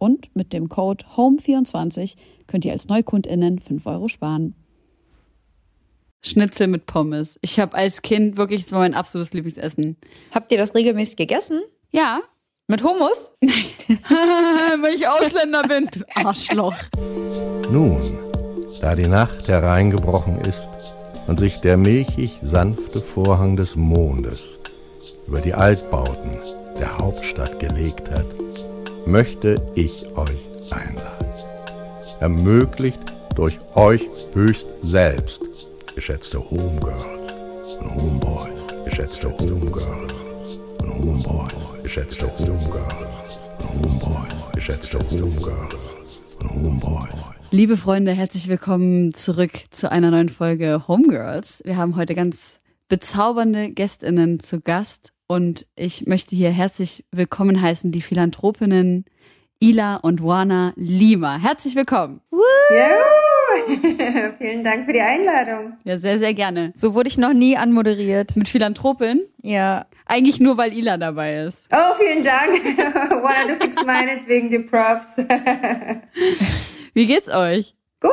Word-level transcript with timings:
Und 0.00 0.34
mit 0.34 0.54
dem 0.54 0.70
Code 0.70 1.04
HOME24 1.14 2.16
könnt 2.46 2.64
ihr 2.64 2.72
als 2.72 2.88
NeukundInnen 2.88 3.58
5 3.58 3.84
Euro 3.84 4.08
sparen. 4.08 4.54
Schnitzel 6.24 6.68
mit 6.68 6.86
Pommes. 6.86 7.38
Ich 7.42 7.60
habe 7.60 7.76
als 7.76 8.00
Kind 8.00 8.38
wirklich, 8.38 8.62
das 8.62 8.72
war 8.72 8.78
mein 8.78 8.94
absolutes 8.94 9.34
Lieblingsessen. 9.34 9.98
Habt 10.34 10.52
ihr 10.52 10.58
das 10.58 10.74
regelmäßig 10.74 11.16
gegessen? 11.16 11.60
Ja. 11.90 12.20
Mit 12.66 12.82
Hummus? 12.82 13.32
Nein. 13.42 13.54
Weil 14.80 14.94
ich 14.94 15.06
Ausländer 15.06 15.64
bin. 15.68 15.86
Arschloch. 16.14 16.76
Nun, 17.70 18.00
da 18.80 18.94
die 18.94 19.06
Nacht 19.06 19.48
hereingebrochen 19.48 20.40
ist 20.40 20.66
und 21.26 21.38
sich 21.38 21.60
der 21.60 21.76
milchig 21.76 22.38
sanfte 22.42 23.00
Vorhang 23.00 23.56
des 23.56 23.76
Mondes 23.76 24.58
über 25.26 25.42
die 25.42 25.52
Altbauten 25.52 26.38
der 26.78 26.96
Hauptstadt 26.96 27.60
gelegt 27.60 28.10
hat, 28.10 28.24
möchte 29.06 29.56
ich 29.74 30.06
euch 30.16 30.40
einladen. 30.70 31.26
Ermöglicht 32.20 33.00
durch 33.34 33.58
euch 33.74 34.08
höchst 34.34 34.68
selbst, 34.82 35.40
geschätzte 35.94 36.38
Homegirls 36.38 37.76
und 37.80 37.94
Homeboys, 37.94 38.84
geschätzte 38.84 39.30
Homegirls 39.30 40.60
und 40.80 40.94
Homeboys, 40.94 41.82
geschätzte 41.82 42.26
Homegirls 42.38 43.40
und 43.58 43.68
Homeboys, 43.74 44.34
geschätzte 44.52 44.98
Homegirls 44.98 46.20
und 46.40 46.50
Homeboys. 46.50 47.14
Liebe 47.52 47.76
Freunde, 47.76 48.12
herzlich 48.12 48.48
willkommen 48.48 49.14
zurück 49.14 49.52
zu 49.70 49.90
einer 49.90 50.10
neuen 50.10 50.28
Folge 50.28 50.86
Homegirls. 50.86 51.62
Wir 51.64 51.76
haben 51.76 51.96
heute 51.96 52.14
ganz 52.14 52.60
bezaubernde 52.88 53.70
Gästinnen 53.70 54.40
zu 54.40 54.60
Gast 54.60 55.12
und 55.30 55.68
ich 55.76 56.08
möchte 56.08 56.34
hier 56.34 56.50
herzlich 56.50 57.04
willkommen 57.12 57.62
heißen 57.62 57.92
die 57.92 58.02
Philanthropinnen 58.02 59.04
Ila 59.60 59.94
und 59.94 60.24
Wana 60.24 60.72
Lima. 60.74 61.38
Herzlich 61.38 61.76
willkommen. 61.76 62.20
Vielen 64.38 64.64
Dank 64.64 64.86
für 64.86 64.92
die 64.92 65.00
Einladung. 65.00 65.74
Ja, 65.84 65.98
sehr, 65.98 66.18
sehr 66.18 66.34
gerne. 66.34 66.72
So 66.74 66.94
wurde 66.94 67.06
ich 67.08 67.16
noch 67.16 67.32
nie 67.32 67.56
anmoderiert. 67.56 68.34
Mit 68.34 68.48
Philanthropin? 68.48 69.20
Ja. 69.40 69.86
Eigentlich 70.04 70.40
nur, 70.40 70.58
weil 70.58 70.72
Ila 70.72 70.96
dabei 70.96 71.44
ist. 71.44 71.64
Oh, 71.72 71.94
vielen 71.96 72.24
Dank. 72.24 72.50
Wana, 73.22 73.54
du 73.54 73.54
fix 73.60 73.86
meinetwegen 73.86 74.50
die 74.50 74.58
Props. 74.58 75.16
Wie 76.92 77.06
geht's 77.06 77.28
euch? 77.28 77.76
gut, 78.00 78.10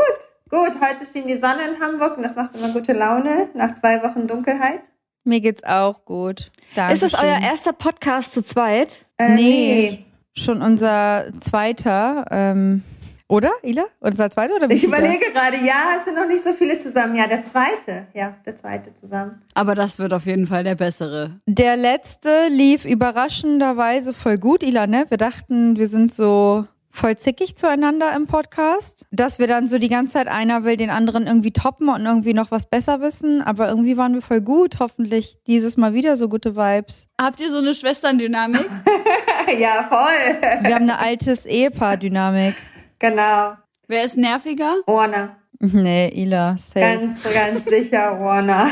gut. 0.52 0.74
Heute 0.80 1.04
schien 1.12 1.28
die 1.28 1.40
Sonne 1.40 1.68
in 1.68 1.82
Hamburg 1.82 2.18
und 2.18 2.22
das 2.22 2.36
macht 2.36 2.56
immer 2.56 2.70
gute 2.74 2.94
Laune 2.94 3.50
nach 3.56 3.74
zwei 3.74 4.04
Wochen 4.04 4.28
Dunkelheit. 4.28 4.82
Mir 5.28 5.42
geht's 5.42 5.64
auch 5.64 6.06
gut. 6.06 6.52
Dankeschön. 6.74 6.94
Ist 7.08 7.14
es 7.14 7.20
euer 7.20 7.40
erster 7.42 7.74
Podcast 7.74 8.34
zu 8.34 8.42
zweit? 8.44 9.06
Äh, 9.18 9.36
Nee. 9.36 10.06
Schon 10.34 10.62
unser 10.62 11.26
zweiter, 11.42 12.26
ähm, 12.30 12.84
oder, 13.28 13.50
Ila? 13.64 13.84
Unser 14.00 14.30
zweiter 14.32 14.56
oder 14.56 14.70
Ich 14.70 14.84
überlege 14.84 15.32
gerade, 15.34 15.58
ja, 15.66 15.96
es 15.98 16.06
sind 16.06 16.16
noch 16.16 16.28
nicht 16.28 16.44
so 16.44 16.54
viele 16.54 16.78
zusammen. 16.80 17.16
Ja, 17.16 17.28
der 17.28 17.44
zweite. 17.44 18.06
Ja, 18.14 18.36
der 18.46 18.56
zweite 18.56 18.94
zusammen. 18.96 19.42
Aber 19.56 19.74
das 19.76 20.00
wird 20.00 20.14
auf 20.14 20.26
jeden 20.28 20.48
Fall 20.48 20.64
der 20.64 20.76
bessere. 20.76 21.40
Der 21.48 21.76
letzte 21.76 22.48
lief 22.50 22.86
überraschenderweise 22.86 24.14
voll 24.14 24.38
gut, 24.38 24.64
Ila, 24.64 24.88
ne? 24.88 25.06
Wir 25.10 25.18
dachten, 25.18 25.78
wir 25.78 25.88
sind 25.90 26.14
so 26.14 26.66
voll 26.98 27.16
zickig 27.18 27.56
zueinander 27.56 28.16
im 28.16 28.28
Podcast, 28.28 29.06
dass 29.12 29.40
wir 29.40 29.48
dann 29.48 29.68
so 29.68 29.78
die 29.78 29.88
ganze 29.90 30.14
Zeit 30.14 30.28
einer 30.28 30.64
will 30.64 30.78
den 30.78 30.90
anderen 30.90 31.28
irgendwie 31.28 31.52
toppen 31.52 31.90
und 31.90 32.06
irgendwie 32.06 32.34
noch 32.34 32.50
was 32.52 32.66
besser 32.66 33.02
wissen, 33.02 33.42
aber 33.42 33.70
irgendwie 33.70 33.98
waren 33.98 34.14
wir 34.16 34.22
voll 34.22 34.42
gut, 34.42 34.80
hoffentlich 34.80 35.38
dieses 35.46 35.78
Mal 35.78 35.94
wieder 35.94 36.18
so 36.18 36.28
gute 36.28 36.56
Vibes. 36.56 37.06
Habt 37.22 37.40
ihr 37.40 37.52
so 37.52 37.60
eine 37.60 37.74
Schwesterndynamik? 37.74 38.66
ja, 39.60 39.86
voll. 39.90 40.42
Wir 40.64 40.76
haben 40.76 40.84
eine 40.90 41.00
altes 41.00 41.46
Ehepaar-Dynamik. 41.46 42.56
genau. 43.00 43.54
Wer 43.88 44.04
ist 44.04 44.18
nerviger? 44.18 44.76
Warner. 44.86 45.38
Nee, 45.60 46.10
Ila, 46.10 46.58
safe. 46.58 46.80
Ganz, 46.82 47.24
ganz 47.34 47.64
sicher 47.66 48.20
Warner. 48.20 48.70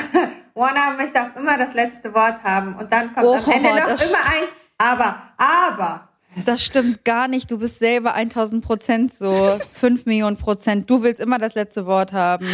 Warner 0.54 0.96
möchte 0.98 1.22
auch 1.22 1.36
immer 1.40 1.58
das 1.58 1.74
letzte 1.74 2.14
Wort 2.14 2.44
haben. 2.44 2.76
Und 2.76 2.92
dann 2.92 3.14
kommt 3.14 3.26
Oh, 3.26 3.36
am 3.36 3.52
Ende 3.52 3.70
noch 3.70 3.88
immer 3.88 4.18
eins. 4.18 4.50
Aber, 4.78 5.16
aber. 5.38 6.10
Das 6.46 6.64
stimmt 6.64 7.06
gar 7.06 7.28
nicht. 7.28 7.50
Du 7.50 7.60
bist 7.60 7.80
selber 7.80 8.14
1000 8.14 8.64
Prozent 8.64 9.14
so. 9.14 9.32
5 9.74 10.06
Millionen 10.06 10.38
Prozent. 10.38 10.90
Du 10.90 11.02
willst 11.04 11.22
immer 11.22 11.40
das 11.40 11.56
letzte 11.56 11.86
Wort 11.86 12.12
haben. 12.14 12.46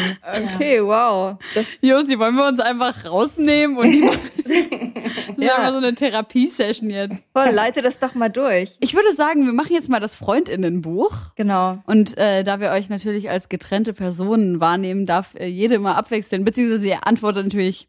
Okay, 0.56 0.82
wow. 0.84 1.38
Das, 1.56 1.66
Josi, 1.82 2.20
wollen 2.20 2.36
wir 2.36 2.48
uns 2.48 2.60
einfach 2.60 3.06
rausnehmen 3.06 3.78
und 3.78 3.92
die 3.92 4.00
machen 4.02 4.94
das 5.38 5.46
Ja. 5.46 5.56
einfach 5.58 5.72
so 5.72 5.78
eine 5.78 5.96
Therapiesession 5.96 6.90
jetzt. 6.90 7.22
voll, 7.34 7.50
leite 7.50 7.82
das 7.82 7.98
doch 8.00 8.14
mal 8.14 8.30
durch. 8.30 8.76
Ich 8.80 8.94
würde 8.94 9.14
sagen, 9.16 9.46
wir 9.46 9.54
machen 9.54 9.74
jetzt 9.74 9.90
mal 9.90 10.00
das 10.00 10.16
Freundinnenbuch. 10.16 11.14
Genau. 11.36 11.82
Und 11.88 12.18
äh, 12.18 12.44
da 12.44 12.60
wir 12.60 12.70
euch 12.72 12.90
natürlich 12.90 13.30
als 13.30 13.50
getrennte 13.50 13.94
Personen 13.94 14.60
wahrnehmen, 14.62 15.06
darf 15.06 15.34
äh, 15.36 15.48
jede 15.48 15.80
mal 15.80 15.96
abwechseln, 15.96 16.44
beziehungsweise 16.44 16.88
ihr 16.88 17.08
antwortet 17.08 17.46
natürlich 17.46 17.88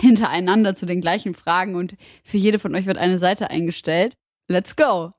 hintereinander 0.00 0.74
zu 0.74 0.86
den 0.86 1.00
gleichen 1.00 1.34
Fragen 1.34 1.76
und 1.76 1.94
für 2.24 2.36
jede 2.36 2.58
von 2.58 2.74
euch 2.74 2.86
wird 2.86 2.98
eine 2.98 3.18
Seite 3.18 3.50
eingestellt. 3.50 4.14
Let's 4.48 4.74
go. 4.76 5.12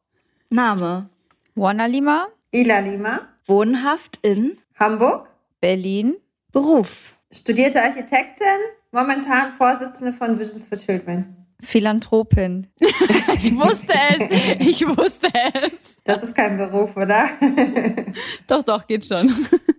Name. 0.49 1.09
Wana 1.55 1.87
Lima, 1.87 2.27
Ila 2.53 2.79
Lima. 2.79 3.21
Wohnhaft 3.47 4.19
in 4.21 4.57
Hamburg. 4.79 5.29
Berlin. 5.61 6.15
Beruf. 6.51 7.15
Studierte 7.31 7.81
Architektin. 7.81 8.59
Momentan 8.91 9.51
Vorsitzende 9.53 10.13
von 10.13 10.37
Visions 10.39 10.65
for 10.67 10.77
Children. 10.77 11.35
Philanthropin. 11.61 12.67
Ich 13.37 13.53
wusste 13.55 13.93
es. 14.17 14.55
Ich 14.59 14.87
wusste 14.87 15.27
es. 15.53 15.97
Das 16.05 16.23
ist 16.23 16.33
kein 16.35 16.57
Beruf, 16.57 16.95
oder? 16.95 17.27
Doch, 18.47 18.63
doch, 18.63 18.87
geht 18.87 19.05
schon. 19.05 19.29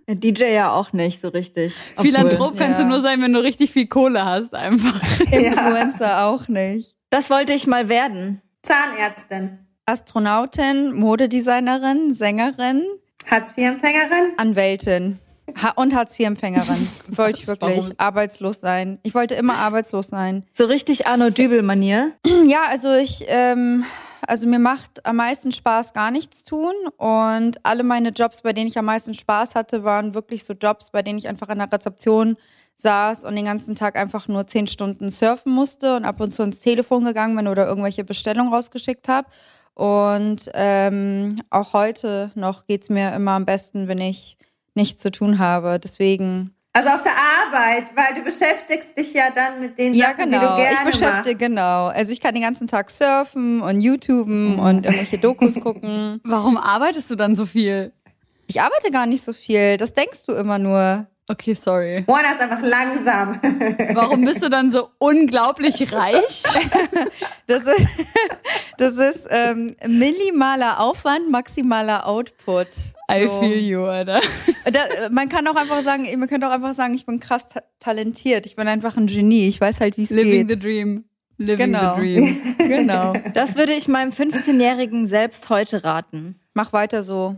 DJ 0.07 0.53
ja 0.53 0.71
auch 0.71 0.93
nicht 0.93 1.19
so 1.19 1.29
richtig. 1.29 1.73
Obwohl- 1.95 2.05
Philanthrop 2.05 2.55
kannst 2.57 2.79
du 2.79 2.83
ja. 2.83 2.89
nur 2.89 3.01
sein, 3.01 3.19
wenn 3.21 3.33
du 3.33 3.39
richtig 3.41 3.71
viel 3.71 3.87
Kohle 3.87 4.23
hast, 4.23 4.53
einfach. 4.53 5.01
Influencer 5.31 6.25
auch 6.25 6.47
nicht. 6.47 6.95
Das 7.09 7.29
wollte 7.31 7.53
ich 7.53 7.65
mal 7.67 7.89
werden. 7.89 8.41
Zahnärztin. 8.67 9.59
Astronautin, 9.85 10.93
Modedesignerin, 10.93 12.13
Sängerin, 12.13 12.83
Hartz-IV-Empfängerin. 13.31 14.33
Anwältin. 14.37 15.19
Ha 15.61 15.71
und 15.77 15.95
Hartz-IV-Empfängerin. 15.95 16.89
Wollte 17.15 17.39
ich 17.39 17.47
wirklich 17.47 17.77
Warum? 17.77 17.91
arbeitslos 17.97 18.59
sein. 18.59 18.99
Ich 19.03 19.15
wollte 19.15 19.35
immer 19.35 19.55
arbeitslos 19.55 20.07
sein. 20.07 20.43
So 20.51 20.65
richtig 20.65 21.07
Arno 21.07 21.29
Dübel-Manier. 21.29 22.11
Ja, 22.45 22.63
also 22.69 22.93
ich, 22.93 23.23
ähm, 23.29 23.85
also 24.25 24.47
mir 24.47 24.59
macht 24.59 25.05
am 25.05 25.17
meisten 25.17 25.51
Spaß 25.51 25.93
gar 25.93 26.11
nichts 26.11 26.43
tun 26.43 26.73
und 26.97 27.57
alle 27.63 27.83
meine 27.83 28.09
Jobs, 28.09 28.41
bei 28.41 28.53
denen 28.53 28.67
ich 28.67 28.77
am 28.77 28.85
meisten 28.85 29.13
Spaß 29.13 29.55
hatte, 29.55 29.83
waren 29.83 30.13
wirklich 30.13 30.43
so 30.43 30.53
Jobs, 30.53 30.89
bei 30.91 31.01
denen 31.01 31.19
ich 31.19 31.27
einfach 31.27 31.49
an 31.49 31.59
der 31.59 31.71
Rezeption 31.71 32.37
saß 32.75 33.25
und 33.25 33.35
den 33.35 33.45
ganzen 33.45 33.75
Tag 33.75 33.97
einfach 33.97 34.27
nur 34.27 34.47
zehn 34.47 34.67
Stunden 34.67 35.11
surfen 35.11 35.51
musste 35.51 35.95
und 35.95 36.05
ab 36.05 36.19
und 36.21 36.33
zu 36.33 36.43
ins 36.43 36.59
Telefon 36.59 37.05
gegangen 37.05 37.35
bin 37.35 37.47
oder 37.47 37.67
irgendwelche 37.67 38.03
Bestellungen 38.03 38.53
rausgeschickt 38.53 39.07
habe. 39.07 39.27
Und 39.73 40.49
ähm, 40.53 41.41
auch 41.49 41.73
heute 41.73 42.31
noch 42.35 42.65
geht's 42.65 42.89
mir 42.89 43.13
immer 43.13 43.31
am 43.31 43.45
besten, 43.45 43.87
wenn 43.87 43.99
ich 43.99 44.37
nichts 44.73 45.01
zu 45.01 45.11
tun 45.11 45.39
habe. 45.39 45.79
Deswegen 45.79 46.55
Also 46.77 46.89
auf 46.89 47.01
der 47.01 47.13
Arbeit, 47.13 47.85
weil 47.95 48.13
du 48.15 48.21
beschäftigst 48.21 48.95
dich 48.97 49.13
ja 49.13 49.29
dann 49.33 49.59
mit 49.59 49.77
den 49.77 49.93
Ja, 49.93 50.07
Sachen, 50.09 50.29
genau. 50.29 50.39
die 50.39 50.45
du 50.47 50.55
gerne 50.69 50.89
ich 50.89 50.95
beschäftige, 50.95 51.09
machst. 51.35 51.39
genau. 51.39 51.87
Also 51.87 52.11
ich 52.13 52.21
kann 52.21 52.33
den 52.35 52.43
ganzen 52.43 52.67
Tag 52.67 52.89
surfen 52.91 53.61
und 53.61 53.81
YouTuben 53.81 54.59
und 54.59 54.85
irgendwelche 54.85 55.17
Dokus 55.17 55.55
gucken. 55.61 56.21
Warum 56.23 56.55
arbeitest 56.57 57.09
du 57.09 57.15
dann 57.15 57.35
so 57.35 57.45
viel? 57.47 57.93
Ich 58.45 58.61
arbeite 58.61 58.91
gar 58.91 59.05
nicht 59.07 59.23
so 59.23 59.33
viel. 59.33 59.77
Das 59.77 59.93
denkst 59.93 60.25
du 60.27 60.33
immer 60.33 60.59
nur. 60.59 61.07
Okay, 61.29 61.53
sorry. 61.55 62.03
Mona 62.07 62.31
ist 62.31 62.39
einfach 62.39 62.61
langsam. 62.61 63.39
Warum 63.93 64.23
bist 64.23 64.41
du 64.43 64.49
dann 64.49 64.71
so 64.71 64.89
unglaublich 64.97 65.91
reich? 65.93 66.41
Das 67.47 67.63
ist, 67.63 67.87
das 68.77 68.93
ist 68.95 69.27
ähm, 69.29 69.75
minimaler 69.85 70.79
Aufwand, 70.79 71.29
maximaler 71.29 72.07
Output. 72.07 72.67
I 73.11 73.25
So. 73.25 73.41
feel 73.41 73.57
you, 73.59 73.83
Alter. 73.85 74.21
Da, 74.71 75.09
man 75.09 75.29
kann 75.29 75.47
auch 75.47 75.55
einfach 75.55 75.81
sagen, 75.81 76.07
man 76.17 76.27
könnte 76.29 76.47
auch 76.47 76.51
einfach 76.51 76.73
sagen, 76.73 76.93
ich 76.93 77.05
bin 77.05 77.19
krass 77.19 77.47
ta 77.47 77.61
talentiert. 77.79 78.45
Ich 78.45 78.55
bin 78.55 78.67
einfach 78.67 78.95
ein 78.97 79.07
Genie. 79.07 79.47
Ich 79.47 79.59
weiß 79.61 79.79
halt, 79.79 79.97
wie 79.97 80.03
es 80.03 80.09
Living 80.09 80.47
geht. 80.47 80.49
the 80.49 80.59
dream. 80.59 81.05
Living 81.37 81.71
Genau. 81.73 81.95
the 81.95 82.01
dream. 82.01 82.55
Genau. 82.57 83.13
Das 83.33 83.55
würde 83.55 83.73
ich 83.73 83.87
meinem 83.87 84.11
15-Jährigen 84.11 85.05
selbst 85.05 85.49
heute 85.49 85.83
raten. 85.83 86.39
Mach 86.53 86.73
weiter 86.73 87.03
so. 87.03 87.35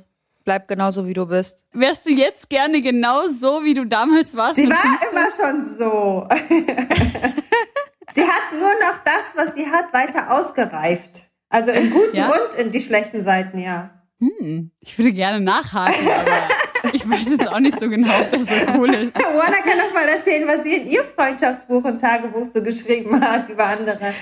Bleib 0.49 0.67
genauso, 0.67 1.05
wie 1.05 1.13
du 1.13 1.27
bist. 1.27 1.63
Wärst 1.73 2.07
du 2.07 2.09
jetzt 2.09 2.49
gerne 2.49 2.81
genau 2.81 3.27
so, 3.27 3.63
wie 3.63 3.75
du 3.75 3.85
damals 3.85 4.35
warst? 4.35 4.55
Sie 4.55 4.67
war 4.67 4.77
15? 4.77 5.09
immer 5.11 5.29
schon 5.29 5.77
so. 5.77 6.27
sie 8.15 8.23
hat 8.23 8.51
nur 8.53 8.71
noch 8.81 8.97
das, 9.05 9.35
was 9.35 9.53
sie 9.53 9.69
hat, 9.69 9.93
weiter 9.93 10.31
ausgereift. 10.31 11.29
Also 11.49 11.69
im 11.69 11.91
Guten 11.91 12.15
Ja? 12.15 12.31
und 12.31 12.55
in 12.59 12.71
die 12.71 12.81
schlechten 12.81 13.21
Seiten, 13.21 13.59
ja. 13.59 13.91
Hm, 14.19 14.71
ich 14.79 14.97
würde 14.97 15.13
gerne 15.13 15.39
nachhaken, 15.39 16.07
aber 16.07 16.93
ich 16.93 17.07
weiß 17.07 17.29
jetzt 17.29 17.47
auch 17.47 17.59
nicht 17.59 17.79
so 17.79 17.87
genau, 17.87 18.09
ob 18.19 18.31
das 18.31 18.47
so 18.47 18.73
cool 18.75 18.91
ist. 18.91 19.13
Warner 19.23 19.57
kann 19.57 19.77
doch 19.77 19.93
mal 19.93 20.07
erzählen, 20.07 20.47
was 20.47 20.63
sie 20.63 20.77
in 20.77 20.87
ihr 20.87 21.03
Freundschaftsbuch 21.03 21.83
und 21.83 22.01
Tagebuch 22.01 22.47
so 22.51 22.63
geschrieben 22.63 23.21
hat 23.21 23.47
über 23.49 23.67
andere. 23.67 24.15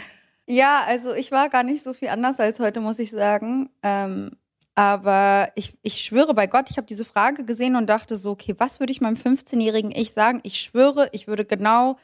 Ja, 0.45 0.81
also 0.87 1.13
ich 1.13 1.31
war 1.31 1.47
gar 1.47 1.63
nicht 1.63 1.83
so 1.83 1.93
viel 1.93 2.09
anders 2.09 2.41
als 2.41 2.59
heute, 2.59 2.81
muss 2.81 2.99
ich 2.99 3.11
sagen. 3.11 3.69
Ähm, 3.81 4.31
aber 4.77 5.49
ich, 5.55 5.75
ich 5.81 5.97
schwöre 6.01 6.35
bei 6.35 6.45
Gott, 6.45 6.69
ich 6.69 6.77
habe 6.77 6.85
diese 6.85 7.03
Frage 7.03 7.43
gesehen 7.45 7.75
und 7.75 7.87
dachte 7.87 8.15
so, 8.15 8.29
okay, 8.29 8.53
was 8.59 8.79
würde 8.79 8.91
ich 8.91 9.01
meinem 9.01 9.15
15-jährigen 9.15 9.89
Ich 9.89 10.13
sagen? 10.13 10.39
Ich 10.43 10.59
schwöre, 10.61 11.09
ich 11.13 11.27
würde 11.27 11.45
genau 11.45 11.97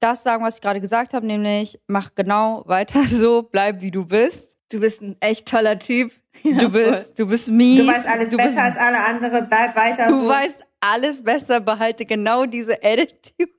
das 0.00 0.22
sagen, 0.22 0.44
was 0.44 0.56
ich 0.56 0.60
gerade 0.60 0.82
gesagt 0.82 1.14
habe, 1.14 1.24
nämlich 1.26 1.80
mach 1.86 2.14
genau 2.14 2.64
weiter 2.66 3.02
so, 3.06 3.42
bleib 3.42 3.80
wie 3.80 3.90
du 3.90 4.04
bist. 4.04 4.58
Du 4.70 4.78
bist 4.78 5.00
ein 5.00 5.16
echt 5.20 5.48
toller 5.48 5.78
Typ. 5.78 6.12
Ja, 6.42 6.58
Du 6.58 6.68
bist, 6.68 7.18
du 7.18 7.26
bist 7.26 7.48
mies. 7.48 7.78
Du 7.80 7.86
weißt 7.86 8.06
alles 8.06 8.28
du 8.28 8.36
besser 8.36 8.48
bist, 8.48 8.58
als 8.58 8.76
alle 8.76 9.02
andere, 9.02 9.40
bleib 9.42 9.74
weiter 9.74 10.08
Du 10.08 10.20
so. 10.20 10.28
weißt 10.28 10.62
alles 10.80 11.24
besser, 11.24 11.60
behalte 11.60 12.04
genau 12.04 12.44
diese 12.44 12.74
Attitude. 12.84 13.52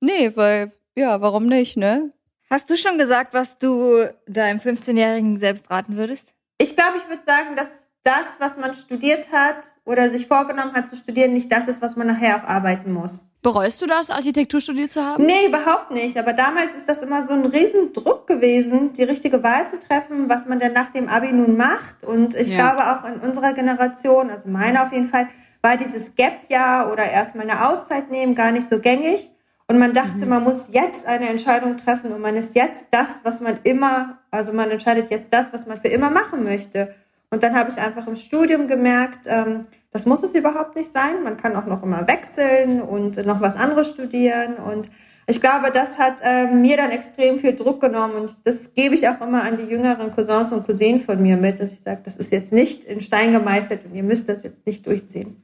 Nee, 0.00 0.32
weil, 0.34 0.72
ja, 0.96 1.20
warum 1.20 1.46
nicht, 1.48 1.76
ne? 1.76 2.12
Hast 2.48 2.70
du 2.70 2.76
schon 2.76 2.96
gesagt, 2.96 3.34
was 3.34 3.58
du 3.58 4.08
deinem 4.26 4.58
15-Jährigen 4.58 5.36
selbst 5.36 5.70
raten 5.70 5.96
würdest? 5.98 6.32
Ich 6.58 6.74
glaube, 6.76 6.96
ich 6.98 7.08
würde 7.08 7.22
sagen, 7.26 7.54
dass 7.56 7.68
das, 8.02 8.38
was 8.38 8.56
man 8.56 8.72
studiert 8.74 9.32
hat 9.32 9.74
oder 9.84 10.10
sich 10.10 10.26
vorgenommen 10.28 10.72
hat 10.74 10.88
zu 10.88 10.96
studieren, 10.96 11.32
nicht 11.32 11.50
das 11.50 11.66
ist, 11.68 11.82
was 11.82 11.96
man 11.96 12.06
nachher 12.06 12.36
auch 12.36 12.48
arbeiten 12.48 12.92
muss. 12.92 13.24
Bereust 13.42 13.82
du 13.82 13.86
das, 13.86 14.10
Architektur 14.10 14.60
studiert 14.60 14.92
zu 14.92 15.04
haben? 15.04 15.24
Nee, 15.26 15.46
überhaupt 15.46 15.90
nicht. 15.90 16.16
Aber 16.16 16.32
damals 16.32 16.74
ist 16.74 16.88
das 16.88 17.02
immer 17.02 17.26
so 17.26 17.32
ein 17.34 17.46
Riesendruck 17.46 18.26
gewesen, 18.26 18.92
die 18.92 19.02
richtige 19.04 19.42
Wahl 19.42 19.68
zu 19.68 19.78
treffen, 19.78 20.28
was 20.28 20.46
man 20.46 20.58
denn 20.60 20.72
nach 20.72 20.90
dem 20.92 21.08
Abi 21.08 21.32
nun 21.32 21.56
macht. 21.56 22.02
Und 22.04 22.34
ich 22.34 22.48
Ja. 22.48 22.72
glaube 22.72 22.90
auch 22.90 23.04
in 23.04 23.20
unserer 23.20 23.52
Generation, 23.52 24.30
also 24.30 24.48
meine 24.48 24.82
auf 24.84 24.92
jeden 24.92 25.08
Fall, 25.08 25.28
war 25.62 25.76
dieses 25.76 26.14
Gap-Jahr 26.14 26.92
oder 26.92 27.08
erstmal 27.10 27.48
eine 27.48 27.68
Auszeit 27.68 28.10
nehmen 28.10 28.34
gar 28.34 28.52
nicht 28.52 28.68
so 28.68 28.78
gängig. 28.80 29.30
Und 29.68 29.78
man 29.78 29.94
dachte, 29.94 30.26
man 30.26 30.44
muss 30.44 30.68
jetzt 30.72 31.06
eine 31.06 31.28
Entscheidung 31.28 31.76
treffen 31.76 32.12
und 32.12 32.20
man 32.20 32.36
ist 32.36 32.54
jetzt 32.54 32.86
das, 32.92 33.20
was 33.24 33.40
man 33.40 33.58
immer, 33.64 34.18
also 34.36 34.52
man 34.52 34.70
entscheidet 34.70 35.10
jetzt 35.10 35.32
das, 35.32 35.52
was 35.52 35.66
man 35.66 35.80
für 35.80 35.88
immer 35.88 36.10
machen 36.10 36.44
möchte. 36.44 36.94
Und 37.30 37.42
dann 37.42 37.56
habe 37.56 37.72
ich 37.72 37.78
einfach 37.78 38.06
im 38.06 38.16
Studium 38.16 38.68
gemerkt, 38.68 39.26
ähm, 39.26 39.66
das 39.90 40.06
muss 40.06 40.22
es 40.22 40.34
überhaupt 40.34 40.76
nicht 40.76 40.90
sein. 40.92 41.22
Man 41.24 41.36
kann 41.36 41.56
auch 41.56 41.66
noch 41.66 41.82
immer 41.82 42.06
wechseln 42.06 42.80
und 42.80 43.24
noch 43.26 43.40
was 43.40 43.56
anderes 43.56 43.88
studieren. 43.88 44.56
Und 44.56 44.90
ich 45.26 45.40
glaube, 45.40 45.72
das 45.72 45.98
hat 45.98 46.18
ähm, 46.22 46.60
mir 46.60 46.76
dann 46.76 46.90
extrem 46.90 47.38
viel 47.38 47.56
Druck 47.56 47.80
genommen. 47.80 48.14
Und 48.14 48.36
das 48.44 48.74
gebe 48.74 48.94
ich 48.94 49.08
auch 49.08 49.20
immer 49.20 49.42
an 49.42 49.56
die 49.56 49.64
jüngeren 49.64 50.12
Cousins 50.12 50.52
und 50.52 50.64
Cousinen 50.66 51.00
von 51.00 51.20
mir 51.20 51.36
mit, 51.36 51.58
dass 51.58 51.72
ich 51.72 51.80
sage, 51.80 52.02
das 52.04 52.16
ist 52.16 52.30
jetzt 52.30 52.52
nicht 52.52 52.84
in 52.84 53.00
Stein 53.00 53.32
gemeißelt 53.32 53.86
und 53.86 53.94
ihr 53.94 54.04
müsst 54.04 54.28
das 54.28 54.44
jetzt 54.44 54.64
nicht 54.66 54.86
durchziehen. 54.86 55.42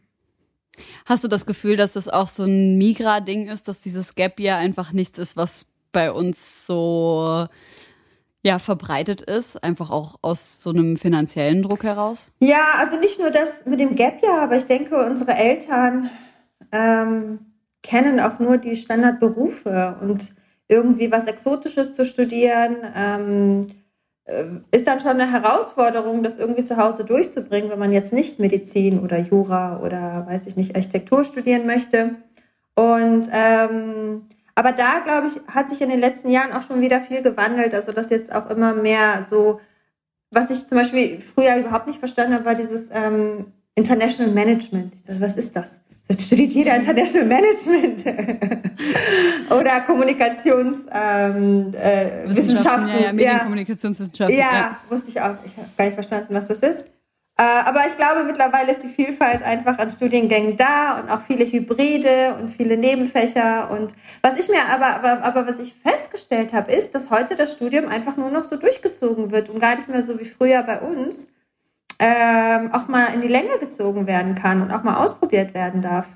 Hast 1.05 1.25
du 1.25 1.29
das 1.29 1.47
Gefühl, 1.47 1.77
dass 1.77 1.95
das 1.95 2.09
auch 2.09 2.29
so 2.29 2.45
ein 2.45 2.79
Migra-Ding 2.79 3.49
ist, 3.49 3.67
dass 3.67 3.81
dieses 3.81 4.15
Gap 4.15 4.39
Year 4.39 4.57
einfach 4.57 4.93
nichts 4.93 5.19
ist, 5.19 5.37
was 5.37 5.67
bei 5.91 6.13
uns 6.13 6.67
so 6.67 7.47
ja 8.43 8.59
verbreitet 8.59 9.23
ist, 9.23 9.63
einfach 9.63 9.91
auch 9.91 10.17
aus 10.23 10.63
so 10.63 10.71
einem 10.71 10.97
finanziellen 10.97 11.63
Druck 11.63 11.85
heraus? 11.85 12.33
Ja, 12.41 12.75
also 12.79 12.99
nicht 12.99 13.19
nur 13.19 13.31
das 13.31 13.65
mit 13.67 13.81
dem 13.81 13.95
Gap 13.95 14.23
Year, 14.23 14.43
aber 14.43 14.57
ich 14.57 14.67
denke, 14.67 15.05
unsere 15.05 15.33
Eltern 15.33 16.11
ähm, 16.73 17.39
kennen 17.83 18.21
auch 18.21 18.39
nur 18.39 18.59
die 18.59 18.77
Standardberufe 18.77 19.97
und 20.01 20.35
irgendwie 20.69 21.13
was 21.13 21.27
Exotisches 21.27 21.95
zu 21.95 22.05
studieren, 22.05 22.77
ähm, 22.97 23.67
äh, 24.25 24.45
ist 24.71 24.87
dann 24.87 25.01
schon 25.01 25.21
eine 25.21 25.31
Herausforderung, 25.31 26.23
das 26.23 26.39
irgendwie 26.39 26.65
zu 26.65 26.77
Hause 26.77 27.05
durchzubringen, 27.05 27.71
wenn 27.71 27.79
man 27.79 27.93
jetzt 27.93 28.13
nicht 28.13 28.39
Medizin 28.39 29.01
oder 29.01 29.19
Jura 29.19 29.81
oder 29.81 30.27
weiß 30.27 30.47
ich 30.47 30.57
nicht, 30.57 30.75
Architektur 30.75 31.25
studieren 31.25 31.67
möchte. 31.67 32.17
Und 32.75 33.29
ähm, 33.33 34.23
aber 34.55 34.73
da, 34.73 35.01
glaube 35.01 35.29
ich, 35.29 35.55
hat 35.55 35.71
sich 35.71 35.81
in 35.81 35.89
den 35.89 36.01
letzten 36.01 36.31
Jahren 36.31 36.53
auch 36.53 36.63
schon 36.63 36.81
wieder 36.81 37.01
viel 37.01 37.23
gewandelt. 37.23 37.75
Also 37.75 37.93
dass 37.93 38.11
jetzt 38.11 38.35
auch 38.35 38.51
immer 38.51 38.75
mehr 38.75 39.25
so, 39.29 39.61
was 40.31 40.51
ich 40.51 40.67
zum 40.67 40.79
Beispiel 40.79 41.21
früher 41.21 41.57
überhaupt 41.57 41.87
nicht 41.87 41.99
verstanden 41.99 42.35
habe, 42.35 42.45
war 42.45 42.55
dieses 42.55 42.91
ähm, 42.93 43.47
International 43.75 44.33
Management. 44.33 44.95
Dachte, 45.07 45.21
was 45.21 45.37
ist 45.37 45.57
das? 45.57 45.81
So, 46.01 46.13
Jetzt 46.13 46.27
studiert 46.27 46.53
jeder 46.53 46.77
International 46.77 47.27
Management 47.27 48.05
oder 49.51 49.81
Kommunikations 49.83 50.79
ähm, 50.91 51.73
äh, 51.75 52.29
Wissenschaften. 52.29 52.89
Ja, 52.89 53.01
ja, 53.01 53.13
Medienkommunikationswissenschaften. 53.13 54.37
Ja, 54.37 54.79
wusste 54.89 55.11
ich 55.11 55.21
auch. 55.21 55.37
Ich 55.47 55.57
habe 55.57 55.69
gar 55.77 55.85
nicht 55.85 55.95
verstanden, 55.95 56.35
was 56.35 56.49
das 56.49 56.59
ist. 56.59 56.89
Äh, 57.43 57.69
aber 57.69 57.81
ich 57.89 57.97
glaube, 57.97 58.23
mittlerweile 58.25 58.71
ist 58.71 58.85
die 58.85 58.89
Vielfalt 58.89 59.43
einfach 59.43 59.77
an 59.79 59.91
Studiengängen 59.91 60.57
da 60.57 61.01
und 61.01 61.11
auch 61.11 61.23
viele 61.23 61.45
Hybride 61.45 62.37
und 62.41 62.51
viele 62.51 62.77
Nebenfächer. 62.77 63.69
Und 63.71 63.95
was 64.21 64.39
ich 64.39 64.49
mir 64.49 64.65
aber, 64.71 64.87
aber, 64.87 65.25
aber 65.25 65.47
was 65.49 65.59
ich 65.59 65.75
festgestellt 65.75 66.53
habe, 66.53 66.71
ist, 66.71 66.95
dass 66.95 67.11
heute 67.11 67.35
das 67.35 67.53
Studium 67.53 67.89
einfach 67.89 68.17
nur 68.17 68.31
noch 68.31 68.45
so 68.45 68.57
durchgezogen 68.57 69.33
wird 69.33 69.49
und 69.49 69.59
gar 69.59 69.75
nicht 69.75 69.89
mehr 69.89 70.03
so 70.03 70.21
wie 70.21 70.25
früher 70.25 70.63
bei 70.63 70.79
uns 70.81 71.29
ähm, 71.99 72.71
auch 72.73 72.87
mal 72.87 73.07
in 73.15 73.23
die 73.23 73.29
Länge 73.29 73.59
gezogen 73.59 74.07
werden 74.07 74.37
kann 74.37 74.63
und 74.63 74.71
auch 74.71 74.85
mal 74.85 75.03
ausprobiert 75.03 75.53
werden 75.53 75.83
darf. 75.83 76.07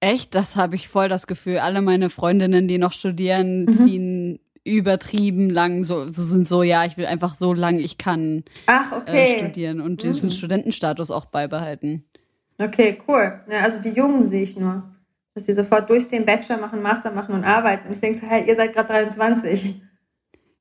Echt? 0.00 0.36
Das 0.36 0.54
habe 0.54 0.76
ich 0.76 0.86
voll 0.88 1.08
das 1.08 1.26
Gefühl. 1.26 1.58
Alle 1.58 1.82
meine 1.82 2.08
Freundinnen, 2.08 2.68
die 2.68 2.78
noch 2.78 2.92
studieren, 2.92 3.64
Mhm. 3.64 3.72
ziehen 3.72 4.38
übertrieben 4.76 5.50
lang, 5.50 5.84
so, 5.84 6.06
so 6.06 6.22
sind 6.22 6.46
so, 6.46 6.62
ja, 6.62 6.84
ich 6.84 6.96
will 6.96 7.06
einfach 7.06 7.36
so 7.38 7.52
lang 7.52 7.78
ich 7.78 7.98
kann 7.98 8.44
Ach, 8.66 8.92
äh, 8.92 8.96
okay. 8.96 9.38
studieren 9.38 9.80
und 9.80 9.92
Mhm. 10.04 10.08
diesen 10.12 10.30
Studentenstatus 10.30 11.10
auch 11.10 11.26
beibehalten. 11.26 12.04
Okay, 12.58 12.98
cool. 13.08 13.40
Ja, 13.50 13.60
also 13.62 13.78
die 13.80 13.90
Jungen 13.90 14.22
sehe 14.22 14.42
ich 14.42 14.56
nur. 14.56 14.82
Dass 15.34 15.46
sie 15.46 15.54
sofort 15.54 15.88
durchziehen, 15.88 16.26
Bachelor 16.26 16.58
machen, 16.58 16.82
Master 16.82 17.12
machen 17.12 17.34
und 17.34 17.44
arbeiten. 17.44 17.86
Und 17.86 17.94
ich 17.94 18.00
denke, 18.00 18.26
hey, 18.26 18.48
ihr 18.48 18.56
seid 18.56 18.74
gerade 18.74 18.88
23. 18.88 19.80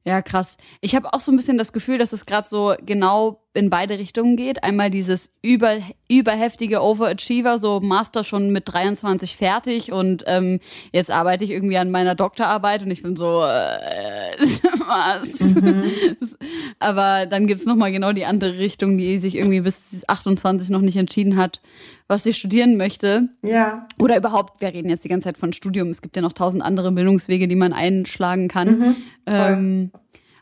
Ja, 0.03 0.21
krass. 0.21 0.57
Ich 0.81 0.95
habe 0.95 1.11
auch 1.13 1.19
so 1.19 1.31
ein 1.31 1.35
bisschen 1.35 1.57
das 1.57 1.73
Gefühl, 1.73 1.97
dass 1.97 2.13
es 2.13 2.25
gerade 2.27 2.47
so 2.47 2.75
genau 2.85 3.41
in 3.53 3.69
beide 3.69 3.97
Richtungen 3.97 4.35
geht. 4.35 4.63
Einmal 4.63 4.89
dieses 4.89 5.31
über, 5.41 5.77
überheftige 6.09 6.83
Overachiever, 6.83 7.57
so 7.59 7.79
Master 7.79 8.23
schon 8.23 8.51
mit 8.51 8.71
23 8.71 9.37
fertig 9.37 9.91
und 9.91 10.25
ähm, 10.27 10.59
jetzt 10.91 11.09
arbeite 11.09 11.45
ich 11.45 11.51
irgendwie 11.51 11.77
an 11.77 11.89
meiner 11.89 12.15
Doktorarbeit 12.15 12.83
und 12.83 12.91
ich 12.91 13.01
bin 13.01 13.15
so, 13.15 13.43
äh, 13.43 14.37
was? 14.37 15.55
Aber 16.79 17.25
dann 17.25 17.47
gibt's 17.47 17.65
noch 17.65 17.77
nochmal 17.77 17.91
genau 17.91 18.11
die 18.11 18.25
andere 18.25 18.57
Richtung, 18.57 18.97
die 18.97 19.19
sich 19.19 19.35
irgendwie 19.35 19.61
bis 19.61 19.75
28 20.07 20.69
noch 20.69 20.81
nicht 20.81 20.97
entschieden 20.97 21.37
hat, 21.37 21.61
was 22.07 22.23
sie 22.23 22.33
studieren 22.33 22.75
möchte. 22.75 23.29
Ja. 23.43 23.87
Oder 23.99 24.17
überhaupt, 24.17 24.61
wir 24.61 24.73
reden 24.73 24.89
jetzt 24.89 25.03
die 25.03 25.09
ganze 25.09 25.25
Zeit 25.25 25.37
von 25.37 25.53
Studium. 25.53 25.89
Es 25.89 26.01
gibt 26.01 26.15
ja 26.15 26.23
noch 26.23 26.33
tausend 26.33 26.63
andere 26.63 26.91
Bildungswege, 26.91 27.47
die 27.47 27.55
man 27.55 27.71
einschlagen 27.71 28.47
kann. 28.47 28.95
Ähm, 29.27 29.91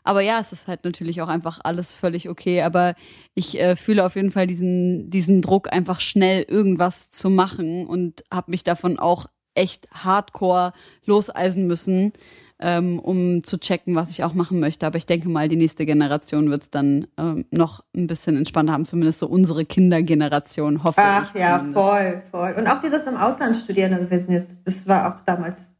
aber 0.06 0.22
ja, 0.22 0.40
es 0.40 0.52
ist 0.52 0.66
halt 0.68 0.84
natürlich 0.84 1.20
auch 1.22 1.28
einfach 1.28 1.60
alles 1.64 1.94
völlig 1.94 2.28
okay. 2.28 2.62
Aber 2.62 2.94
ich 3.34 3.60
äh, 3.60 3.76
fühle 3.76 4.04
auf 4.04 4.16
jeden 4.16 4.30
Fall 4.30 4.46
diesen, 4.46 5.10
diesen 5.10 5.42
Druck, 5.42 5.72
einfach 5.72 6.00
schnell 6.00 6.42
irgendwas 6.48 7.10
zu 7.10 7.28
machen 7.30 7.86
und 7.86 8.24
habe 8.32 8.50
mich 8.50 8.64
davon 8.64 8.98
auch 8.98 9.26
echt 9.54 9.88
hardcore 9.92 10.72
loseisen 11.04 11.66
müssen. 11.66 12.12
ähm, 12.58 12.98
um 12.98 13.42
zu 13.44 13.58
checken, 13.58 13.94
was 13.96 14.10
ich 14.10 14.24
auch 14.24 14.34
machen 14.34 14.60
möchte. 14.60 14.86
Aber 14.86 14.96
ich 14.96 15.06
denke 15.06 15.28
mal, 15.28 15.48
die 15.48 15.56
nächste 15.56 15.84
Generation 15.84 16.50
wird 16.50 16.62
es 16.62 16.70
dann 16.70 17.06
ähm, 17.18 17.44
noch 17.50 17.84
ein 17.94 18.06
bisschen 18.06 18.36
entspannter 18.36 18.72
haben, 18.72 18.84
zumindest 18.84 19.18
so 19.18 19.26
unsere 19.26 19.64
Kindergeneration, 19.66 20.82
hoffe 20.82 21.00
Ach, 21.02 21.34
ich. 21.34 21.40
ja, 21.40 21.58
zumindest. 21.58 21.86
voll, 21.86 22.22
voll. 22.30 22.54
Und 22.56 22.66
auch 22.66 22.80
dieses 22.80 23.02
im 23.06 23.16
Ausland 23.16 23.56
studieren, 23.56 23.92
also 23.92 24.10
wir 24.10 24.20
sind 24.20 24.32
jetzt, 24.32 24.56
das 24.64 24.88
war 24.88 25.14
auch 25.14 25.24
damals 25.26 25.74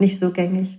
nicht 0.00 0.18
so 0.18 0.32
gängig. 0.32 0.78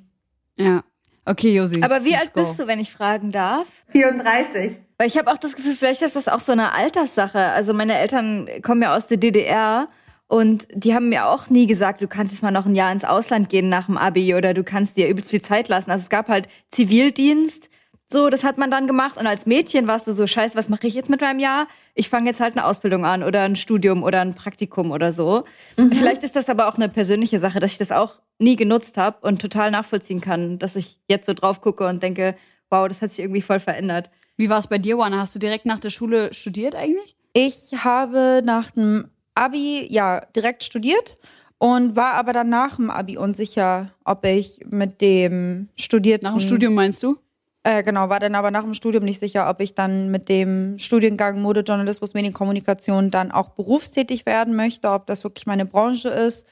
Okay, 1.26 1.56
Josi. 1.56 1.82
Aber 1.84 2.04
wie 2.04 2.16
alt 2.16 2.34
go. 2.34 2.42
bist 2.42 2.60
du, 2.60 2.68
wenn 2.68 2.80
ich 2.80 2.92
fragen 2.92 3.32
darf? 3.32 3.68
34. 3.92 4.78
Weil 4.98 5.08
ich 5.08 5.18
habe 5.18 5.32
auch 5.32 5.38
das 5.38 5.56
Gefühl, 5.56 5.76
vielleicht 5.76 6.02
ist 6.02 6.16
das 6.16 6.28
auch 6.28 6.40
so 6.40 6.52
eine 6.52 6.74
Alterssache. 6.74 7.40
Also 7.40 7.74
meine 7.74 7.98
Eltern 7.98 8.50
kommen 8.62 8.82
ja 8.82 8.96
aus 8.96 9.08
der 9.08 9.18
DDR 9.18 9.88
und 10.28 10.68
die 10.74 10.94
haben 10.94 11.10
mir 11.10 11.28
auch 11.28 11.50
nie 11.50 11.68
gesagt, 11.68 12.02
du 12.02 12.08
kannst 12.08 12.34
jetzt 12.34 12.44
mal 12.44 12.52
noch 12.52 12.66
ein 12.66 12.76
Jahr 12.76 12.92
ins 12.92 13.04
Ausland 13.04 13.50
gehen 13.50 13.70
nach 13.70 13.88
dem 13.88 13.98
Abi 13.98 14.36
oder 14.36 14.54
du 14.54 14.64
kannst 14.64 14.98
dir 14.98 15.08
übelst 15.08 15.30
viel 15.32 15.42
Zeit 15.42 15.70
lassen. 15.70 15.90
Also 15.90 16.04
es 16.04 16.10
gab 16.10 16.28
halt 16.28 16.48
Zivildienst, 16.70 17.70
so 18.12 18.30
das 18.30 18.44
hat 18.44 18.58
man 18.58 18.72
dann 18.72 18.88
gemacht 18.88 19.18
und 19.18 19.28
als 19.28 19.46
Mädchen 19.46 19.88
warst 19.88 20.08
du 20.08 20.14
so, 20.14 20.26
scheiße, 20.26 20.58
was 20.58 20.68
mache 20.68 20.88
ich 20.88 20.96
jetzt 20.96 21.10
mit 21.10 21.22
meinem 21.22 21.40
Jahr? 21.40 21.68
Ich 21.94 22.10
fange 22.10 22.28
jetzt 22.28 22.40
halt 22.40 22.58
eine 22.58 22.66
Ausbildung 22.66 23.06
an 23.06 23.24
oder 23.24 23.44
ein 23.44 23.56
Studium 23.56 24.04
oder 24.04 24.22
ein 24.22 24.34
Praktikum 24.34 24.92
oder 24.92 25.12
so. 25.12 25.44
Vielleicht 25.76 26.24
ist 26.24 26.36
das 26.36 26.50
aber 26.50 26.68
auch 26.68 26.76
eine 26.76 26.90
persönliche 26.90 27.38
Sache, 27.38 27.60
dass 27.60 27.74
ich 27.74 27.78
das 27.78 27.92
auch 27.92 28.16
nie 28.40 28.56
genutzt 28.56 28.98
habe 28.98 29.18
und 29.28 29.42
total 29.42 29.70
nachvollziehen 29.70 30.22
kann, 30.22 30.58
dass 30.58 30.76
ich 30.76 31.00
jetzt 31.08 31.28
so 31.28 31.34
drauf 31.34 31.62
gucke 31.62 31.86
und 31.86 32.02
denke, 32.02 32.36
wow, 32.72 32.88
das 32.88 33.02
hat 33.02 33.12
sich 33.12 33.20
irgendwie 33.20 33.42
voll 33.42 33.60
verändert. 33.60 34.10
Wie 34.38 34.50
war 34.50 34.60
es 34.60 34.68
bei 34.68 34.78
dir, 34.78 34.92
Juana? 34.92 35.20
Hast 35.20 35.36
du 35.36 35.40
direkt 35.40 35.66
nach 35.66 35.80
der 35.80 35.90
Schule 35.90 36.34
studiert 36.34 36.74
eigentlich? 36.74 37.16
Ich 37.34 37.72
habe 37.84 38.42
nach 38.44 38.72
dem 38.72 39.10
Abi 39.36 39.86
ja 39.90 40.22
direkt 40.36 40.64
studiert 40.64 41.18
und 41.60 41.96
war 41.96 42.14
aber 42.14 42.34
dann 42.34 42.50
nach 42.50 42.78
dem 42.78 42.90
Abi 42.90 43.18
unsicher, 43.18 43.92
ob 44.04 44.26
ich 44.26 44.62
mit 44.70 45.02
dem 45.02 45.70
studierten 45.76 46.26
Nach 46.26 46.38
dem 46.38 46.40
Studium 46.40 46.74
meinst 46.74 47.04
du? 47.04 47.18
Äh, 47.64 47.84
genau, 47.84 48.08
war 48.10 48.20
dann 48.20 48.36
aber 48.36 48.52
nach 48.52 48.64
dem 48.64 48.74
Studium 48.74 49.04
nicht 49.04 49.20
sicher, 49.20 49.50
ob 49.50 49.60
ich 49.60 49.76
dann 49.76 50.10
mit 50.12 50.30
dem 50.30 50.80
Studiengang 50.80 51.42
Modejournalismus, 51.42 52.14
Medienkommunikation 52.14 53.12
dann 53.12 53.32
auch 53.32 53.50
berufstätig 53.50 54.26
werden 54.26 54.56
möchte, 54.56 54.90
ob 54.90 55.06
das 55.08 55.24
wirklich 55.26 55.46
meine 55.46 55.66
Branche 55.66 56.10
ist. 56.10 56.48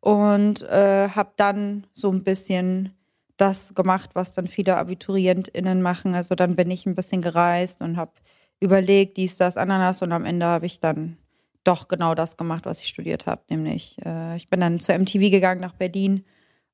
Und 0.00 0.62
äh, 0.62 1.08
habe 1.08 1.32
dann 1.36 1.86
so 1.92 2.10
ein 2.10 2.24
bisschen 2.24 2.94
das 3.36 3.74
gemacht, 3.74 4.10
was 4.14 4.32
dann 4.34 4.46
viele 4.46 4.76
AbiturientInnen 4.76 5.82
machen. 5.82 6.14
Also 6.14 6.34
dann 6.34 6.56
bin 6.56 6.70
ich 6.70 6.86
ein 6.86 6.94
bisschen 6.94 7.22
gereist 7.22 7.80
und 7.80 7.96
habe 7.96 8.12
überlegt, 8.60 9.16
dies, 9.16 9.36
das, 9.36 9.56
Ananas 9.56 10.02
und 10.02 10.12
am 10.12 10.24
Ende 10.24 10.46
habe 10.46 10.66
ich 10.66 10.80
dann 10.80 11.16
doch 11.64 11.88
genau 11.88 12.14
das 12.14 12.36
gemacht, 12.36 12.66
was 12.66 12.80
ich 12.80 12.88
studiert 12.88 13.26
habe. 13.26 13.42
Nämlich, 13.50 13.96
äh, 14.04 14.36
ich 14.36 14.48
bin 14.48 14.60
dann 14.60 14.80
zur 14.80 14.96
MTV 14.96 15.30
gegangen 15.30 15.60
nach 15.60 15.74
Berlin 15.74 16.24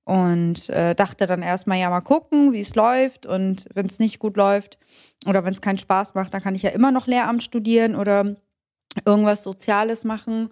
und 0.09 0.71
äh, 0.71 0.95
dachte 0.95 1.27
dann 1.27 1.43
erstmal, 1.43 1.79
ja, 1.79 1.91
mal 1.91 2.01
gucken, 2.01 2.55
wie 2.55 2.61
es 2.61 2.75
läuft. 2.75 3.27
Und 3.27 3.67
wenn 3.75 3.85
es 3.85 3.99
nicht 3.99 4.19
gut 4.19 4.39
läuft 4.39 4.79
oder 5.27 5.45
wenn 5.45 5.53
es 5.53 5.61
keinen 5.61 5.77
Spaß 5.77 6.15
macht, 6.15 6.33
dann 6.33 6.41
kann 6.41 6.55
ich 6.55 6.63
ja 6.63 6.71
immer 6.71 6.91
noch 6.93 7.07
Lehramt 7.07 7.43
studieren 7.43 7.95
oder 7.95 8.35
irgendwas 9.05 9.43
Soziales 9.43 10.05
machen. 10.05 10.49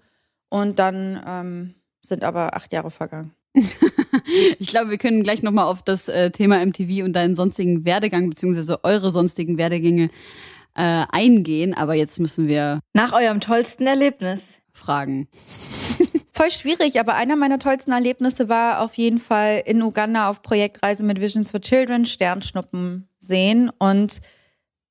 Und 0.51 0.79
dann 0.79 1.23
ähm, 1.27 1.75
sind 2.03 2.23
aber 2.23 2.55
acht 2.55 2.71
Jahre 2.73 2.91
vergangen. 2.91 3.33
Ich 4.59 4.69
glaube, 4.69 4.91
wir 4.91 4.99
können 4.99 5.23
gleich 5.23 5.43
nochmal 5.43 5.67
auf 5.67 5.83
das 5.83 6.09
äh, 6.09 6.31
Thema 6.31 6.65
MTV 6.65 7.05
und 7.05 7.13
deinen 7.13 7.37
sonstigen 7.37 7.85
Werdegang 7.85 8.29
beziehungsweise 8.29 8.83
eure 8.83 9.13
sonstigen 9.13 9.57
Werdegänge 9.57 10.11
äh, 10.75 11.05
eingehen. 11.09 11.75
Aber 11.75 11.95
jetzt 11.95 12.19
müssen 12.19 12.49
wir 12.49 12.81
Nach 12.93 13.13
eurem 13.13 13.41
tollsten 13.41 13.87
Erlebnis. 13.87 14.61
fragen. 14.73 15.29
Voll 16.37 16.51
schwierig, 16.51 17.01
aber 17.01 17.15
einer 17.15 17.35
meiner 17.35 17.59
tollsten 17.59 17.93
Erlebnisse 17.93 18.51
war 18.51 18.83
auf 18.83 18.93
jeden 18.99 19.19
Fall 19.19 19.63
in 19.65 19.81
Uganda 19.81 20.29
auf 20.29 20.43
Projektreise 20.43 21.03
mit 21.03 21.19
Visions 21.19 21.51
for 21.51 21.63
Children 21.63 22.05
Sternschnuppen 22.05 23.09
sehen 23.19 23.71
und 23.79 24.21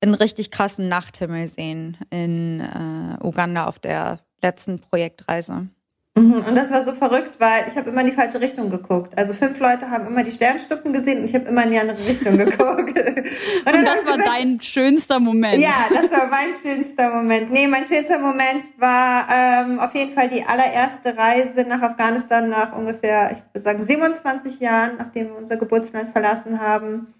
einen 0.00 0.14
richtig 0.14 0.50
krassen 0.50 0.88
Nachthimmel 0.88 1.46
sehen 1.46 1.98
in 2.10 2.58
äh, 2.58 3.24
Uganda 3.24 3.66
auf 3.66 3.78
der 3.78 4.18
letzten 4.42 4.80
Projektreise. 4.80 5.68
Mhm, 6.16 6.44
Und 6.48 6.54
das 6.54 6.70
war 6.70 6.82
so 6.82 6.92
verrückt, 6.92 7.32
weil 7.38 7.66
ich 7.68 7.76
habe 7.76 7.90
immer 7.90 8.00
in 8.00 8.06
die 8.06 8.12
falsche 8.12 8.40
Richtung 8.40 8.70
geguckt. 8.70 9.16
Also 9.18 9.34
fünf 9.34 9.58
Leute 9.60 9.90
haben 9.90 10.06
immer 10.06 10.24
die 10.24 10.30
Sternschnuppen 10.30 10.94
gesehen 10.94 11.20
und 11.20 11.24
ich 11.26 11.34
habe 11.34 11.44
immer 11.44 11.64
in 11.64 11.70
die 11.72 11.78
andere 11.78 11.98
Richtung 11.98 12.38
geguckt. 12.38 12.98
Und, 12.98 13.74
Und 13.74 13.84
das 13.84 14.06
war 14.06 14.16
gesagt, 14.16 14.26
dein 14.26 14.58
schönster 14.62 15.20
Moment. 15.20 15.62
Ja, 15.62 15.74
das 15.92 16.10
war 16.10 16.26
mein 16.28 16.54
schönster 16.60 17.10
Moment. 17.14 17.52
Nee, 17.52 17.66
mein 17.66 17.86
schönster 17.86 18.18
Moment 18.18 18.64
war 18.78 19.28
ähm, 19.30 19.78
auf 19.78 19.94
jeden 19.94 20.12
Fall 20.14 20.30
die 20.30 20.42
allererste 20.42 21.14
Reise 21.18 21.66
nach 21.68 21.82
Afghanistan 21.82 22.48
nach 22.48 22.74
ungefähr, 22.74 23.32
ich 23.32 23.54
würde 23.54 23.62
sagen, 23.62 23.84
27 23.84 24.58
Jahren, 24.60 24.96
nachdem 24.96 25.28
wir 25.28 25.36
unser 25.36 25.58
Geburtsland 25.58 26.12
verlassen 26.12 26.58
haben. 26.60 27.12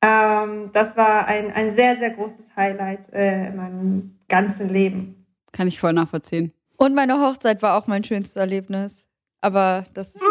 Ähm, 0.00 0.70
das 0.72 0.96
war 0.96 1.26
ein, 1.26 1.52
ein 1.52 1.74
sehr, 1.74 1.96
sehr 1.96 2.10
großes 2.10 2.54
Highlight 2.54 3.12
äh, 3.12 3.48
in 3.48 3.56
meinem 3.56 4.18
ganzen 4.28 4.68
Leben. 4.68 5.26
Kann 5.50 5.66
ich 5.66 5.80
voll 5.80 5.92
nachvollziehen. 5.92 6.52
Und 6.78 6.94
meine 6.94 7.20
Hochzeit 7.20 7.60
war 7.60 7.76
auch 7.76 7.86
mein 7.86 8.04
schönstes 8.04 8.36
Erlebnis. 8.36 9.04
Aber 9.40 9.84
das 9.94 10.08
ist, 10.08 10.24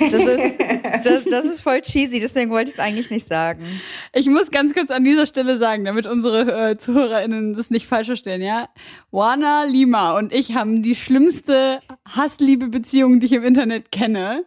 das 0.00 0.24
ist, 0.24 0.58
das, 1.04 1.24
das 1.24 1.44
ist 1.44 1.60
voll 1.60 1.80
cheesy, 1.80 2.18
deswegen 2.18 2.50
wollte 2.50 2.70
ich 2.70 2.76
es 2.76 2.80
eigentlich 2.80 3.08
nicht 3.10 3.28
sagen. 3.28 3.64
Ich 4.12 4.26
muss 4.26 4.50
ganz 4.50 4.74
kurz 4.74 4.90
an 4.90 5.04
dieser 5.04 5.26
Stelle 5.26 5.58
sagen, 5.58 5.84
damit 5.84 6.06
unsere 6.06 6.70
äh, 6.70 6.76
ZuhörerInnen 6.76 7.54
das 7.54 7.70
nicht 7.70 7.86
falsch 7.86 8.08
verstehen, 8.08 8.42
ja. 8.42 8.66
Wana 9.12 9.62
Lima 9.64 10.18
und 10.18 10.32
ich 10.32 10.56
haben 10.56 10.82
die 10.82 10.96
schlimmste 10.96 11.80
Hassliebe-Beziehung, 12.16 13.20
die 13.20 13.26
ich 13.26 13.32
im 13.32 13.44
Internet 13.44 13.92
kenne. 13.92 14.44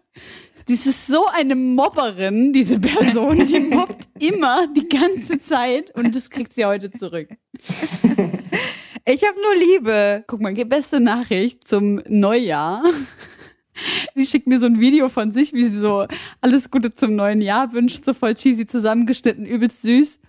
Dies 0.67 0.85
ist 0.85 1.07
so 1.07 1.25
eine 1.27 1.55
Mobberin, 1.55 2.51
diese 2.51 2.79
Person, 2.79 3.45
die 3.45 3.61
mobbt 3.61 4.09
immer 4.19 4.67
die 4.75 4.89
ganze 4.89 5.41
Zeit 5.41 5.95
und 5.95 6.13
das 6.13 6.29
kriegt 6.29 6.53
sie 6.53 6.65
heute 6.65 6.91
zurück. 6.91 7.29
Ich 9.05 9.23
habe 9.23 9.37
nur 9.41 9.55
Liebe. 9.55 10.23
Guck 10.27 10.41
mal, 10.41 10.53
beste 10.53 10.99
Nachricht 10.99 11.67
zum 11.67 12.01
Neujahr. 12.07 12.83
Sie 14.15 14.25
schickt 14.25 14.47
mir 14.47 14.59
so 14.59 14.65
ein 14.65 14.79
Video 14.79 15.09
von 15.09 15.31
sich, 15.31 15.53
wie 15.53 15.63
sie 15.63 15.79
so 15.79 16.05
alles 16.41 16.69
Gute 16.69 16.91
zum 16.91 17.15
neuen 17.15 17.39
Jahr 17.39 17.71
wünscht, 17.71 18.03
so 18.03 18.13
voll 18.13 18.33
cheesy 18.33 18.67
zusammengeschnitten, 18.67 19.45
übelst 19.45 19.81
süß. 19.83 20.19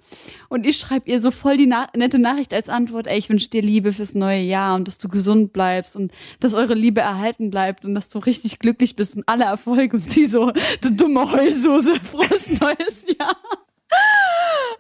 Und 0.48 0.66
ich 0.66 0.76
schreibe 0.78 1.10
ihr 1.10 1.20
so 1.20 1.30
voll 1.30 1.56
die 1.56 1.66
na 1.66 1.86
nette 1.96 2.18
Nachricht 2.18 2.54
als 2.54 2.68
Antwort, 2.68 3.06
ey, 3.06 3.18
ich 3.18 3.28
wünsche 3.28 3.50
dir 3.50 3.62
Liebe 3.62 3.92
fürs 3.92 4.14
neue 4.14 4.40
Jahr 4.40 4.76
und 4.76 4.86
dass 4.86 4.98
du 4.98 5.08
gesund 5.08 5.52
bleibst 5.52 5.96
und 5.96 6.12
dass 6.38 6.54
eure 6.54 6.74
Liebe 6.74 7.00
erhalten 7.00 7.50
bleibt 7.50 7.84
und 7.84 7.94
dass 7.94 8.08
du 8.08 8.18
richtig 8.18 8.58
glücklich 8.58 8.96
bist 8.96 9.16
und 9.16 9.24
alle 9.26 9.44
Erfolge. 9.44 9.96
Und 9.96 10.08
sie 10.08 10.26
so, 10.26 10.52
du 10.80 10.90
dumme 10.92 11.30
Heulsoße, 11.30 12.00
frohes 12.04 12.48
neues 12.60 13.06
Jahr. 13.18 13.36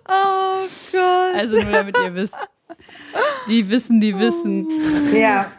Oh 0.08 0.64
Gott. 0.92 1.34
Also 1.34 1.60
nur 1.60 1.72
damit 1.72 1.96
ihr 1.98 2.14
wisst. 2.14 2.34
Die 3.48 3.68
wissen, 3.68 4.00
die 4.00 4.18
wissen. 4.18 4.68
Ja. 5.14 5.50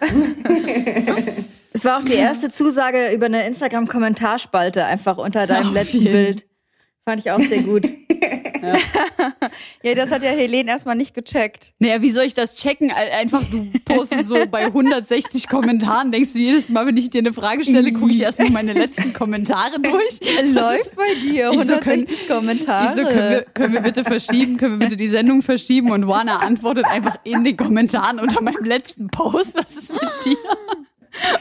Es 1.73 1.85
war 1.85 1.99
auch 1.99 2.03
die 2.05 2.13
erste 2.13 2.49
Zusage 2.49 3.11
über 3.13 3.27
eine 3.27 3.47
Instagram-Kommentarspalte 3.47 4.83
einfach 4.85 5.17
unter 5.17 5.47
deinem 5.47 5.69
Auf 5.69 5.73
letzten 5.73 5.99
jeden. 5.99 6.11
Bild. 6.11 6.45
Fand 7.05 7.19
ich 7.19 7.31
auch 7.31 7.39
sehr 7.41 7.61
gut. 7.63 7.87
Ja, 9.83 9.95
das 9.95 10.11
hat 10.11 10.21
ja 10.21 10.29
Helene 10.29 10.69
erstmal 10.69 10.95
nicht 10.95 11.15
gecheckt. 11.15 11.73
Naja, 11.79 12.03
wie 12.03 12.11
soll 12.11 12.25
ich 12.25 12.35
das 12.35 12.55
checken? 12.57 12.91
Ein- 12.91 13.11
Einfach, 13.21 13.41
du 13.49 13.71
postest 13.83 14.25
so 14.29 14.45
bei 14.45 14.65
160 14.65 15.47
Kommentaren, 15.49 16.11
denkst 16.11 16.33
du 16.33 16.39
jedes 16.39 16.69
Mal, 16.69 16.85
wenn 16.85 16.95
ich 16.97 17.09
dir 17.09 17.17
eine 17.19 17.33
Frage 17.33 17.63
stelle, 17.63 17.91
gucke 17.91 18.11
ich 18.11 18.21
erstmal 18.21 18.51
meine 18.51 18.73
letzten 18.73 19.11
Kommentare 19.13 19.79
durch. 19.81 20.19
Läuft 20.53 20.85
ist- 20.85 20.95
bei 20.95 21.13
dir. 21.23 21.49
Ich 21.51 21.57
so, 21.61 21.73
160 21.73 21.81
können- 21.81 22.27
Kommentare. 22.27 22.85
Ich 22.85 22.91
so, 22.91 23.03
können 23.03 23.31
wir, 23.31 23.41
können 23.55 23.73
wir 23.73 23.81
bitte 23.81 24.03
verschieben? 24.03 24.57
Können 24.57 24.73
wir 24.79 24.85
bitte 24.85 24.97
die 24.97 25.09
Sendung 25.09 25.41
verschieben? 25.41 25.89
Und 25.91 26.07
Wana 26.07 26.37
antwortet 26.37 26.85
einfach 26.85 27.17
in 27.23 27.43
den 27.43 27.57
Kommentaren 27.57 28.19
unter 28.19 28.43
meinem 28.43 28.63
letzten 28.63 29.07
Post. 29.07 29.55
Was 29.57 29.75
ist 29.75 29.91
mit 29.91 30.01
dir? 30.23 30.37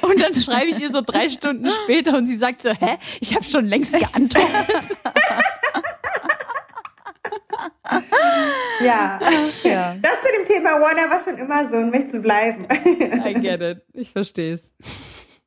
Und 0.00 0.18
dann 0.20 0.34
schreibe 0.34 0.70
ich 0.70 0.80
ihr 0.80 0.90
so 0.90 1.02
drei 1.02 1.28
Stunden 1.28 1.68
später 1.70 2.16
und 2.16 2.26
sie 2.26 2.36
sagt 2.38 2.62
so, 2.62 2.70
hä? 2.70 2.96
Ich 3.20 3.34
habe 3.34 3.44
schon 3.44 3.66
längst 3.66 3.92
geantwortet. 3.96 4.96
Ja. 8.82 9.20
ja. 9.62 9.96
Das 10.00 10.22
zu 10.22 10.28
dem 10.38 10.46
Thema 10.46 10.80
Warner 10.80 11.10
war 11.10 11.20
schon 11.20 11.36
immer 11.36 11.68
so 11.68 11.76
und 11.76 11.90
möchte 11.90 12.18
bleiben. 12.20 12.66
I 13.26 13.34
get 13.34 13.60
it. 13.60 13.82
Ich 13.92 14.10
verstehe 14.10 14.54
es. 14.54 14.72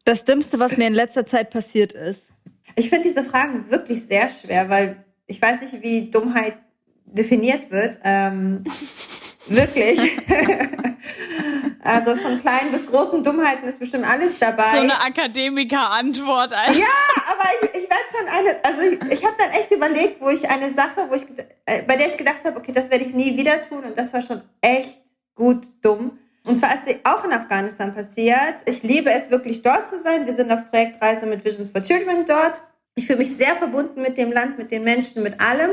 Das 0.05 0.23
Dümmste, 0.23 0.59
was 0.59 0.77
mir 0.77 0.87
in 0.87 0.93
letzter 0.93 1.25
Zeit 1.25 1.49
passiert 1.49 1.93
ist. 1.93 2.31
Ich 2.75 2.89
finde 2.89 3.07
diese 3.07 3.23
Fragen 3.23 3.69
wirklich 3.71 4.03
sehr 4.03 4.29
schwer, 4.29 4.69
weil 4.69 5.03
ich 5.27 5.41
weiß 5.41 5.61
nicht, 5.61 5.81
wie 5.81 6.11
Dummheit 6.11 6.57
definiert 7.05 7.71
wird. 7.71 7.97
Ähm, 8.03 8.63
wirklich. 9.47 9.99
also 11.83 12.15
von 12.15 12.39
kleinen 12.39 12.71
bis 12.71 12.87
großen 12.87 13.23
Dummheiten 13.23 13.67
ist 13.67 13.79
bestimmt 13.79 14.05
alles 14.09 14.39
dabei. 14.39 14.71
So 14.71 14.79
eine 14.79 15.01
Akademiker-Antwort. 15.01 16.53
Alter. 16.53 16.79
ja, 16.79 16.85
aber 17.29 17.49
ich, 17.61 17.69
ich 17.69 17.89
werde 17.89 18.03
schon 18.11 18.27
eine, 18.27 18.63
also 18.63 18.81
ich, 18.81 19.13
ich 19.19 19.25
habe 19.25 19.35
dann 19.37 19.51
echt 19.51 19.71
überlegt, 19.71 20.21
wo 20.21 20.29
ich 20.29 20.49
eine 20.49 20.73
Sache, 20.73 21.07
wo 21.09 21.15
ich, 21.15 21.25
äh, 21.65 21.83
bei 21.83 21.95
der 21.95 22.07
ich 22.07 22.17
gedacht 22.17 22.43
habe, 22.43 22.57
okay, 22.57 22.71
das 22.71 22.89
werde 22.89 23.05
ich 23.05 23.13
nie 23.13 23.37
wieder 23.37 23.61
tun 23.67 23.83
und 23.83 23.97
das 23.97 24.13
war 24.13 24.21
schon 24.21 24.41
echt 24.61 25.01
gut 25.35 25.67
dumm. 25.81 26.19
Und 26.45 26.57
zwar 26.57 26.73
ist 26.75 26.85
sie 26.85 26.99
auch 27.03 27.23
in 27.23 27.31
Afghanistan 27.31 27.95
passiert. 27.95 28.55
Ich 28.65 28.83
liebe 28.83 29.09
es 29.11 29.29
wirklich 29.29 29.61
dort 29.61 29.89
zu 29.89 30.01
sein. 30.01 30.25
Wir 30.25 30.33
sind 30.33 30.51
auf 30.51 30.69
Projektreise 30.69 31.25
mit 31.25 31.45
Visions 31.45 31.69
for 31.69 31.81
Children 31.81 32.25
dort. 32.25 32.61
Ich 32.95 33.07
fühle 33.07 33.19
mich 33.19 33.35
sehr 33.35 33.55
verbunden 33.55 34.01
mit 34.01 34.17
dem 34.17 34.31
Land, 34.31 34.57
mit 34.57 34.69
den 34.69 34.83
Menschen, 34.83 35.23
mit 35.23 35.39
allem. 35.39 35.71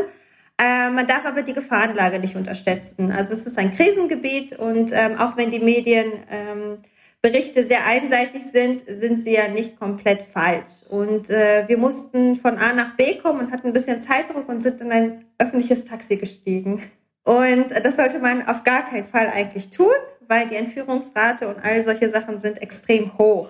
Äh, 0.60 0.90
man 0.90 1.06
darf 1.06 1.24
aber 1.24 1.42
die 1.42 1.54
Gefahrenlage 1.54 2.18
nicht 2.18 2.36
unterschätzen. 2.36 3.12
Also 3.12 3.32
es 3.32 3.46
ist 3.46 3.58
ein 3.58 3.74
Krisengebiet 3.74 4.58
und 4.58 4.92
ähm, 4.92 5.18
auch 5.18 5.38
wenn 5.38 5.50
die 5.50 5.58
Medienberichte 5.58 7.60
ähm, 7.60 7.66
sehr 7.66 7.86
einseitig 7.86 8.42
sind, 8.52 8.82
sind 8.86 9.24
sie 9.24 9.32
ja 9.32 9.48
nicht 9.48 9.78
komplett 9.78 10.20
falsch. 10.34 10.82
Und 10.90 11.30
äh, 11.30 11.66
wir 11.66 11.78
mussten 11.78 12.36
von 12.36 12.58
A 12.58 12.74
nach 12.74 12.94
B 12.96 13.16
kommen 13.16 13.40
und 13.40 13.52
hatten 13.52 13.68
ein 13.68 13.72
bisschen 13.72 14.02
Zeitdruck 14.02 14.50
und 14.50 14.62
sind 14.62 14.82
in 14.82 14.92
ein 14.92 15.24
öffentliches 15.38 15.86
Taxi 15.86 16.18
gestiegen. 16.18 16.82
Und 17.24 17.70
das 17.82 17.96
sollte 17.96 18.18
man 18.18 18.46
auf 18.46 18.62
gar 18.62 18.90
keinen 18.90 19.06
Fall 19.06 19.28
eigentlich 19.28 19.70
tun, 19.70 19.94
weil 20.28 20.48
die 20.48 20.56
Entführungsrate 20.56 21.48
und 21.48 21.64
all 21.64 21.82
solche 21.84 22.10
Sachen 22.10 22.40
sind 22.40 22.60
extrem 22.60 23.16
hoch. 23.16 23.48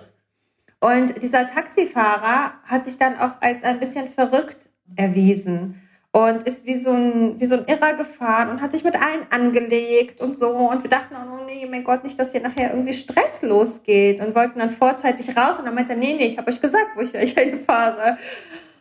Und 0.79 1.21
dieser 1.21 1.45
Taxifahrer 1.45 2.53
hat 2.63 2.85
sich 2.85 2.97
dann 2.97 3.19
auch 3.19 3.41
als 3.41 3.65
ein 3.65 3.81
bisschen 3.81 4.07
verrückt 4.07 4.69
erwiesen 4.95 5.81
und 6.13 6.43
ist 6.43 6.65
wie 6.65 6.75
so 6.75 6.91
ein, 6.91 7.39
wie 7.39 7.45
so 7.45 7.55
ein 7.55 7.65
Irrer 7.67 7.93
gefahren 7.93 8.49
und 8.49 8.61
hat 8.61 8.73
sich 8.73 8.83
mit 8.83 8.95
allen 8.95 9.25
angelegt 9.29 10.19
und 10.19 10.37
so. 10.37 10.49
Und 10.49 10.83
wir 10.83 10.89
dachten, 10.89 11.15
oh 11.15 11.45
nee, 11.45 11.65
mein 11.69 11.85
Gott, 11.85 12.03
nicht, 12.03 12.19
dass 12.19 12.33
hier 12.33 12.41
nachher 12.41 12.71
irgendwie 12.71 12.93
Stress 12.93 13.41
losgeht 13.41 14.19
und 14.19 14.35
wollten 14.35 14.59
dann 14.59 14.71
vorzeitig 14.71 15.35
raus. 15.37 15.57
Und 15.57 15.65
dann 15.65 15.75
meinte 15.75 15.93
er, 15.93 15.97
nee, 15.97 16.13
nee, 16.13 16.27
ich 16.27 16.37
habe 16.37 16.51
euch 16.51 16.59
gesagt, 16.59 16.89
wo 16.95 17.01
ich 17.01 17.15
euch 17.15 17.31
hinfahre. 17.37 18.17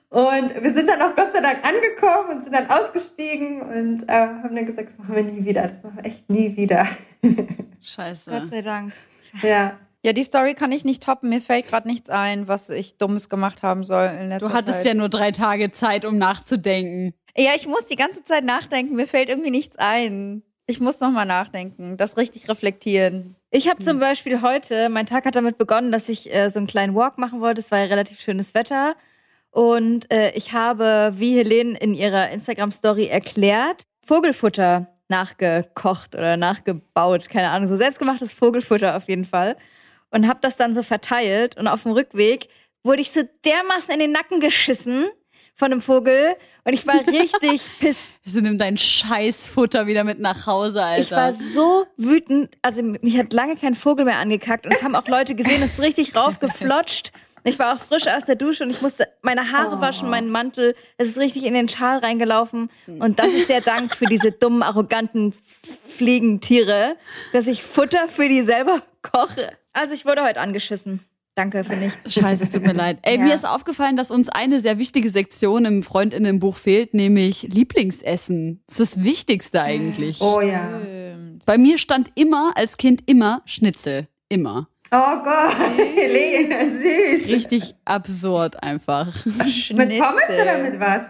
Und 0.09 0.61
wir 0.61 0.75
sind 0.75 0.89
dann 0.89 1.01
auch 1.03 1.15
Gott 1.15 1.33
sei 1.33 1.41
Dank 1.41 1.59
angekommen 1.65 2.31
und 2.31 2.41
sind 2.43 2.53
dann 2.53 2.69
ausgestiegen 2.69 3.63
und 3.63 4.09
äh, 4.09 4.13
haben 4.13 4.57
dann 4.57 4.67
gesagt, 4.67 4.89
das 4.89 4.99
machen 4.99 5.15
wir 5.15 5.23
nie 5.23 5.45
wieder. 5.45 5.69
Das 5.69 5.85
machen 5.85 5.99
wir 5.99 6.05
echt 6.05 6.29
nie 6.29 6.57
wieder. 6.57 6.89
Scheiße. 7.81 8.29
Gott 8.29 8.49
sei 8.49 8.63
Dank. 8.63 8.93
Ja. 9.43 9.79
Ja, 10.03 10.15
die 10.15 10.25
Story 10.25 10.55
kann 10.55 10.73
ich 10.73 10.85
nicht 10.85 11.03
toppen. 11.03 11.29
Mir 11.29 11.43
fällt 11.43 11.69
gerade 11.69 11.87
nichts 11.87 12.09
ein, 12.09 12.49
was 12.49 12.71
ich 12.71 12.97
Dummes 12.97 13.29
gemacht 13.29 13.63
haben 13.63 13.85
soll 13.85 14.07
in 14.07 14.31
letzter 14.31 14.49
Du 14.49 14.55
hattest 14.55 14.79
Zeit. 14.79 14.87
ja 14.87 14.95
nur 14.95 15.11
drei 15.11 15.31
Tage 15.31 15.73
Zeit, 15.73 16.07
um 16.07 16.17
nachzudenken. 16.17 17.13
Ja, 17.37 17.53
ich 17.57 17.67
muss 17.67 17.87
die 17.87 17.97
ganze 17.97 18.25
Zeit 18.25 18.45
nachdenken. 18.45 18.97
Mir 18.97 19.07
fällt 19.07 19.29
irgendwie 19.29 19.51
nichts 19.51 19.77
ein. 19.77 20.43
Ich 20.67 20.79
muss 20.79 21.01
nochmal 21.01 21.27
nachdenken, 21.27 21.97
das 21.97 22.17
richtig 22.17 22.49
reflektieren. 22.49 23.35
Ich 23.51 23.69
habe 23.69 23.83
zum 23.83 23.99
Beispiel 23.99 24.41
heute, 24.41 24.89
mein 24.89 25.07
Tag 25.07 25.25
hat 25.25 25.35
damit 25.35 25.59
begonnen, 25.59 25.91
dass 25.91 26.09
ich 26.09 26.33
äh, 26.33 26.49
so 26.49 26.61
einen 26.61 26.69
kleinen 26.69 26.95
Walk 26.95 27.19
machen 27.19 27.41
wollte. 27.41 27.61
Es 27.61 27.73
war 27.73 27.81
ja 27.81 27.87
relativ 27.87 28.21
schönes 28.21 28.55
Wetter. 28.55 28.95
Und 29.51 30.13
äh, 30.13 30.31
ich 30.35 30.53
habe, 30.53 31.15
wie 31.17 31.37
Helene 31.37 31.77
in 31.77 31.93
ihrer 31.93 32.31
Instagram-Story 32.31 33.07
erklärt, 33.07 33.83
Vogelfutter 34.07 34.87
nachgekocht 35.09 36.15
oder 36.15 36.37
nachgebaut. 36.37 37.29
Keine 37.29 37.51
Ahnung, 37.51 37.69
so 37.69 37.75
selbstgemachtes 37.75 38.33
Vogelfutter 38.33 38.97
auf 38.97 39.09
jeden 39.09 39.25
Fall. 39.25 39.57
Und 40.11 40.29
habe 40.29 40.39
das 40.41 40.57
dann 40.57 40.73
so 40.73 40.85
verteilt. 40.85 41.57
Und 41.57 41.67
auf 41.67 41.83
dem 41.83 41.93
Rückweg 41.93 42.49
wurde 42.85 43.03
ich 43.03 43.11
so 43.11 43.23
dermaßen 43.45 43.93
in 43.93 43.99
den 43.99 44.13
Nacken 44.13 44.39
geschissen 44.39 45.07
von 45.61 45.71
einem 45.71 45.81
Vogel. 45.83 46.35
Und 46.64 46.73
ich 46.73 46.87
war 46.87 47.07
richtig 47.07 47.62
pisst. 47.79 48.09
Also 48.26 48.40
nimm 48.40 48.59
dein 48.59 48.76
Scheißfutter 48.76 49.87
wieder 49.87 50.02
mit 50.02 50.19
nach 50.19 50.47
Hause, 50.47 50.83
Alter. 50.83 51.02
Ich 51.02 51.11
war 51.12 51.33
so 51.33 51.87
wütend. 51.97 52.50
Also 52.62 52.83
mich 52.83 53.17
hat 53.19 53.33
lange 53.33 53.57
kein 53.57 53.75
Vogel 53.75 54.07
mehr 54.07 54.19
angekackt. 54.19 54.67
Und 54.67 54.75
es 54.75 54.83
haben 54.83 54.97
auch 54.97 55.07
Leute 55.07 55.35
gesehen, 55.35 55.62
es 55.62 55.75
ist 55.75 55.81
richtig 55.81 56.17
raufgeflotscht. 56.17 57.12
Ich 57.45 57.59
war 57.59 57.75
auch 57.75 57.79
frisch 57.81 58.07
aus 58.07 58.26
der 58.26 58.37
Dusche 58.37 58.64
und 58.64 58.71
ich 58.71 58.83
musste 58.83 59.09
meine 59.23 59.50
Haare 59.52 59.81
waschen, 59.81 60.11
meinen 60.11 60.31
Mantel. 60.31 60.75
Es 60.99 61.09
ist 61.09 61.19
richtig 61.19 61.45
in 61.45 61.55
den 61.55 61.69
Schal 61.69 61.99
reingelaufen. 61.99 62.71
Und 62.87 63.19
das 63.19 63.33
ist 63.33 63.49
der 63.49 63.62
Dank 63.62 63.95
für 63.95 64.05
diese 64.07 64.33
dummen, 64.33 64.62
arroganten 64.62 65.33
Fliegentiere, 65.88 66.97
dass 67.33 67.47
ich 67.47 67.62
Futter 67.62 68.09
für 68.09 68.29
die 68.29 68.43
selber 68.43 68.83
koche. 69.02 69.52
Also 69.73 69.95
ich 69.95 70.05
wurde 70.05 70.23
heute 70.23 70.40
angeschissen. 70.40 71.00
Danke 71.41 71.65
für 71.65 71.77
nichts. 71.77 72.13
Scheiße, 72.13 72.43
es 72.43 72.51
tut 72.51 72.63
mir 72.63 72.75
leid. 72.75 72.99
Ey, 73.01 73.17
Ja. 73.19 73.25
mir 73.25 73.35
ist 73.35 73.47
aufgefallen, 73.47 73.97
dass 73.97 74.11
uns 74.11 74.29
eine 74.29 74.61
sehr 74.61 74.77
wichtige 74.79 75.09
Sektion 75.09 75.65
im 75.65 75.83
Freundinnenbuch 75.83 76.55
fehlt, 76.57 76.93
nämlich 76.93 77.43
Lieblingsessen. 77.45 78.63
Das 78.67 78.79
ist 78.81 78.97
das 78.97 79.05
Wichtigste 79.05 79.63
eigentlich. 79.63 80.21
Oh 80.21 80.43
ja. 80.43 80.69
Bei 81.47 81.57
mir 81.57 81.79
stand 81.79 82.11
immer, 82.15 82.53
als 82.57 82.77
Kind 82.77 83.09
immer 83.09 83.41
Schnitzel. 83.47 84.07
Immer. 84.29 84.69
Oh 84.93 85.23
Gott, 85.25 85.57
Helene, 85.97 86.69
süß. 87.19 87.27
Richtig 87.29 87.75
absurd 87.87 88.63
einfach. 88.63 89.07
Mit 89.25 89.99
Pommes 89.99 90.43
oder 90.43 90.59
mit 90.59 90.79
was? 90.79 91.03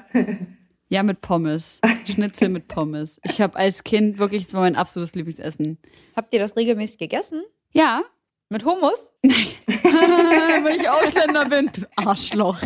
Ja, 0.91 1.03
mit 1.03 1.21
Pommes. 1.23 1.81
Schnitzel 2.09 2.51
mit 2.51 2.69
Pommes. 2.69 3.21
Ich 3.25 3.41
habe 3.41 3.57
als 3.59 3.83
Kind 3.83 4.19
wirklich, 4.19 4.45
das 4.45 4.55
war 4.55 4.61
mein 4.61 4.77
absolutes 4.77 5.15
Lieblingsessen. 5.17 5.79
Habt 6.15 6.33
ihr 6.35 6.39
das 6.41 6.57
regelmäßig 6.57 6.99
gegessen? 6.99 7.43
Ja, 7.73 8.03
Mit 8.51 8.65
Hummus? 8.65 9.13
weil 9.23 10.77
ich 10.77 10.89
Ausländer 10.89 11.45
bin. 11.47 11.71
Arschloch. 11.97 12.59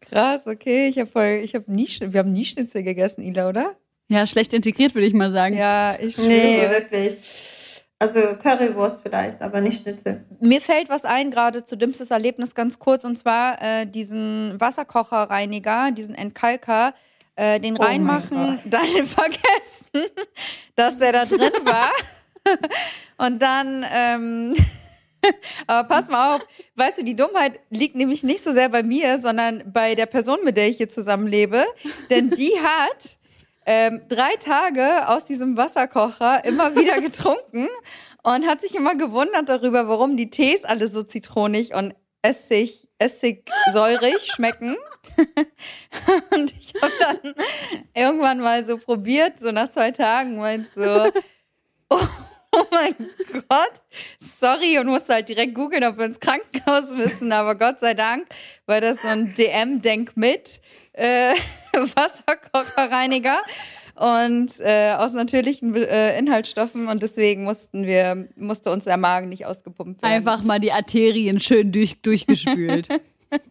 Krass, 0.00 0.46
okay. 0.46 0.88
Ich 0.88 0.98
habe 0.98 1.08
voll, 1.08 1.40
ich 1.42 1.54
habe 1.54 1.70
nie, 1.72 1.86
wir 2.00 2.18
haben 2.20 2.32
nie 2.32 2.44
Schnitzel 2.44 2.82
gegessen, 2.82 3.22
Ila, 3.22 3.48
oder? 3.48 3.76
Ja, 4.08 4.26
schlecht 4.26 4.52
integriert, 4.52 4.94
würde 4.94 5.06
ich 5.06 5.14
mal 5.14 5.32
sagen. 5.32 5.56
Ja, 5.56 5.96
ich 6.00 6.16
schwöre. 6.16 6.28
Nee, 6.28 6.68
wirklich. 6.68 7.16
Also 8.00 8.20
Currywurst 8.42 9.02
vielleicht, 9.02 9.40
aber 9.40 9.60
nicht 9.60 9.82
Schnitzel. 9.82 10.24
Mir 10.40 10.60
fällt 10.60 10.88
was 10.88 11.04
ein, 11.04 11.30
gerade 11.30 11.64
zu 11.64 11.76
dümmstes 11.76 12.10
Erlebnis 12.10 12.54
ganz 12.54 12.78
kurz, 12.78 13.04
und 13.04 13.16
zwar 13.16 13.60
äh, 13.62 13.86
diesen 13.86 14.60
Wasserkocherreiniger, 14.60 15.90
diesen 15.92 16.14
Entkalker, 16.14 16.94
äh, 17.36 17.60
den 17.60 17.76
Oh 17.78 17.82
reinmachen, 17.82 18.60
dann 18.64 18.86
vergessen, 19.06 20.10
dass 20.74 20.98
der 20.98 21.12
da 21.12 21.24
drin 21.24 21.52
war. 21.64 21.90
und 23.18 23.40
dann, 23.40 23.84
ähm, 23.92 24.54
aber 25.66 25.88
pass 25.88 26.08
mal 26.08 26.36
auf, 26.36 26.46
weißt 26.76 26.98
du, 26.98 27.04
die 27.04 27.16
Dummheit 27.16 27.60
liegt 27.70 27.94
nämlich 27.94 28.22
nicht 28.22 28.42
so 28.42 28.52
sehr 28.52 28.68
bei 28.68 28.82
mir, 28.82 29.20
sondern 29.20 29.62
bei 29.72 29.94
der 29.94 30.06
Person, 30.06 30.38
mit 30.44 30.56
der 30.56 30.68
ich 30.68 30.76
hier 30.76 30.88
zusammenlebe. 30.88 31.64
Denn 32.10 32.30
die 32.30 32.52
hat 32.62 33.18
ähm, 33.66 34.02
drei 34.08 34.34
Tage 34.40 35.08
aus 35.08 35.24
diesem 35.24 35.56
Wasserkocher 35.56 36.44
immer 36.44 36.74
wieder 36.74 37.00
getrunken 37.00 37.68
und 38.22 38.46
hat 38.46 38.60
sich 38.60 38.74
immer 38.74 38.94
gewundert 38.94 39.48
darüber, 39.48 39.88
warum 39.88 40.16
die 40.16 40.30
Tees 40.30 40.64
alle 40.64 40.88
so 40.88 41.02
zitronig 41.02 41.74
und 41.74 41.94
Essig, 42.20 42.88
essigsäurig 42.98 44.32
schmecken. 44.34 44.76
und 46.34 46.52
ich 46.58 46.74
habe 46.82 46.92
dann 46.98 47.34
irgendwann 47.94 48.40
mal 48.40 48.64
so 48.64 48.76
probiert, 48.76 49.38
so 49.40 49.52
nach 49.52 49.70
zwei 49.70 49.92
Tagen, 49.92 50.36
meint 50.38 50.66
so, 50.74 51.10
oh, 51.90 52.08
oh 52.58 52.66
mein 52.70 52.94
Gott, 53.48 53.82
sorry 54.18 54.78
und 54.78 54.86
musste 54.86 55.14
halt 55.14 55.28
direkt 55.28 55.54
googeln, 55.54 55.84
ob 55.84 55.98
wir 55.98 56.06
ins 56.06 56.20
Krankenhaus 56.20 56.90
müssen, 56.92 57.32
aber 57.32 57.54
Gott 57.54 57.80
sei 57.80 57.94
Dank 57.94 58.26
war 58.66 58.80
das 58.80 59.00
so 59.02 59.08
ein 59.08 59.34
DM-Denk 59.34 60.16
mit 60.16 60.60
äh, 60.92 61.34
Wasserkocherreiniger 61.72 63.40
und 63.94 64.60
äh, 64.60 64.92
aus 64.92 65.12
natürlichen 65.12 65.74
äh, 65.74 66.18
Inhaltsstoffen 66.18 66.88
und 66.88 67.02
deswegen 67.02 67.44
mussten 67.44 67.86
wir 67.86 68.28
musste 68.36 68.70
uns 68.70 68.84
der 68.84 68.96
Magen 68.96 69.28
nicht 69.28 69.46
ausgepumpt 69.46 70.02
werden. 70.02 70.12
Einfach 70.12 70.42
mal 70.42 70.60
die 70.60 70.72
Arterien 70.72 71.40
schön 71.40 71.72
durch, 71.72 72.00
durchgespült. 72.02 72.88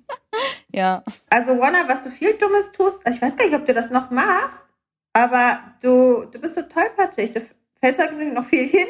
ja. 0.71 1.03
Also 1.29 1.59
Wanna, 1.59 1.87
was 1.87 2.03
du 2.03 2.09
viel 2.09 2.33
Dummes 2.33 2.71
tust, 2.71 3.05
also 3.05 3.15
ich 3.17 3.21
weiß 3.21 3.37
gar 3.37 3.45
nicht, 3.45 3.55
ob 3.55 3.65
du 3.65 3.73
das 3.73 3.89
noch 3.89 4.09
machst, 4.09 4.65
aber 5.13 5.59
du, 5.81 6.25
du 6.31 6.39
bist 6.39 6.55
so 6.55 6.61
tollpatschig. 6.61 7.31
Du 7.31 7.41
fällst 7.79 7.99
eigentlich 7.99 8.33
noch 8.33 8.45
viel 8.45 8.67
hin. 8.67 8.87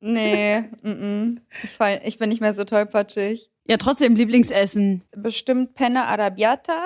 Nee, 0.00 0.60
mm 0.82 0.88
-mm. 0.90 1.36
Ich, 1.64 1.70
fall, 1.70 2.00
ich 2.04 2.18
bin 2.18 2.28
nicht 2.28 2.40
mehr 2.40 2.52
so 2.54 2.64
tollpatschig. 2.64 3.50
ja, 3.66 3.76
trotzdem 3.76 4.14
Lieblingsessen. 4.14 5.02
Bestimmt 5.16 5.74
Penne 5.74 6.04
Arabiata, 6.06 6.84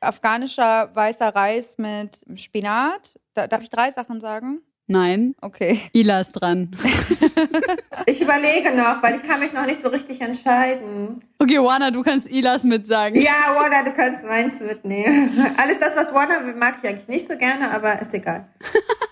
afghanischer 0.00 0.90
weißer 0.94 1.28
Reis 1.34 1.76
mit 1.78 2.18
Spinat. 2.36 3.18
Da, 3.34 3.46
darf 3.46 3.62
ich 3.62 3.70
drei 3.70 3.90
Sachen 3.92 4.20
sagen? 4.20 4.60
Nein, 4.90 5.34
Okay. 5.42 5.82
Ila 5.92 6.20
ist 6.20 6.32
dran. 6.32 6.70
Ich 8.06 8.22
überlege 8.22 8.74
noch, 8.74 9.02
weil 9.02 9.16
ich 9.16 9.22
kann 9.22 9.38
mich 9.40 9.52
noch 9.52 9.66
nicht 9.66 9.82
so 9.82 9.88
richtig 9.90 10.20
entscheiden. 10.22 11.22
Okay, 11.38 11.58
Wana, 11.58 11.90
du 11.90 12.02
kannst 12.02 12.26
Ilas 12.30 12.64
mit 12.64 12.86
sagen. 12.86 13.20
Ja, 13.20 13.54
Wanna, 13.54 13.82
du 13.82 13.92
kannst 13.92 14.24
meins 14.24 14.58
mitnehmen. 14.60 15.30
Alles 15.58 15.78
das, 15.78 15.94
was 15.94 16.12
will, 16.14 16.54
mag 16.54 16.76
ich 16.82 16.88
eigentlich 16.88 17.08
nicht 17.08 17.28
so 17.30 17.36
gerne, 17.36 17.70
aber 17.70 18.00
ist 18.00 18.14
egal. 18.14 18.48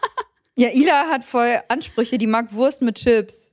Ja, 0.59 0.71
Ila 0.71 1.11
hat 1.11 1.23
voll 1.23 1.61
Ansprüche, 1.69 2.17
die 2.17 2.27
mag 2.27 2.53
Wurst 2.55 2.81
mit 2.81 2.97
Chips. 2.97 3.53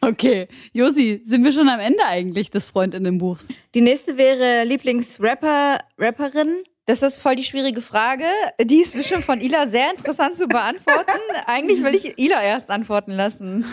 Okay, 0.00 0.48
Josi, 0.72 1.22
sind 1.24 1.44
wir 1.44 1.52
schon 1.52 1.68
am 1.68 1.78
Ende 1.78 2.04
eigentlich 2.04 2.50
des 2.50 2.68
Freundinnenbuchs? 2.68 3.46
Die 3.76 3.80
nächste 3.80 4.16
wäre 4.16 4.64
Lieblingsrapper, 4.64 5.78
Rapperin. 5.96 6.64
Das 6.86 7.02
ist 7.02 7.18
voll 7.18 7.36
die 7.36 7.44
schwierige 7.44 7.80
Frage. 7.80 8.24
Die 8.60 8.80
ist 8.80 8.96
bestimmt 8.96 9.24
von 9.24 9.40
Ila 9.40 9.68
sehr 9.68 9.90
interessant 9.90 10.36
zu 10.36 10.48
beantworten. 10.48 11.12
Eigentlich 11.46 11.84
will 11.84 11.94
ich 11.94 12.18
Ila 12.18 12.42
erst 12.42 12.70
antworten 12.70 13.12
lassen. 13.12 13.64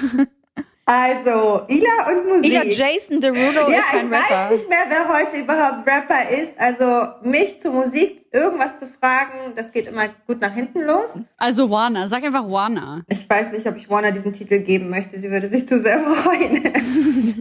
Also, 0.85 1.61
Ila 1.69 2.09
und 2.11 2.27
Musik. 2.27 2.51
Ila 2.51 2.63
Jason 2.65 3.21
Derulo 3.21 3.69
ja, 3.71 3.77
ist 3.79 3.93
ein 3.93 4.07
ich 4.07 4.11
Rapper. 4.11 4.35
weiß 4.35 4.51
nicht 4.51 4.69
mehr, 4.69 4.83
wer 4.89 5.07
heute 5.17 5.37
überhaupt 5.37 5.87
Rapper 5.87 6.29
ist. 6.29 6.53
Also, 6.59 7.07
mich 7.21 7.61
zur 7.61 7.71
Musik 7.71 8.25
irgendwas 8.33 8.79
zu 8.79 8.87
fragen, 8.99 9.53
das 9.55 9.71
geht 9.71 9.87
immer 9.87 10.09
gut 10.27 10.41
nach 10.41 10.53
hinten 10.53 10.81
los. 10.81 11.21
Also 11.37 11.69
Warner, 11.69 12.07
sag 12.09 12.23
einfach 12.23 12.49
Warner. 12.49 13.03
Ich 13.07 13.29
weiß 13.29 13.51
nicht, 13.51 13.65
ob 13.67 13.77
ich 13.77 13.89
Warner 13.89 14.11
diesen 14.11 14.33
Titel 14.33 14.59
geben 14.59 14.89
möchte. 14.89 15.17
Sie 15.19 15.29
würde 15.31 15.49
sich 15.49 15.67
zu 15.69 15.81
sehr 15.81 15.99
freuen. 16.03 16.73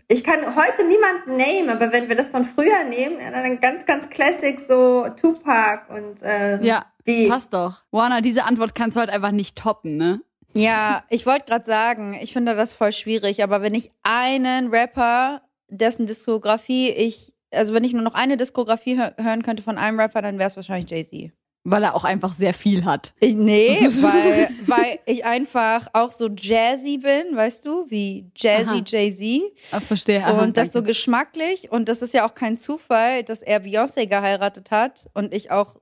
ich 0.07 0.23
kann 0.23 0.41
heute 0.55 0.85
niemanden 0.87 1.37
nehmen, 1.37 1.71
aber 1.71 1.93
wenn 1.93 2.09
wir 2.09 2.15
das 2.17 2.31
von 2.31 2.45
früher 2.45 2.85
nehmen, 2.85 3.17
ja, 3.21 3.31
dann 3.31 3.59
ganz, 3.61 3.87
ganz 3.87 4.09
Classic, 4.11 4.61
so 4.61 5.09
Tupac 5.21 5.91
und 5.93 6.19
ähm, 6.23 6.63
Ja, 6.63 6.85
die. 7.07 7.27
passt 7.27 7.55
doch. 7.55 7.83
Warner, 7.91 8.21
diese 8.21 8.45
Antwort 8.45 8.75
kannst 8.75 8.97
du 8.97 9.01
halt 9.01 9.11
einfach 9.11 9.33
nicht 9.33 9.57
toppen, 9.59 9.97
ne? 9.97 10.21
Ja, 10.55 11.05
ich 11.09 11.25
wollte 11.27 11.47
gerade 11.47 11.65
sagen, 11.65 12.19
ich 12.21 12.33
finde 12.33 12.55
das 12.55 12.75
voll 12.75 12.93
schwierig, 12.93 13.43
aber 13.43 13.63
wenn 13.63 13.75
ich 13.75 13.91
einen 14.03 14.69
Rapper, 14.75 15.43
dessen 15.69 16.07
Diskografie 16.07 16.91
ich, 16.91 17.33
also 17.51 17.73
wenn 17.75 17.85
ich 17.85 17.93
nur 17.93 18.03
noch 18.03 18.15
eine 18.15 18.37
Diskografie 18.37 18.99
hö 18.99 19.11
hören 19.23 19.43
könnte 19.43 19.63
von 19.63 19.79
einem 19.79 19.99
Rapper, 19.99 20.23
dann 20.23 20.39
wäre 20.39 20.49
es 20.49 20.57
wahrscheinlich 20.57 20.91
Jay-Z. 20.91 21.33
Weil 21.65 21.85
er 21.85 21.95
auch 21.95 22.03
einfach 22.05 22.33
sehr 22.35 22.55
viel 22.55 22.85
hat. 22.85 23.15
Ich, 23.21 23.35
nee, 23.37 23.79
Das 23.81 23.95
muss- 23.95 24.03
weil, 24.03 24.49
weil 24.67 24.99
ich 25.07 25.25
einfach 25.25 25.87
auch 25.93 26.11
so 26.11 26.29
jazzy 26.29 26.99
bin, 26.99 27.37
weißt 27.37 27.65
du, 27.65 27.87
wie 27.89 28.31
Jazzy. 28.35 28.83
Jay-Z. 28.85 29.43
Ah, 29.73 29.79
verstehe. 29.81 30.25
Aha, 30.25 30.43
und 30.43 30.57
das 30.57 30.69
so 30.73 30.81
danke. 30.81 30.89
geschmacklich. 30.89 31.71
Und 31.71 31.89
das 31.89 32.03
ist 32.03 32.15
ja 32.15 32.27
auch 32.27 32.35
kein 32.35 32.59
Zufall, 32.59 33.23
dass 33.23 33.43
er 33.43 33.63
Beyoncé 33.63 34.07
geheiratet 34.07 34.73
hat 34.73 35.09
und 35.15 35.33
ich 35.33 35.53
auch 35.53 35.77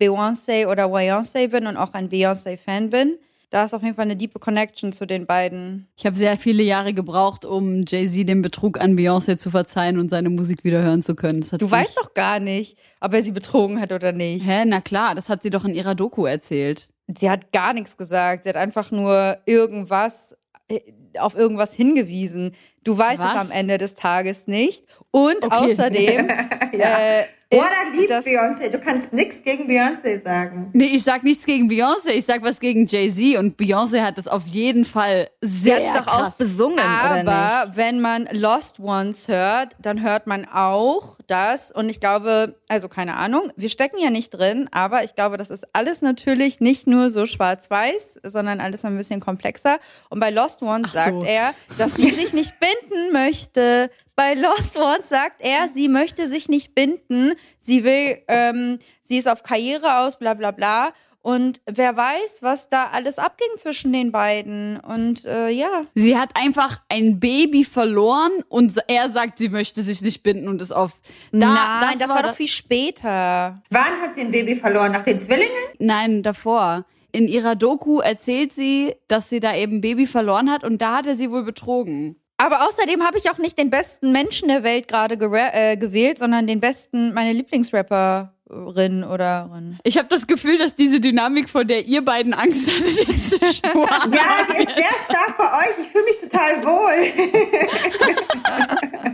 Beyoncé 0.00 0.66
oder 0.68 0.86
Beyoncé 0.86 1.48
bin 1.48 1.66
und 1.66 1.76
auch 1.76 1.92
ein 1.92 2.08
Beyoncé-Fan 2.08 2.88
bin. 2.90 3.18
Da 3.50 3.64
ist 3.64 3.74
auf 3.74 3.82
jeden 3.82 3.94
Fall 3.94 4.02
eine 4.06 4.16
diepe 4.16 4.40
Connection 4.40 4.92
zu 4.92 5.06
den 5.06 5.24
beiden. 5.26 5.88
Ich 5.96 6.04
habe 6.04 6.16
sehr 6.16 6.36
viele 6.36 6.64
Jahre 6.64 6.92
gebraucht, 6.92 7.44
um 7.44 7.84
Jay-Z 7.86 8.28
den 8.28 8.42
Betrug 8.42 8.80
an 8.80 8.96
Beyoncé 8.98 9.36
zu 9.36 9.50
verzeihen 9.50 9.98
und 9.98 10.10
seine 10.10 10.30
Musik 10.30 10.64
wieder 10.64 10.82
hören 10.82 11.02
zu 11.02 11.14
können. 11.14 11.46
Du 11.58 11.70
weißt 11.70 11.96
doch 11.96 12.12
gar 12.12 12.40
nicht, 12.40 12.76
ob 13.00 13.14
er 13.14 13.22
sie 13.22 13.30
betrogen 13.32 13.80
hat 13.80 13.92
oder 13.92 14.10
nicht. 14.12 14.44
Hä, 14.46 14.64
na 14.66 14.80
klar, 14.80 15.14
das 15.14 15.28
hat 15.28 15.42
sie 15.44 15.50
doch 15.50 15.64
in 15.64 15.74
ihrer 15.76 15.94
Doku 15.94 16.26
erzählt. 16.26 16.88
Sie 17.16 17.30
hat 17.30 17.52
gar 17.52 17.72
nichts 17.72 17.96
gesagt. 17.96 18.42
Sie 18.42 18.48
hat 18.48 18.56
einfach 18.56 18.90
nur 18.90 19.38
irgendwas 19.46 20.34
äh, 20.68 20.80
auf 21.18 21.36
irgendwas 21.36 21.72
hingewiesen. 21.72 22.52
Du 22.82 22.98
weißt 22.98 23.22
Was? 23.22 23.34
es 23.34 23.40
am 23.40 23.50
Ende 23.52 23.78
des 23.78 23.94
Tages 23.94 24.48
nicht. 24.48 24.84
Und 25.12 25.44
Okay. 25.44 25.54
außerdem 25.72 26.28
Ja. 26.72 26.98
äh, 26.98 27.24
Warner 27.50 27.66
ist 27.92 27.96
liebt 27.96 28.10
das- 28.10 28.26
Beyoncé. 28.26 28.70
Du 28.70 28.78
kannst 28.80 29.12
nichts 29.12 29.36
gegen 29.44 29.68
Beyoncé 29.70 30.20
sagen. 30.22 30.70
Nee, 30.72 30.86
ich 30.86 31.04
sag 31.04 31.22
nichts 31.22 31.46
gegen 31.46 31.68
Beyoncé, 31.70 32.10
ich 32.10 32.26
sag 32.26 32.42
was 32.42 32.58
gegen 32.58 32.86
Jay-Z 32.86 33.38
und 33.38 33.56
Beyoncé 33.56 34.02
hat 34.02 34.18
das 34.18 34.26
auf 34.26 34.46
jeden 34.48 34.84
Fall 34.84 35.28
Sie 35.40 35.60
sehr 35.70 35.78
es 35.94 36.00
doch 36.00 36.06
auch 36.12 36.18
krass. 36.22 36.36
besungen, 36.36 36.74
oder 36.80 37.22
nicht? 37.22 37.28
Aber 37.28 37.76
wenn 37.76 38.00
man 38.00 38.28
Lost 38.32 38.80
Ones 38.80 39.28
hört, 39.28 39.76
dann 39.80 40.02
hört 40.02 40.26
man 40.26 40.44
auch 40.52 41.18
das. 41.28 41.70
Und 41.70 41.88
ich 41.88 42.00
glaube, 42.00 42.56
also 42.66 42.88
keine 42.88 43.14
Ahnung, 43.16 43.52
wir 43.56 43.68
stecken 43.68 43.98
ja 44.00 44.10
nicht 44.10 44.30
drin, 44.30 44.68
aber 44.72 45.04
ich 45.04 45.14
glaube, 45.14 45.36
das 45.36 45.50
ist 45.50 45.66
alles 45.72 46.02
natürlich 46.02 46.58
nicht 46.58 46.88
nur 46.88 47.10
so 47.10 47.26
schwarz-weiß, 47.26 48.20
sondern 48.24 48.60
alles 48.60 48.84
ein 48.84 48.96
bisschen 48.96 49.20
komplexer. 49.20 49.78
Und 50.10 50.18
bei 50.18 50.30
Lost 50.30 50.62
Ones 50.62 50.90
Ach 50.96 51.06
so. 51.06 51.20
sagt 51.20 51.28
er, 51.30 51.54
dass 51.78 51.94
sie 51.94 52.10
sich 52.10 52.32
nicht 52.32 52.54
binden 52.58 53.12
möchte. 53.12 53.88
Bei 54.16 54.32
Lost 54.32 54.78
Ones 54.78 55.10
sagt 55.10 55.42
er, 55.42 55.68
sie 55.68 55.88
möchte 55.88 56.26
sich 56.26 56.48
nicht 56.48 56.74
binden. 56.74 57.34
Sie 57.58 57.84
will, 57.84 58.16
ähm, 58.28 58.78
sie 59.02 59.18
ist 59.18 59.28
auf 59.28 59.42
Karriere 59.42 59.98
aus, 59.98 60.18
bla 60.18 60.32
bla 60.32 60.52
bla. 60.52 60.92
Und 61.20 61.60
wer 61.66 61.96
weiß, 61.96 62.38
was 62.40 62.68
da 62.68 62.90
alles 62.92 63.18
abging 63.18 63.48
zwischen 63.58 63.92
den 63.92 64.12
beiden. 64.12 64.80
Und 64.80 65.24
äh, 65.24 65.50
ja, 65.50 65.82
Sie 65.94 66.16
hat 66.16 66.30
einfach 66.34 66.80
ein 66.88 67.20
Baby 67.20 67.64
verloren 67.64 68.30
und 68.48 68.78
er 68.88 69.10
sagt, 69.10 69.38
sie 69.38 69.48
möchte 69.48 69.82
sich 69.82 70.00
nicht 70.00 70.22
binden 70.22 70.48
und 70.48 70.62
ist 70.62 70.72
auf. 70.72 71.00
Da, 71.32 71.80
Nein, 71.80 71.98
das, 71.98 72.08
war, 72.08 72.22
doch 72.22 72.34
viel 72.36 72.46
später. 72.46 73.60
Wann 73.70 74.00
hat 74.00 74.14
sie 74.14 74.22
ein 74.22 74.30
Baby 74.30 74.56
verloren? 74.56 74.92
Nach 74.92 75.02
den 75.02 75.18
Zwillingen? 75.18 75.50
Nein, 75.78 76.22
davor. 76.22 76.86
In 77.12 77.28
ihrer 77.28 77.56
Doku 77.56 77.98
erzählt 77.98 78.52
sie, 78.52 78.94
dass 79.08 79.28
sie 79.28 79.40
da 79.40 79.54
eben 79.54 79.78
ein 79.78 79.80
Baby 79.80 80.06
verloren 80.06 80.50
hat 80.50 80.64
und 80.64 80.80
da 80.80 80.98
hat 80.98 81.06
er 81.06 81.16
sie 81.16 81.30
wohl 81.30 81.42
betrogen. 81.42 82.20
Aber 82.38 82.66
außerdem 82.68 83.02
habe 83.02 83.16
ich 83.18 83.30
auch 83.30 83.38
nicht 83.38 83.58
den 83.58 83.70
besten 83.70 84.12
Menschen 84.12 84.48
der 84.48 84.62
Welt 84.62 84.88
gerade 84.88 85.14
gera- 85.16 85.52
äh, 85.54 85.76
gewählt, 85.76 86.18
sondern 86.18 86.46
den 86.46 86.60
besten, 86.60 87.14
meine 87.14 87.32
Lieblingsrapperin 87.32 89.04
oder 89.04 89.50
Rin. 89.54 89.78
Ich 89.84 89.96
habe 89.96 90.08
das 90.08 90.26
Gefühl, 90.26 90.58
dass 90.58 90.74
diese 90.74 91.00
Dynamik, 91.00 91.48
vor 91.48 91.64
der 91.64 91.86
ihr 91.86 92.04
beiden 92.04 92.34
Angst 92.34 92.68
hattet, 92.70 93.64
war. 93.74 94.14
Ja, 94.14 94.54
die 94.54 94.62
ist 94.64 94.74
sehr 94.76 95.14
stark 95.16 95.38
bei 95.38 95.44
euch. 95.60 95.78
Ich 95.80 95.88
fühle 95.88 96.04
mich 96.04 96.20
total 96.20 96.64
wohl. 96.64 97.12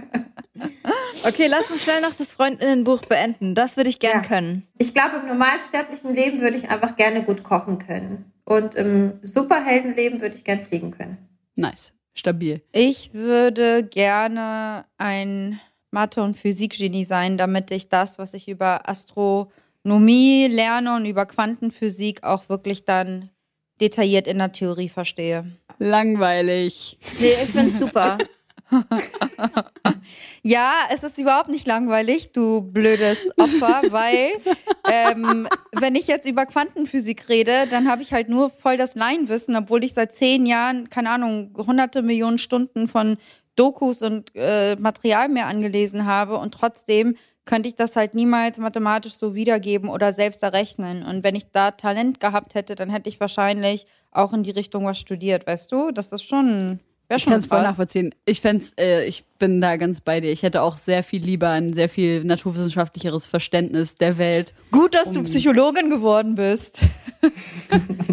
Okay, 1.24 1.46
lass 1.48 1.70
uns 1.70 1.84
schnell 1.84 2.00
noch 2.00 2.14
das 2.14 2.34
Freundinnenbuch 2.34 3.02
beenden. 3.02 3.54
Das 3.54 3.76
würde 3.76 3.88
ich 3.90 3.98
gern 4.00 4.22
Ja. 4.22 4.28
können. 4.28 4.66
Ich 4.78 4.92
glaube, 4.92 5.16
im 5.22 5.28
normalsterblichen 5.28 6.14
Leben 6.14 6.40
würde 6.40 6.56
ich 6.56 6.68
einfach 6.70 6.96
gerne 6.96 7.22
gut 7.22 7.42
kochen 7.44 7.78
können. 7.78 8.32
Und 8.44 8.74
im 8.74 9.12
Superheldenleben 9.22 10.20
würde 10.20 10.34
ich 10.34 10.42
gern 10.44 10.60
fliegen 10.60 10.90
können. 10.90 11.18
Nice. 11.54 11.92
Stabil. 12.14 12.62
Ich 12.72 13.14
würde 13.14 13.84
gerne 13.84 14.84
ein 14.98 15.60
Mathe- 15.90 16.22
und 16.22 16.36
Physikgenie 16.36 17.04
sein, 17.04 17.38
damit 17.38 17.70
ich 17.70 17.88
das, 17.88 18.18
was 18.18 18.34
ich 18.34 18.48
über 18.48 18.88
Astronomie 18.88 20.46
lerne 20.46 20.96
und 20.96 21.06
über 21.06 21.26
Quantenphysik 21.26 22.22
auch 22.24 22.48
wirklich 22.48 22.84
dann 22.84 23.30
detailliert 23.80 24.26
in 24.26 24.38
der 24.38 24.52
Theorie 24.52 24.88
verstehe. 24.88 25.50
Langweilig. 25.78 26.98
Nee, 27.18 27.32
ich 27.42 27.50
find's 27.50 27.78
super. 27.78 28.18
Ja, 30.42 30.72
es 30.90 31.04
ist 31.04 31.18
überhaupt 31.18 31.48
nicht 31.48 31.66
langweilig, 31.66 32.32
du 32.32 32.60
blödes 32.62 33.30
Opfer, 33.38 33.82
weil 33.90 34.32
ähm, 34.90 35.48
wenn 35.72 35.94
ich 35.94 36.06
jetzt 36.06 36.28
über 36.28 36.46
Quantenphysik 36.46 37.28
rede, 37.28 37.66
dann 37.70 37.88
habe 37.88 38.02
ich 38.02 38.12
halt 38.12 38.28
nur 38.28 38.50
voll 38.50 38.76
das 38.76 38.94
Laienwissen, 38.94 39.54
obwohl 39.56 39.84
ich 39.84 39.94
seit 39.94 40.12
zehn 40.14 40.46
Jahren, 40.46 40.90
keine 40.90 41.10
Ahnung, 41.10 41.54
hunderte 41.56 42.02
Millionen 42.02 42.38
Stunden 42.38 42.88
von 42.88 43.18
Dokus 43.54 44.02
und 44.02 44.32
äh, 44.34 44.76
Material 44.76 45.28
mehr 45.28 45.46
angelesen 45.46 46.06
habe 46.06 46.38
und 46.38 46.54
trotzdem 46.54 47.16
könnte 47.44 47.68
ich 47.68 47.76
das 47.76 47.96
halt 47.96 48.14
niemals 48.14 48.58
mathematisch 48.58 49.14
so 49.14 49.34
wiedergeben 49.34 49.88
oder 49.88 50.12
selbst 50.12 50.42
errechnen. 50.42 51.02
Und 51.02 51.24
wenn 51.24 51.34
ich 51.34 51.50
da 51.50 51.72
Talent 51.72 52.20
gehabt 52.20 52.54
hätte, 52.54 52.76
dann 52.76 52.88
hätte 52.88 53.08
ich 53.08 53.18
wahrscheinlich 53.18 53.86
auch 54.12 54.32
in 54.32 54.44
die 54.44 54.52
Richtung 54.52 54.84
was 54.84 54.98
studiert, 54.98 55.46
weißt 55.46 55.72
du? 55.72 55.90
Das 55.90 56.12
ist 56.12 56.22
schon, 56.22 56.78
Ich 57.16 57.22
schon 57.24 57.32
kann 57.32 57.40
es 57.40 57.46
voll 57.46 57.62
nachvollziehen. 57.62 58.14
Ich 58.24 58.40
fänd's, 58.40 58.72
äh, 58.78 59.04
ich 59.04 59.24
bin 59.38 59.60
da 59.60 59.76
ganz 59.76 60.00
bei 60.00 60.20
dir. 60.20 60.32
Ich 60.32 60.42
hätte 60.42 60.62
auch 60.62 60.76
sehr 60.76 61.02
viel 61.02 61.22
lieber 61.22 61.50
ein 61.50 61.72
sehr 61.72 61.88
viel 61.88 62.24
naturwissenschaftlicheres 62.24 63.26
Verständnis 63.26 63.96
der 63.96 64.18
Welt. 64.18 64.54
Gut, 64.70 64.94
dass 64.94 65.12
du 65.12 65.22
Psychologin 65.22 65.90
geworden 65.90 66.34
bist. 66.34 66.80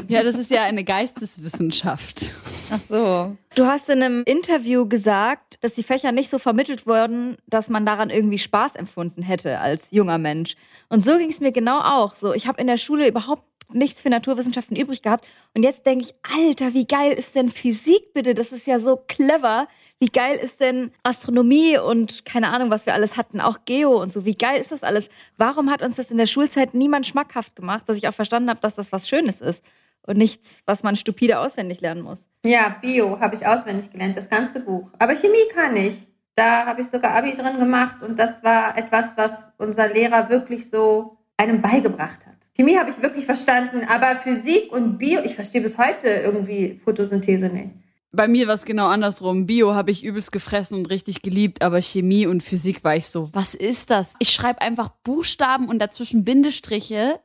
Ja, 0.09 0.23
das 0.23 0.35
ist 0.35 0.49
ja 0.49 0.63
eine 0.63 0.83
Geisteswissenschaft. 0.83 2.35
Ach 2.71 2.79
so. 2.79 3.38
Du 3.53 3.65
hast 3.67 3.89
in 3.89 4.01
einem 4.01 4.23
Interview 4.25 4.88
gesagt, 4.88 5.63
dass 5.63 5.75
die 5.75 5.83
Fächer 5.83 6.12
nicht 6.12 6.31
so 6.31 6.39
vermittelt 6.39 6.88
wurden, 6.88 7.38
dass 7.45 7.69
man 7.69 7.85
daran 7.85 8.09
irgendwie 8.09 8.39
Spaß 8.39 8.75
empfunden 8.75 9.21
hätte 9.21 9.59
als 9.59 9.91
junger 9.91 10.17
Mensch. 10.17 10.55
Und 10.89 11.05
so 11.05 11.15
ging 11.19 11.29
es 11.29 11.41
mir 11.41 11.51
genau 11.51 11.79
auch. 11.79 12.15
So, 12.15 12.33
ich 12.33 12.47
habe 12.47 12.59
in 12.59 12.65
der 12.65 12.77
Schule 12.77 13.07
überhaupt 13.07 13.43
nichts 13.73 14.01
für 14.01 14.10
Naturwissenschaften 14.10 14.75
übrig 14.75 15.01
gehabt. 15.01 15.27
Und 15.53 15.63
jetzt 15.63 15.86
denke 15.86 16.05
ich, 16.05 16.13
Alter, 16.38 16.73
wie 16.73 16.86
geil 16.86 17.12
ist 17.13 17.36
denn 17.36 17.49
Physik 17.49 18.13
bitte? 18.13 18.34
Das 18.34 18.51
ist 18.51 18.67
ja 18.67 18.79
so 18.79 18.97
clever. 18.97 19.67
Wie 19.99 20.08
geil 20.08 20.38
ist 20.38 20.60
denn 20.60 20.91
Astronomie 21.03 21.77
und 21.77 22.25
keine 22.25 22.49
Ahnung, 22.49 22.69
was 22.69 22.86
wir 22.86 22.93
alles 22.93 23.17
hatten, 23.17 23.41
auch 23.41 23.60
Geo 23.65 24.01
und 24.01 24.13
so. 24.13 24.25
Wie 24.25 24.36
geil 24.36 24.62
ist 24.62 24.71
das 24.71 24.84
alles? 24.84 25.10
Warum 25.38 25.69
hat 25.69 25.82
uns 25.82 25.97
das 25.97 26.12
in 26.12 26.17
der 26.17 26.25
Schulzeit 26.25 26.73
niemand 26.73 27.05
schmackhaft 27.05 27.55
gemacht, 27.55 27.88
dass 27.88 27.97
ich 27.97 28.08
auch 28.08 28.13
verstanden 28.13 28.49
habe, 28.49 28.60
dass 28.60 28.75
das 28.75 28.91
was 28.91 29.10
Schönes 29.10 29.41
ist 29.41 29.63
und 30.03 30.17
nichts, 30.17 30.62
was 30.65 30.84
man 30.84 30.95
stupide 30.95 31.39
auswendig 31.39 31.82
lernen 31.82 32.01
muss? 32.01 32.27
Ja, 32.45 32.77
Bio 32.82 33.19
habe 33.19 33.36
ich 33.36 33.45
auswendig 33.45 33.91
gelernt, 33.91 34.17
das 34.17 34.29
ganze 34.29 34.62
Buch. 34.62 34.89
Aber 34.99 35.15
Chemie 35.15 35.47
kann 35.53 35.75
ich. 35.75 36.08
Da 36.36 36.65
habe 36.65 36.82
ich 36.82 36.88
sogar 36.88 37.15
Abi 37.15 37.36
drin 37.36 37.60
gemacht 37.60 38.01
und 38.01 38.17
das 38.17 38.43
war 38.45 38.77
etwas, 38.77 39.17
was 39.17 39.51
unser 39.58 39.89
Lehrer 39.89 40.29
wirklich 40.29 40.69
so 40.69 41.17
einem 41.36 41.62
beigebracht 41.62 42.25
hat. 42.25 42.29
Chemie 42.60 42.78
habe 42.78 42.91
ich 42.91 43.02
wirklich 43.02 43.26
verstanden, 43.26 43.84
aber 43.88 44.17
Physik 44.17 44.74
und 44.74 44.98
Bio, 44.98 45.22
ich 45.24 45.34
verstehe 45.34 45.62
bis 45.62 45.78
heute 45.78 46.10
irgendwie 46.10 46.78
Photosynthese 46.84 47.48
nicht. 47.48 47.69
Bei 48.12 48.28
mir 48.28 48.48
war 48.48 48.56
es 48.56 48.65
genau 48.65 48.88
andersrum. 48.88 49.45
Bio 49.45 49.76
habe 49.76 49.91
ich 49.91 50.04
übelst 50.04 50.34
gefressen 50.34 50.78
und 50.78 50.89
richtig 50.89 51.22
geliebt, 51.22 51.62
aber 51.62 51.82
Chemie 51.82 52.28
und 52.28 52.43
Physik 52.43 52.84
war 52.84 52.98
ich 52.98 53.08
so, 53.08 53.30
was 53.32 53.56
ist 53.56 53.91
das? 53.91 54.12
Ich 54.19 54.32
schreibe 54.32 54.60
einfach 54.60 54.89
Buchstaben 55.06 55.69
und 55.69 55.80
dazwischen 55.80 56.26
Bindestriche. 56.26 57.22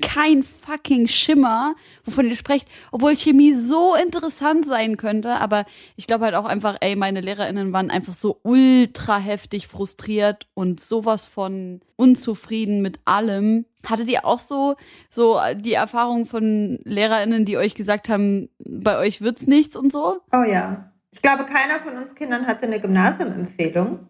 Kein 0.00 0.42
fucking 0.42 1.06
Schimmer, 1.06 1.76
wovon 2.04 2.26
ihr 2.26 2.34
sprecht, 2.34 2.66
obwohl 2.90 3.14
Chemie 3.14 3.54
so 3.54 3.94
interessant 3.94 4.66
sein 4.66 4.96
könnte. 4.96 5.34
Aber 5.34 5.64
ich 5.94 6.08
glaube 6.08 6.24
halt 6.24 6.34
auch 6.34 6.46
einfach, 6.46 6.76
ey, 6.80 6.96
meine 6.96 7.20
LehrerInnen 7.20 7.72
waren 7.72 7.88
einfach 7.88 8.14
so 8.14 8.40
ultra 8.42 9.18
heftig 9.18 9.68
frustriert 9.68 10.48
und 10.54 10.80
sowas 10.80 11.26
von 11.26 11.82
unzufrieden 11.94 12.82
mit 12.82 12.98
allem. 13.04 13.64
Hattet 13.88 14.08
ihr 14.08 14.24
auch 14.24 14.40
so, 14.40 14.76
so 15.10 15.40
die 15.56 15.74
Erfahrung 15.74 16.26
von 16.26 16.78
LehrerInnen, 16.84 17.44
die 17.44 17.56
euch 17.56 17.74
gesagt 17.74 18.08
haben, 18.08 18.48
bei 18.58 18.98
euch 18.98 19.20
wird's 19.20 19.46
nichts 19.46 19.76
und 19.76 19.92
so? 19.92 20.20
Oh 20.32 20.42
ja. 20.42 20.92
Ich 21.10 21.20
glaube, 21.20 21.44
keiner 21.44 21.80
von 21.80 21.96
uns 21.98 22.14
Kindern 22.14 22.46
hatte 22.46 22.66
eine 22.66 22.80
Gymnasiumempfehlung. 22.80 24.08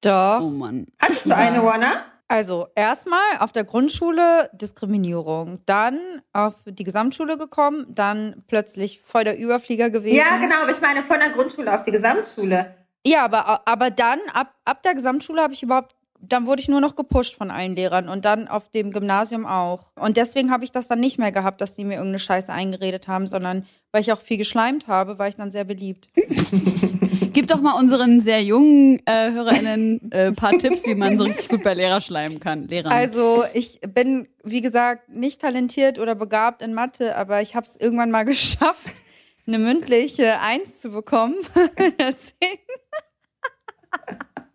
Doch. 0.00 0.40
Oh 0.40 0.50
Mann. 0.50 0.86
Hattest 0.98 1.26
du 1.26 1.34
eine, 1.34 1.62
Warner? 1.62 2.04
Also 2.30 2.68
erstmal 2.74 3.38
auf 3.40 3.52
der 3.52 3.64
Grundschule 3.64 4.50
Diskriminierung, 4.52 5.60
dann 5.64 5.98
auf 6.34 6.54
die 6.66 6.84
Gesamtschule 6.84 7.38
gekommen, 7.38 7.86
dann 7.88 8.36
plötzlich 8.46 9.00
voll 9.00 9.24
der 9.24 9.38
Überflieger 9.38 9.88
gewesen. 9.88 10.16
Ja, 10.16 10.36
genau, 10.36 10.56
aber 10.62 10.72
ich 10.72 10.80
meine 10.82 11.02
von 11.02 11.18
der 11.18 11.30
Grundschule 11.30 11.74
auf 11.74 11.84
die 11.84 11.90
Gesamtschule. 11.90 12.74
Ja, 13.06 13.24
aber, 13.24 13.66
aber 13.66 13.90
dann, 13.90 14.18
ab, 14.34 14.54
ab 14.66 14.82
der 14.82 14.94
Gesamtschule 14.94 15.40
habe 15.40 15.54
ich 15.54 15.62
überhaupt, 15.62 15.96
dann 16.20 16.46
wurde 16.46 16.60
ich 16.60 16.68
nur 16.68 16.80
noch 16.80 16.96
gepusht 16.96 17.36
von 17.36 17.50
allen 17.50 17.74
Lehrern 17.74 18.08
und 18.08 18.24
dann 18.24 18.48
auf 18.48 18.70
dem 18.70 18.90
Gymnasium 18.90 19.46
auch. 19.46 19.92
Und 19.96 20.16
deswegen 20.16 20.50
habe 20.50 20.64
ich 20.64 20.72
das 20.72 20.88
dann 20.88 21.00
nicht 21.00 21.18
mehr 21.18 21.32
gehabt, 21.32 21.60
dass 21.60 21.74
die 21.74 21.84
mir 21.84 21.94
irgendeine 21.94 22.18
Scheiße 22.18 22.52
eingeredet 22.52 23.08
haben, 23.08 23.26
sondern 23.26 23.66
weil 23.92 24.02
ich 24.02 24.12
auch 24.12 24.20
viel 24.20 24.36
geschleimt 24.36 24.86
habe, 24.86 25.18
war 25.18 25.28
ich 25.28 25.36
dann 25.36 25.50
sehr 25.50 25.64
beliebt. 25.64 26.08
Gib 27.32 27.46
doch 27.46 27.60
mal 27.60 27.78
unseren 27.78 28.20
sehr 28.20 28.42
jungen 28.42 29.00
äh, 29.06 29.30
HörerInnen 29.30 30.00
ein 30.02 30.12
äh, 30.12 30.32
paar 30.32 30.58
Tipps, 30.58 30.84
wie 30.86 30.94
man 30.94 31.16
so 31.16 31.24
richtig 31.24 31.48
gut 31.48 31.62
bei 31.62 31.74
Lehrer 31.74 32.00
schleimen 32.00 32.40
kann. 32.40 32.66
Lehrern. 32.66 32.92
Also 32.92 33.44
ich 33.54 33.80
bin, 33.80 34.28
wie 34.42 34.60
gesagt, 34.60 35.08
nicht 35.08 35.40
talentiert 35.40 35.98
oder 35.98 36.14
begabt 36.14 36.62
in 36.62 36.74
Mathe, 36.74 37.16
aber 37.16 37.40
ich 37.40 37.54
habe 37.54 37.66
es 37.66 37.76
irgendwann 37.76 38.10
mal 38.10 38.24
geschafft, 38.26 39.02
eine 39.46 39.58
mündliche 39.58 40.40
Eins 40.40 40.80
zu 40.80 40.90
bekommen 40.90 41.36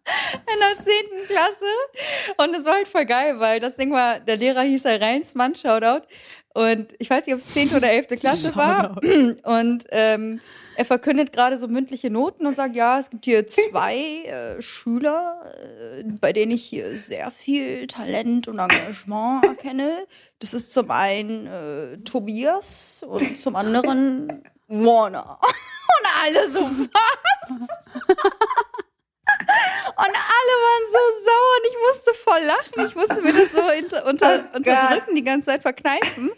in 0.05 0.59
der 0.59 0.83
zehnten 0.83 1.27
Klasse. 1.27 2.37
Und 2.37 2.55
es 2.55 2.65
war 2.65 2.75
halt 2.75 2.87
voll 2.87 3.05
geil, 3.05 3.39
weil 3.39 3.59
das 3.59 3.75
Ding 3.75 3.91
war, 3.91 4.19
der 4.19 4.37
Lehrer 4.37 4.61
hieß 4.61 4.85
halt 4.85 5.01
Reinsmann, 5.01 5.55
Shoutout. 5.55 6.07
Und 6.53 6.93
ich 6.99 7.09
weiß 7.09 7.25
nicht, 7.25 7.33
ob 7.33 7.41
es 7.41 7.51
zehnte 7.51 7.77
oder 7.77 7.89
elfte 7.89 8.17
Klasse 8.17 8.55
war. 8.55 8.95
Und 9.43 9.85
ähm, 9.89 10.39
er 10.75 10.85
verkündet 10.85 11.33
gerade 11.33 11.57
so 11.59 11.67
mündliche 11.67 12.09
Noten 12.09 12.47
und 12.47 12.55
sagt, 12.55 12.75
ja, 12.75 12.97
es 12.97 13.09
gibt 13.09 13.25
hier 13.25 13.45
zwei 13.45 14.23
äh, 14.25 14.61
Schüler, 14.61 15.43
äh, 15.99 16.03
bei 16.19 16.33
denen 16.33 16.51
ich 16.51 16.63
hier 16.63 16.97
sehr 16.97 17.29
viel 17.29 17.85
Talent 17.85 18.47
und 18.47 18.57
Engagement 18.57 19.45
erkenne. 19.45 20.07
Das 20.39 20.53
ist 20.53 20.73
zum 20.73 20.89
einen 20.89 21.47
äh, 21.47 21.97
Tobias 21.99 23.05
und 23.07 23.39
zum 23.39 23.55
anderen 23.55 24.43
Warner. 24.67 25.39
Und 25.83 26.09
alle 26.23 26.49
so, 26.49 26.61
was? 26.61 27.67
Und 29.95 29.99
alle 29.99 30.53
waren 30.65 30.85
so 30.91 30.99
sauer 31.25 31.53
und 31.57 31.65
ich 31.69 31.77
musste 31.87 32.13
voll 32.13 32.41
lachen. 32.47 32.87
Ich 32.87 32.95
musste 32.95 33.21
mir 33.21 33.33
das 33.33 33.51
so 33.51 33.69
inter, 33.77 34.05
unter, 34.07 34.45
Oh 34.53 34.57
unterdrücken, 34.57 35.15
die 35.15 35.21
ganze 35.21 35.47
Zeit 35.47 35.61
verkneifen. 35.61 36.31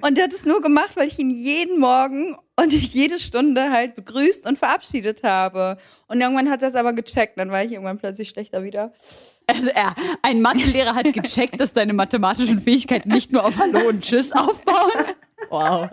Und 0.00 0.16
der 0.16 0.24
hat 0.24 0.32
es 0.32 0.44
nur 0.44 0.60
gemacht, 0.60 0.96
weil 0.96 1.08
ich 1.08 1.18
ihn 1.18 1.30
jeden 1.30 1.78
Morgen 1.78 2.36
und 2.56 2.72
jede 2.94 3.18
Stunde 3.18 3.70
halt 3.70 3.94
begrüßt 3.94 4.46
und 4.46 4.58
verabschiedet 4.58 5.22
habe. 5.22 5.78
Und 6.08 6.20
irgendwann 6.20 6.50
hat 6.50 6.62
er 6.62 6.68
es 6.68 6.74
aber 6.74 6.92
gecheckt. 6.92 7.38
Dann 7.38 7.50
war 7.50 7.62
ich 7.64 7.72
irgendwann 7.72 7.98
plötzlich 7.98 8.28
schlechter 8.28 8.62
wieder. 8.62 8.92
Also 9.46 9.70
er, 9.70 9.94
ein 10.22 10.40
Mathelehrer 10.40 10.94
hat 10.94 11.04
gecheckt, 11.12 11.60
dass 11.60 11.72
deine 11.72 11.92
mathematischen 11.92 12.60
Fähigkeiten 12.60 13.10
nicht 13.10 13.32
nur 13.32 13.44
auf 13.44 13.58
Hallo 13.58 13.88
und 13.88 14.02
Tschüss 14.02 14.32
aufbauen. 14.32 14.90
Wow. 15.50 15.88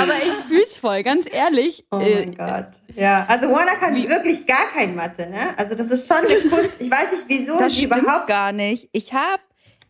Aber 0.00 0.14
ich 0.22 0.34
fühl's 0.48 0.76
voll, 0.76 1.02
ganz 1.02 1.26
ehrlich. 1.30 1.84
Oh 1.90 1.98
äh, 1.98 2.26
mein 2.26 2.34
Gott. 2.34 2.68
Ja, 2.94 3.24
also 3.28 3.50
Warner 3.50 3.76
kann 3.76 3.94
Wie- 3.94 4.08
wirklich 4.08 4.46
gar 4.46 4.66
kein 4.72 4.94
Mathe, 4.94 5.28
ne? 5.28 5.56
Also 5.58 5.74
das 5.74 5.90
ist 5.90 6.06
schon 6.06 6.18
eine 6.18 6.26
Kunst. 6.50 6.80
Ich 6.80 6.90
weiß 6.90 7.12
nicht, 7.12 7.24
wieso 7.26 7.58
Das 7.58 7.72
sie 7.74 7.86
stimmt 7.86 8.02
überhaupt 8.02 8.26
gar 8.26 8.52
nicht. 8.52 8.88
Ich 8.92 9.12
habe 9.12 9.42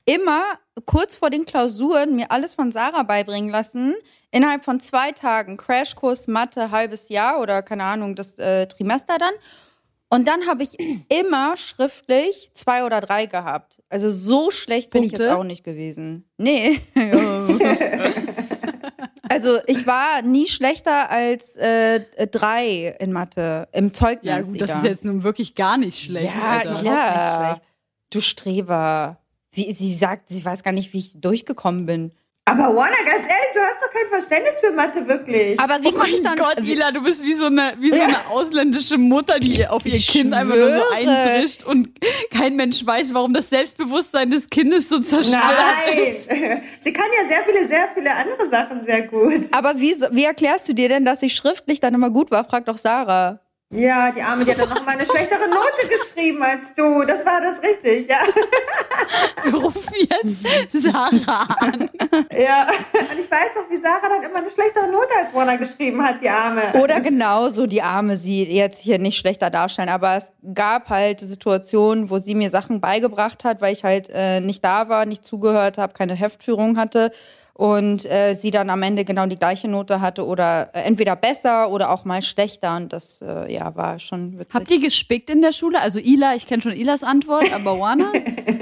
immer 0.05 0.43
kurz 0.87 1.17
vor 1.17 1.31
den 1.31 1.45
Klausuren 1.47 2.17
mir 2.17 2.31
alles 2.31 2.55
von 2.55 2.73
Sarah 2.73 3.03
beibringen 3.03 3.51
lassen. 3.51 3.95
Innerhalb 4.31 4.65
von 4.65 4.81
zwei 4.81 5.13
Tagen 5.13 5.57
Crashkurs 5.57 6.27
Mathe, 6.27 6.71
halbes 6.71 7.09
Jahr 7.09 7.41
oder 7.41 7.63
keine 7.63 7.85
Ahnung, 7.85 8.17
das 8.17 8.39
äh, 8.39 8.67
Trimester 8.67 9.19
dann. 9.19 9.35
Und 10.09 10.29
dann 10.29 10.47
habe 10.47 10.63
ich 10.63 10.77
immer 11.09 11.57
schriftlich 11.57 12.51
zwei 12.55 12.85
oder 12.85 13.01
drei 13.01 13.27
gehabt. 13.27 13.83
Also 13.89 14.11
so 14.11 14.51
schlecht 14.51 14.91
bin 14.91 15.05
ich 15.05 15.13
jetzt 15.13 15.29
auch 15.29 15.45
nicht 15.45 15.65
gewesen. 15.65 16.29
Nee. 16.37 16.81
also 19.29 19.59
ich 19.67 19.87
war 19.87 20.23
nie 20.23 20.49
schlechter 20.49 21.11
als 21.11 21.57
äh, 21.57 22.27
drei 22.27 22.97
in 22.99 23.13
Mathe 23.13 23.69
im 23.73 23.95
Zeugnis. 23.95 24.31
ja, 24.31 24.41
gut, 24.43 24.61
das 24.61 24.71
Ida. 24.71 24.79
ist 24.79 24.85
jetzt 24.85 25.05
nun 25.05 25.23
wirklich 25.23 25.55
gar 25.55 25.79
nicht 25.79 25.99
schlecht. 25.99 26.35
Ja, 26.35 26.51
Alter. 26.51 26.81
klar. 26.81 27.51
nicht 27.51 27.59
schlecht. 27.59 27.73
Du 28.11 28.21
Streber. 28.21 29.19
Wie, 29.53 29.73
sie 29.75 29.95
sagt, 29.95 30.29
sie 30.29 30.45
weiß 30.45 30.63
gar 30.63 30.73
nicht, 30.73 30.93
wie 30.93 30.99
ich 30.99 31.21
durchgekommen 31.21 31.87
bin. 31.87 32.13
Aber 32.45 32.75
Warner, 32.75 32.97
ganz 33.07 33.23
ehrlich, 33.23 33.53
du 33.55 33.61
hast 33.61 33.81
doch 33.81 33.93
kein 33.93 34.09
Verständnis 34.09 34.55
für 34.61 34.73
Mathe, 34.73 35.07
wirklich. 35.07 35.61
Aber 35.61 35.81
wie 35.81 35.89
Oh 35.89 35.93
konnte 35.93 36.11
ich 36.11 36.23
mein 36.25 36.37
dann... 36.37 36.45
Gott, 36.45 36.59
Ila, 36.61 36.91
du 36.91 37.01
bist 37.05 37.23
wie 37.23 37.35
so 37.35 37.47
eine, 37.47 37.75
wie 37.79 37.91
so 37.91 38.03
eine 38.03 38.17
ausländische 38.31 38.99
Mutter, 38.99 39.39
die 39.39 39.65
auf 39.65 39.87
ihr 39.87 39.95
Ich 39.95 40.09
Kind 40.09 40.35
einfach 40.35 40.57
nur 40.57 40.73
so 40.73 40.81
schwöre. 40.81 40.93
eindrischt 40.93 41.63
und 41.63 41.91
kein 42.33 42.57
Mensch 42.57 42.85
weiß, 42.85 43.15
warum 43.15 43.33
das 43.33 43.49
Selbstbewusstsein 43.49 44.29
des 44.31 44.51
Kindes 44.51 44.89
so 44.89 44.99
zerstört 44.99 45.45
ist. 45.97 46.29
Nein! 46.31 46.63
Sie 46.83 46.93
kann 46.93 47.07
ja 47.17 47.29
sehr 47.29 47.45
viele, 47.45 47.69
sehr 47.69 47.89
viele 47.95 48.11
andere 48.13 48.51
Sachen 48.51 48.85
sehr 48.85 49.03
gut. 49.03 49.45
aber 49.53 49.79
wie, 49.79 49.95
wie 50.11 50.25
erklärst 50.25 50.69
du 50.69 50.73
dir 50.73 50.89
denn, 50.89 51.05
dass 51.05 51.23
ich 51.23 51.37
schriftlich 51.37 51.79
dann 51.79 51.95
immer 51.95 52.11
gut 52.11 52.33
war? 52.33 52.45
Frag 52.45 52.65
doch 52.65 52.77
Sarah. 52.77 53.39
Ja, 53.75 54.11
die 54.11 54.21
Arme, 54.21 54.45
die 54.45 54.51
hat 54.51 54.61
dann 54.61 54.69
noch 54.69 54.85
mal 54.85 54.93
eine 54.93 55.07
schlechtere 55.07 55.49
Note 55.49 55.89
geschrieben 55.89 56.43
als 56.43 56.75
du. 56.77 57.05
Das 57.07 57.25
war 57.25 57.41
das 57.41 57.63
richtig, 57.63 58.07
ja. 58.11 58.19
Wir 59.45 59.55
rufen 59.55 59.95
jetzt 59.95 60.83
Sarah 60.83 61.49
an. 61.59 61.89
Ja. 62.37 62.67
Und 62.67 63.19
ich 63.19 63.31
weiß 63.31 63.55
noch, 63.57 63.71
wie 63.71 63.79
Sarah 63.79 64.11
dann 64.11 64.23
immer 64.23 64.41
eine 64.41 64.51
schlechtere 64.51 64.89
Note 64.89 65.09
als 65.19 65.33
Warner 65.33 65.57
geschrieben 65.57 66.05
hat, 66.05 66.23
die 66.23 66.29
Arme. 66.29 66.63
Oder 66.83 67.01
genauso 67.01 67.67
die 67.67 67.81
Arme 67.81 68.19
sie 68.19 68.45
jetzt 68.45 68.79
hier 68.79 68.99
nicht 68.99 69.17
schlechter 69.17 69.49
darstellen. 69.49 69.89
Aber 69.89 70.17
es 70.17 70.31
gab 70.53 70.91
halt 70.91 71.21
Situationen, 71.21 72.11
wo 72.11 72.19
sie 72.19 72.35
mir 72.35 72.51
Sachen 72.51 72.83
beigebracht 72.83 73.43
hat, 73.43 73.63
weil 73.63 73.73
ich 73.73 73.85
halt 73.85 74.11
äh, 74.13 74.41
nicht 74.41 74.63
da 74.63 74.91
war, 74.91 75.07
nicht 75.07 75.25
zugehört 75.25 75.79
habe, 75.79 75.95
keine 75.95 76.15
Heftführung 76.15 76.77
hatte. 76.77 77.11
Und 77.63 78.07
äh, 78.07 78.35
sie 78.35 78.51
dann 78.51 78.71
am 78.71 78.83
Ende 78.83 79.05
genau 79.05 79.27
die 79.27 79.37
gleiche 79.37 79.69
Note 79.69 80.01
hatte 80.01 80.27
oder 80.27 80.71
äh, 80.75 80.81
entweder 80.81 81.15
besser 81.15 81.71
oder 81.71 81.93
auch 81.93 82.05
mal 82.05 82.21
schlechter. 82.21 82.75
Und 82.75 82.93
das 82.93 83.23
äh, 83.23 83.55
ja 83.55 83.77
war 83.77 84.01
schon 84.01 84.37
witzig. 84.41 84.53
Habt 84.53 84.69
ihr 84.73 84.81
gespickt 84.81 85.31
in 85.31 85.43
der 85.43 85.53
Schule? 85.53 85.81
Also 85.81 86.01
Ila, 86.01 86.35
ich 86.35 86.49
kenne 86.49 86.61
schon 86.61 86.73
Ilas 86.73 87.05
Antwort, 87.05 87.55
aber 87.55 87.79
Wana? 87.79 88.11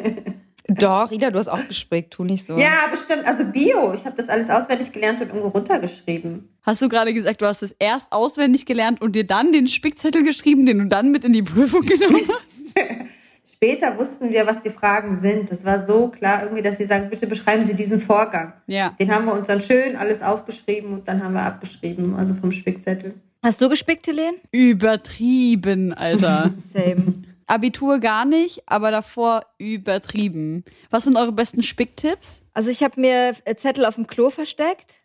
Doch, 0.69 1.11
Ida, 1.11 1.31
du 1.31 1.39
hast 1.39 1.49
auch 1.49 1.67
gespickt, 1.67 2.13
tu 2.13 2.25
nicht 2.25 2.45
so. 2.45 2.59
Ja, 2.59 2.89
bestimmt. 2.91 3.27
Also 3.27 3.45
Bio. 3.45 3.95
Ich 3.95 4.05
habe 4.05 4.19
das 4.19 4.29
alles 4.29 4.51
auswendig 4.51 4.93
gelernt 4.93 5.23
und 5.23 5.29
irgendwo 5.29 5.49
runtergeschrieben. 5.49 6.51
Hast 6.63 6.83
du 6.83 6.91
gerade 6.91 7.15
gesagt, 7.15 7.41
du 7.41 7.47
hast 7.47 7.63
es 7.63 7.75
erst 7.79 8.13
auswendig 8.13 8.67
gelernt 8.67 9.01
und 9.01 9.17
dir 9.17 9.27
dann 9.27 9.51
den 9.51 9.67
Spickzettel 9.67 10.23
geschrieben, 10.25 10.67
den 10.67 10.79
du 10.79 10.85
dann 10.89 11.11
mit 11.11 11.25
in 11.25 11.33
die 11.33 11.43
Prüfung 11.43 11.81
genommen 11.87 12.29
hast? 12.29 12.79
Später 13.62 13.99
wussten 13.99 14.31
wir, 14.31 14.46
was 14.46 14.62
die 14.62 14.70
Fragen 14.70 15.20
sind. 15.20 15.51
Das 15.51 15.66
war 15.66 15.85
so 15.85 16.09
klar 16.09 16.44
irgendwie, 16.44 16.62
dass 16.62 16.79
sie 16.79 16.87
sagen, 16.87 17.11
bitte 17.11 17.27
beschreiben 17.27 17.66
Sie 17.66 17.75
diesen 17.77 18.01
Vorgang. 18.01 18.55
Ja. 18.66 18.96
Den 18.99 19.14
haben 19.14 19.27
wir 19.27 19.35
uns 19.35 19.49
dann 19.49 19.61
schön 19.61 19.96
alles 19.96 20.23
aufgeschrieben 20.23 20.94
und 20.94 21.07
dann 21.07 21.23
haben 21.23 21.35
wir 21.35 21.42
abgeschrieben, 21.42 22.16
also 22.16 22.33
vom 22.33 22.53
Spickzettel. 22.53 23.16
Hast 23.42 23.61
du 23.61 23.68
gespickt, 23.68 24.07
Helene? 24.07 24.38
Übertrieben, 24.51 25.92
Alter. 25.92 26.55
Same. 26.73 27.23
Abitur 27.46 27.99
gar 27.99 28.25
nicht, 28.25 28.62
aber 28.64 28.90
davor 28.90 29.44
übertrieben. 29.59 30.64
Was 30.88 31.05
sind 31.05 31.18
eure 31.18 31.33
besten 31.33 31.62
Spicktipps? 31.62 32.40
Also 32.55 32.70
ich 32.70 32.83
habe 32.83 32.99
mir 32.99 33.35
Zettel 33.57 33.85
auf 33.85 33.96
dem 33.96 34.07
Klo 34.07 34.31
versteckt. 34.31 35.01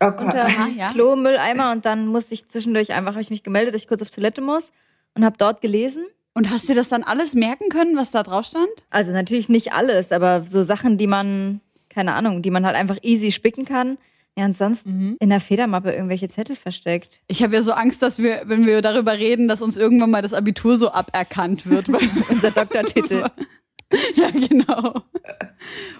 Oh 0.00 0.10
Gott. 0.10 0.22
Unter 0.22 0.48
ja. 0.76 0.90
Klo-Mülleimer 0.90 1.70
und 1.70 1.86
dann 1.86 2.08
musste 2.08 2.34
ich 2.34 2.48
zwischendurch 2.48 2.92
einfach, 2.94 3.12
habe 3.12 3.20
ich 3.20 3.30
mich 3.30 3.44
gemeldet, 3.44 3.74
dass 3.74 3.82
ich 3.82 3.88
kurz 3.88 4.02
auf 4.02 4.10
Toilette 4.10 4.40
muss 4.40 4.72
und 5.14 5.24
habe 5.24 5.36
dort 5.38 5.60
gelesen. 5.60 6.04
Und 6.34 6.50
hast 6.50 6.68
dir 6.68 6.74
das 6.74 6.88
dann 6.88 7.02
alles 7.02 7.34
merken 7.34 7.68
können, 7.68 7.96
was 7.96 8.10
da 8.10 8.22
drauf 8.22 8.46
stand? 8.46 8.68
Also 8.90 9.12
natürlich 9.12 9.48
nicht 9.48 9.72
alles, 9.72 10.12
aber 10.12 10.42
so 10.44 10.62
Sachen, 10.62 10.96
die 10.96 11.06
man, 11.06 11.60
keine 11.90 12.14
Ahnung, 12.14 12.40
die 12.42 12.50
man 12.50 12.64
halt 12.64 12.76
einfach 12.76 12.96
easy 13.02 13.30
spicken 13.32 13.64
kann. 13.66 13.98
Ja, 14.38 14.46
und 14.46 14.56
sonst 14.56 14.86
in 14.86 15.28
der 15.28 15.40
Federmappe 15.40 15.92
irgendwelche 15.92 16.26
Zettel 16.26 16.56
versteckt. 16.56 17.20
Ich 17.28 17.42
habe 17.42 17.54
ja 17.54 17.60
so 17.60 17.72
Angst, 17.72 18.00
dass 18.00 18.18
wir, 18.18 18.40
wenn 18.46 18.64
wir 18.64 18.80
darüber 18.80 19.12
reden, 19.18 19.46
dass 19.46 19.60
uns 19.60 19.76
irgendwann 19.76 20.10
mal 20.10 20.22
das 20.22 20.32
Abitur 20.32 20.78
so 20.78 20.90
aberkannt 20.90 21.66
wird. 21.68 21.92
weil- 21.92 22.00
Unser 22.30 22.50
Doktortitel. 22.50 23.26
ja, 24.16 24.30
genau. 24.30 25.02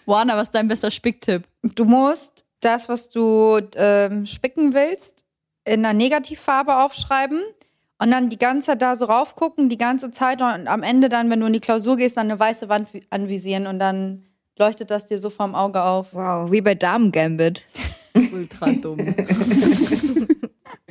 Wana, 0.07 0.35
was 0.35 0.45
ist 0.45 0.55
dein 0.55 0.67
bester 0.67 0.91
Spicktipp? 0.91 1.43
Du 1.63 1.85
musst 1.85 2.47
das, 2.61 2.89
was 2.89 3.11
du 3.11 3.61
ähm, 3.77 4.25
spicken 4.25 4.73
willst, 4.73 5.25
in 5.67 5.85
einer 5.85 5.93
Negativfarbe 5.93 6.79
aufschreiben 6.79 7.43
und 8.03 8.11
dann 8.11 8.29
die 8.29 8.39
ganze 8.39 8.67
Zeit 8.67 8.83
da 8.83 8.95
so 8.97 9.05
raufgucken, 9.05 9.69
die 9.69 9.79
ganze 9.79 10.11
Zeit 10.11 10.41
und 10.43 10.67
am 10.67 10.83
Ende 10.83 11.09
dann, 11.09 11.31
wenn 11.31 11.41
du 11.41 11.47
in 11.47 11.53
die 11.53 11.61
Klausur 11.61 11.97
gehst, 11.97 12.17
dann 12.17 12.31
eine 12.31 12.39
weiße 12.41 12.69
Wand 12.69 12.89
vi- 12.93 13.03
anvisieren 13.11 13.67
und 13.67 13.79
dann 13.79 14.25
leuchtet 14.59 14.91
das 14.91 15.07
dir 15.07 15.19
so 15.19 15.31
vorm 15.31 15.55
Auge 15.55 15.83
auf. 15.83 16.09
Wow, 16.13 16.51
wie 16.51 16.61
bei 16.61 16.75
Damen 16.75 17.13
Gambit. 17.13 17.67
Ultra 18.33 18.73
dumm. 18.73 18.99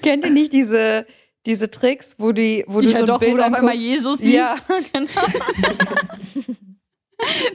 Kennt 0.01 0.23
ihr 0.23 0.31
nicht 0.31 0.53
diese, 0.53 1.05
diese 1.45 1.69
Tricks, 1.69 2.15
wo, 2.17 2.31
die, 2.31 2.63
wo 2.67 2.81
du 2.81 2.89
ja, 2.89 2.97
so 2.97 3.03
ein 3.03 3.07
doch, 3.07 3.19
Bild 3.19 3.33
wo 3.33 3.37
du 3.37 3.43
auf 3.45 3.53
einmal 3.53 3.75
Jesus 3.75 4.17
siehst. 4.19 4.33
Ja, 4.33 4.55
genau. 4.93 5.09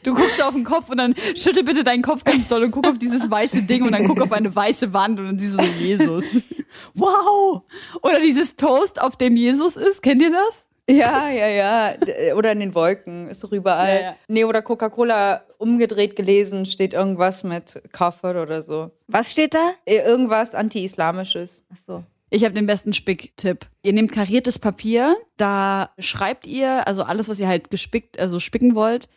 Du 0.02 0.14
guckst 0.14 0.40
auf 0.42 0.54
den 0.54 0.64
Kopf 0.64 0.88
und 0.90 0.98
dann 0.98 1.14
schüttel 1.36 1.62
bitte 1.64 1.82
deinen 1.84 2.02
Kopf 2.02 2.24
ganz 2.24 2.48
doll 2.48 2.64
und 2.64 2.70
guck 2.70 2.86
auf 2.86 2.98
dieses 2.98 3.30
weiße 3.30 3.62
Ding 3.62 3.82
und 3.82 3.92
dann 3.92 4.06
guck 4.06 4.20
auf 4.20 4.32
eine 4.32 4.54
weiße 4.54 4.92
Wand 4.92 5.18
und 5.18 5.26
dann 5.26 5.38
siehst 5.38 5.58
du 5.58 5.64
so 5.64 5.70
Jesus. 5.84 6.42
Wow! 6.94 7.62
Oder 8.02 8.20
dieses 8.20 8.56
Toast, 8.56 9.00
auf 9.00 9.16
dem 9.16 9.36
Jesus 9.36 9.76
ist, 9.76 10.02
kennt 10.02 10.20
ihr 10.22 10.30
das? 10.30 10.66
Ja, 10.88 11.28
ja, 11.30 11.48
ja. 11.48 11.92
D- 11.96 12.32
Oder 12.34 12.52
in 12.52 12.60
den 12.60 12.74
Wolken, 12.74 13.28
ist 13.28 13.42
doch 13.42 13.52
überall. 13.52 13.94
Ja, 13.96 14.00
ja. 14.02 14.16
Nee, 14.28 14.44
oder 14.44 14.62
Coca-Cola 14.62 15.42
umgedreht 15.58 16.16
gelesen, 16.16 16.66
steht 16.66 16.92
irgendwas 16.94 17.44
mit 17.44 17.82
Kafir 17.92 18.40
oder 18.42 18.62
so. 18.62 18.90
Was 19.08 19.32
steht 19.32 19.54
da? 19.54 19.72
Eh, 19.84 19.96
Irgendwas 19.98 20.54
anti-islamisches. 20.54 21.64
Ach 21.72 21.78
so. 21.86 22.04
Ich 22.30 22.44
habe 22.44 22.54
den 22.54 22.66
besten 22.66 22.92
Spicktipp. 22.92 23.66
Ihr 23.82 23.92
nehmt 23.92 24.12
kariertes 24.12 24.58
Papier, 24.58 25.16
da 25.36 25.90
schreibt 25.98 26.46
ihr, 26.46 26.86
also 26.86 27.02
alles, 27.04 27.28
was 27.28 27.40
ihr 27.40 27.48
halt 27.48 27.70
gespickt, 27.70 28.18
also 28.18 28.38
spicken 28.40 28.74
wollt, 28.74 29.08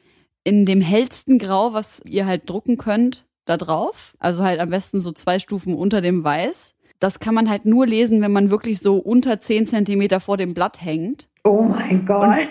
in 0.44 0.66
dem 0.66 0.82
hellsten 0.82 1.40
Grau, 1.40 1.74
was 1.74 2.02
ihr 2.06 2.26
halt 2.26 2.50
drucken 2.50 2.78
könnt, 2.78 3.26
da 3.46 3.58
drauf. 3.58 4.14
Also 4.20 4.44
halt 4.44 4.60
am 4.60 4.70
besten 4.70 5.00
so 5.00 5.12
zwei 5.12 5.40
Stufen 5.40 5.76
unter 5.76 6.02
dem 6.02 6.24
Weiß. 6.24 6.76
Das 7.00 7.20
kann 7.20 7.34
man 7.34 7.50
halt 7.50 7.66
nur 7.66 7.88
lesen, 7.88 8.22
wenn 8.22 8.32
man 8.32 8.52
wirklich 8.52 8.80
so 8.80 8.98
unter 8.98 9.40
10 9.40 9.68
Zentimeter 9.68 10.20
vor 10.20 10.38
dem 10.38 10.54
Blatt 10.54 10.82
hängt. 10.82 11.30
Oh 11.44 11.64
mein 11.64 12.06
Gott. 12.06 12.48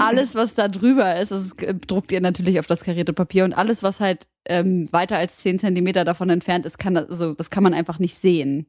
Alles, 0.00 0.34
was 0.34 0.54
da 0.54 0.68
drüber 0.68 1.16
ist, 1.16 1.30
das 1.30 1.52
äh, 1.58 1.74
druckt 1.74 2.12
ihr 2.12 2.20
natürlich 2.20 2.58
auf 2.58 2.66
das 2.66 2.84
karierte 2.84 3.12
Papier 3.12 3.44
und 3.44 3.52
alles, 3.52 3.82
was 3.82 4.00
halt 4.00 4.26
ähm, 4.44 4.88
weiter 4.92 5.16
als 5.16 5.38
10 5.38 5.60
Zentimeter 5.60 6.04
davon 6.04 6.28
entfernt 6.30 6.66
ist, 6.66 6.78
kann 6.78 6.94
das, 6.94 7.08
also, 7.08 7.34
das 7.34 7.50
kann 7.50 7.62
man 7.62 7.74
einfach 7.74 7.98
nicht 7.98 8.16
sehen. 8.16 8.66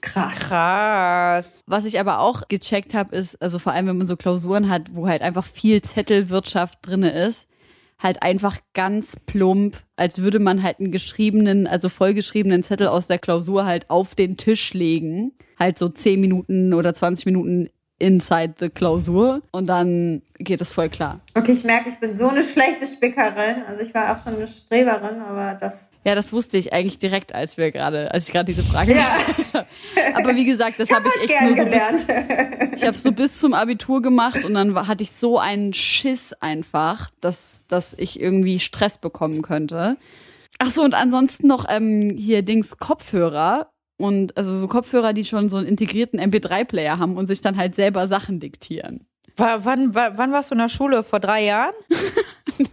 Krass. 0.00 0.38
Krass. 0.38 1.62
Was 1.66 1.84
ich 1.84 2.00
aber 2.00 2.20
auch 2.20 2.48
gecheckt 2.48 2.94
habe, 2.94 3.14
ist, 3.14 3.40
also 3.42 3.58
vor 3.58 3.72
allem, 3.72 3.86
wenn 3.86 3.98
man 3.98 4.06
so 4.06 4.16
Klausuren 4.16 4.68
hat, 4.68 4.94
wo 4.94 5.08
halt 5.08 5.22
einfach 5.22 5.44
viel 5.44 5.82
Zettelwirtschaft 5.82 6.78
drinne 6.82 7.10
ist, 7.10 7.48
halt 7.98 8.22
einfach 8.22 8.58
ganz 8.74 9.16
plump, 9.26 9.78
als 9.96 10.22
würde 10.22 10.38
man 10.38 10.62
halt 10.62 10.80
einen 10.80 10.92
geschriebenen, 10.92 11.66
also 11.66 11.88
vollgeschriebenen 11.88 12.62
Zettel 12.62 12.88
aus 12.88 13.06
der 13.06 13.18
Klausur 13.18 13.64
halt 13.64 13.90
auf 13.90 14.14
den 14.14 14.36
Tisch 14.36 14.74
legen. 14.74 15.32
Halt 15.58 15.78
so 15.78 15.88
10 15.88 16.20
Minuten 16.20 16.74
oder 16.74 16.94
20 16.94 17.26
Minuten 17.26 17.68
inside 17.98 18.54
the 18.60 18.68
Klausur 18.68 19.40
und 19.52 19.66
dann 19.68 20.22
geht 20.38 20.60
es 20.60 20.72
voll 20.72 20.88
klar. 20.88 21.20
Okay, 21.34 21.52
ich 21.52 21.64
merke, 21.64 21.88
ich 21.88 21.96
bin 21.96 22.16
so 22.16 22.28
eine 22.28 22.44
schlechte 22.44 22.86
Spickerin. 22.86 23.62
Also 23.66 23.82
ich 23.82 23.94
war 23.94 24.14
auch 24.14 24.22
schon 24.22 24.36
eine 24.36 24.48
Streberin, 24.48 25.20
aber 25.20 25.56
das. 25.58 25.88
Ja, 26.06 26.14
das 26.14 26.32
wusste 26.32 26.56
ich 26.56 26.72
eigentlich 26.72 26.98
direkt, 27.00 27.34
als 27.34 27.56
wir 27.56 27.72
gerade, 27.72 28.12
als 28.12 28.28
ich 28.28 28.32
gerade 28.32 28.44
diese 28.52 28.62
Frage 28.62 28.94
Ja. 28.94 29.00
gestellt 29.02 29.54
habe. 29.54 29.66
Aber 30.16 30.36
wie 30.36 30.44
gesagt, 30.44 30.78
das 30.78 30.90
habe 30.92 31.08
ich 31.08 31.30
echt 31.30 31.40
nur 31.42 31.56
so 31.56 31.64
bis, 31.64 32.06
gelernt. 32.06 32.72
Ich 32.76 32.84
habe 32.86 32.96
so 32.96 33.10
bis 33.10 33.34
zum 33.40 33.54
Abitur 33.54 34.00
gemacht 34.02 34.44
und 34.44 34.54
dann 34.54 34.74
war- 34.74 34.86
hatte 34.86 35.02
ich 35.02 35.10
so 35.10 35.38
einen 35.38 35.72
Schiss 35.72 36.32
einfach, 36.34 37.10
dass, 37.20 37.64
dass 37.66 37.92
ich 37.98 38.20
irgendwie 38.20 38.60
Stress 38.60 38.98
bekommen 38.98 39.42
könnte. 39.42 39.96
Ach 40.60 40.70
so, 40.70 40.82
und 40.82 40.94
ansonsten 40.94 41.48
noch 41.48 41.66
ähm, 41.68 42.14
hier 42.16 42.42
Dings 42.42 42.78
Kopfhörer 42.78 43.72
und 43.98 44.36
also 44.36 44.60
so 44.60 44.68
Kopfhörer, 44.68 45.12
die 45.12 45.24
schon 45.24 45.48
so 45.48 45.56
einen 45.56 45.66
integrierten 45.66 46.20
MP3-Player 46.20 46.98
haben 47.00 47.16
und 47.16 47.26
sich 47.26 47.40
dann 47.40 47.56
halt 47.56 47.74
selber 47.74 48.06
Sachen 48.06 48.38
diktieren. 48.40 49.06
War, 49.36 49.64
wann, 49.64 49.94
wann, 49.94 50.16
wann 50.16 50.32
warst 50.32 50.50
du 50.50 50.54
in 50.54 50.60
der 50.60 50.68
Schule? 50.68 51.02
Vor 51.02 51.18
drei 51.18 51.44
Jahren? 51.44 51.74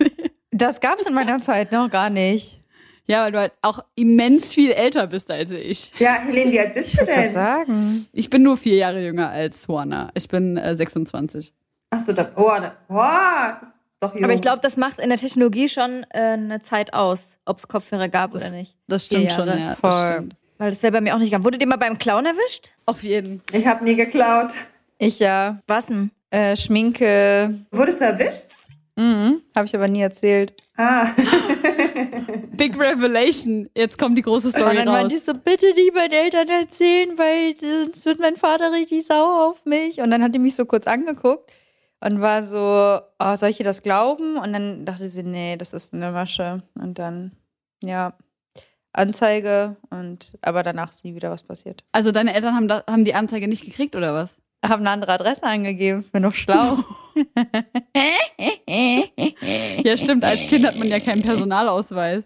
Das 0.56 0.82
gab 0.82 1.00
es 1.00 1.08
in 1.08 1.16
meiner 1.16 1.42
Zeit 1.42 1.72
noch 1.72 1.90
gar 1.90 2.12
nicht. 2.12 2.60
Ja, 3.08 3.24
weil 3.24 3.32
du 3.34 3.40
halt 3.40 3.52
auch 3.62 3.84
immens 3.96 4.54
viel 4.54 4.72
älter 4.72 5.08
bist 5.08 5.30
als 5.30 5.52
ich. 5.52 5.92
Ja, 6.00 6.14
Helene, 6.14 6.52
wie 6.52 6.60
alt 6.60 6.74
bist 6.74 6.94
du 6.98 7.02
Ich 7.02 7.08
kann 7.08 7.24
denn? 7.24 7.34
sagen. 7.34 8.08
Ich 8.14 8.30
bin 8.30 8.44
nur 8.44 8.56
vier 8.58 8.76
Jahre 8.78 9.02
jünger 9.04 9.30
als 9.30 9.68
Juana. 9.68 10.10
Ich 10.14 10.28
bin 10.30 10.56
äh, 10.58 10.76
26. 10.78 11.54
Achso, 11.90 12.14
da. 12.14 12.32
Oh, 12.36 12.50
da, 12.60 12.74
oh, 12.90 12.96
das 13.60 13.70
ist 13.70 13.74
doch 14.00 14.16
jung. 14.16 14.24
Aber 14.24 14.34
ich 14.34 14.42
glaube, 14.42 14.60
das 14.62 14.78
macht 14.78 15.00
in 15.00 15.10
der 15.10 15.18
Technologie 15.18 15.68
schon 15.68 16.06
äh, 16.12 16.20
eine 16.20 16.62
Zeit 16.62 16.94
aus, 16.94 17.38
ob 17.46 17.60
es 17.60 17.68
Kopfhörer 17.68 18.08
gab 18.08 18.34
oder 18.34 18.50
nicht. 18.52 18.76
Das 18.88 19.06
stimmt 19.06 19.32
schon, 19.34 19.48
ja. 19.48 19.76
Das 19.76 19.80
voll. 19.80 20.12
stimmt. 20.14 20.36
Weil 20.58 20.70
das 20.70 20.82
wäre 20.82 20.94
bei 20.94 21.02
mir 21.02 21.14
auch 21.14 21.20
nicht 21.20 21.28
gegangen. 21.30 21.44
Wurde 21.44 21.58
dir 21.58 21.68
mal 21.68 21.78
beim 21.78 21.98
Clown 21.98 22.26
erwischt? 22.26 22.72
Auf 22.86 23.04
jeden. 23.04 23.42
Ich 23.52 23.68
habe 23.68 23.84
nie 23.84 23.96
geklaut. 23.96 24.52
Ich 24.98 25.20
ja. 25.20 25.60
Was 25.68 25.88
denn? 25.88 26.12
Äh, 26.30 26.56
Schminke. 26.56 27.54
Wurdest 27.72 28.00
du 28.00 28.06
erwischt? 28.06 28.46
Mhm. 28.96 29.42
Habe 29.56 29.66
ich 29.66 29.76
aber 29.76 29.88
nie 29.88 30.02
erzählt. 30.02 30.54
Ah. 30.78 31.08
Big 32.58 32.78
Revelation. 32.78 33.70
Jetzt 33.76 33.98
kommt 33.98 34.18
die 34.18 34.22
große 34.22 34.50
Story 34.50 34.72
und 34.72 34.76
dann 34.78 34.88
raus. 34.88 34.98
meinte 34.98 35.16
ich 35.16 35.24
so, 35.24 35.34
bitte 35.34 35.74
nicht 35.74 35.94
meinen 35.94 36.12
Eltern 36.12 36.48
erzählen, 36.48 37.18
weil 37.18 37.56
sonst 37.60 38.06
wird 38.06 38.20
mein 38.20 38.36
Vater 38.36 38.72
richtig 38.72 39.06
sauer 39.06 39.50
auf 39.50 39.66
mich. 39.66 40.00
Und 40.02 40.12
dann 40.12 40.22
hat 40.22 40.36
die 40.36 40.40
mich 40.40 40.56
so 40.56 40.66
kurz 40.66 40.86
angeguckt 40.86 41.52
und 42.02 42.22
war 42.22 42.44
so, 42.44 43.00
oh, 43.20 43.36
soll 43.36 43.50
ich 43.50 43.60
ihr 43.60 43.66
das 43.66 43.82
glauben? 43.82 44.38
Und 44.38 44.54
dann 44.54 44.86
dachte 44.86 45.10
sie, 45.10 45.24
nee, 45.24 45.58
das 45.58 45.74
ist 45.74 45.94
eine 45.94 46.12
Masche. 46.12 46.62
Und 46.76 47.00
dann, 47.00 47.32
ja, 47.84 48.14
Anzeige 48.94 49.78
und 49.90 50.38
aber 50.42 50.62
danach 50.62 50.92
ist 50.92 51.04
nie 51.04 51.16
wieder 51.16 51.32
was 51.32 51.42
passiert. 51.42 51.84
Also 51.92 52.12
deine 52.12 52.36
Eltern 52.36 52.56
haben, 52.56 52.68
da, 52.68 52.84
haben 52.88 53.06
die 53.06 53.16
Anzeige 53.16 53.48
nicht 53.48 53.66
gekriegt 53.66 53.96
oder 53.96 54.14
was? 54.14 54.40
Haben 54.64 54.82
eine 54.82 54.92
andere 54.92 55.12
Adresse 55.14 55.44
angegeben, 55.44 56.04
bin 56.12 56.24
doch 56.24 56.34
schlau. 56.34 56.78
Ja, 59.84 59.98
stimmt. 59.98 60.26
Als 60.26 60.42
Kind 60.48 60.66
hat 60.66 60.76
man 60.78 60.88
ja 60.88 61.00
keinen 61.00 61.22
Personalausweis. 61.22 62.24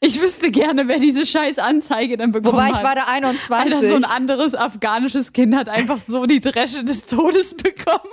Ich 0.00 0.20
wüsste 0.20 0.50
gerne, 0.50 0.88
wer 0.88 0.98
diese 0.98 1.24
scheiß 1.24 1.58
Anzeige 1.58 2.16
dann 2.16 2.32
bekommen 2.32 2.54
Wobei 2.54 2.68
ich 2.68 2.74
hat. 2.76 2.84
war 2.84 2.94
da 2.94 3.04
21. 3.06 3.50
Alter, 3.74 3.88
so 3.88 3.94
ein 3.94 4.04
anderes 4.04 4.54
afghanisches 4.54 5.32
Kind 5.32 5.54
hat 5.56 5.68
einfach 5.68 5.98
so 6.00 6.26
die 6.26 6.40
Dresche 6.40 6.84
des 6.84 7.06
Todes 7.06 7.56
bekommen. 7.56 8.12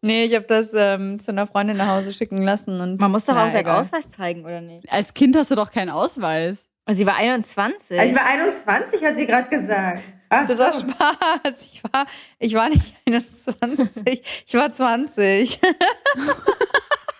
nee, 0.00 0.24
ich 0.24 0.34
habe 0.34 0.46
das 0.46 0.70
ähm, 0.74 1.18
zu 1.18 1.32
einer 1.32 1.46
Freundin 1.46 1.76
nach 1.76 1.88
Hause 1.88 2.12
schicken 2.14 2.42
lassen. 2.42 2.80
Und 2.80 3.00
Man 3.00 3.10
muss 3.10 3.26
doch 3.26 3.36
auch 3.36 3.50
seinen. 3.50 3.66
Ausweis 3.68 4.08
zeigen, 4.08 4.44
oder 4.44 4.60
nicht? 4.60 4.90
Als 4.90 5.12
Kind 5.12 5.36
hast 5.36 5.50
du 5.50 5.54
doch 5.54 5.70
keinen 5.70 5.90
Ausweis. 5.90 6.68
Also 6.88 6.98
sie 6.98 7.06
war 7.06 7.16
21. 7.16 7.98
Also 7.98 8.12
ich 8.14 8.18
war 8.18 8.26
21, 8.26 9.04
hat 9.04 9.16
sie 9.16 9.26
gerade 9.26 9.48
gesagt. 9.48 10.02
Ach 10.28 10.46
Das 10.46 10.56
so. 10.56 10.64
war 10.64 10.72
Spaß. 10.72 11.62
Ich 11.72 11.82
war, 11.84 12.06
ich 12.38 12.54
war 12.54 12.68
nicht 12.68 12.94
21, 13.06 14.44
ich 14.46 14.54
war 14.54 14.72
20. 14.72 15.60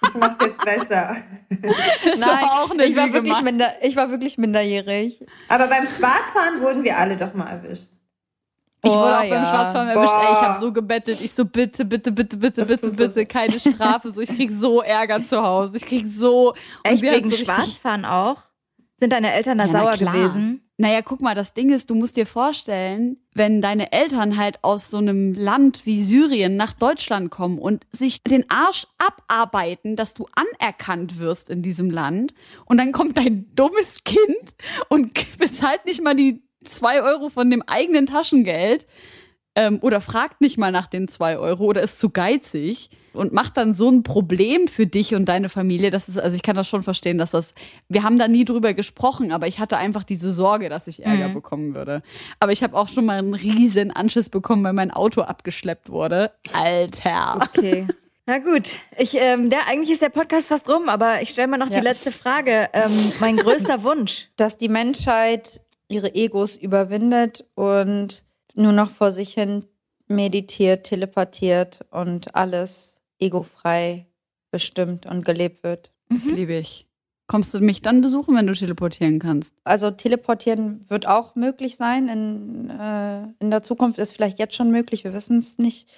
Das 0.03 0.15
macht 0.15 0.43
jetzt 0.43 0.65
besser. 0.65 1.17
Das 2.05 2.21
war 2.21 2.63
auch 2.63 2.71
eine 2.71 2.85
ich, 2.85 2.97
war 2.97 3.13
wirklich 3.13 3.41
minder, 3.43 3.73
ich 3.83 3.97
war 3.97 4.11
wirklich 4.11 4.39
minderjährig. 4.39 5.25
Aber 5.49 5.67
beim 5.67 5.87
Schwarzfahren 5.87 6.61
wurden 6.63 6.85
wir 6.85 6.97
alle 6.97 7.17
doch 7.17 7.35
mal 7.35 7.51
erwischt. 7.51 7.89
Ich 8.83 8.91
wurde 8.93 9.01
Boah, 9.03 9.17
auch 9.17 9.21
beim 9.21 9.31
ja. 9.33 9.47
Schwarzfahren 9.51 9.89
erwischt. 9.89 10.15
Ey, 10.15 10.33
ich 10.33 10.41
habe 10.41 10.59
so 10.59 10.73
gebettelt. 10.73 11.21
Ich 11.21 11.33
so, 11.33 11.45
bitte, 11.45 11.85
bitte, 11.85 12.13
bitte, 12.13 12.37
bitte, 12.37 12.61
Das 12.61 12.69
bitte, 12.69 12.89
tut 12.91 12.99
so 12.99 13.09
bitte, 13.09 13.27
keine 13.27 13.59
Strafe. 13.59 14.13
So, 14.13 14.21
ich 14.21 14.29
krieg 14.29 14.51
so 14.53 14.81
Ärger 14.83 15.25
zu 15.25 15.43
Hause. 15.43 15.79
Ich 15.79 15.87
krieg 15.87 16.07
so. 16.07 16.55
Echt 16.85 17.03
sie 17.03 17.11
wegen 17.11 17.31
so 17.33 17.37
Schwarzfahren 17.45 18.05
auch? 18.05 18.43
Sind 18.99 19.13
deine 19.13 19.33
Eltern 19.33 19.59
da 19.59 19.67
Ja, 19.67 19.73
na 19.73 19.79
sauer 19.81 19.93
klar. 19.93 20.15
gewesen? 20.15 20.63
Naja, 20.79 21.01
guck 21.03 21.23
mal, 21.23 21.35
das 21.35 21.55
Ding 21.55 21.71
ist, 21.71 21.89
du 21.89 21.95
musst 21.95 22.17
dir 22.17 22.27
vorstellen, 22.27 23.17
wenn 23.35 23.63
deine 23.63 23.93
Eltern 23.93 24.37
halt 24.37 24.63
aus 24.63 24.91
so 24.91 24.99
einem 24.99 25.33
Land 25.33 25.87
wie 25.87 26.03
Syrien 26.03 26.57
nach 26.57 26.75
Deutschland 26.75 27.31
kommen 27.31 27.59
und 27.59 27.87
sich 27.93 28.23
den 28.23 28.45
Arsch 28.51 28.87
abarbeiten, 28.99 29.97
dass 29.97 30.13
du 30.13 30.27
anerkannt 30.35 31.19
wirst 31.19 31.49
in 31.49 31.63
diesem 31.63 31.91
Land 31.91 32.35
und 32.67 32.77
dann 32.79 32.93
kommt 32.93 33.17
dein 33.17 33.55
dummes 33.55 34.05
Kind 34.05 34.55
und 34.91 35.13
bezahlt 35.39 35.87
nicht 35.87 36.03
mal 36.03 36.15
die 36.15 36.43
zwei 36.65 37.01
Euro 37.03 37.31
von 37.31 37.51
dem 37.51 37.63
eigenen 37.63 38.05
Taschengeld 38.05 38.87
ähm, 39.55 39.79
oder 39.81 40.03
fragt 40.03 40.43
nicht 40.43 40.59
mal 40.59 40.73
nach 40.73 40.87
den 40.87 41.09
zwei 41.09 41.39
Euro 41.39 41.65
oder 41.65 41.83
ist 41.83 41.99
zu 41.99 42.11
geizig 42.11 42.91
und 43.17 43.33
macht 43.33 43.57
dann 43.57 43.75
so 43.75 43.89
ein 43.91 44.03
Problem 44.03 44.69
für 44.69 44.87
dich 44.87 45.15
und 45.15 45.25
deine 45.27 45.49
Familie. 45.49 45.91
Das 45.91 46.09
ist, 46.09 46.19
also 46.19 46.37
ich 46.37 46.43
kann 46.43 46.55
das 46.57 46.69
schon 46.69 46.83
verstehen, 46.83 47.19
dass 47.19 47.33
das, 47.33 47.55
wir 47.89 48.03
haben 48.03 48.19
da 48.19 48.29
nie 48.29 48.45
drüber 48.45 48.75
gesprochen, 48.75 49.33
aber 49.33 49.47
ich 49.49 49.59
hatte 49.59 49.77
einfach 49.79 50.05
diese 50.05 50.33
Sorge, 50.33 50.69
dass 50.69 50.87
ich 50.87 51.05
Ärger 51.05 51.31
bekommen 51.31 51.75
würde. 51.75 52.03
Aber 52.41 52.53
ich 52.53 52.63
habe 52.63 52.77
auch 52.77 52.89
schon 52.89 53.07
mal 53.07 53.19
einen 53.19 53.35
riesen 53.35 53.91
Anschiss 53.91 54.29
bekommen, 54.29 54.63
weil 54.65 54.73
mein 54.75 54.91
Auto 54.91 55.23
abgeschleppt 55.23 55.91
wurde. 55.91 56.31
Alter. 56.53 57.41
Okay. 57.57 57.87
Na 58.27 58.39
gut, 58.39 58.79
ich, 58.99 59.17
ähm, 59.21 59.51
der, 59.51 59.67
eigentlich 59.69 59.91
ist 59.93 60.03
der 60.03 60.09
Podcast 60.09 60.49
fast 60.49 60.69
rum, 60.69 60.89
aber 60.89 61.23
ich 61.23 61.29
stelle 61.31 61.47
mal 61.47 61.59
noch 61.59 61.71
Ja. 61.71 61.79
die 61.79 61.85
letzte 61.85 62.11
Frage. 62.11 62.69
Ähm, 62.73 62.91
mein 63.21 63.37
größter 63.37 63.83
Wunsch. 63.85 64.29
Dass 64.37 64.59
die 64.59 64.69
Menschheit 64.69 65.61
ihre 65.89 66.15
Egos 66.17 66.57
überwindet 66.57 67.45
und 67.55 68.25
nur 68.55 68.73
noch 68.73 68.91
vor 68.91 69.13
sich 69.13 69.35
hin 69.35 69.65
meditiert, 70.09 70.85
telepathiert 70.85 71.85
und 71.91 72.35
alles 72.35 72.96
egofrei 73.19 74.07
bestimmt 74.51 75.07
und 75.07 75.25
gelebt 75.25 75.63
wird. 75.65 75.93
Das 76.09 76.25
liebe 76.27 76.55
ich. 76.55 76.87
Kommst 77.29 77.53
du 77.53 77.61
mich 77.61 77.83
dann 77.83 78.01
besuchen, 78.01 78.37
wenn 78.37 78.47
du 78.47 78.55
teleportieren 78.55 79.19
kannst? 79.19 79.57
Also 79.65 79.91
teleportieren 79.91 80.85
wird 80.89 81.09
auch 81.09 81.35
möglich 81.35 81.77
sein. 81.77 82.09
In, 82.09 82.71
äh, 82.71 83.25
in 83.41 83.51
der 83.51 83.65
Zukunft 83.65 83.99
ist 83.99 84.15
vielleicht 84.15 84.39
jetzt 84.39 84.55
schon 84.55 84.71
möglich, 84.71 85.03
wir 85.03 85.13
wissen 85.13 85.39
es 85.39 85.59
nicht. 85.59 85.89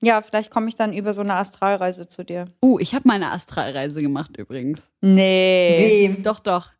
Ja, 0.00 0.20
vielleicht 0.20 0.50
komme 0.50 0.68
ich 0.68 0.74
dann 0.74 0.92
über 0.92 1.14
so 1.14 1.20
eine 1.20 1.34
Astralreise 1.34 2.08
zu 2.08 2.24
dir. 2.24 2.46
Uh, 2.64 2.80
ich 2.80 2.94
habe 2.94 3.06
meine 3.06 3.30
Astralreise 3.30 4.02
gemacht 4.02 4.36
übrigens. 4.36 4.90
Nee. 5.00 6.08
Wem? 6.16 6.22
Doch, 6.24 6.40
doch. 6.40 6.72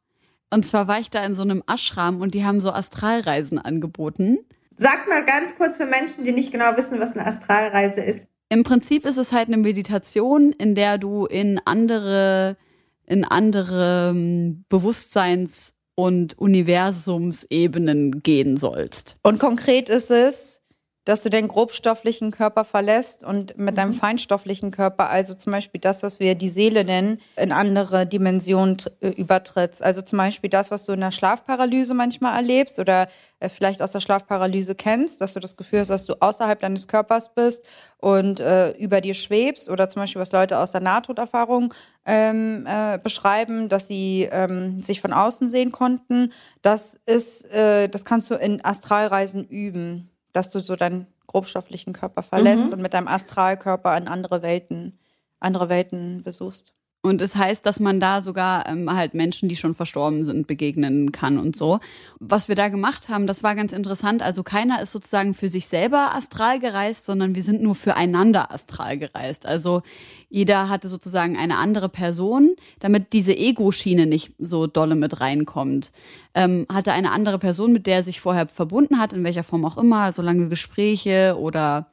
Und 0.51 0.67
zwar 0.67 0.89
war 0.89 0.99
ich 0.99 1.09
da 1.09 1.25
in 1.25 1.37
so 1.37 1.43
einem 1.43 1.63
Ashram 1.69 2.21
und 2.21 2.35
die 2.35 2.45
haben 2.45 2.61
so 2.61 2.73
Astralreisen 2.73 3.61
angeboten. 3.61 4.39
Sag 4.77 5.09
mal 5.09 5.25
ganz 5.25 5.57
kurz 5.57 5.77
für 5.77 5.87
Menschen, 5.87 6.25
die 6.25 6.33
nicht 6.33 6.51
genau 6.51 6.77
wissen, 6.77 6.99
was 6.99 7.13
eine 7.13 7.25
Astralreise 7.25 8.01
ist. 8.01 8.27
Im 8.53 8.65
Prinzip 8.65 9.07
ist 9.07 9.17
es 9.17 9.33
halt 9.33 9.49
eine 9.49 9.57
Meditation, 9.57 10.53
in 10.53 10.75
der 10.75 10.99
du 10.99 11.25
in 11.25 11.59
andere 11.65 12.59
in 13.07 13.25
andere 13.25 14.11
ähm, 14.11 14.65
Bewusstseins- 14.69 15.75
und 15.95 16.39
Universumsebenen 16.39 18.23
gehen 18.23 18.59
sollst. 18.59 19.17
Und 19.23 19.39
konkret 19.39 19.89
ist 19.89 20.11
es, 20.11 20.62
dass 21.05 21.23
du 21.23 21.31
den 21.31 21.49
grobstofflichen 21.49 22.31
Körper 22.31 22.65
verlässt 22.65 23.25
und 23.25 23.59
mit 23.59 23.77
deinem 23.77 23.91
mhm. 23.91 23.95
feinstofflichen 23.95 24.71
Körper, 24.71 25.11
also 25.11 25.35
zum 25.35 25.53
Beispiel 25.53 25.81
das, 25.81 26.03
was 26.03 26.21
wir 26.21 26.37
die 26.37 26.49
Seele 26.49 26.85
nennen, 26.85 27.21
in 27.37 27.51
andere 27.51 28.07
Dimensionen 28.07 28.77
äh, 29.01 29.09
übertrittst. 29.09 29.83
Also 29.83 30.03
zum 30.03 30.19
Beispiel 30.19 30.49
das, 30.49 30.71
was 30.71 30.85
du 30.85 30.93
in 30.93 31.01
der 31.01 31.11
Schlafparalyse 31.11 31.95
manchmal 31.95 32.37
erlebst 32.37 32.79
oder 32.79 33.09
äh, 33.41 33.49
vielleicht 33.49 33.83
aus 33.83 33.91
der 33.91 34.01
Schlafparalyse 34.01 34.77
kennst, 34.77 35.21
dass 35.21 35.33
du 35.33 35.41
das 35.41 35.57
Gefühl 35.57 35.81
hast, 35.81 35.91
dass 35.91 36.05
du 36.05 36.15
außerhalb 36.21 36.61
deines 36.61 36.87
Körpers 36.87 37.35
bist 37.35 37.65
und 37.99 38.39
äh, 38.39 38.71
über 38.73 39.01
dir 39.01 39.15
schwebst 39.15 39.69
oder 39.69 39.89
zum 39.89 40.03
Beispiel 40.03 40.23
was 40.23 40.31
Leute 40.31 40.59
aus 40.59 40.71
der 40.71 40.83
Nahtoderfahrung 40.83 41.75
ähm, 42.07 42.65
äh, 42.69 42.99
beschreiben, 42.99 43.69
dass 43.69 43.89
sie 43.89 44.29
ähm, 44.31 44.79
sich 44.79 45.01
von 45.01 45.13
außen 45.13 45.51
sehen 45.51 45.73
konnten. 45.73 46.33
Das 46.63 46.97
ist, 47.07 47.51
äh, 47.53 47.89
das 47.89 48.05
kannst 48.05 48.31
du 48.31 48.35
in 48.35 48.65
Astralreisen 48.65 49.45
üben 49.49 50.12
dass 50.33 50.51
du 50.51 50.61
so 50.61 50.77
deinen 50.77 51.07
grobstofflichen 51.27 51.93
Körper 51.93 52.23
verlässt 52.23 52.67
mhm. 52.67 52.73
und 52.73 52.83
mit 52.83 52.95
deinem 52.95 53.09
Astralkörper 53.09 53.97
in 53.97 54.09
andere 54.09 54.43
Welten, 54.43 54.99
andere 55.41 55.69
Welten 55.69 56.23
besuchst. 56.23 56.75
Und 57.05 57.21
es 57.21 57.35
heißt, 57.35 57.67
dass 57.67 57.81
man 57.81 57.99
da 57.99 58.23
sogar 58.23 58.69
ähm, 58.69 58.89
halt 58.89 59.13
Menschen, 59.13 59.49
die 59.49 59.57
schon 59.57 59.75
verstorben 59.75 60.23
sind, 60.23 60.47
begegnen 60.47 61.11
kann 61.11 61.37
und 61.37 61.57
so. 61.57 61.81
Was 62.21 62.49
wir 62.49 62.55
da 62.55 62.69
gemacht 62.69 63.09
haben, 63.09 63.27
das 63.27 63.43
war 63.43 63.57
ganz 63.57 63.73
interessant. 63.73 64.23
Also 64.23 64.45
keiner 64.45 64.81
ist 64.81 64.93
sozusagen 64.93 65.35
für 65.35 65.49
sich 65.49 65.67
selber 65.67 66.15
astral 66.15 66.61
gereist, 66.61 67.05
sondern 67.05 67.35
wir 67.35 67.43
sind 67.43 67.61
nur 67.61 67.75
füreinander 67.75 68.53
astral 68.53 68.99
gereist. 68.99 69.47
Also 69.47 69.83
jeder 70.31 70.69
hatte 70.69 70.87
sozusagen 70.87 71.37
eine 71.37 71.57
andere 71.57 71.89
Person, 71.89 72.55
damit 72.79 73.13
diese 73.13 73.37
Ego-Schiene 73.37 74.07
nicht 74.07 74.35
so 74.39 74.69
dolle 74.69 74.95
mit 74.95 75.21
reinkommt. 75.21 75.91
Ähm, 76.35 76.67
hatte 76.73 76.93
eine 76.93 77.11
andere 77.11 77.41
Person, 77.41 77.73
mit 77.73 77.89
der 77.89 77.97
er 77.97 78.05
sich 78.05 78.21
vorher 78.21 78.47
verbunden 78.47 79.01
hat, 79.01 79.13
in 79.13 79.25
welcher 79.25 79.43
Form 79.43 79.65
auch 79.65 79.77
immer, 79.77 80.13
so 80.13 80.23
lange 80.23 80.49
Gespräche 80.49 81.37
oder 81.37 81.89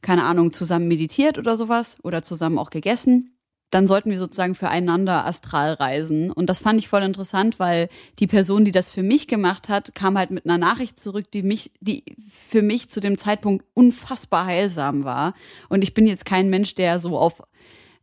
keine 0.00 0.24
Ahnung, 0.24 0.54
zusammen 0.54 0.88
meditiert 0.88 1.36
oder 1.36 1.58
sowas 1.58 1.98
oder 2.02 2.22
zusammen 2.22 2.58
auch 2.58 2.70
gegessen 2.70 3.33
dann 3.74 3.88
sollten 3.88 4.12
wir 4.12 4.20
sozusagen 4.20 4.54
füreinander 4.54 5.26
astral 5.26 5.72
reisen. 5.72 6.30
Und 6.30 6.48
das 6.48 6.60
fand 6.60 6.78
ich 6.78 6.86
voll 6.86 7.02
interessant, 7.02 7.58
weil 7.58 7.88
die 8.20 8.28
Person, 8.28 8.64
die 8.64 8.70
das 8.70 8.92
für 8.92 9.02
mich 9.02 9.26
gemacht 9.26 9.68
hat, 9.68 9.96
kam 9.96 10.16
halt 10.16 10.30
mit 10.30 10.46
einer 10.46 10.58
Nachricht 10.58 11.00
zurück, 11.00 11.28
die 11.32 11.42
mich, 11.42 11.72
die 11.80 12.04
für 12.48 12.62
mich 12.62 12.88
zu 12.88 13.00
dem 13.00 13.18
Zeitpunkt 13.18 13.64
unfassbar 13.74 14.46
heilsam 14.46 15.02
war. 15.02 15.34
Und 15.68 15.82
ich 15.82 15.92
bin 15.92 16.06
jetzt 16.06 16.24
kein 16.24 16.50
Mensch, 16.50 16.76
der 16.76 17.00
so 17.00 17.18
auf 17.18 17.42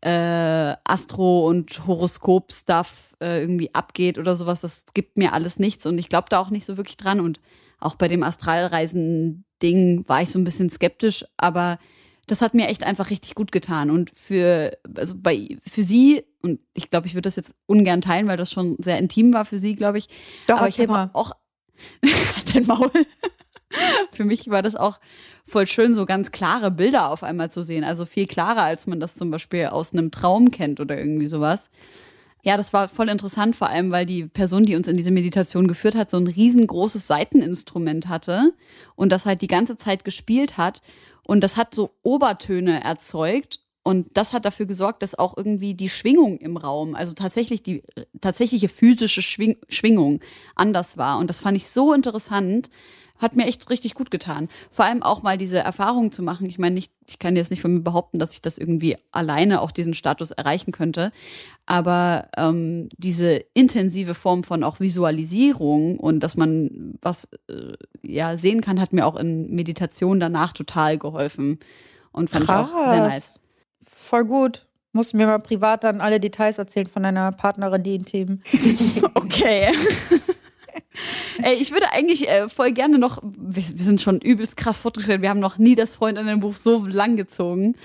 äh, 0.02 0.76
Astro- 0.84 1.48
und 1.48 1.88
Horoskop-Stuff 1.88 3.16
äh, 3.22 3.40
irgendwie 3.40 3.74
abgeht 3.74 4.18
oder 4.18 4.36
sowas. 4.36 4.60
Das 4.60 4.84
gibt 4.94 5.18
mir 5.18 5.32
alles 5.32 5.58
nichts 5.58 5.86
und 5.86 5.98
ich 5.98 6.10
glaube 6.10 6.28
da 6.30 6.40
auch 6.40 6.50
nicht 6.50 6.66
so 6.66 6.76
wirklich 6.76 6.98
dran. 6.98 7.22
Und 7.22 7.40
auch 7.80 7.96
bei 7.96 8.10
dem 8.10 8.24
Astralreisen-Ding 8.24 10.04
war 10.10 10.22
ich 10.22 10.32
so 10.32 10.38
ein 10.38 10.44
bisschen 10.44 10.70
skeptisch, 10.70 11.24
aber 11.38 11.80
das 12.32 12.42
hat 12.42 12.54
mir 12.54 12.68
echt 12.68 12.84
einfach 12.84 13.10
richtig 13.10 13.36
gut 13.36 13.52
getan. 13.52 13.92
Und 13.92 14.12
für, 14.16 14.78
also 14.96 15.16
bei, 15.18 15.58
für 15.70 15.84
sie, 15.84 16.24
und 16.42 16.60
ich 16.74 16.90
glaube, 16.90 17.08
ich 17.08 17.14
würde 17.14 17.24
das 17.24 17.36
jetzt 17.36 17.54
ungern 17.66 18.02
teilen, 18.02 18.28
weil 18.28 18.38
das 18.38 18.52
schon 18.52 18.78
sehr 18.80 18.98
intim 18.98 19.34
war 19.34 19.44
für 19.44 19.60
sie, 19.60 19.76
glaube 19.76 19.98
ich. 19.98 20.08
Doch, 20.48 20.58
aber 20.58 20.70
ich 20.70 20.80
habe 20.80 21.10
auch 21.14 21.34
dein 22.54 22.66
Maul. 22.66 22.90
für 24.12 24.24
mich 24.24 24.50
war 24.50 24.62
das 24.62 24.76
auch 24.76 25.00
voll 25.44 25.68
schön, 25.68 25.94
so 25.94 26.06
ganz 26.06 26.32
klare 26.32 26.72
Bilder 26.72 27.10
auf 27.10 27.24
einmal 27.24 27.52
zu 27.52 27.64
sehen. 27.64 27.84
Also 27.84 28.06
viel 28.06 28.28
klarer, 28.28 28.64
als 28.64 28.88
man 28.88 29.00
das 29.02 29.16
zum 29.16 29.30
Beispiel 29.30 29.68
aus 29.68 29.94
einem 29.94 30.12
Traum 30.12 30.52
kennt 30.52 30.80
oder 30.80 30.98
irgendwie 30.98 31.26
sowas. 31.26 31.70
Ja, 32.44 32.58
das 32.58 32.74
war 32.74 32.90
voll 32.90 33.10
interessant, 33.10 33.56
vor 33.56 33.70
allem, 33.70 33.92
weil 33.92 34.06
die 34.06 34.26
Person, 34.26 34.66
die 34.66 34.76
uns 34.76 34.88
in 34.88 34.98
diese 34.98 35.12
Meditation 35.12 35.68
geführt 35.68 35.96
hat, 35.96 36.10
so 36.10 36.18
ein 36.18 36.28
riesengroßes 36.28 37.06
Seiteninstrument 37.06 38.08
hatte 38.08 38.54
und 38.96 39.12
das 39.12 39.26
halt 39.26 39.42
die 39.42 39.48
ganze 39.48 39.78
Zeit 39.78 40.04
gespielt 40.04 40.58
hat. 40.58 40.82
Und 41.26 41.42
das 41.42 41.58
hat 41.58 41.74
so 41.76 41.92
Obertöne 42.04 42.84
erzeugt. 42.84 43.60
Und 43.84 44.16
das 44.16 44.32
hat 44.32 44.46
dafür 44.46 44.68
gesorgt, 44.68 45.02
dass 45.02 45.18
auch 45.18 45.36
irgendwie 45.36 45.74
die 45.74 45.90
Schwingung 45.90 46.38
im 46.38 46.56
Raum, 46.56 46.94
also 46.94 47.14
tatsächlich 47.14 47.64
die 47.64 47.82
tatsächliche 48.22 48.70
physische 48.70 49.24
Schwing 49.24 49.58
Schwingung 49.70 50.20
anders 50.56 50.98
war. 50.98 51.18
Und 51.18 51.32
das 51.32 51.40
fand 51.40 51.58
ich 51.58 51.68
so 51.68 51.92
interessant, 51.92 52.70
hat 53.22 53.36
mir 53.36 53.46
echt 53.46 53.70
richtig 53.70 53.94
gut 53.94 54.12
getan. 54.12 54.50
Vor 54.72 54.86
allem 54.86 55.04
auch 55.04 55.22
mal 55.22 55.38
diese 55.38 55.60
Erfahrung 55.60 56.12
zu 56.12 56.24
machen. 56.24 56.48
Ich 56.48 56.58
meine, 56.58 56.76
nicht, 56.76 56.92
ich 57.08 57.20
kann 57.20 57.36
jetzt 57.36 57.52
nicht 57.52 57.62
von 57.62 57.74
mir 57.74 57.82
behaupten, 57.82 58.20
dass 58.20 58.34
ich 58.34 58.42
das 58.42 58.58
irgendwie 58.58 58.98
alleine 59.12 59.62
auch 59.62 59.72
diesen 59.72 59.94
Status 59.94 60.32
erreichen 60.32 60.72
könnte. 60.72 61.12
Aber 61.66 62.28
ähm, 62.36 62.90
diese 62.98 63.44
intensive 63.54 64.16
Form 64.16 64.44
von 64.44 64.64
auch 64.64 64.80
Visualisierung 64.80 66.00
und 66.00 66.22
dass 66.22 66.36
man 66.36 66.96
was 67.02 67.30
äh, 67.48 67.74
ja 68.02 68.38
sehen 68.38 68.62
kann, 68.62 68.82
hat 68.82 68.92
mir 68.92 69.06
auch 69.06 69.16
in 69.16 69.52
Meditation 69.52 70.20
danach 70.20 70.54
total 70.54 70.98
geholfen. 70.98 71.60
Und 72.12 72.30
fand 72.30 72.46
Krass. 72.46 72.70
ich 72.70 72.76
auch 72.76 72.90
sehr 72.90 73.08
nice. 73.08 73.40
Voll 73.86 74.26
gut. 74.26 74.66
Musst 74.94 75.14
du 75.14 75.18
mir 75.18 75.28
mal 75.28 75.40
privat 75.40 75.86
dann 75.86 76.02
alle 76.02 76.20
Details 76.20 76.58
erzählen 76.58 76.88
von 76.88 77.04
deiner 77.04 77.32
Partnerin, 77.32 77.84
die 77.84 77.96
in 77.96 78.04
Themen. 78.04 78.44
okay. 79.14 79.70
Ey, 81.44 81.56
ich 81.56 81.72
würde 81.72 81.92
eigentlich 81.92 82.30
äh, 82.30 82.50
voll 82.50 82.72
gerne 82.72 82.98
noch, 82.98 83.22
wir, 83.24 83.64
wir, 83.64 83.84
sind 83.84 84.02
schon 84.02 84.20
übelst 84.20 84.58
krass 84.58 84.80
fortgestellt, 84.80 85.22
wir 85.22 85.30
haben 85.30 85.40
noch 85.40 85.58
nie 85.58 85.76
das 85.76 85.96
Freundinnenbuch 85.96 86.54
so 86.54 86.86
lang 86.86 87.16
gezogen. 87.16 87.76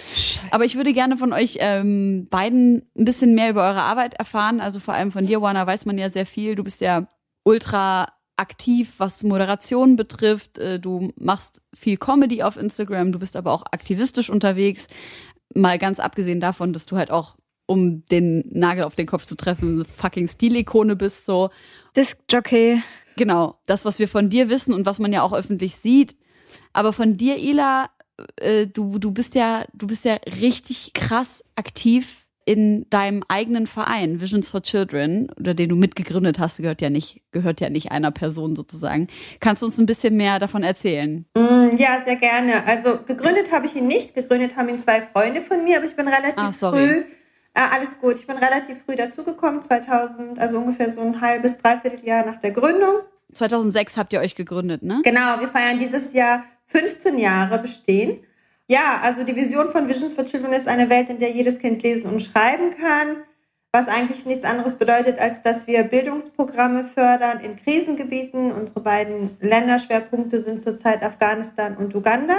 Aber 0.51 0.64
ich 0.64 0.76
würde 0.76 0.93
gerne 0.93 1.16
von 1.16 1.32
euch 1.32 1.59
ähm, 1.61 2.26
beiden 2.30 2.89
ein 2.97 3.05
bisschen 3.05 3.34
mehr 3.34 3.51
über 3.51 3.64
eure 3.64 3.82
Arbeit 3.82 4.14
erfahren. 4.14 4.61
Also 4.61 4.80
vor 4.80 4.95
allem 4.95 5.12
von 5.12 5.26
dir, 5.26 5.39
Juana, 5.39 5.66
weiß 5.66 5.87
man 5.87 5.99
ja 5.99 6.11
sehr 6.11 6.26
viel. 6.26 6.55
Du 6.55 6.64
bist 6.64 6.80
ja 6.80 7.09
ultra 7.45 8.09
aktiv, 8.37 8.95
was 8.99 9.22
Moderation 9.22 9.97
betrifft. 9.97 10.59
Äh, 10.59 10.78
du 10.78 11.12
machst 11.16 11.62
viel 11.74 11.97
Comedy 11.97 12.43
auf 12.43 12.57
Instagram, 12.57 13.12
du 13.12 13.18
bist 13.18 13.37
aber 13.37 13.53
auch 13.53 13.64
aktivistisch 13.70 14.30
unterwegs. 14.30 14.89
Mal 15.55 15.78
ganz 15.78 16.01
abgesehen 16.01 16.41
davon, 16.41 16.72
dass 16.72 16.87
du 16.87 16.97
halt 16.97 17.11
auch 17.11 17.37
um 17.67 18.05
den 18.07 18.45
Nagel 18.51 18.85
auf 18.85 18.95
den 18.95 19.07
Kopf 19.07 19.27
zu 19.27 19.37
treffen, 19.37 19.85
fucking 19.85 20.29
Stilikone 20.29 20.97
bist, 20.97 21.27
so. 21.27 21.51
Disc-Jockey. 21.97 22.83
Genau, 23.17 23.59
das, 23.67 23.85
was 23.85 23.99
wir 23.99 24.09
von 24.09 24.29
dir 24.29 24.49
wissen 24.49 24.73
und 24.73 24.87
was 24.87 24.99
man 24.99 25.12
ja 25.12 25.23
auch 25.23 25.33
öffentlich 25.33 25.77
sieht. 25.77 26.17
Aber 26.73 26.93
von 26.93 27.17
dir, 27.17 27.39
Ila, 27.39 27.91
äh, 28.37 28.67
du, 28.67 28.99
du 28.99 29.11
bist 29.11 29.35
ja, 29.35 29.64
du 29.73 29.87
bist 29.87 30.05
ja 30.05 30.17
richtig 30.41 30.93
krass 30.95 31.45
aktiv 31.57 32.27
in 32.45 32.89
deinem 32.91 33.25
eigenen 33.27 33.67
Verein, 33.67 34.21
Visions 34.21 34.49
for 34.49 34.62
Children, 34.62 35.29
oder 35.41 35.53
den 35.53 35.69
du 35.69 35.75
mitgegründet 35.75 36.39
hast, 36.39 36.59
gehört 36.59 36.81
ja 36.81 36.91
nicht, 36.91 37.21
gehört 37.33 37.61
ja 37.61 37.71
nicht 37.71 37.91
einer 37.91 38.12
Person 38.12 38.55
sozusagen. 38.55 39.09
Kannst 39.41 39.62
du 39.62 39.67
uns 39.67 39.79
ein 39.79 39.87
bisschen 39.87 40.17
mehr 40.17 40.39
davon 40.39 40.62
erzählen? 40.62 41.27
Mm, 41.35 41.77
ja, 41.77 42.03
sehr 42.05 42.14
gerne. 42.14 42.64
Also 42.64 43.01
gegründet 43.05 43.51
habe 43.51 43.67
ich 43.67 43.75
ihn 43.75 43.89
nicht. 43.89 44.14
Gegründet 44.14 44.55
haben 44.55 44.69
ihn 44.69 44.79
zwei 44.79 45.03
Freunde 45.03 45.43
von 45.43 45.64
mir, 45.64 45.79
aber 45.79 45.87
ich 45.87 45.97
bin 45.97 46.07
relativ 46.07 46.37
ah, 46.37 46.53
früh 46.53 47.03
Ah, 47.59 47.70
alles 47.72 47.98
gut. 47.98 48.16
Ich 48.16 48.26
bin 48.26 48.36
relativ 48.36 48.82
früh 48.84 48.96
dazugekommen, 48.96 49.62
2000, 49.62 50.38
also 50.38 50.59
ungefähr 50.59 50.90
so 50.90 51.00
ein 51.00 51.22
halbes, 51.22 51.57
dreiviertel 51.57 52.04
Jahr 52.04 52.26
nach 52.26 52.38
der 52.38 52.50
Gründung. 52.50 52.96
2006 53.32 53.96
habt 53.96 54.12
ihr 54.12 54.20
euch 54.20 54.34
gegründet, 54.34 54.82
ne? 54.82 55.00
Genau, 55.02 55.40
wir 55.40 55.48
feiern 55.48 55.78
dieses 55.78 56.12
Jahr 56.12 56.44
15 56.66 57.16
Jahre 57.18 57.59
bestehen. 57.59 58.20
Ja, 58.68 59.00
also 59.02 59.24
die 59.24 59.34
Vision 59.34 59.70
von 59.70 59.88
Visions 59.88 60.12
for 60.12 60.26
Children 60.26 60.52
ist 60.52 60.68
eine 60.68 60.90
Welt, 60.90 61.09
in 61.09 61.18
der 61.18 61.30
jedes 61.30 61.59
Kind 61.59 61.82
lesen 61.82 62.11
und 62.11 62.20
schreiben 62.20 62.76
kann, 62.78 63.22
was 63.72 63.88
eigentlich 63.88 64.26
nichts 64.26 64.44
anderes 64.44 64.74
bedeutet, 64.74 65.18
als 65.18 65.42
dass 65.42 65.66
wir 65.66 65.82
Bildungsprogramme 65.84 66.84
fördern 66.84 67.40
in 67.40 67.57
Krisengebieten. 67.57 68.52
Unsere 68.52 68.80
beiden 68.80 69.38
Länderschwerpunkte 69.40 70.40
sind 70.40 70.61
zurzeit 70.61 71.02
Afghanistan 71.02 71.78
und 71.78 71.94
Uganda. 71.94 72.36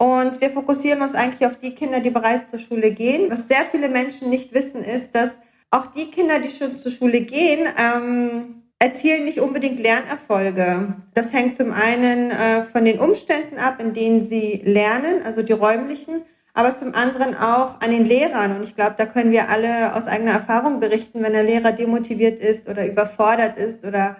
Und 0.00 0.40
wir 0.40 0.48
fokussieren 0.48 1.02
uns 1.02 1.14
eigentlich 1.14 1.46
auf 1.46 1.58
die 1.58 1.74
Kinder, 1.74 2.00
die 2.00 2.08
bereits 2.08 2.50
zur 2.50 2.58
Schule 2.58 2.90
gehen. 2.90 3.30
Was 3.30 3.48
sehr 3.48 3.66
viele 3.70 3.90
Menschen 3.90 4.30
nicht 4.30 4.54
wissen, 4.54 4.82
ist, 4.82 5.14
dass 5.14 5.40
auch 5.70 5.88
die 5.88 6.10
Kinder, 6.10 6.38
die 6.38 6.48
schon 6.48 6.78
zur 6.78 6.90
Schule 6.90 7.20
gehen, 7.20 7.68
ähm, 7.78 8.62
erzielen 8.78 9.26
nicht 9.26 9.40
unbedingt 9.40 9.78
Lernerfolge. 9.78 10.94
Das 11.12 11.34
hängt 11.34 11.54
zum 11.54 11.74
einen 11.74 12.30
äh, 12.30 12.62
von 12.62 12.86
den 12.86 12.98
Umständen 12.98 13.58
ab, 13.58 13.78
in 13.78 13.92
denen 13.92 14.24
sie 14.24 14.62
lernen, 14.64 15.22
also 15.22 15.42
die 15.42 15.52
räumlichen, 15.52 16.22
aber 16.54 16.74
zum 16.76 16.94
anderen 16.94 17.36
auch 17.36 17.82
an 17.82 17.90
den 17.90 18.06
Lehrern. 18.06 18.56
Und 18.56 18.62
ich 18.62 18.74
glaube, 18.74 18.94
da 18.96 19.04
können 19.04 19.32
wir 19.32 19.50
alle 19.50 19.94
aus 19.94 20.06
eigener 20.06 20.32
Erfahrung 20.32 20.80
berichten, 20.80 21.22
wenn 21.22 21.34
der 21.34 21.44
Lehrer 21.44 21.72
demotiviert 21.72 22.40
ist 22.40 22.70
oder 22.70 22.86
überfordert 22.86 23.58
ist 23.58 23.84
oder 23.84 24.16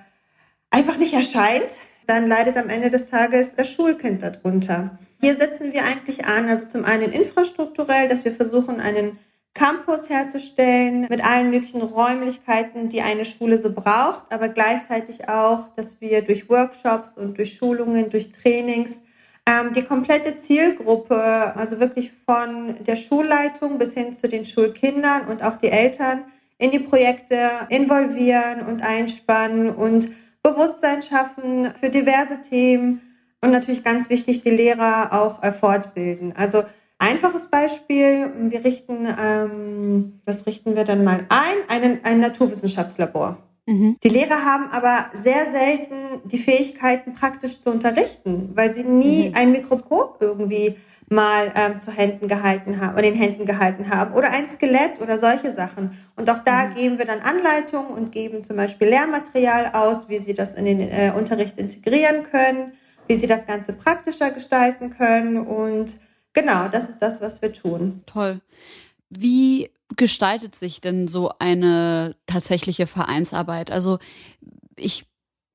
einfach 0.71 0.99
nicht 0.99 1.15
erscheint, 1.15 1.71
dann 2.07 2.29
leidet 2.29 2.59
am 2.59 2.69
Ende 2.69 2.91
des 2.91 3.09
Tages 3.09 3.57
das 3.57 3.71
Schulkind 3.71 4.23
darunter. 4.23 4.99
Hier 5.21 5.37
setzen 5.37 5.73
wir 5.73 5.85
eigentlich 5.85 6.25
an, 6.25 6.49
also 6.49 6.67
zum 6.67 6.85
einen 6.85 7.13
infrastrukturell, 7.13 8.09
dass 8.09 8.25
wir 8.25 8.33
versuchen, 8.33 8.81
einen 8.81 9.19
Campus 9.53 10.09
herzustellen 10.09 11.07
mit 11.11 11.23
allen 11.25 11.51
möglichen 11.51 11.83
Räumlichkeiten, 11.83 12.89
die 12.89 13.03
eine 13.03 13.25
Schule 13.25 13.59
so 13.59 13.75
braucht, 13.75 14.33
aber 14.33 14.49
gleichzeitig 14.49 15.29
auch, 15.29 15.69
dass 15.77 16.01
wir 16.01 16.23
durch 16.23 16.49
Workshops 16.49 17.19
und 17.19 17.37
durch 17.37 17.57
Schulungen, 17.57 18.09
durch 18.09 18.33
Trainings 18.33 19.03
ähm, 19.45 19.75
die 19.75 19.83
komplette 19.83 20.39
Zielgruppe, 20.39 21.55
also 21.57 21.81
wirklich 21.81 22.13
von 22.25 22.77
der 22.87 22.97
Schulleitung 22.97 23.79
bis 23.79 23.95
hin 23.95 24.15
zu 24.15 24.29
den 24.29 24.47
Schulkindern 24.47 25.27
und 25.27 25.43
auch 25.43 25.59
die 25.59 25.69
Eltern 25.69 26.25
in 26.57 26.71
die 26.71 26.79
Projekte 26.79 27.51
involvieren 27.69 28.67
und 28.67 28.83
einspannen 28.83 29.71
und 29.71 30.11
Bewusstsein 30.43 31.03
schaffen 31.03 31.75
für 31.79 31.91
diverse 31.91 32.41
Themen 32.41 33.03
und 33.43 33.51
natürlich 33.51 33.85
ganz 33.85 34.11
wichtig, 34.11 34.43
die 34.43 34.51
Lehrer 34.51 35.13
auch 35.13 35.43
äh, 35.43 35.53
fortbilden. 35.53 36.35
Also 36.37 36.65
einfaches 36.99 37.49
Beispiel, 37.49 38.31
wir 38.51 38.65
richten, 38.65 39.07
ähm, 39.07 40.21
was 40.25 40.47
richten 40.47 40.77
wir 40.77 40.85
dann 40.85 41.05
mal 41.05 41.27
ein? 41.29 41.57
Einen, 41.69 42.05
ein 42.05 42.21
Naturwissenschaftslabor. 42.21 43.39
Mhm. 43.67 43.97
Die 44.03 44.09
Lehrer 44.09 44.45
haben 44.45 44.71
aber 44.71 45.07
sehr 45.15 45.51
selten 45.51 46.21
die 46.25 46.39
Fähigkeiten, 46.39 47.15
praktisch 47.15 47.61
zu 47.61 47.71
unterrichten, 47.71 48.51
weil 48.55 48.73
sie 48.73 48.85
nie 48.85 49.29
mhm. 49.29 49.35
ein 49.37 49.53
Mikroskop 49.53 50.19
irgendwie 50.21 50.77
mal 51.09 51.53
ähm, 51.57 51.81
zu 51.81 51.91
Händen 51.91 52.29
gehalten 52.29 52.81
haben 52.81 52.95
oder 52.95 53.05
in 53.05 53.15
den 53.15 53.23
Händen 53.23 53.45
gehalten 53.45 53.91
haben 53.91 54.15
oder 54.15 54.31
ein 54.31 54.49
Skelett 54.49 55.01
oder 55.01 55.19
solche 55.19 55.53
Sachen. 55.53 55.99
Und 56.17 56.31
auch 56.31 56.45
da 56.45 56.67
mhm. 56.67 56.75
geben 56.75 56.99
wir 56.99 57.05
dann 57.05 57.21
Anleitungen 57.21 57.91
und 57.91 58.13
geben 58.13 58.45
zum 58.45 58.57
Beispiel 58.57 58.89
Lehrmaterial 58.89 59.73
aus, 59.73 60.09
wie 60.09 60.19
sie 60.19 60.35
das 60.35 60.55
in 60.55 60.67
den 60.67 60.81
äh, 60.81 61.13
Unterricht 61.17 61.59
integrieren 61.59 62.25
können, 62.31 62.73
wie 63.11 63.17
sie 63.17 63.27
das 63.27 63.45
Ganze 63.45 63.73
praktischer 63.73 64.31
gestalten 64.31 64.91
können 64.91 65.37
und 65.37 65.97
genau, 66.33 66.69
das 66.69 66.89
ist 66.89 67.01
das, 67.03 67.21
was 67.21 67.43
wir 67.43 67.53
tun. 67.53 68.03
Toll. 68.07 68.41
Wie 69.09 69.69
gestaltet 69.97 70.55
sich 70.55 70.81
denn 70.81 71.09
so 71.09 71.33
eine 71.41 72.15
tatsächliche 72.27 72.87
Vereinsarbeit? 72.87 73.73
Also 73.73 73.99
ich 74.77 75.07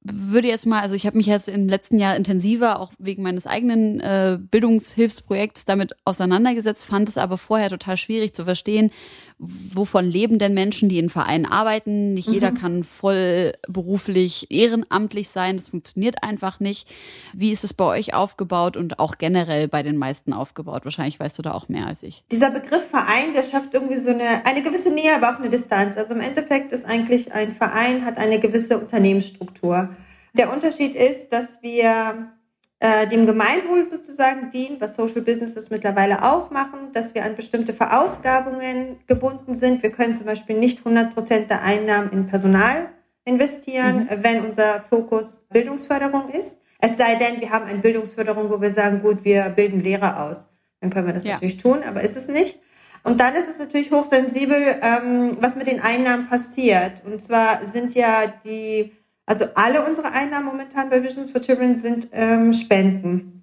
würde 0.08 0.47
jetzt 0.47 0.68
mal, 0.68 0.82
also 0.82 0.95
ich 0.95 1.08
habe 1.08 1.18
mich 1.18 1.26
jetzt 1.26 1.49
im 1.49 1.68
letzten 1.68 1.97
Jahr 1.97 2.16
intensiver, 2.16 2.80
auch 2.80 2.91
wegen 2.99 3.24
meines 3.24 3.47
eigenen 3.47 3.99
äh, 3.99 4.38
Bildungshilfsprojekts, 4.39 5.66
damit 5.66 5.95
auseinandergesetzt, 6.06 6.86
fand 6.86 7.10
es 7.10 7.18
aber 7.18 7.38
vorher 7.38 7.70
total 7.70 7.97
schwierig 7.97 8.36
zu 8.36 8.45
verstehen, 8.45 8.91
wovon 9.38 10.06
leben 10.06 10.38
denn 10.38 10.53
Menschen, 10.53 10.89
die 10.89 10.99
in 10.99 11.10
Vereinen 11.10 11.45
arbeiten. 11.45 12.14
Nicht 12.14 12.28
mhm. 12.28 12.34
jeder 12.36 12.51
kann 12.51 12.84
voll 12.84 13.53
beruflich 13.68 14.51
ehrenamtlich 14.51 15.30
sein, 15.30 15.58
das 15.58 15.70
funktioniert 15.70 16.24
einfach 16.24 16.60
nicht. 16.60 16.88
Wie 17.36 17.51
ist 17.51 17.64
es 17.64 17.74
bei 17.74 17.86
euch 17.86 18.14
aufgebaut 18.14 18.78
und 18.78 18.99
auch 18.99 19.18
generell 19.18 19.68
bei 19.68 19.82
den 19.82 19.97
meisten 19.97 20.34
aufgebaut? 20.34 20.86
Wahrscheinlich 20.86 21.20
weißt 21.20 21.38
du 21.38 21.41
da 21.41 21.51
auch 21.51 21.68
mehr 21.68 21.88
als 21.88 22.03
ich. 22.03 22.24
Dieser 22.32 22.51
Begriff 22.51 22.88
Verein, 22.89 23.34
der 23.34 23.43
schafft 23.43 23.74
irgendwie 23.74 23.97
so 23.97 24.12
eine, 24.12 24.45
eine 24.45 24.62
gewisse 24.62 24.91
Nähe, 24.91 25.16
aber 25.16 25.32
auch 25.32 25.39
eine 25.39 25.49
Distanz. 25.49 25.97
Also 25.97 26.14
im 26.14 26.22
Endeffekt 26.22 26.72
ist 26.72 26.86
eigentlich 26.86 27.34
ein 27.34 27.56
Verein, 27.56 28.06
hat 28.06 28.18
eine 28.18 28.39
gewisse 28.39 28.78
Unternehmensstruktur. 28.78 29.89
Der 30.38 30.52
Unterschied 30.52 30.96
ist, 30.96 31.30
dass 31.30 31.62
wir 31.62 32.32
äh, 32.80 33.08
dem 33.08 33.26
Gemeinwohl 33.26 33.88
sozusagen 33.88 34.52
dienen, 34.52 34.82
was 34.82 34.96
Social 34.96 35.22
Businesses 35.22 35.70
mittlerweile 35.70 36.24
auch 36.24 36.52
machen, 36.52 36.92
dass 36.92 37.16
wir 37.16 37.24
an 37.24 37.36
bestimmte 37.36 37.74
Verausgabungen 37.74 39.00
gebunden 39.08 39.56
sind. 39.56 39.82
Wir 39.82 39.92
können 39.92 40.14
zum 40.14 40.26
Beispiel 40.26 40.60
nicht 40.60 40.80
100 40.80 41.14
Prozent 41.14 41.50
der 41.50 41.64
Einnahmen 41.64 42.12
in 42.12 42.28
Personal 42.28 42.90
investieren, 43.24 44.10
mhm. 44.10 44.24
wenn 44.24 44.46
unser 44.46 44.82
Fokus 44.82 45.46
Bildungsförderung 45.50 46.30
ist. 46.30 46.58
Es 46.80 46.98
sei 46.98 47.16
denn, 47.16 47.40
wir 47.40 47.52
haben 47.52 47.66
eine 47.66 47.80
Bildungsförderung, 47.80 48.50
wo 48.50 48.60
wir 48.60 48.72
sagen, 48.72 49.02
gut, 49.02 49.24
wir 49.24 49.50
bilden 49.50 49.80
Lehrer 49.80 50.26
aus. 50.26 50.50
Dann 50.82 50.90
können 50.90 51.08
wir 51.08 51.14
das 51.14 51.24
ja. 51.24 51.36
natürlich 51.36 51.58
tun, 51.58 51.80
aber 51.88 52.02
ist 52.02 52.18
es 52.18 52.28
nicht. 52.28 52.60
Und 53.04 53.22
dann 53.22 53.36
ist 53.36 53.48
es 53.48 53.58
natürlich 53.58 53.92
hochsensibel, 53.92 54.80
ähm, 54.82 55.38
was 55.40 55.56
mit 55.56 55.68
den 55.68 55.80
Einnahmen 55.80 56.28
passiert. 56.28 57.04
Und 57.06 57.22
zwar 57.22 57.64
sind 57.66 57.96
ja 57.96 58.34
die 58.44 58.92
also 59.26 59.46
alle 59.56 59.86
unsere 59.86 60.12
Einnahmen 60.12 60.46
momentan 60.46 60.90
bei 60.90 61.02
Visions 61.04 61.32
for 61.32 61.42
Children 61.42 61.78
sind 61.78 62.10
ähm, 62.12 62.54
Spenden. 62.54 63.36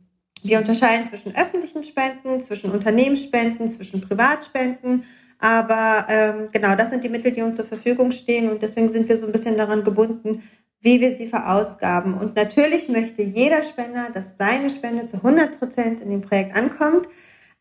Wir 0.43 0.59
unterscheiden 0.59 1.07
zwischen 1.07 1.37
öffentlichen 1.37 1.85
Spenden, 1.85 2.43
zwischen 2.43 2.70
Unternehmensspenden, 2.70 3.70
zwischen 3.70 4.01
Privatspenden. 4.01 5.05
Aber 5.39 6.07
ähm, 6.09 6.49
genau, 6.53 6.76
das 6.76 6.91
sind 6.91 7.03
die 7.03 7.09
Mittel, 7.09 7.33
die 7.33 7.43
uns 7.43 7.57
zur 7.57 7.66
Verfügung 7.66 8.12
stehen. 8.12 8.51
Und 8.51 8.62
deswegen 8.62 8.89
sind 8.89 9.09
wir 9.09 9.16
so 9.16 9.26
ein 9.26 9.33
bisschen 9.33 9.57
daran 9.57 9.83
gebunden, 9.83 10.43
wie 10.80 11.01
wir 11.01 11.14
sie 11.14 11.28
verausgaben. 11.28 12.14
Und 12.14 12.37
natürlich 12.37 12.89
möchte 12.89 13.22
jeder 13.22 13.62
Spender, 13.62 14.09
dass 14.12 14.37
seine 14.39 14.70
Spende 14.70 15.07
zu 15.07 15.16
100 15.18 15.59
Prozent 15.59 16.01
in 16.01 16.11
dem 16.11 16.22
Projekt 16.22 16.57
ankommt. 16.57 17.09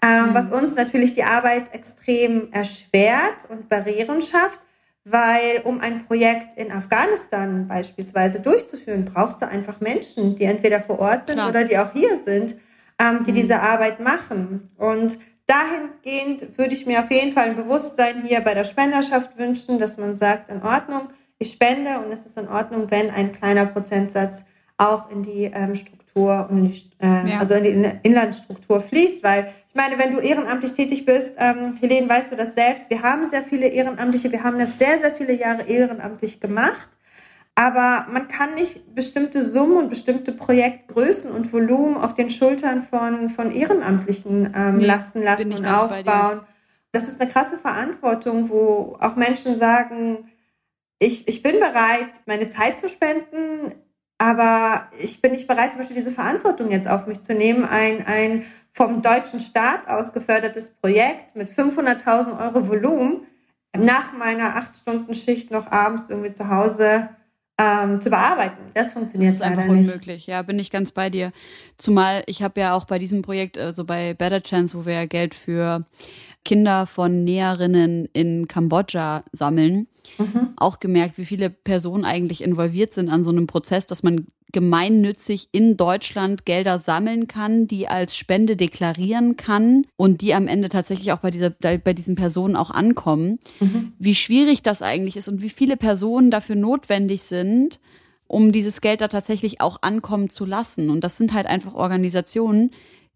Ähm, 0.03 0.29
mhm. 0.29 0.33
Was 0.33 0.51
uns 0.51 0.75
natürlich 0.75 1.13
die 1.13 1.23
Arbeit 1.23 1.73
extrem 1.73 2.51
erschwert 2.51 3.47
und 3.49 3.69
Barrieren 3.69 4.21
schafft 4.21 4.59
weil 5.03 5.61
um 5.63 5.81
ein 5.81 6.05
Projekt 6.05 6.57
in 6.57 6.71
Afghanistan 6.71 7.67
beispielsweise 7.67 8.39
durchzuführen, 8.39 9.05
brauchst 9.05 9.41
du 9.41 9.47
einfach 9.47 9.79
Menschen, 9.81 10.35
die 10.35 10.43
entweder 10.43 10.81
vor 10.81 10.99
Ort 10.99 11.25
sind 11.25 11.35
Klar. 11.35 11.49
oder 11.49 11.63
die 11.63 11.77
auch 11.77 11.91
hier 11.93 12.21
sind, 12.21 12.55
ähm, 12.99 13.23
die 13.25 13.31
mhm. 13.31 13.35
diese 13.35 13.61
Arbeit 13.61 13.99
machen. 13.99 14.69
Und 14.77 15.17
dahingehend 15.47 16.57
würde 16.57 16.73
ich 16.73 16.85
mir 16.85 16.99
auf 16.99 17.09
jeden 17.09 17.33
Fall 17.33 17.49
ein 17.49 17.55
Bewusstsein 17.55 18.23
hier 18.23 18.41
bei 18.41 18.53
der 18.53 18.63
Spenderschaft 18.63 19.37
wünschen, 19.37 19.79
dass 19.79 19.97
man 19.97 20.17
sagt, 20.17 20.51
in 20.51 20.61
Ordnung, 20.61 21.09
ich 21.39 21.51
spende 21.51 21.99
und 21.99 22.11
es 22.11 22.27
ist 22.27 22.37
in 22.37 22.47
Ordnung, 22.47 22.91
wenn 22.91 23.09
ein 23.09 23.31
kleiner 23.31 23.65
Prozentsatz 23.65 24.45
auch 24.77 25.09
in 25.09 25.23
die 25.23 25.45
ähm, 25.45 25.75
Struktur 25.75 26.47
und 26.49 26.65
die, 26.65 26.91
äh, 27.01 27.31
ja. 27.31 27.39
also 27.39 27.55
in 27.55 27.83
die 27.83 27.91
Inlandsstruktur 28.03 28.81
fließt, 28.81 29.23
weil 29.23 29.51
ich 29.71 29.75
meine, 29.75 29.97
wenn 29.97 30.13
du 30.13 30.19
ehrenamtlich 30.19 30.73
tätig 30.73 31.05
bist, 31.05 31.35
ähm, 31.37 31.77
Helene, 31.79 32.09
weißt 32.09 32.33
du 32.33 32.35
das 32.35 32.55
selbst, 32.55 32.89
wir 32.89 33.03
haben 33.03 33.25
sehr 33.25 33.41
viele 33.41 33.67
Ehrenamtliche, 33.67 34.29
wir 34.29 34.43
haben 34.43 34.59
das 34.59 34.77
sehr, 34.77 34.99
sehr 34.99 35.13
viele 35.13 35.31
Jahre 35.31 35.63
ehrenamtlich 35.63 36.41
gemacht. 36.41 36.89
Aber 37.55 38.05
man 38.11 38.27
kann 38.27 38.55
nicht 38.55 38.93
bestimmte 38.93 39.41
Summen 39.45 39.77
und 39.77 39.89
bestimmte 39.89 40.33
Projektgrößen 40.33 41.31
und 41.31 41.53
Volumen 41.53 41.95
auf 41.95 42.13
den 42.15 42.29
Schultern 42.29 42.83
von, 42.83 43.29
von 43.29 43.53
Ehrenamtlichen 43.53 44.53
ähm, 44.53 44.75
nee, 44.75 44.85
lasten 44.85 45.23
lassen 45.23 45.53
und 45.53 45.65
aufbauen. 45.65 46.41
Das 46.91 47.07
ist 47.07 47.21
eine 47.21 47.29
krasse 47.29 47.57
Verantwortung, 47.57 48.49
wo 48.49 48.97
auch 48.99 49.15
Menschen 49.15 49.57
sagen, 49.57 50.29
ich, 50.99 51.29
ich 51.29 51.43
bin 51.43 51.61
bereit, 51.61 52.09
meine 52.25 52.49
Zeit 52.49 52.81
zu 52.81 52.89
spenden, 52.89 53.71
aber 54.17 54.89
ich 54.99 55.21
bin 55.21 55.31
nicht 55.31 55.47
bereit, 55.47 55.71
zum 55.71 55.79
Beispiel 55.79 55.97
diese 55.97 56.11
Verantwortung 56.11 56.71
jetzt 56.71 56.89
auf 56.89 57.07
mich 57.07 57.23
zu 57.23 57.33
nehmen, 57.33 57.63
ein, 57.63 58.05
ein 58.05 58.45
vom 58.73 59.01
deutschen 59.01 59.41
Staat 59.41 59.87
aus 59.87 60.13
gefördertes 60.13 60.69
Projekt 60.81 61.35
mit 61.35 61.49
500.000 61.49 62.39
Euro 62.39 62.67
Volumen 62.67 63.27
nach 63.77 64.13
meiner 64.13 64.55
acht 64.55 64.77
Stunden 64.77 65.13
Schicht 65.13 65.51
noch 65.51 65.71
abends 65.71 66.09
irgendwie 66.09 66.33
zu 66.33 66.49
Hause 66.49 67.09
ähm, 67.57 68.01
zu 68.01 68.09
bearbeiten. 68.09 68.57
Das 68.73 68.93
funktioniert 68.93 69.31
das 69.31 69.37
ist 69.37 69.41
einfach 69.41 69.65
nicht. 69.65 69.87
unmöglich. 69.87 70.27
Ja, 70.27 70.41
bin 70.41 70.59
ich 70.59 70.71
ganz 70.71 70.91
bei 70.91 71.09
dir. 71.09 71.31
Zumal 71.77 72.23
ich 72.25 72.41
habe 72.41 72.59
ja 72.59 72.73
auch 72.73 72.85
bei 72.85 72.97
diesem 72.97 73.21
Projekt, 73.21 73.57
also 73.57 73.85
bei 73.85 74.13
Better 74.13 74.41
Chance, 74.41 74.77
wo 74.77 74.85
wir 74.85 74.93
ja 74.93 75.05
Geld 75.05 75.35
für 75.35 75.85
Kinder 76.43 76.87
von 76.87 77.23
Näherinnen 77.23 78.07
in 78.13 78.47
Kambodscha 78.47 79.23
sammeln, 79.31 79.87
mhm. 80.17 80.53
auch 80.57 80.79
gemerkt, 80.79 81.17
wie 81.17 81.25
viele 81.25 81.49
Personen 81.49 82.03
eigentlich 82.03 82.41
involviert 82.41 82.93
sind 82.93 83.09
an 83.09 83.23
so 83.23 83.29
einem 83.29 83.47
Prozess, 83.47 83.85
dass 83.85 84.01
man 84.01 84.27
gemeinnützig 84.51 85.49
in 85.51 85.77
Deutschland 85.77 86.45
Gelder 86.45 86.79
sammeln 86.79 87.27
kann, 87.27 87.67
die 87.67 87.87
als 87.87 88.15
Spende 88.15 88.55
deklarieren 88.55 89.37
kann 89.37 89.85
und 89.97 90.21
die 90.21 90.33
am 90.33 90.47
Ende 90.47 90.69
tatsächlich 90.69 91.11
auch 91.11 91.19
bei, 91.19 91.31
dieser, 91.31 91.49
bei 91.49 91.93
diesen 91.93 92.15
Personen 92.15 92.55
auch 92.55 92.71
ankommen. 92.71 93.39
Mhm. 93.59 93.93
Wie 93.99 94.15
schwierig 94.15 94.61
das 94.61 94.81
eigentlich 94.81 95.17
ist 95.17 95.27
und 95.27 95.41
wie 95.41 95.49
viele 95.49 95.77
Personen 95.77 96.31
dafür 96.31 96.55
notwendig 96.55 97.23
sind, 97.23 97.79
um 98.27 98.51
dieses 98.51 98.81
Geld 98.81 99.01
da 99.01 99.07
tatsächlich 99.07 99.61
auch 99.61 99.81
ankommen 99.81 100.29
zu 100.29 100.45
lassen. 100.45 100.89
Und 100.89 101.03
das 101.03 101.17
sind 101.17 101.33
halt 101.33 101.47
einfach 101.47 101.73
Organisationen, 101.73 102.71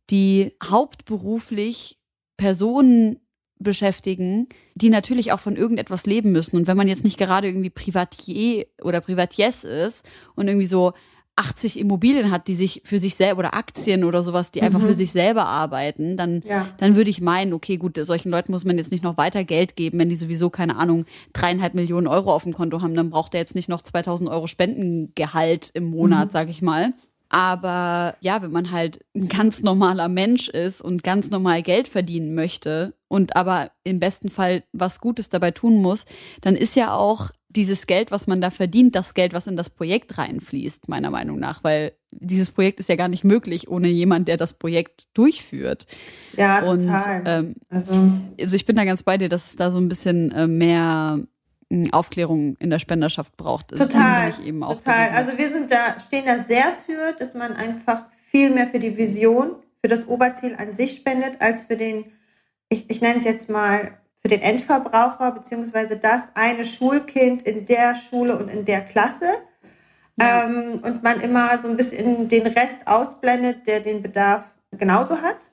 die 0.09 0.53
hauptberuflich 0.63 1.97
Personen 2.37 3.19
beschäftigen, 3.57 4.47
die 4.75 4.89
natürlich 4.89 5.31
auch 5.31 5.39
von 5.39 5.55
irgendetwas 5.55 6.05
leben 6.05 6.31
müssen. 6.31 6.57
Und 6.57 6.67
wenn 6.67 6.77
man 6.77 6.87
jetzt 6.87 7.03
nicht 7.03 7.17
gerade 7.17 7.47
irgendwie 7.47 7.69
Privatier 7.69 8.65
oder 8.81 9.01
Privatiers 9.01 9.63
ist 9.63 10.05
und 10.35 10.47
irgendwie 10.47 10.67
so 10.67 10.93
80 11.37 11.79
Immobilien 11.79 12.31
hat, 12.31 12.47
die 12.47 12.55
sich 12.55 12.81
für 12.85 12.99
sich 12.99 13.15
selber 13.15 13.39
oder 13.39 13.53
Aktien 13.53 14.05
oder 14.05 14.23
sowas, 14.23 14.51
die 14.51 14.61
einfach 14.61 14.79
mhm. 14.79 14.87
für 14.87 14.93
sich 14.93 15.11
selber 15.11 15.45
arbeiten, 15.45 16.15
dann, 16.15 16.41
ja. 16.47 16.67
dann 16.77 16.95
würde 16.95 17.09
ich 17.09 17.19
meinen, 17.19 17.51
okay, 17.51 17.75
gut, 17.77 17.97
solchen 18.01 18.29
Leuten 18.29 18.53
muss 18.53 18.63
man 18.63 18.77
jetzt 18.77 18.91
nicht 18.91 19.03
noch 19.03 19.17
weiter 19.17 19.43
Geld 19.43 19.75
geben, 19.75 19.99
wenn 19.99 20.09
die 20.09 20.15
sowieso, 20.15 20.49
keine 20.49 20.77
Ahnung, 20.77 21.05
dreieinhalb 21.33 21.73
Millionen 21.73 22.07
Euro 22.07 22.33
auf 22.33 22.43
dem 22.43 22.53
Konto 22.53 22.81
haben, 22.81 22.95
dann 22.95 23.09
braucht 23.09 23.33
er 23.33 23.41
jetzt 23.41 23.55
nicht 23.55 23.67
noch 23.67 23.81
2000 23.81 24.29
Euro 24.29 24.47
Spendengehalt 24.47 25.71
im 25.73 25.89
Monat, 25.89 26.27
mhm. 26.27 26.31
sag 26.31 26.49
ich 26.49 26.61
mal. 26.61 26.93
Aber 27.27 28.15
ja, 28.21 28.41
wenn 28.41 28.51
man 28.51 28.71
halt 28.71 29.03
ein 29.15 29.27
ganz 29.27 29.61
normaler 29.61 30.07
Mensch 30.07 30.47
ist 30.47 30.81
und 30.81 31.03
ganz 31.03 31.31
normal 31.31 31.63
Geld 31.63 31.87
verdienen 31.87 32.33
möchte 32.35 32.93
und 33.09 33.35
aber 33.35 33.71
im 33.83 33.99
besten 33.99 34.29
Fall 34.29 34.63
was 34.71 35.01
Gutes 35.01 35.29
dabei 35.29 35.51
tun 35.51 35.81
muss, 35.81 36.05
dann 36.41 36.55
ist 36.55 36.75
ja 36.75 36.93
auch 36.93 37.31
dieses 37.55 37.87
Geld, 37.87 38.11
was 38.11 38.27
man 38.27 38.41
da 38.41 38.51
verdient, 38.51 38.95
das 38.95 39.13
Geld, 39.13 39.33
was 39.33 39.47
in 39.47 39.55
das 39.55 39.69
Projekt 39.69 40.17
reinfließt, 40.17 40.89
meiner 40.89 41.09
Meinung 41.09 41.39
nach, 41.39 41.63
weil 41.63 41.93
dieses 42.11 42.51
Projekt 42.51 42.79
ist 42.79 42.89
ja 42.89 42.95
gar 42.95 43.07
nicht 43.07 43.23
möglich 43.23 43.69
ohne 43.69 43.87
jemand, 43.87 44.27
der 44.27 44.37
das 44.37 44.53
Projekt 44.53 45.07
durchführt. 45.13 45.85
Ja, 46.35 46.61
total. 46.61 47.19
Und, 47.19 47.25
ähm, 47.25 47.55
also, 47.69 48.11
also 48.39 48.55
ich 48.55 48.65
bin 48.65 48.75
da 48.75 48.83
ganz 48.85 49.03
bei 49.03 49.17
dir, 49.17 49.29
dass 49.29 49.47
es 49.47 49.55
da 49.55 49.71
so 49.71 49.79
ein 49.79 49.89
bisschen 49.89 50.31
äh, 50.31 50.47
mehr 50.47 51.19
hm, 51.69 51.93
Aufklärung 51.93 52.55
in 52.57 52.69
der 52.69 52.79
Spenderschaft 52.79 53.37
braucht. 53.37 53.69
Total, 53.69 54.31
total. 54.31 55.09
Also 55.09 55.37
wir 55.37 55.49
sind 55.49 55.71
da, 55.71 55.99
stehen 55.99 56.25
da 56.25 56.43
sehr 56.43 56.73
für, 56.85 57.13
dass 57.17 57.33
man 57.33 57.53
einfach 57.53 58.03
viel 58.31 58.49
mehr 58.49 58.67
für 58.67 58.79
die 58.79 58.97
Vision, 58.97 59.55
für 59.81 59.87
das 59.87 60.07
Oberziel 60.07 60.55
an 60.57 60.73
sich 60.73 60.95
spendet, 60.97 61.39
als 61.39 61.63
für 61.63 61.77
den, 61.77 62.05
ich, 62.69 62.89
ich 62.89 63.01
nenne 63.01 63.19
es 63.19 63.25
jetzt 63.25 63.49
mal 63.49 63.97
für 64.25 64.29
den 64.29 64.41
Endverbraucher 64.41 65.33
beziehungsweise 65.33 65.97
das 65.97 66.31
eine 66.33 66.65
Schulkind 66.65 67.43
in 67.43 67.67
der 67.67 67.95
Schule 67.95 68.35
und 68.35 68.47
in 68.47 68.65
der 68.65 68.81
Klasse. 68.81 69.27
Ja. 70.19 70.45
Ähm, 70.45 70.79
und 70.81 71.03
man 71.03 71.21
immer 71.21 71.55
so 71.59 71.67
ein 71.67 71.77
bisschen 71.77 72.27
den 72.27 72.47
Rest 72.47 72.79
ausblendet, 72.85 73.67
der 73.67 73.81
den 73.81 74.01
Bedarf 74.01 74.41
genauso 74.71 75.21
hat. 75.21 75.51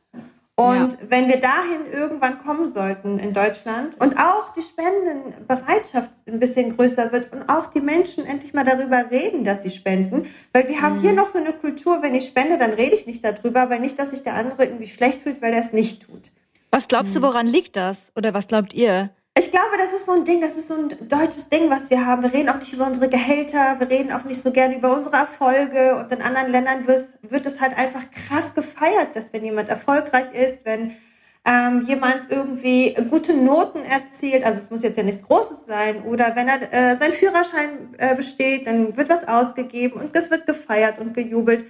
Und 0.54 0.92
ja. 0.94 0.98
wenn 1.06 1.28
wir 1.28 1.38
dahin 1.38 1.92
irgendwann 1.92 2.38
kommen 2.38 2.66
sollten 2.66 3.18
in 3.18 3.34
Deutschland 3.34 4.00
und 4.00 4.16
auch 4.16 4.54
die 4.54 4.62
Spendenbereitschaft 4.62 6.10
ein 6.26 6.40
bisschen 6.40 6.74
größer 6.74 7.12
wird 7.12 7.30
und 7.30 7.50
auch 7.50 7.66
die 7.66 7.82
Menschen 7.82 8.24
endlich 8.24 8.54
mal 8.54 8.64
darüber 8.64 9.10
reden, 9.10 9.44
dass 9.44 9.62
sie 9.62 9.70
spenden, 9.70 10.28
weil 10.54 10.66
wir 10.68 10.80
haben 10.80 10.96
mhm. 10.96 11.00
hier 11.02 11.12
noch 11.12 11.28
so 11.28 11.36
eine 11.36 11.52
Kultur, 11.52 12.00
wenn 12.00 12.14
ich 12.14 12.24
spende, 12.24 12.56
dann 12.56 12.70
rede 12.70 12.94
ich 12.94 13.06
nicht 13.06 13.22
darüber, 13.22 13.68
weil 13.68 13.80
nicht, 13.80 13.98
dass 13.98 14.12
sich 14.12 14.22
der 14.22 14.32
andere 14.32 14.64
irgendwie 14.64 14.88
schlecht 14.88 15.20
fühlt, 15.20 15.42
weil 15.42 15.52
er 15.52 15.60
es 15.60 15.74
nicht 15.74 16.06
tut. 16.06 16.32
Was 16.74 16.88
glaubst 16.88 17.14
du, 17.14 17.20
woran 17.20 17.46
liegt 17.46 17.76
das? 17.76 18.10
Oder 18.16 18.32
was 18.32 18.48
glaubt 18.48 18.72
ihr? 18.72 19.10
Ich 19.38 19.50
glaube, 19.50 19.76
das 19.76 19.92
ist 19.92 20.06
so 20.06 20.12
ein 20.12 20.24
Ding, 20.24 20.40
das 20.40 20.56
ist 20.56 20.68
so 20.68 20.74
ein 20.74 20.88
deutsches 21.06 21.50
Ding, 21.50 21.68
was 21.68 21.90
wir 21.90 22.06
haben. 22.06 22.22
Wir 22.22 22.32
reden 22.32 22.48
auch 22.48 22.58
nicht 22.58 22.72
über 22.72 22.86
unsere 22.86 23.10
Gehälter, 23.10 23.78
wir 23.78 23.90
reden 23.90 24.10
auch 24.10 24.24
nicht 24.24 24.42
so 24.42 24.52
gerne 24.52 24.76
über 24.76 24.96
unsere 24.96 25.16
Erfolge. 25.16 25.96
Und 25.96 26.10
in 26.10 26.22
anderen 26.22 26.50
Ländern 26.50 26.86
wird 26.86 27.44
es 27.44 27.60
halt 27.60 27.76
einfach 27.76 28.04
krass 28.10 28.54
gefeiert, 28.54 29.08
dass 29.14 29.34
wenn 29.34 29.44
jemand 29.44 29.68
erfolgreich 29.68 30.32
ist, 30.32 30.64
wenn 30.64 30.96
ähm, 31.44 31.82
jemand 31.82 32.30
irgendwie 32.30 32.94
gute 33.10 33.36
Noten 33.36 33.84
erzielt, 33.84 34.42
also 34.42 34.58
es 34.58 34.70
muss 34.70 34.82
jetzt 34.82 34.96
ja 34.96 35.02
nichts 35.02 35.24
Großes 35.24 35.66
sein, 35.66 36.04
oder 36.04 36.34
wenn 36.36 36.48
er 36.48 36.72
äh, 36.72 36.96
seinen 36.96 37.12
Führerschein 37.12 37.94
äh, 37.98 38.14
besteht, 38.14 38.66
dann 38.66 38.96
wird 38.96 39.10
was 39.10 39.28
ausgegeben 39.28 40.00
und 40.00 40.16
es 40.16 40.30
wird 40.30 40.46
gefeiert 40.46 40.98
und 40.98 41.12
gejubelt. 41.12 41.66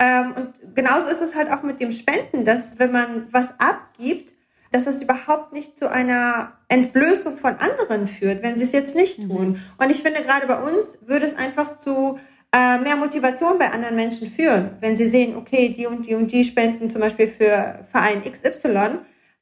Ähm, 0.00 0.32
und 0.34 0.74
genauso 0.74 1.08
ist 1.08 1.22
es 1.22 1.36
halt 1.36 1.52
auch 1.52 1.62
mit 1.62 1.80
dem 1.80 1.92
Spenden, 1.92 2.44
dass 2.44 2.80
wenn 2.80 2.90
man 2.90 3.28
was 3.30 3.48
abgibt, 3.58 4.34
dass 4.72 4.86
es 4.86 5.02
überhaupt 5.02 5.52
nicht 5.52 5.78
zu 5.78 5.90
einer 5.90 6.52
Entblößung 6.68 7.38
von 7.38 7.56
anderen 7.56 8.06
führt, 8.06 8.42
wenn 8.42 8.56
sie 8.56 8.64
es 8.64 8.72
jetzt 8.72 8.94
nicht 8.94 9.18
mhm. 9.18 9.28
tun. 9.28 9.62
Und 9.78 9.90
ich 9.90 10.02
finde, 10.02 10.22
gerade 10.22 10.46
bei 10.46 10.60
uns 10.60 10.98
würde 11.06 11.26
es 11.26 11.36
einfach 11.36 11.78
zu 11.78 12.18
äh, 12.52 12.78
mehr 12.78 12.96
Motivation 12.96 13.58
bei 13.58 13.70
anderen 13.70 13.96
Menschen 13.96 14.28
führen, 14.28 14.76
wenn 14.80 14.96
sie 14.96 15.08
sehen, 15.08 15.36
okay, 15.36 15.70
die 15.70 15.86
und 15.86 16.06
die 16.06 16.14
und 16.14 16.32
die 16.32 16.44
spenden 16.44 16.90
zum 16.90 17.00
Beispiel 17.00 17.28
für 17.28 17.86
Verein 17.90 18.22
XY. 18.24 18.98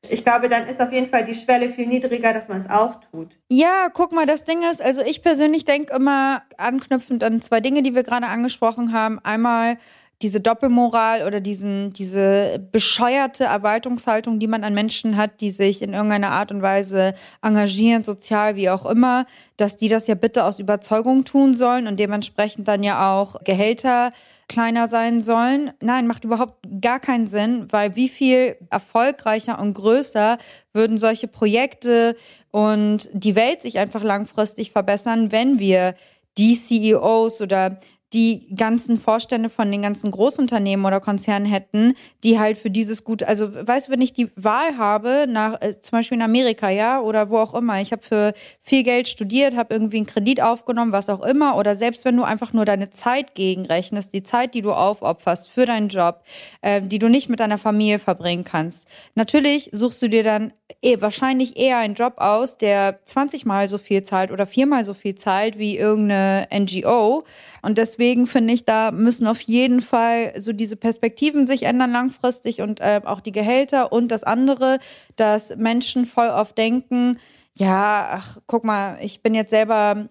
Ich 0.08 0.24
glaube, 0.24 0.48
dann 0.48 0.66
ist 0.68 0.80
auf 0.80 0.92
jeden 0.92 1.08
Fall 1.08 1.24
die 1.24 1.34
Schwelle 1.34 1.70
viel 1.70 1.86
niedriger, 1.86 2.32
dass 2.32 2.48
man 2.48 2.60
es 2.60 2.70
auch 2.70 3.00
tut. 3.10 3.38
Ja, 3.48 3.88
guck 3.92 4.12
mal, 4.12 4.26
das 4.26 4.44
Ding 4.44 4.62
ist, 4.62 4.80
also 4.80 5.02
ich 5.02 5.22
persönlich 5.22 5.64
denke 5.64 5.94
immer 5.94 6.42
anknüpfend 6.56 7.24
an 7.24 7.42
zwei 7.42 7.60
Dinge, 7.60 7.82
die 7.82 7.94
wir 7.94 8.04
gerade 8.04 8.26
angesprochen 8.26 8.92
haben. 8.92 9.18
Einmal 9.24 9.76
diese 10.20 10.40
Doppelmoral 10.40 11.24
oder 11.24 11.40
diesen, 11.40 11.92
diese 11.92 12.58
bescheuerte 12.72 13.44
Erwartungshaltung, 13.44 14.40
die 14.40 14.48
man 14.48 14.64
an 14.64 14.74
Menschen 14.74 15.16
hat, 15.16 15.40
die 15.40 15.50
sich 15.50 15.80
in 15.80 15.92
irgendeiner 15.92 16.32
Art 16.32 16.50
und 16.50 16.60
Weise 16.60 17.14
engagieren, 17.40 18.02
sozial, 18.02 18.56
wie 18.56 18.68
auch 18.68 18.84
immer, 18.84 19.26
dass 19.56 19.76
die 19.76 19.88
das 19.88 20.08
ja 20.08 20.16
bitte 20.16 20.44
aus 20.44 20.58
Überzeugung 20.58 21.24
tun 21.24 21.54
sollen 21.54 21.86
und 21.86 22.00
dementsprechend 22.00 22.66
dann 22.66 22.82
ja 22.82 23.16
auch 23.16 23.36
Gehälter 23.44 24.12
kleiner 24.48 24.88
sein 24.88 25.20
sollen. 25.20 25.70
Nein, 25.80 26.08
macht 26.08 26.24
überhaupt 26.24 26.66
gar 26.80 26.98
keinen 26.98 27.28
Sinn, 27.28 27.68
weil 27.70 27.94
wie 27.94 28.08
viel 28.08 28.56
erfolgreicher 28.70 29.60
und 29.60 29.74
größer 29.74 30.38
würden 30.72 30.98
solche 30.98 31.28
Projekte 31.28 32.16
und 32.50 33.08
die 33.12 33.36
Welt 33.36 33.62
sich 33.62 33.78
einfach 33.78 34.02
langfristig 34.02 34.72
verbessern, 34.72 35.30
wenn 35.30 35.60
wir 35.60 35.94
die 36.38 36.54
CEOs 36.54 37.40
oder 37.40 37.78
die 38.12 38.54
ganzen 38.54 38.98
Vorstände 38.98 39.50
von 39.50 39.70
den 39.70 39.82
ganzen 39.82 40.11
Großunternehmen 40.11 40.86
oder 40.86 41.00
Konzernen 41.00 41.46
hätten, 41.46 41.94
die 42.24 42.38
halt 42.38 42.56
für 42.56 42.70
dieses 42.70 43.04
Gut, 43.04 43.22
also 43.22 43.54
weißt 43.54 43.88
du, 43.88 43.92
wenn 43.92 44.00
ich 44.00 44.12
die 44.14 44.30
Wahl 44.34 44.78
habe, 44.78 45.26
nach, 45.28 45.61
äh, 45.61 45.80
zum 45.80 45.98
Beispiel 45.98 46.16
in 46.16 46.22
Amerika, 46.22 46.70
ja, 46.70 47.00
oder 47.00 47.28
wo 47.28 47.38
auch 47.38 47.54
immer, 47.54 47.80
ich 47.80 47.92
habe 47.92 48.02
für 48.02 48.32
viel 48.61 48.82
Geld 48.82 49.09
studiert, 49.09 49.56
habe 49.56 49.74
irgendwie 49.74 49.98
einen 49.98 50.06
Kredit 50.06 50.42
aufgenommen, 50.42 50.92
was 50.92 51.09
auch 51.11 51.22
immer, 51.22 51.56
oder 51.56 51.74
selbst 51.74 52.04
wenn 52.04 52.16
du 52.16 52.22
einfach 52.22 52.52
nur 52.54 52.64
deine 52.64 52.90
Zeit 52.90 53.34
gegenrechnest, 53.34 54.12
die 54.14 54.22
Zeit, 54.22 54.54
die 54.54 54.62
du 54.62 54.72
aufopferst 54.72 55.50
für 55.50 55.66
deinen 55.66 55.88
Job, 55.88 56.22
äh, 56.62 56.80
die 56.80 56.98
du 56.98 57.09
nicht 57.09 57.28
mit 57.28 57.40
deiner 57.40 57.59
Familie 57.59 57.98
verbringen 57.98 58.44
kannst. 58.44 58.88
Natürlich 59.14 59.68
suchst 59.72 60.00
du 60.00 60.09
dir 60.09 60.22
dann 60.22 60.52
eh, 60.82 61.00
wahrscheinlich 61.00 61.56
eher 61.56 61.78
einen 61.78 61.94
Job 61.94 62.14
aus, 62.18 62.58
der 62.58 63.00
20 63.04 63.44
mal 63.44 63.68
so 63.68 63.78
viel 63.78 64.02
zahlt 64.02 64.30
oder 64.30 64.46
viermal 64.46 64.84
so 64.84 64.94
viel 64.94 65.14
zahlt 65.14 65.58
wie 65.58 65.76
irgendeine 65.76 66.46
NGO. 66.52 67.24
Und 67.62 67.78
deswegen 67.78 68.26
finde 68.26 68.54
ich, 68.54 68.64
da 68.64 68.90
müssen 68.90 69.26
auf 69.26 69.40
jeden 69.40 69.80
Fall 69.80 70.34
so 70.38 70.52
diese 70.52 70.76
Perspektiven 70.76 71.46
sich 71.46 71.64
ändern 71.64 71.92
langfristig 71.92 72.60
und 72.60 72.80
äh, 72.80 73.00
auch 73.04 73.20
die 73.20 73.32
Gehälter 73.32 73.92
und 73.92 74.08
das 74.08 74.24
andere, 74.24 74.78
dass 75.16 75.56
Menschen 75.56 76.06
voll 76.06 76.28
oft 76.28 76.56
denken, 76.56 77.18
ja, 77.56 78.10
ach, 78.12 78.38
guck 78.46 78.64
mal, 78.64 78.98
ich 79.00 79.22
bin 79.22 79.34
jetzt 79.34 79.50
selber 79.50 80.08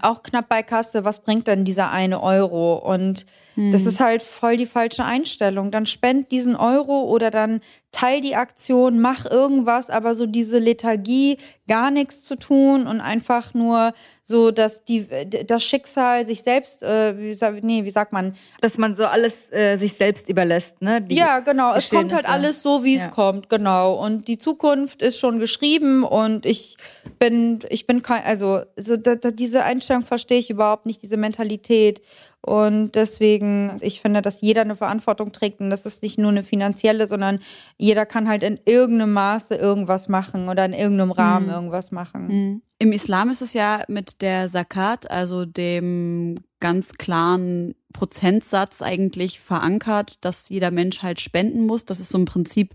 auch 0.00 0.22
knapp 0.22 0.48
bei 0.48 0.62
Kasse, 0.62 1.04
was 1.04 1.22
bringt 1.22 1.46
denn 1.46 1.64
dieser 1.64 1.90
eine 1.90 2.22
Euro? 2.22 2.76
Und 2.76 3.26
hm. 3.54 3.72
das 3.72 3.84
ist 3.84 4.00
halt 4.00 4.22
voll 4.22 4.56
die 4.56 4.66
falsche 4.66 5.04
Einstellung. 5.04 5.70
Dann 5.70 5.86
spend 5.86 6.30
diesen 6.30 6.56
Euro 6.56 7.02
oder 7.02 7.30
dann 7.30 7.60
teil 7.92 8.20
die 8.22 8.36
Aktion, 8.36 9.00
mach 9.00 9.26
irgendwas, 9.26 9.90
aber 9.90 10.14
so 10.14 10.26
diese 10.26 10.58
Lethargie, 10.58 11.36
gar 11.72 11.90
nichts 11.90 12.22
zu 12.22 12.36
tun 12.36 12.86
und 12.86 13.00
einfach 13.00 13.54
nur 13.54 13.94
so, 14.24 14.50
dass 14.50 14.84
die, 14.84 15.06
das 15.46 15.64
Schicksal 15.64 16.26
sich 16.26 16.42
selbst, 16.42 16.82
äh, 16.82 17.16
wie, 17.16 17.34
nee, 17.62 17.86
wie 17.86 17.90
sagt 17.90 18.12
man? 18.12 18.34
Dass 18.60 18.76
man 18.76 18.94
so 18.94 19.06
alles 19.06 19.50
äh, 19.50 19.78
sich 19.78 19.94
selbst 19.94 20.28
überlässt, 20.28 20.82
ne? 20.82 21.00
Die 21.00 21.14
ja, 21.14 21.38
genau. 21.40 21.74
Es 21.74 21.88
kommt 21.88 22.12
halt 22.12 22.28
alles 22.28 22.62
so, 22.62 22.84
wie 22.84 22.96
ja. 22.96 23.02
es 23.02 23.10
kommt, 23.10 23.48
genau. 23.48 23.94
Und 23.94 24.28
die 24.28 24.36
Zukunft 24.36 25.00
ist 25.00 25.18
schon 25.18 25.38
geschrieben 25.38 26.04
und 26.04 26.44
ich 26.44 26.76
bin, 27.18 27.60
ich 27.70 27.86
bin 27.86 28.02
kein, 28.02 28.22
also 28.22 28.60
so, 28.76 28.98
da, 28.98 29.14
da, 29.14 29.30
diese 29.30 29.64
Einstellung 29.64 30.04
verstehe 30.04 30.40
ich 30.40 30.50
überhaupt 30.50 30.84
nicht, 30.84 31.00
diese 31.00 31.16
Mentalität. 31.16 32.02
Und 32.44 32.96
deswegen, 32.96 33.78
ich 33.80 34.00
finde, 34.00 34.20
dass 34.20 34.40
jeder 34.40 34.62
eine 34.62 34.74
Verantwortung 34.74 35.30
trägt 35.30 35.60
und 35.60 35.70
das 35.70 35.86
ist 35.86 36.02
nicht 36.02 36.18
nur 36.18 36.30
eine 36.32 36.42
finanzielle, 36.42 37.06
sondern 37.06 37.38
jeder 37.78 38.04
kann 38.04 38.28
halt 38.28 38.42
in 38.42 38.58
irgendeinem 38.64 39.12
Maße 39.12 39.54
irgendwas 39.54 40.08
machen 40.08 40.48
oder 40.48 40.64
in 40.64 40.72
irgendeinem 40.72 41.12
Rahmen 41.12 41.46
mhm. 41.46 41.52
irgendwas 41.52 41.92
machen. 41.92 42.26
Mhm. 42.26 42.62
Im 42.80 42.90
Islam 42.90 43.30
ist 43.30 43.42
es 43.42 43.52
ja 43.52 43.84
mit 43.86 44.22
der 44.22 44.48
Zakat, 44.48 45.08
also 45.08 45.44
dem 45.44 46.40
ganz 46.58 46.94
klaren 46.94 47.76
Prozentsatz 47.92 48.82
eigentlich 48.82 49.38
verankert, 49.38 50.16
dass 50.24 50.48
jeder 50.48 50.72
Mensch 50.72 51.00
halt 51.00 51.20
spenden 51.20 51.64
muss. 51.64 51.84
Das 51.84 52.00
ist 52.00 52.08
so 52.08 52.18
im 52.18 52.24
Prinzip 52.24 52.74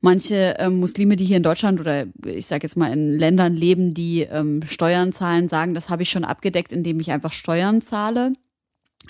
manche 0.00 0.54
ähm, 0.60 0.78
Muslime, 0.78 1.16
die 1.16 1.24
hier 1.24 1.38
in 1.38 1.42
Deutschland 1.42 1.80
oder 1.80 2.06
ich 2.24 2.46
sage 2.46 2.64
jetzt 2.64 2.76
mal 2.76 2.92
in 2.92 3.14
Ländern 3.14 3.54
leben, 3.54 3.94
die 3.94 4.22
ähm, 4.22 4.60
Steuern 4.64 5.12
zahlen, 5.12 5.48
sagen, 5.48 5.74
das 5.74 5.90
habe 5.90 6.04
ich 6.04 6.10
schon 6.10 6.24
abgedeckt, 6.24 6.72
indem 6.72 7.00
ich 7.00 7.10
einfach 7.10 7.32
Steuern 7.32 7.82
zahle. 7.82 8.32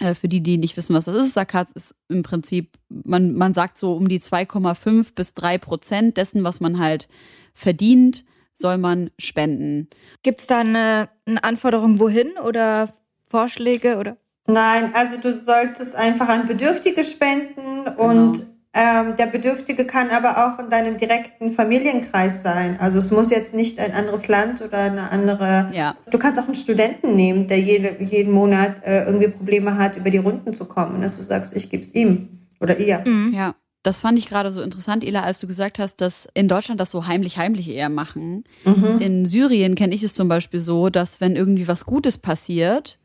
Äh, 0.00 0.14
für 0.14 0.28
die, 0.28 0.40
die 0.42 0.58
nicht 0.58 0.76
wissen, 0.76 0.96
was 0.96 1.04
das 1.04 1.14
ist, 1.14 1.34
Zakat 1.34 1.68
ist 1.74 1.94
im 2.08 2.22
Prinzip, 2.22 2.78
man, 2.88 3.34
man 3.34 3.54
sagt 3.54 3.78
so 3.78 3.92
um 3.92 4.08
die 4.08 4.18
2,5 4.18 5.14
bis 5.14 5.34
3 5.34 5.58
Prozent 5.58 6.16
dessen, 6.16 6.42
was 6.42 6.60
man 6.60 6.78
halt 6.78 7.08
verdient, 7.52 8.24
soll 8.54 8.78
man 8.78 9.10
spenden. 9.18 9.88
Gibt 10.22 10.40
es 10.40 10.46
da 10.46 10.60
eine, 10.60 11.10
eine 11.26 11.44
Anforderung 11.44 11.98
wohin 11.98 12.32
oder 12.42 12.88
Vorschläge 13.28 13.98
oder? 13.98 14.16
Nein, 14.46 14.94
also 14.94 15.16
du 15.18 15.38
sollst 15.38 15.80
es 15.80 15.94
einfach 15.94 16.28
an 16.28 16.46
Bedürftige 16.46 17.04
spenden 17.04 17.84
genau. 17.84 18.10
und 18.10 18.46
ähm, 18.72 19.16
der 19.16 19.26
Bedürftige 19.26 19.84
kann 19.84 20.10
aber 20.10 20.46
auch 20.46 20.60
in 20.60 20.70
deinem 20.70 20.96
direkten 20.96 21.50
Familienkreis 21.50 22.42
sein. 22.42 22.78
Also 22.78 22.98
es 22.98 23.10
muss 23.10 23.30
jetzt 23.30 23.52
nicht 23.52 23.80
ein 23.80 23.92
anderes 23.92 24.28
Land 24.28 24.62
oder 24.62 24.78
eine 24.78 25.10
andere. 25.10 25.70
Ja. 25.72 25.96
Du 26.08 26.18
kannst 26.18 26.38
auch 26.38 26.46
einen 26.46 26.54
Studenten 26.54 27.16
nehmen, 27.16 27.48
der 27.48 27.58
jede, 27.58 28.00
jeden 28.02 28.32
Monat 28.32 28.84
äh, 28.84 29.04
irgendwie 29.06 29.26
Probleme 29.28 29.76
hat, 29.76 29.96
über 29.96 30.10
die 30.10 30.18
Runden 30.18 30.54
zu 30.54 30.66
kommen. 30.66 30.94
Und 30.94 31.02
dass 31.02 31.16
du 31.16 31.24
sagst, 31.24 31.56
ich 31.56 31.68
gebe 31.68 31.82
es 31.82 31.92
ihm 31.94 32.46
oder 32.60 32.78
ihr. 32.78 33.02
Mhm. 33.04 33.32
Ja. 33.34 33.54
Das 33.82 34.00
fand 34.00 34.18
ich 34.18 34.28
gerade 34.28 34.52
so 34.52 34.60
interessant, 34.60 35.04
Ela, 35.04 35.22
als 35.22 35.40
du 35.40 35.46
gesagt 35.46 35.78
hast, 35.78 36.02
dass 36.02 36.28
in 36.34 36.48
Deutschland 36.48 36.78
das 36.80 36.90
so 36.90 37.06
heimlich, 37.06 37.38
heimlich 37.38 37.66
eher 37.70 37.88
machen. 37.88 38.44
Mhm. 38.64 38.98
In 39.00 39.24
Syrien 39.24 39.74
kenne 39.74 39.94
ich 39.94 40.02
es 40.02 40.12
zum 40.12 40.28
Beispiel 40.28 40.60
so, 40.60 40.90
dass 40.90 41.22
wenn 41.22 41.34
irgendwie 41.34 41.66
was 41.66 41.86
Gutes 41.86 42.18
passiert, 42.18 42.98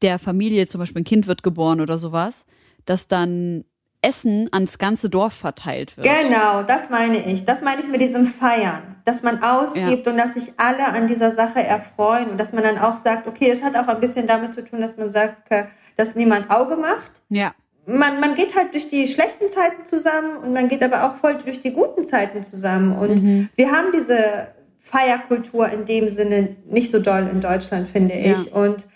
der 0.00 0.18
Familie 0.18 0.66
zum 0.68 0.78
Beispiel 0.78 1.02
ein 1.02 1.06
Kind 1.06 1.26
wird 1.26 1.42
geboren 1.42 1.82
oder 1.82 1.98
sowas, 1.98 2.46
dass 2.86 3.08
dann 3.08 3.64
Essen 4.02 4.48
ans 4.52 4.78
ganze 4.78 5.10
Dorf 5.10 5.32
verteilt 5.32 5.96
wird. 5.96 6.06
Genau, 6.06 6.62
das 6.62 6.90
meine 6.90 7.24
ich. 7.30 7.44
Das 7.44 7.62
meine 7.62 7.80
ich 7.80 7.88
mit 7.88 8.00
diesem 8.00 8.26
Feiern, 8.26 8.96
dass 9.04 9.22
man 9.22 9.42
ausgibt 9.42 10.06
ja. 10.06 10.12
und 10.12 10.18
dass 10.18 10.34
sich 10.34 10.52
alle 10.56 10.86
an 10.86 11.08
dieser 11.08 11.32
Sache 11.32 11.62
erfreuen 11.62 12.30
und 12.30 12.38
dass 12.38 12.52
man 12.52 12.62
dann 12.62 12.78
auch 12.78 12.96
sagt, 12.96 13.26
okay, 13.26 13.50
es 13.50 13.62
hat 13.62 13.76
auch 13.76 13.88
ein 13.88 14.00
bisschen 14.00 14.26
damit 14.26 14.54
zu 14.54 14.64
tun, 14.64 14.80
dass 14.80 14.96
man 14.96 15.12
sagt, 15.12 15.48
dass 15.96 16.14
niemand 16.14 16.50
Auge 16.50 16.76
macht. 16.76 17.10
Ja. 17.28 17.52
Man, 17.86 18.20
man 18.20 18.34
geht 18.34 18.56
halt 18.56 18.74
durch 18.74 18.88
die 18.88 19.06
schlechten 19.06 19.48
Zeiten 19.48 19.86
zusammen 19.86 20.38
und 20.38 20.52
man 20.52 20.68
geht 20.68 20.82
aber 20.82 21.04
auch 21.04 21.16
voll 21.16 21.36
durch 21.36 21.60
die 21.60 21.72
guten 21.72 22.04
Zeiten 22.04 22.42
zusammen. 22.42 22.96
Und 22.96 23.22
mhm. 23.22 23.48
wir 23.54 23.70
haben 23.70 23.92
diese 23.92 24.48
Feierkultur 24.80 25.68
in 25.68 25.86
dem 25.86 26.08
Sinne 26.08 26.56
nicht 26.68 26.92
so 26.92 27.00
doll 27.00 27.28
in 27.30 27.40
Deutschland, 27.40 27.88
finde 27.88 28.14
ich. 28.14 28.46
Ja. 28.46 28.52
Und 28.52 28.86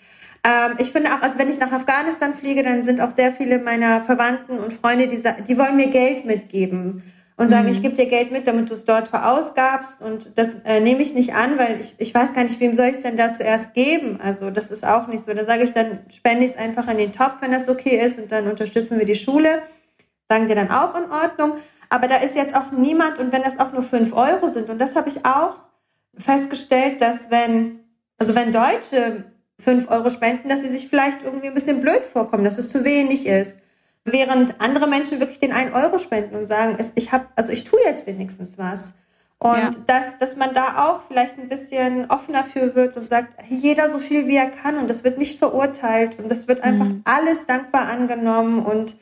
ähm, 0.43 0.75
ich 0.79 0.91
finde 0.91 1.13
auch, 1.13 1.21
also 1.21 1.37
wenn 1.37 1.51
ich 1.51 1.59
nach 1.59 1.71
Afghanistan 1.71 2.33
fliege, 2.33 2.63
dann 2.63 2.83
sind 2.83 2.99
auch 2.99 3.11
sehr 3.11 3.31
viele 3.31 3.59
meiner 3.59 4.03
Verwandten 4.03 4.57
und 4.57 4.73
Freunde, 4.73 5.07
die, 5.07 5.21
die 5.47 5.57
wollen 5.57 5.75
mir 5.75 5.89
Geld 5.89 6.25
mitgeben. 6.25 7.03
und 7.37 7.49
sagen, 7.49 7.65
mhm. 7.65 7.71
ich 7.71 7.81
gebe 7.81 7.95
dir 7.95 8.07
Geld 8.07 8.31
mit, 8.31 8.45
damit 8.47 8.69
du 8.69 8.73
es 8.73 8.85
dort 8.85 9.07
verausgabst. 9.07 10.01
Und 10.01 10.37
das 10.37 10.55
äh, 10.63 10.79
nehme 10.79 11.01
ich 11.01 11.13
nicht 11.13 11.33
an, 11.33 11.57
weil 11.57 11.81
ich, 11.81 11.95
ich 11.97 12.13
weiß 12.13 12.33
gar 12.33 12.43
nicht, 12.43 12.59
wem 12.59 12.75
soll 12.75 12.87
ich 12.87 12.97
es 12.97 13.01
denn 13.01 13.17
da 13.17 13.33
zuerst 13.33 13.73
geben. 13.73 14.19
Also 14.21 14.51
das 14.51 14.69
ist 14.69 14.85
auch 14.85 15.07
nicht 15.07 15.25
so. 15.25 15.33
Da 15.33 15.45
sage 15.45 15.63
ich, 15.63 15.73
dann 15.73 15.99
spende 16.09 16.45
ich 16.45 16.51
es 16.51 16.57
einfach 16.57 16.87
in 16.87 16.97
den 16.97 17.13
Topf, 17.13 17.35
wenn 17.41 17.51
das 17.51 17.67
okay 17.69 17.97
ist, 17.97 18.19
und 18.19 18.31
dann 18.31 18.47
unterstützen 18.47 18.99
wir 18.99 19.05
die 19.05 19.15
Schule. 19.15 19.63
Sagen 20.29 20.47
die 20.47 20.55
dann 20.55 20.69
auch 20.69 20.93
in 20.95 21.09
Ordnung. 21.11 21.53
Aber 21.89 22.07
da 22.07 22.17
ist 22.17 22.35
jetzt 22.35 22.55
auch 22.55 22.71
niemand, 22.71 23.19
und 23.19 23.31
wenn 23.31 23.43
das 23.43 23.59
auch 23.59 23.73
nur 23.73 23.83
fünf 23.83 24.13
Euro 24.13 24.47
sind, 24.47 24.69
und 24.69 24.79
das 24.79 24.95
habe 24.95 25.09
ich 25.09 25.25
auch 25.25 25.55
festgestellt, 26.17 27.01
dass 27.01 27.31
wenn, 27.31 27.79
also 28.17 28.35
wenn 28.35 28.51
Deutsche 28.51 29.25
fünf 29.61 29.89
Euro 29.89 30.09
spenden, 30.09 30.49
dass 30.49 30.61
sie 30.61 30.69
sich 30.69 30.89
vielleicht 30.89 31.23
irgendwie 31.23 31.47
ein 31.47 31.53
bisschen 31.53 31.81
blöd 31.81 32.03
vorkommen, 32.11 32.43
dass 32.43 32.57
es 32.57 32.69
zu 32.69 32.83
wenig 32.83 33.25
ist. 33.25 33.59
Während 34.03 34.59
andere 34.59 34.87
Menschen 34.87 35.19
wirklich 35.19 35.39
den 35.39 35.53
einen 35.53 35.73
Euro 35.73 35.99
spenden 35.99 36.35
und 36.35 36.47
sagen, 36.47 36.77
ich 36.95 37.11
habe, 37.11 37.27
also 37.35 37.51
ich 37.51 37.63
tue 37.63 37.79
jetzt 37.85 38.07
wenigstens 38.07 38.57
was. 38.57 38.93
Und 39.37 39.57
ja. 39.57 39.71
dass, 39.87 40.19
dass 40.19 40.35
man 40.35 40.53
da 40.53 40.87
auch 40.87 41.01
vielleicht 41.07 41.39
ein 41.39 41.49
bisschen 41.49 42.09
offener 42.11 42.43
für 42.43 42.75
wird 42.75 42.95
und 42.95 43.09
sagt, 43.09 43.33
jeder 43.49 43.89
so 43.89 43.97
viel 43.97 44.27
wie 44.27 44.35
er 44.35 44.51
kann 44.51 44.77
und 44.77 44.87
das 44.87 45.03
wird 45.03 45.17
nicht 45.17 45.39
verurteilt 45.39 46.19
und 46.19 46.29
das 46.29 46.47
wird 46.47 46.63
einfach 46.63 46.85
mhm. 46.85 47.01
alles 47.05 47.47
dankbar 47.47 47.87
angenommen 47.87 48.63
und 48.63 48.97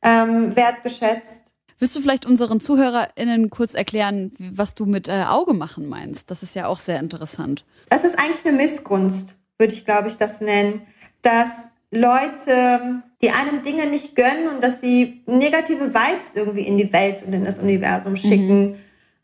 ähm, 0.00 0.56
wertgeschätzt. 0.56 1.52
Willst 1.78 1.94
du 1.94 2.00
vielleicht 2.00 2.24
unseren 2.24 2.60
ZuhörerInnen 2.60 3.50
kurz 3.50 3.74
erklären, 3.74 4.32
was 4.38 4.74
du 4.74 4.86
mit 4.86 5.08
äh, 5.08 5.24
Auge 5.28 5.52
machen 5.52 5.88
meinst? 5.88 6.30
Das 6.30 6.42
ist 6.42 6.54
ja 6.54 6.68
auch 6.68 6.80
sehr 6.80 6.98
interessant. 6.98 7.66
Das 7.90 8.04
ist 8.04 8.18
eigentlich 8.18 8.46
eine 8.46 8.56
Missgunst, 8.56 9.34
würde 9.58 9.74
ich, 9.74 9.84
glaube 9.84 10.08
ich, 10.08 10.16
das 10.16 10.40
nennen. 10.40 10.82
Dass 11.22 11.68
Leute, 11.90 13.02
die 13.22 13.30
einem 13.30 13.62
Dinge 13.62 13.86
nicht 13.86 14.16
gönnen 14.16 14.48
und 14.48 14.62
dass 14.62 14.80
sie 14.80 15.22
negative 15.26 15.94
Vibes 15.94 16.34
irgendwie 16.34 16.66
in 16.66 16.78
die 16.78 16.92
Welt 16.92 17.22
und 17.26 17.32
in 17.32 17.44
das 17.44 17.58
Universum 17.58 18.16
schicken, 18.16 18.70
mhm. 18.70 18.76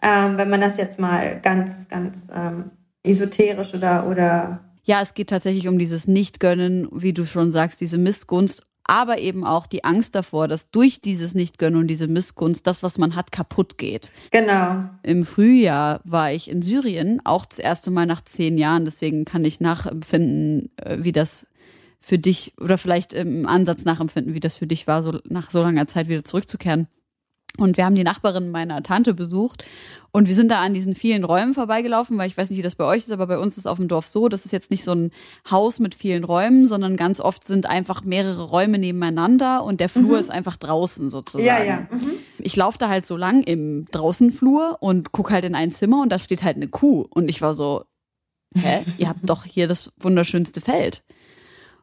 ähm, 0.03 0.37
wenn 0.37 0.51
man 0.51 0.61
das 0.61 0.77
jetzt 0.77 1.01
mal 1.01 1.41
ganz, 1.41 1.89
ganz 1.89 2.29
ähm, 2.35 2.71
esoterisch 3.03 3.75
oder, 3.75 4.07
oder 4.07 4.61
ja, 4.89 5.03
es 5.03 5.13
geht 5.13 5.29
tatsächlich 5.29 5.69
um 5.69 5.79
dieses 5.79 6.09
Nicht-Gönnen, 6.09 6.89
wie 6.91 7.13
du 7.13 7.27
schon 7.27 7.53
sagst, 7.53 7.79
diese 7.83 7.99
Missgunst, 7.99 8.65
aber 8.89 9.19
eben 9.19 9.45
auch 9.45 9.67
die 9.67 9.85
Angst 9.85 10.15
davor, 10.15 10.49
dass 10.49 10.71
durch 10.71 11.01
dieses 11.01 11.35
Nicht-Gönnen 11.35 11.79
und 11.79 11.87
diese 11.87 12.09
Missgunst 12.09 12.67
das, 12.67 12.83
was 12.83 12.99
man 12.99 13.15
hat, 13.15 13.31
kaputt 13.31 13.79
geht. 13.79 14.11
Genau. 14.33 14.89
Im 15.03 15.25
Frühjahr 15.25 16.01
war 16.05 16.33
ich 16.33 16.51
in 16.51 16.63
Syrien, 16.63 17.21
auch 17.25 17.45
das 17.45 17.59
erste 17.59 17.91
Mal 17.91 18.07
nach 18.07 18.25
zehn 18.25 18.57
Jahren, 18.57 18.87
deswegen 18.87 19.25
kann 19.25 19.45
ich 19.45 19.61
nachempfinden, 19.61 20.71
äh, 20.77 20.97
wie 21.01 21.13
das 21.13 21.47
für 22.01 22.19
dich 22.19 22.55
oder 22.59 22.79
vielleicht 22.79 23.13
im 23.13 23.47
Ansatz 23.47 23.85
nachempfinden, 23.85 24.33
wie 24.33 24.41
das 24.41 24.57
für 24.57 24.67
dich 24.67 24.87
war, 24.87 25.03
so 25.03 25.21
nach 25.29 25.51
so 25.51 25.63
langer 25.63 25.87
Zeit 25.87 26.09
wieder 26.09 26.25
zurückzukehren. 26.25 26.89
Und 27.59 27.77
wir 27.77 27.85
haben 27.85 27.97
die 27.97 28.05
Nachbarin 28.05 28.51
meiner 28.51 28.83
Tante 28.83 29.15
besucht 29.15 29.65
und 30.11 30.27
wir 30.27 30.35
sind 30.35 30.51
da 30.51 30.63
an 30.63 30.75
diesen 30.75 30.95
vielen 30.95 31.25
Räumen 31.25 31.55
vorbeigelaufen, 31.55 32.17
weil 32.17 32.29
ich 32.29 32.37
weiß 32.37 32.51
nicht, 32.51 32.59
wie 32.59 32.63
das 32.63 32.77
bei 32.77 32.85
euch 32.85 32.99
ist, 32.99 33.13
aber 33.13 33.27
bei 33.27 33.39
uns 33.39 33.59
ist 33.59 33.67
auf 33.67 33.79
dem 33.79 33.89
Dorf 33.89 34.07
so, 34.07 34.29
das 34.29 34.45
ist 34.45 34.53
jetzt 34.53 34.71
nicht 34.71 34.85
so 34.85 34.93
ein 34.93 35.11
Haus 35.51 35.81
mit 35.81 35.95
vielen 35.95 36.25
Räumen, 36.25 36.67
sondern 36.67 36.97
ganz 36.97 37.21
oft 37.21 37.47
sind 37.47 37.67
einfach 37.67 38.05
mehrere 38.05 38.45
Räume 38.45 38.79
nebeneinander 38.79 39.65
und 39.65 39.81
der 39.81 39.89
Flur 39.89 40.17
mhm. 40.17 40.23
ist 40.23 40.31
einfach 40.31 40.57
draußen 40.57 41.11
sozusagen. 41.11 41.45
Ja, 41.45 41.63
ja. 41.63 41.87
Mhm. 41.91 42.13
Ich 42.39 42.57
laufe 42.57 42.79
da 42.79 42.89
halt 42.89 43.07
so 43.07 43.17
lang 43.17 43.43
im 43.43 43.87
Draußenflur 43.91 44.79
und 44.81 45.13
gucke 45.13 45.35
halt 45.35 45.45
in 45.45 45.55
ein 45.55 45.75
Zimmer 45.75 46.01
und 46.03 46.11
da 46.11 46.19
steht 46.19 46.43
halt 46.43 46.57
eine 46.57 46.69
Kuh 46.69 47.07
und 47.11 47.29
ich 47.29 47.43
war 47.43 47.55
so, 47.55 47.85
hä, 48.55 48.85
ihr 48.97 49.09
habt 49.09 49.29
doch 49.29 49.45
hier 49.45 49.69
das 49.69 49.93
wunderschönste 49.99 50.61
Feld. 50.61 51.03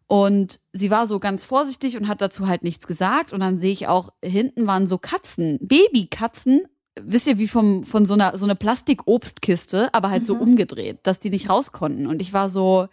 Und 0.08 0.60
sie 0.72 0.92
war 0.92 1.08
so 1.08 1.20
ganz 1.20 1.46
vorsichtig 1.46 1.98
und 1.98 2.08
hat 2.08 2.22
dazu 2.22 2.48
halt 2.48 2.64
nichts 2.64 2.86
gesagt. 2.86 3.34
Und 3.34 3.40
dann 3.40 3.60
sehe 3.60 3.72
ich 3.72 3.88
auch, 3.88 4.10
hinten 4.24 4.68
waren 4.68 4.88
so 4.88 4.98
Katzen, 4.98 5.58
Babykatzen. 5.62 6.64
Wisst 7.02 7.28
ihr, 7.28 7.38
wie 7.38 7.48
vom, 7.48 7.84
von 7.84 8.06
so 8.06 8.14
einer, 8.14 8.38
so 8.38 8.46
einer 8.46 8.56
Plastikobstkiste, 8.56 9.90
aber 9.94 10.10
halt 10.10 10.24
mhm. 10.24 10.28
so 10.28 10.36
umgedreht, 10.36 11.00
dass 11.04 11.20
die 11.20 11.30
nicht 11.30 11.50
raus 11.50 11.72
konnten. 11.72 12.08
Und 12.08 12.22
ich 12.22 12.34
war 12.34 12.50
so, 12.50 12.88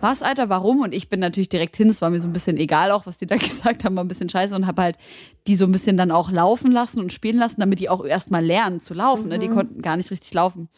was, 0.00 0.22
Alter, 0.22 0.48
warum? 0.48 0.80
Und 0.80 0.92
ich 0.92 1.08
bin 1.08 1.20
natürlich 1.20 1.48
direkt 1.48 1.76
hin, 1.76 1.88
es 1.88 2.02
war 2.02 2.10
mir 2.10 2.20
so 2.20 2.28
ein 2.28 2.32
bisschen 2.32 2.58
egal 2.58 2.90
auch, 2.90 3.06
was 3.06 3.16
die 3.16 3.26
da 3.26 3.36
gesagt 3.36 3.84
haben, 3.84 3.96
war 3.96 4.04
ein 4.04 4.08
bisschen 4.08 4.28
scheiße 4.28 4.54
und 4.54 4.66
habe 4.66 4.82
halt 4.82 4.98
die 5.46 5.56
so 5.56 5.64
ein 5.64 5.72
bisschen 5.72 5.96
dann 5.96 6.10
auch 6.10 6.30
laufen 6.30 6.70
lassen 6.70 7.00
und 7.00 7.12
spielen 7.12 7.38
lassen, 7.38 7.60
damit 7.60 7.80
die 7.80 7.88
auch 7.88 8.04
erstmal 8.04 8.44
lernen 8.44 8.80
zu 8.80 8.92
laufen. 8.92 9.24
Mhm. 9.24 9.28
Ne? 9.30 9.38
Die 9.38 9.48
mhm. 9.48 9.54
konnten 9.54 9.82
gar 9.82 9.96
nicht 9.96 10.10
richtig 10.10 10.34
laufen. 10.34 10.68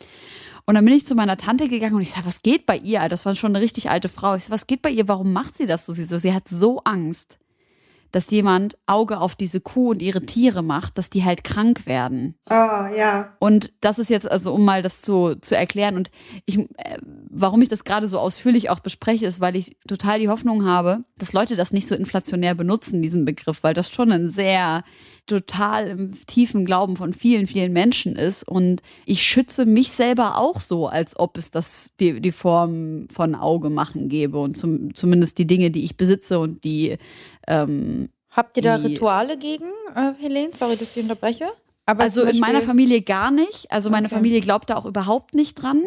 Und 0.69 0.75
dann 0.75 0.85
bin 0.85 0.93
ich 0.93 1.07
zu 1.07 1.15
meiner 1.15 1.39
Tante 1.39 1.67
gegangen 1.67 1.95
und 1.95 2.03
ich 2.03 2.11
sage, 2.11 2.27
was 2.27 2.43
geht 2.43 2.67
bei 2.67 2.77
ihr? 2.77 3.09
Das 3.09 3.25
war 3.25 3.35
schon 3.35 3.57
eine 3.57 3.65
richtig 3.65 3.89
alte 3.89 4.11
Frau. 4.11 4.35
Ich 4.35 4.45
sage, 4.45 4.53
was 4.53 4.67
geht 4.67 4.83
bei 4.83 4.91
ihr? 4.91 5.09
Warum 5.09 5.33
macht 5.33 5.57
sie 5.57 5.65
das 5.65 5.87
so? 5.87 5.95
Sie 5.95 6.05
so, 6.05 6.19
sie 6.19 6.35
hat 6.35 6.47
so 6.47 6.83
Angst, 6.85 7.39
dass 8.13 8.31
jemand 8.31 8.77
Auge 8.85 9.19
auf 9.19 9.35
diese 9.35 9.63
Kuh 9.63 9.93
und 9.93 10.03
ihre 10.03 10.27
Tiere 10.27 10.61
macht, 10.61 10.99
dass 10.99 11.09
die 11.09 11.25
halt 11.25 11.43
krank 11.43 11.87
werden. 11.87 12.35
Oh, 12.51 12.53
ja. 12.53 13.35
Und 13.39 13.73
das 13.81 13.99
ist 13.99 14.11
jetzt 14.11 14.31
also, 14.31 14.53
um 14.53 14.63
mal 14.67 14.83
das 14.83 15.01
zu, 15.01 15.37
zu 15.41 15.57
erklären 15.57 15.97
und 15.97 16.11
ich, 16.45 16.59
äh, 16.59 16.99
warum 17.31 17.63
ich 17.63 17.71
das 17.71 17.85
gerade 17.85 18.07
so 18.07 18.19
ausführlich 18.19 18.69
auch 18.69 18.81
bespreche, 18.81 19.25
ist, 19.25 19.41
weil 19.41 19.57
ich 19.57 19.79
total 19.89 20.19
die 20.19 20.29
Hoffnung 20.29 20.67
habe, 20.67 21.03
dass 21.17 21.33
Leute 21.33 21.57
das 21.57 21.73
nicht 21.73 21.89
so 21.89 21.95
inflationär 21.95 22.55
benutzen, 22.55 23.01
diesen 23.01 23.25
Begriff, 23.25 23.63
weil 23.63 23.73
das 23.73 23.91
schon 23.91 24.13
ein 24.13 24.33
sehr 24.33 24.85
total 25.29 25.89
im 25.89 26.27
tiefen 26.27 26.65
Glauben 26.65 26.97
von 26.97 27.13
vielen, 27.13 27.47
vielen 27.47 27.73
Menschen 27.73 28.17
ist. 28.17 28.47
Und 28.47 28.83
ich 29.07 29.23
schütze 29.23 29.67
mich 29.67 29.93
selber 29.93 30.37
auch 30.39 30.61
so, 30.61 30.89
als 30.89 31.19
ob 31.19 31.37
es 31.37 31.51
das 31.51 31.91
die, 32.01 32.21
die 32.21 32.33
Form 32.33 33.07
von 33.11 33.35
Auge 33.35 33.71
machen 33.71 34.09
gäbe 34.09 34.39
und 34.39 34.57
zum, 34.57 34.95
zumindest 34.95 35.39
die 35.39 35.47
Dinge, 35.47 35.71
die 35.71 35.85
ich 35.85 35.97
besitze 35.97 36.41
und 36.41 36.65
die. 36.65 36.97
Ähm, 37.47 38.09
Habt 38.31 38.57
ihr 38.57 38.63
da 38.63 38.77
Rituale 38.77 39.37
gegen, 39.39 39.67
äh, 39.95 40.13
Helene? 40.21 40.51
Sorry, 40.53 40.77
dass 40.77 40.97
ich 40.97 41.03
unterbreche. 41.03 41.47
Aber 41.87 42.03
also 42.03 42.23
in 42.23 42.39
meiner 42.39 42.61
Familie 42.61 43.01
gar 43.01 43.31
nicht. 43.31 43.71
Also 43.71 43.89
meine 43.89 44.09
okay. 44.09 44.17
Familie 44.17 44.41
glaubt 44.41 44.69
da 44.69 44.77
auch 44.77 44.85
überhaupt 44.85 45.35
nicht 45.35 45.55
dran. 45.55 45.83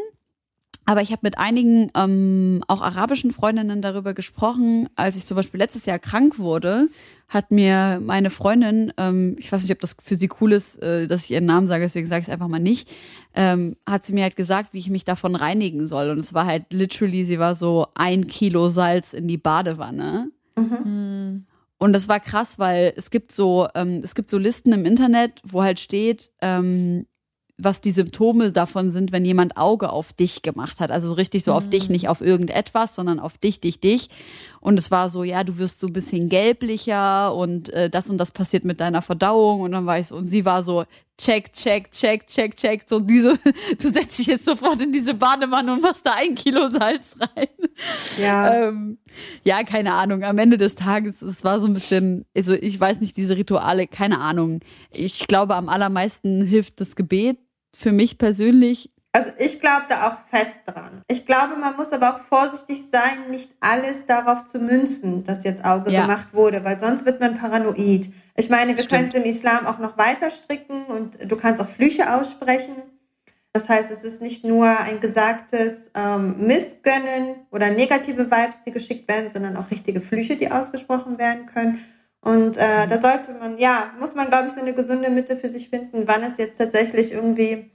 Aber 0.91 1.01
ich 1.01 1.13
habe 1.13 1.21
mit 1.23 1.37
einigen 1.37 1.89
ähm, 1.95 2.65
auch 2.67 2.81
arabischen 2.81 3.31
Freundinnen 3.31 3.81
darüber 3.81 4.13
gesprochen. 4.13 4.89
Als 4.97 5.15
ich 5.15 5.25
zum 5.25 5.37
Beispiel 5.37 5.57
letztes 5.57 5.85
Jahr 5.85 5.99
krank 5.99 6.37
wurde, 6.37 6.89
hat 7.29 7.49
mir 7.49 8.01
meine 8.03 8.29
Freundin, 8.29 8.91
ähm, 8.97 9.37
ich 9.39 9.49
weiß 9.49 9.61
nicht, 9.61 9.71
ob 9.71 9.79
das 9.79 9.95
für 10.03 10.15
sie 10.15 10.29
cool 10.41 10.51
ist, 10.51 10.83
äh, 10.83 11.07
dass 11.07 11.23
ich 11.23 11.31
ihren 11.31 11.45
Namen 11.45 11.65
sage, 11.65 11.85
deswegen 11.85 12.07
sage 12.07 12.19
ich 12.19 12.27
es 12.27 12.33
einfach 12.33 12.49
mal 12.49 12.59
nicht, 12.59 12.89
ähm, 13.35 13.77
hat 13.87 14.03
sie 14.03 14.11
mir 14.11 14.23
halt 14.23 14.35
gesagt, 14.35 14.73
wie 14.73 14.79
ich 14.79 14.89
mich 14.89 15.05
davon 15.05 15.37
reinigen 15.37 15.87
soll. 15.87 16.09
Und 16.09 16.17
es 16.17 16.33
war 16.33 16.45
halt 16.45 16.73
literally, 16.73 17.23
sie 17.23 17.39
war 17.39 17.55
so 17.55 17.87
ein 17.95 18.27
Kilo 18.27 18.69
Salz 18.69 19.13
in 19.13 19.29
die 19.29 19.37
Badewanne. 19.37 20.29
Mhm. 20.57 21.45
Und 21.77 21.93
das 21.93 22.09
war 22.09 22.19
krass, 22.19 22.59
weil 22.59 22.91
es 22.97 23.11
gibt 23.11 23.31
so, 23.31 23.69
ähm, 23.75 24.01
es 24.03 24.13
gibt 24.13 24.29
so 24.29 24.37
Listen 24.37 24.73
im 24.73 24.83
Internet, 24.83 25.39
wo 25.45 25.63
halt 25.63 25.79
steht, 25.79 26.31
ähm, 26.41 27.05
was 27.63 27.81
die 27.81 27.91
Symptome 27.91 28.51
davon 28.51 28.91
sind, 28.91 29.11
wenn 29.11 29.25
jemand 29.25 29.57
Auge 29.57 29.91
auf 29.91 30.13
dich 30.13 30.41
gemacht 30.41 30.79
hat. 30.79 30.91
Also 30.91 31.13
richtig 31.13 31.43
so 31.43 31.53
auf 31.53 31.65
mhm. 31.65 31.69
dich, 31.71 31.89
nicht 31.89 32.07
auf 32.07 32.21
irgendetwas, 32.21 32.95
sondern 32.95 33.19
auf 33.19 33.37
dich, 33.37 33.61
dich, 33.61 33.79
dich. 33.79 34.09
Und 34.59 34.77
es 34.77 34.91
war 34.91 35.09
so, 35.09 35.23
ja, 35.23 35.43
du 35.43 35.57
wirst 35.57 35.79
so 35.79 35.87
ein 35.87 35.93
bisschen 35.93 36.29
gelblicher 36.29 37.33
und 37.33 37.69
äh, 37.69 37.89
das 37.89 38.09
und 38.09 38.17
das 38.17 38.31
passiert 38.31 38.63
mit 38.63 38.79
deiner 38.79 39.01
Verdauung. 39.01 39.61
Und 39.61 39.71
dann 39.71 39.85
war 39.85 39.99
ich 39.99 40.07
so, 40.07 40.15
und 40.15 40.27
sie 40.27 40.45
war 40.45 40.63
so, 40.63 40.85
check, 41.17 41.53
check, 41.53 41.91
check, 41.91 42.27
check, 42.27 42.55
check. 42.55 42.85
So 42.87 42.99
diese, 42.99 43.37
du 43.79 43.89
setzt 43.89 44.19
dich 44.19 44.27
jetzt 44.27 44.45
sofort 44.45 44.81
in 44.81 44.91
diese 44.91 45.13
Badewanne 45.13 45.73
und 45.73 45.81
machst 45.81 46.05
da 46.05 46.13
ein 46.15 46.35
Kilo 46.35 46.69
Salz 46.69 47.15
rein. 47.19 47.47
Ja. 48.19 48.67
ähm, 48.67 48.97
ja, 49.43 49.63
keine 49.63 49.93
Ahnung. 49.93 50.23
Am 50.23 50.37
Ende 50.37 50.57
des 50.57 50.75
Tages, 50.75 51.21
es 51.21 51.43
war 51.43 51.59
so 51.59 51.67
ein 51.67 51.73
bisschen, 51.73 52.25
also 52.35 52.53
ich 52.53 52.79
weiß 52.79 53.01
nicht, 53.01 53.17
diese 53.17 53.37
Rituale, 53.37 53.87
keine 53.87 54.19
Ahnung. 54.19 54.61
Ich 54.91 55.27
glaube, 55.27 55.55
am 55.55 55.69
allermeisten 55.69 56.43
hilft 56.43 56.79
das 56.79 56.95
Gebet 56.95 57.37
für 57.81 57.91
mich 57.91 58.17
persönlich. 58.17 58.91
Also 59.13 59.29
ich 59.37 59.59
glaube 59.59 59.83
da 59.89 60.07
auch 60.07 60.29
fest 60.29 60.61
dran. 60.65 61.01
Ich 61.09 61.25
glaube, 61.25 61.57
man 61.57 61.75
muss 61.75 61.91
aber 61.91 62.15
auch 62.15 62.19
vorsichtig 62.19 62.83
sein, 62.91 63.29
nicht 63.29 63.51
alles 63.59 64.05
darauf 64.05 64.45
zu 64.45 64.59
münzen, 64.59 65.25
dass 65.25 65.43
jetzt 65.43 65.65
Auge 65.65 65.91
ja. 65.91 66.03
gemacht 66.03 66.29
wurde, 66.33 66.63
weil 66.63 66.79
sonst 66.79 67.05
wird 67.05 67.19
man 67.19 67.37
paranoid. 67.37 68.09
Ich 68.37 68.49
meine, 68.49 68.77
wir 68.77 68.85
können 68.85 69.09
es 69.09 69.13
im 69.13 69.23
Islam 69.23 69.67
auch 69.67 69.79
noch 69.79 69.97
weiter 69.97 70.31
stricken 70.31 70.85
und 70.85 71.17
du 71.29 71.35
kannst 71.35 71.61
auch 71.61 71.67
Flüche 71.67 72.13
aussprechen. 72.13 72.75
Das 73.53 73.67
heißt, 73.67 73.91
es 73.91 74.05
ist 74.05 74.21
nicht 74.21 74.45
nur 74.45 74.65
ein 74.65 75.01
gesagtes 75.01 75.91
ähm, 75.93 76.47
Missgönnen 76.47 77.35
oder 77.51 77.69
negative 77.69 78.31
Vibes, 78.31 78.61
die 78.65 78.71
geschickt 78.71 79.09
werden, 79.09 79.29
sondern 79.29 79.57
auch 79.57 79.69
richtige 79.69 79.99
Flüche, 79.99 80.37
die 80.37 80.49
ausgesprochen 80.49 81.17
werden 81.17 81.47
können. 81.47 81.83
Und 82.21 82.57
äh, 82.57 82.87
da 82.87 82.97
sollte 82.99 83.33
man, 83.33 83.57
ja, 83.57 83.93
muss 83.99 84.13
man, 84.13 84.27
glaube 84.27 84.47
ich, 84.47 84.53
so 84.53 84.61
eine 84.61 84.73
gesunde 84.73 85.09
Mitte 85.09 85.35
für 85.37 85.49
sich 85.49 85.69
finden, 85.69 86.07
wann 86.07 86.23
es 86.23 86.37
jetzt 86.37 86.57
tatsächlich 86.59 87.11
irgendwie 87.11 87.71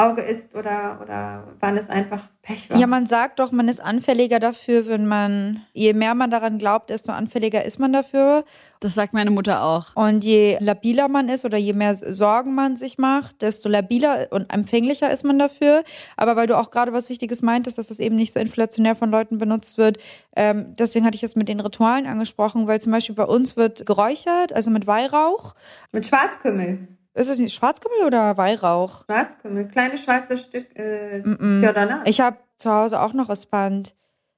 Auge 0.00 0.22
ist 0.22 0.54
oder, 0.54 0.98
oder 1.02 1.44
wann 1.60 1.76
es 1.76 1.88
einfach 1.88 2.22
Pech 2.42 2.70
war. 2.70 2.78
Ja, 2.78 2.86
man 2.86 3.06
sagt 3.06 3.38
doch, 3.38 3.52
man 3.52 3.68
ist 3.68 3.82
anfälliger 3.82 4.40
dafür, 4.40 4.86
wenn 4.86 5.06
man, 5.06 5.62
je 5.72 5.92
mehr 5.92 6.14
man 6.14 6.30
daran 6.30 6.58
glaubt, 6.58 6.88
desto 6.90 7.12
anfälliger 7.12 7.64
ist 7.64 7.78
man 7.78 7.92
dafür. 7.92 8.44
Das 8.80 8.94
sagt 8.94 9.12
meine 9.12 9.30
Mutter 9.30 9.62
auch. 9.62 9.94
Und 9.94 10.24
je 10.24 10.56
labiler 10.60 11.08
man 11.08 11.28
ist 11.28 11.44
oder 11.44 11.58
je 11.58 11.74
mehr 11.74 11.94
Sorgen 11.94 12.54
man 12.54 12.78
sich 12.78 12.96
macht, 12.96 13.42
desto 13.42 13.68
labiler 13.68 14.28
und 14.30 14.50
empfänglicher 14.52 15.10
ist 15.10 15.24
man 15.24 15.38
dafür. 15.38 15.84
Aber 16.16 16.34
weil 16.34 16.46
du 16.46 16.56
auch 16.56 16.70
gerade 16.70 16.92
was 16.92 17.10
Wichtiges 17.10 17.42
meintest, 17.42 17.76
dass 17.76 17.88
das 17.88 17.98
eben 17.98 18.16
nicht 18.16 18.32
so 18.32 18.40
inflationär 18.40 18.96
von 18.96 19.10
Leuten 19.10 19.36
benutzt 19.36 19.76
wird, 19.76 19.98
ähm, 20.34 20.74
deswegen 20.78 21.04
hatte 21.04 21.16
ich 21.16 21.22
es 21.22 21.36
mit 21.36 21.48
den 21.48 21.60
Ritualen 21.60 22.06
angesprochen, 22.06 22.66
weil 22.66 22.80
zum 22.80 22.92
Beispiel 22.92 23.14
bei 23.14 23.24
uns 23.24 23.56
wird 23.56 23.84
geräuchert, 23.84 24.52
also 24.54 24.70
mit 24.70 24.86
Weihrauch. 24.86 25.54
Mit 25.92 26.06
Schwarzkümmel 26.06 26.88
ist 27.20 27.28
es 27.28 27.38
nicht 27.38 27.54
Schwarzkümmel 27.54 28.04
oder 28.06 28.36
Weihrauch? 28.36 29.04
Schwarzkümmel, 29.04 29.68
kleine 29.68 29.98
schwarze 29.98 30.38
Stück. 30.38 30.66
Äh, 30.76 31.20
Mm 31.20 31.62
-mm. 31.62 32.00
Ich 32.06 32.20
habe 32.20 32.38
zu 32.58 32.70
Hause 32.70 33.00
auch 33.00 33.12
noch 33.12 33.30
Espand. 33.30 33.94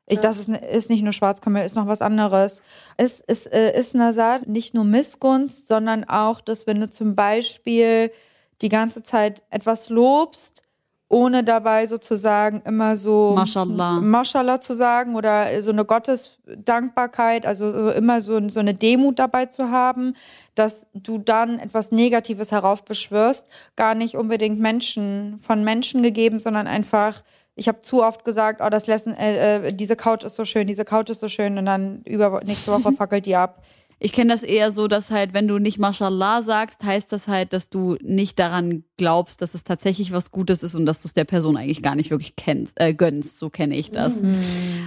Ich, 0.06 0.16
Ja. 0.16 0.22
Das 0.22 0.38
ist, 0.38 0.48
ist 0.48 0.90
nicht 0.90 1.02
nur 1.02 1.12
Schwarzkümmel, 1.12 1.64
ist 1.64 1.76
noch 1.76 1.86
was 1.86 2.02
anderes. 2.02 2.62
Es 2.96 3.20
ist, 3.20 3.52
äh, 3.52 3.78
ist 3.78 3.94
Nasar 3.94 4.40
nicht 4.46 4.74
nur 4.74 4.84
Missgunst, 4.84 5.68
sondern 5.68 6.04
auch, 6.04 6.40
dass 6.40 6.66
wenn 6.66 6.80
du 6.80 6.90
zum 6.90 7.14
Beispiel 7.14 8.10
die 8.60 8.68
ganze 8.68 9.02
Zeit 9.02 9.42
etwas 9.50 9.88
lobst, 9.88 10.62
ohne 11.12 11.44
dabei 11.44 11.86
sozusagen 11.86 12.62
immer 12.64 12.96
so 12.96 13.34
Mashallah. 13.36 14.00
Mashallah 14.00 14.62
zu 14.62 14.72
sagen 14.72 15.14
oder 15.14 15.60
so 15.60 15.70
eine 15.70 15.84
Gottesdankbarkeit, 15.84 17.44
also 17.44 17.70
so 17.70 17.90
immer 17.90 18.22
so, 18.22 18.48
so 18.48 18.60
eine 18.60 18.72
Demut 18.72 19.18
dabei 19.18 19.44
zu 19.44 19.70
haben, 19.70 20.14
dass 20.54 20.86
du 20.94 21.18
dann 21.18 21.58
etwas 21.58 21.92
Negatives 21.92 22.50
heraufbeschwörst, 22.50 23.46
gar 23.76 23.94
nicht 23.94 24.16
unbedingt 24.16 24.58
Menschen 24.58 25.38
von 25.42 25.62
Menschen 25.62 26.02
gegeben, 26.02 26.40
sondern 26.40 26.66
einfach 26.66 27.22
ich 27.54 27.68
habe 27.68 27.82
zu 27.82 28.02
oft 28.02 28.24
gesagt, 28.24 28.62
oh, 28.64 28.70
das 28.70 28.86
Lesson, 28.86 29.12
äh, 29.12 29.56
äh, 29.56 29.72
diese 29.74 29.94
Couch 29.94 30.24
ist 30.24 30.36
so 30.36 30.46
schön, 30.46 30.66
diese 30.66 30.86
Couch 30.86 31.10
ist 31.10 31.20
so 31.20 31.28
schön 31.28 31.58
und 31.58 31.66
dann 31.66 32.00
über 32.04 32.40
nächste 32.42 32.72
Woche 32.72 32.92
fackelt 32.96 33.26
die 33.26 33.36
ab. 33.36 33.62
Ich 34.04 34.12
kenne 34.12 34.32
das 34.32 34.42
eher 34.42 34.72
so, 34.72 34.88
dass 34.88 35.12
halt, 35.12 35.32
wenn 35.32 35.46
du 35.46 35.58
nicht 35.58 35.78
Mashallah 35.78 36.42
sagst, 36.42 36.82
heißt 36.82 37.12
das 37.12 37.28
halt, 37.28 37.52
dass 37.52 37.68
du 37.68 37.96
nicht 38.00 38.36
daran 38.38 38.82
glaubst, 39.02 39.42
dass 39.42 39.54
es 39.54 39.64
tatsächlich 39.64 40.12
was 40.12 40.30
Gutes 40.30 40.62
ist 40.62 40.76
und 40.76 40.86
dass 40.86 41.00
du 41.02 41.08
es 41.08 41.12
der 41.12 41.24
Person 41.24 41.56
eigentlich 41.56 41.82
gar 41.82 41.96
nicht 41.96 42.12
wirklich 42.12 42.36
kennst, 42.36 42.80
äh, 42.80 42.94
gönnst. 42.94 43.36
So 43.40 43.50
kenne 43.50 43.76
ich 43.76 43.90
das. 43.90 44.14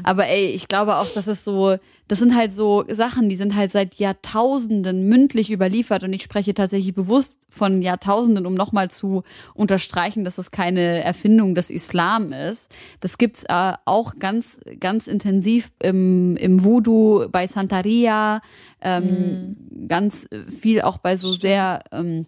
Aber 0.03 0.26
ey, 0.28 0.45
ich 0.45 0.70
glaube 0.70 0.95
auch, 0.95 1.09
dass 1.13 1.28
es 1.28 1.43
so, 1.43 1.76
das 2.07 2.20
sind 2.20 2.34
halt 2.34 2.55
so 2.55 2.86
Sachen, 2.89 3.28
die 3.28 3.36
sind 3.36 3.55
halt 3.55 3.74
seit 3.74 3.95
Jahrtausenden 3.95 5.09
mündlich 5.09 5.51
überliefert 5.51 6.05
und 6.05 6.13
ich 6.13 6.24
spreche 6.24 6.53
tatsächlich 6.53 6.95
bewusst 6.95 7.39
von 7.49 7.82
Jahrtausenden, 7.82 8.45
um 8.45 8.53
nochmal 8.53 8.89
zu 8.89 9.24
unterstreichen, 9.53 10.24
dass 10.24 10.38
es 10.38 10.49
keine 10.49 11.03
Erfindung 11.03 11.53
des 11.53 11.70
Islam 11.70 12.32
ist. 12.32 12.72
Das 13.01 13.18
gibt's 13.18 13.43
äh, 13.43 13.74
auch 13.84 14.13
ganz, 14.18 14.59
ganz 14.80 15.07
intensiv 15.07 15.74
im, 15.84 16.38
im 16.38 16.63
Voodoo, 16.63 17.28
bei 17.30 17.47
Santeria, 17.47 18.39
ähm, 18.80 19.57
ganz 19.89 20.26
viel 20.47 20.84
auch 20.84 20.99
bei 20.99 21.18
so 21.18 21.34
sehr, 21.34 21.82
ähm, 21.91 22.28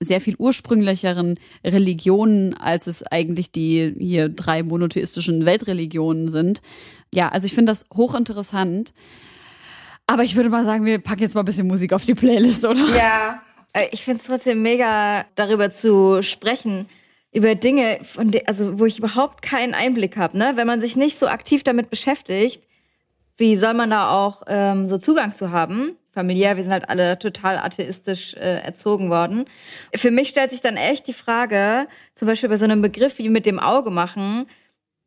sehr 0.00 0.20
viel 0.20 0.36
ursprünglicheren 0.38 1.38
Religionen, 1.64 2.54
als 2.54 2.86
es 2.86 3.02
eigentlich 3.02 3.50
die 3.50 3.94
hier 3.98 4.28
drei 4.28 4.62
monotheistischen 4.62 5.44
Weltreligionen 5.44 6.28
sind. 6.28 6.60
Ja, 7.12 7.28
also 7.30 7.46
ich 7.46 7.54
finde 7.54 7.72
das 7.72 7.84
hochinteressant. 7.94 8.92
Aber 10.06 10.22
ich 10.22 10.36
würde 10.36 10.48
mal 10.50 10.64
sagen, 10.64 10.84
wir 10.84 10.98
packen 11.00 11.22
jetzt 11.22 11.34
mal 11.34 11.42
ein 11.42 11.46
bisschen 11.46 11.66
Musik 11.66 11.92
auf 11.92 12.04
die 12.04 12.14
Playlist, 12.14 12.64
oder? 12.64 12.86
Ja, 12.96 13.42
Äh, 13.72 13.88
Ich 13.92 14.04
finde 14.04 14.20
es 14.20 14.26
trotzdem 14.26 14.62
mega, 14.62 15.26
darüber 15.34 15.70
zu 15.70 16.22
sprechen, 16.22 16.86
über 17.32 17.54
Dinge, 17.54 17.98
von 18.02 18.30
de 18.30 18.46
also 18.46 18.78
wo 18.78 18.86
ich 18.86 18.98
überhaupt 18.98 19.42
keinen 19.42 19.74
Einblick 19.74 20.16
habe. 20.16 20.38
Ne? 20.38 20.52
Wenn 20.54 20.66
man 20.66 20.80
sich 20.80 20.96
nicht 20.96 21.18
so 21.18 21.26
aktiv 21.26 21.62
damit 21.64 21.90
beschäftigt, 21.90 22.66
wie 23.36 23.56
soll 23.56 23.74
man 23.74 23.90
da 23.90 24.10
auch 24.10 24.42
ähm, 24.46 24.86
so 24.86 24.96
Zugang 24.96 25.32
zu 25.32 25.50
haben? 25.50 25.96
Familiär, 26.18 26.56
wir 26.56 26.64
sind 26.64 26.72
halt 26.72 26.88
alle 26.88 27.16
total 27.16 27.58
atheistisch 27.58 28.34
äh, 28.34 28.60
erzogen 28.62 29.08
worden. 29.08 29.44
Für 29.94 30.10
mich 30.10 30.30
stellt 30.30 30.50
sich 30.50 30.60
dann 30.60 30.76
echt 30.76 31.06
die 31.06 31.12
Frage, 31.12 31.86
zum 32.16 32.26
Beispiel 32.26 32.48
bei 32.48 32.56
so 32.56 32.64
einem 32.64 32.82
Begriff 32.82 33.18
wie 33.18 33.28
mit 33.28 33.46
dem 33.46 33.60
Auge 33.60 33.92
machen, 33.92 34.46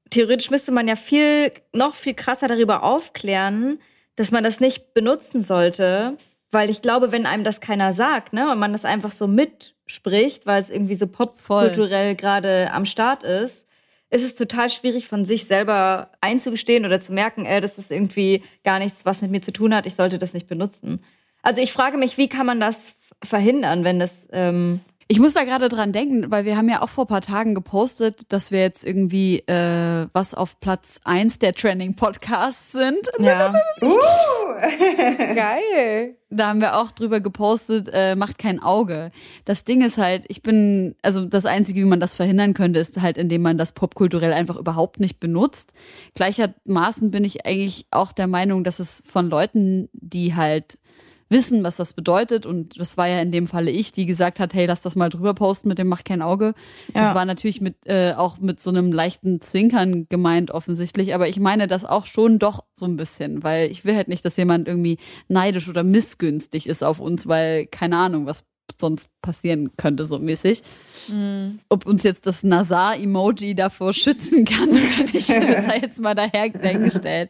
theoretisch 0.09 0.51
müsste 0.51 0.71
man 0.71 0.87
ja 0.87 0.95
viel, 0.95 1.51
noch 1.73 1.95
viel 1.95 2.13
krasser 2.13 2.47
darüber 2.47 2.83
aufklären, 2.83 3.79
dass 4.15 4.31
man 4.31 4.45
das 4.45 4.61
nicht 4.61 4.93
benutzen 4.93 5.43
sollte, 5.43 6.15
weil 6.49 6.69
ich 6.69 6.81
glaube, 6.81 7.11
wenn 7.11 7.25
einem 7.25 7.43
das 7.43 7.59
keiner 7.59 7.91
sagt, 7.91 8.31
ne, 8.31 8.49
und 8.49 8.59
man 8.59 8.71
das 8.71 8.85
einfach 8.85 9.11
so 9.11 9.27
mitspricht, 9.27 10.45
weil 10.45 10.61
es 10.61 10.69
irgendwie 10.69 10.95
so 10.95 11.07
popkulturell 11.07 12.15
gerade 12.15 12.71
am 12.71 12.85
Start 12.85 13.23
ist, 13.23 13.67
ist 14.11 14.23
es 14.23 14.35
total 14.35 14.69
schwierig 14.69 15.07
von 15.07 15.25
sich 15.25 15.45
selber 15.45 16.11
einzugestehen 16.19 16.85
oder 16.85 16.99
zu 16.99 17.13
merken, 17.13 17.45
äh, 17.45 17.61
das 17.61 17.77
ist 17.77 17.91
irgendwie 17.91 18.43
gar 18.63 18.77
nichts, 18.77 19.05
was 19.05 19.21
mit 19.21 19.31
mir 19.31 19.41
zu 19.41 19.53
tun 19.53 19.73
hat, 19.73 19.85
ich 19.85 19.95
sollte 19.95 20.19
das 20.19 20.33
nicht 20.33 20.47
benutzen. 20.47 21.01
Also 21.41 21.61
ich 21.61 21.71
frage 21.71 21.97
mich, 21.97 22.17
wie 22.17 22.29
kann 22.29 22.45
man 22.45 22.59
das 22.59 22.93
verhindern, 23.23 23.83
wenn 23.83 23.99
das 23.99 24.27
ähm, 24.31 24.81
Ich 25.11 25.19
muss 25.19 25.33
da 25.33 25.43
gerade 25.43 25.67
dran 25.67 25.91
denken, 25.91 26.31
weil 26.31 26.45
wir 26.45 26.55
haben 26.55 26.69
ja 26.69 26.81
auch 26.81 26.87
vor 26.87 27.03
ein 27.03 27.07
paar 27.07 27.19
Tagen 27.19 27.53
gepostet, 27.53 28.21
dass 28.29 28.49
wir 28.49 28.61
jetzt 28.61 28.85
irgendwie 28.85 29.39
äh, 29.39 30.07
was 30.13 30.33
auf 30.33 30.61
Platz 30.61 31.01
eins 31.03 31.37
der 31.37 31.53
Trending 31.53 31.97
Podcasts 31.97 32.71
sind. 32.71 33.11
ja. 33.19 33.53
Geil. 35.35 36.15
Da 36.29 36.47
haben 36.47 36.61
wir 36.61 36.77
auch 36.77 36.91
drüber 36.91 37.19
gepostet, 37.19 37.89
äh, 37.91 38.15
macht 38.15 38.37
kein 38.37 38.61
Auge. 38.61 39.11
Das 39.43 39.65
Ding 39.65 39.81
ist 39.81 39.97
halt, 39.97 40.23
ich 40.29 40.41
bin, 40.41 40.95
also 41.01 41.25
das 41.25 41.45
Einzige, 41.45 41.81
wie 41.81 41.85
man 41.85 41.99
das 41.99 42.15
verhindern 42.15 42.53
könnte, 42.53 42.79
ist 42.79 43.01
halt, 43.01 43.17
indem 43.17 43.41
man 43.41 43.57
das 43.57 43.73
popkulturell 43.73 44.31
einfach 44.31 44.55
überhaupt 44.55 45.01
nicht 45.01 45.19
benutzt. 45.19 45.73
Gleichermaßen 46.15 47.11
bin 47.11 47.25
ich 47.25 47.45
eigentlich 47.45 47.85
auch 47.91 48.13
der 48.13 48.27
Meinung, 48.27 48.63
dass 48.63 48.79
es 48.79 49.03
von 49.05 49.29
Leuten, 49.29 49.89
die 49.91 50.35
halt 50.35 50.77
wissen, 51.31 51.63
was 51.63 51.77
das 51.77 51.93
bedeutet, 51.93 52.45
und 52.45 52.79
das 52.79 52.97
war 52.97 53.07
ja 53.07 53.21
in 53.21 53.31
dem 53.31 53.47
Falle 53.47 53.71
ich, 53.71 53.91
die 53.91 54.05
gesagt 54.05 54.39
hat, 54.39 54.53
hey, 54.53 54.65
lass 54.67 54.81
das 54.83 54.95
mal 54.95 55.09
drüber 55.09 55.33
posten 55.33 55.69
mit 55.69 55.77
dem 55.77 55.87
macht 55.87 56.05
kein 56.05 56.21
Auge. 56.21 56.53
Das 56.93 57.09
Ja. 57.09 57.15
war 57.15 57.25
natürlich 57.25 57.61
mit 57.61 57.75
äh, 57.85 58.13
auch 58.15 58.37
mit 58.39 58.61
so 58.61 58.69
einem 58.69 58.91
leichten 58.91 59.41
Zwinkern 59.41 60.07
gemeint 60.09 60.51
offensichtlich, 60.51 61.15
aber 61.15 61.27
ich 61.29 61.39
meine 61.39 61.67
das 61.67 61.85
auch 61.85 62.05
schon 62.05 62.37
doch 62.37 62.63
so 62.73 62.85
ein 62.85 62.97
bisschen, 62.97 63.43
weil 63.43 63.71
ich 63.71 63.85
will 63.85 63.95
halt 63.95 64.09
nicht, 64.09 64.23
dass 64.25 64.37
jemand 64.37 64.67
irgendwie 64.67 64.97
neidisch 65.27 65.67
oder 65.69 65.83
missgünstig 65.83 66.67
ist 66.67 66.83
auf 66.83 66.99
uns, 66.99 67.27
weil 67.27 67.65
keine 67.65 67.97
Ahnung, 67.97 68.25
was 68.25 68.43
sonst 68.79 69.09
passieren 69.21 69.71
könnte 69.77 70.05
so 70.05 70.17
mäßig. 70.19 70.61
Ob 71.69 71.85
uns 71.85 72.03
jetzt 72.03 72.25
das 72.25 72.43
Nazar-Emoji 72.43 73.55
davor 73.55 73.93
schützen 73.93 74.45
kann 74.45 74.69
oder 74.69 75.11
nicht, 75.13 75.25
sei 75.27 75.79
jetzt 75.81 75.99
mal 76.01 76.15
daher 76.15 76.49
dahingestellt. 76.49 77.29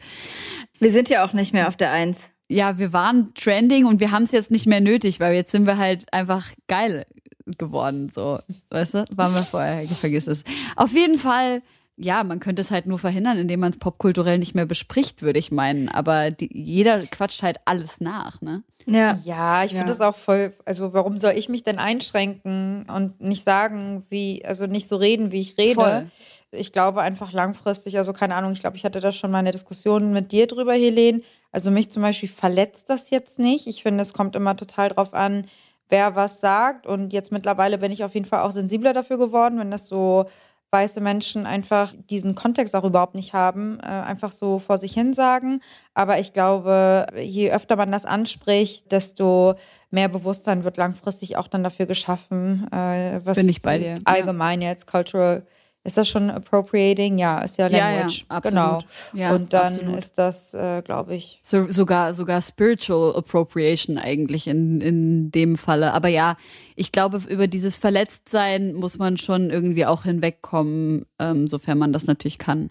Wir 0.80 0.92
sind 0.92 1.10
ja 1.10 1.26
auch 1.26 1.34
nicht 1.34 1.54
mehr 1.54 1.68
auf 1.68 1.76
der 1.78 1.92
Eins. 1.92 2.31
Ja, 2.52 2.78
wir 2.78 2.92
waren 2.94 3.34
trending 3.34 3.86
und 3.86 4.00
wir 4.00 4.12
haben 4.12 4.24
es 4.24 4.32
jetzt 4.32 4.52
nicht 4.52 4.68
mehr 4.68 4.82
nötig, 4.82 5.20
weil 5.20 5.34
jetzt 5.34 5.52
sind 5.52 5.66
wir 5.66 5.78
halt 5.78 6.12
einfach 6.14 6.48
geil 6.68 7.06
geworden, 7.46 8.10
so, 8.14 8.40
weißt 8.70 8.94
du? 8.96 9.06
Waren 9.16 9.34
wir 9.34 9.44
vorher, 9.44 9.88
vergiss 9.88 10.28
es. 10.28 10.44
Auf 10.76 10.92
jeden 10.94 11.18
Fall, 11.18 11.62
ja, 11.98 12.24
man 12.24 12.40
könnte 12.40 12.62
es 12.62 12.72
halt 12.72 12.86
nur 12.86 13.00
verhindern, 13.00 13.38
indem 13.38 13.62
man 13.62 13.72
es 13.72 13.80
popkulturell 13.80 14.38
nicht 14.38 14.54
mehr 14.56 14.66
bespricht, 14.66 15.22
würde 15.22 15.40
ich 15.40 15.52
meinen. 15.52 15.90
Aber 15.90 16.32
die, 16.32 16.50
jeder 16.54 17.00
quatscht 17.08 17.42
halt 17.44 17.58
alles 17.66 18.00
nach, 18.02 18.42
ne? 18.42 18.64
Ja. 18.86 19.16
Ja, 19.24 19.64
ich 19.64 19.72
Ja. 19.72 19.78
finde 19.80 19.92
das 19.94 20.02
auch 20.02 20.16
voll, 20.16 20.54
also 20.66 20.94
warum 20.94 21.18
soll 21.18 21.34
ich 21.36 21.50
mich 21.50 21.64
denn 21.64 21.78
einschränken 21.80 22.86
und 22.90 23.22
nicht 23.22 23.44
sagen, 23.44 24.06
wie, 24.10 24.44
also 24.46 24.66
nicht 24.66 24.88
so 24.88 24.96
reden, 24.98 25.32
wie 25.32 25.40
ich 25.42 25.58
rede? 25.58 25.76
Voll. 25.76 26.08
Ich 26.52 26.74
glaube 26.74 27.02
einfach 27.02 27.32
langfristig, 27.32 27.98
also 27.98 28.12
keine 28.12 28.36
Ahnung, 28.36 28.52
ich 28.54 28.60
glaube, 28.60 28.76
ich 28.76 28.84
hatte 28.84 29.00
da 29.00 29.12
schon 29.12 29.32
mal 29.32 29.38
eine 29.40 29.52
Diskussion 29.52 30.12
mit 30.12 30.32
dir 30.34 30.48
drüber, 30.48 30.74
Helene. 30.74 31.22
Also 31.52 31.72
mich 31.72 31.92
zum 31.92 32.02
Beispiel 32.02 32.30
verletzt 32.30 32.90
das 32.90 33.10
jetzt 33.10 33.40
nicht. 33.40 33.68
Ich 33.68 33.84
finde, 33.84 34.02
es 34.02 34.14
kommt 34.14 34.36
immer 34.36 34.56
total 34.56 34.90
drauf 34.90 35.14
an, 35.14 35.46
wer 35.90 36.16
was 36.16 36.40
sagt. 36.40 36.88
Und 36.88 37.14
jetzt 37.14 37.32
mittlerweile 37.32 37.78
bin 37.78 37.92
ich 37.92 38.04
auf 38.04 38.14
jeden 38.14 38.26
Fall 38.26 38.42
auch 38.42 38.52
sensibler 38.52 38.94
dafür 38.94 39.18
geworden, 39.18 39.60
wenn 39.60 39.72
das 39.72 39.88
so 39.88 40.26
weiße 40.72 41.02
Menschen 41.02 41.46
einfach 41.46 41.94
diesen 42.10 42.34
Kontext 42.34 42.76
auch 42.76 42.86
überhaupt 42.86 43.14
nicht 43.14 43.34
haben, 43.34 43.78
äh, 43.82 43.88
einfach 43.88 44.32
so 44.32 44.58
vor 44.58 44.78
sich 44.78 44.94
hin 44.94 45.14
sagen. 45.14 45.60
Aber 45.94 46.20
ich 46.20 46.32
glaube, 46.32 47.08
je 47.18 47.52
öfter 47.52 47.76
man 47.76 47.92
das 47.92 48.06
anspricht, 48.06 48.90
desto 48.92 49.56
mehr 49.90 50.08
Bewusstsein 50.08 50.64
wird 50.64 50.78
langfristig 50.78 51.36
auch 51.36 51.50
dann 51.50 51.64
dafür 51.64 51.88
geschaffen, 51.88 52.72
äh, 52.72 53.20
was 53.26 53.38
Bin 53.38 53.50
ich 53.50 53.62
bei 53.62 53.78
dir, 53.80 53.96
ja. 53.96 53.98
allgemein 54.06 54.62
jetzt 54.62 54.88
cultural 54.88 55.46
ist 55.84 55.98
das 55.98 56.08
schon 56.08 56.30
appropriating? 56.30 57.18
Ja, 57.18 57.40
ist 57.40 57.58
ja 57.58 57.68
Ja, 57.68 57.78
ja, 57.78 57.92
Language. 57.96 58.26
absolut. 58.30 58.54
Genau. 58.54 58.80
Ja, 59.14 59.34
Und 59.36 59.52
dann 59.54 59.66
absolut. 59.66 59.98
ist 59.98 60.18
das, 60.18 60.54
äh, 60.54 60.82
glaube 60.84 61.16
ich, 61.16 61.40
So, 61.42 61.70
sogar, 61.72 62.14
sogar 62.14 62.42
Spiritual 62.42 63.16
Appropriation 63.16 63.98
eigentlich 63.98 64.48
in, 64.48 64.80
in 64.82 65.32
dem 65.32 65.58
Falle. 65.58 65.94
Aber 65.94 66.08
ja, 66.08 66.38
ich 66.76 66.92
glaube, 66.92 67.22
über 67.28 67.48
dieses 67.48 67.78
Verletztsein 67.78 68.74
muss 68.74 69.00
man 69.00 69.18
schon 69.18 69.50
irgendwie 69.50 69.86
auch 69.86 70.04
hinwegkommen, 70.04 71.06
ähm, 71.20 71.48
sofern 71.48 71.80
man 71.80 71.94
das 71.94 72.06
natürlich 72.06 72.38
kann. 72.38 72.70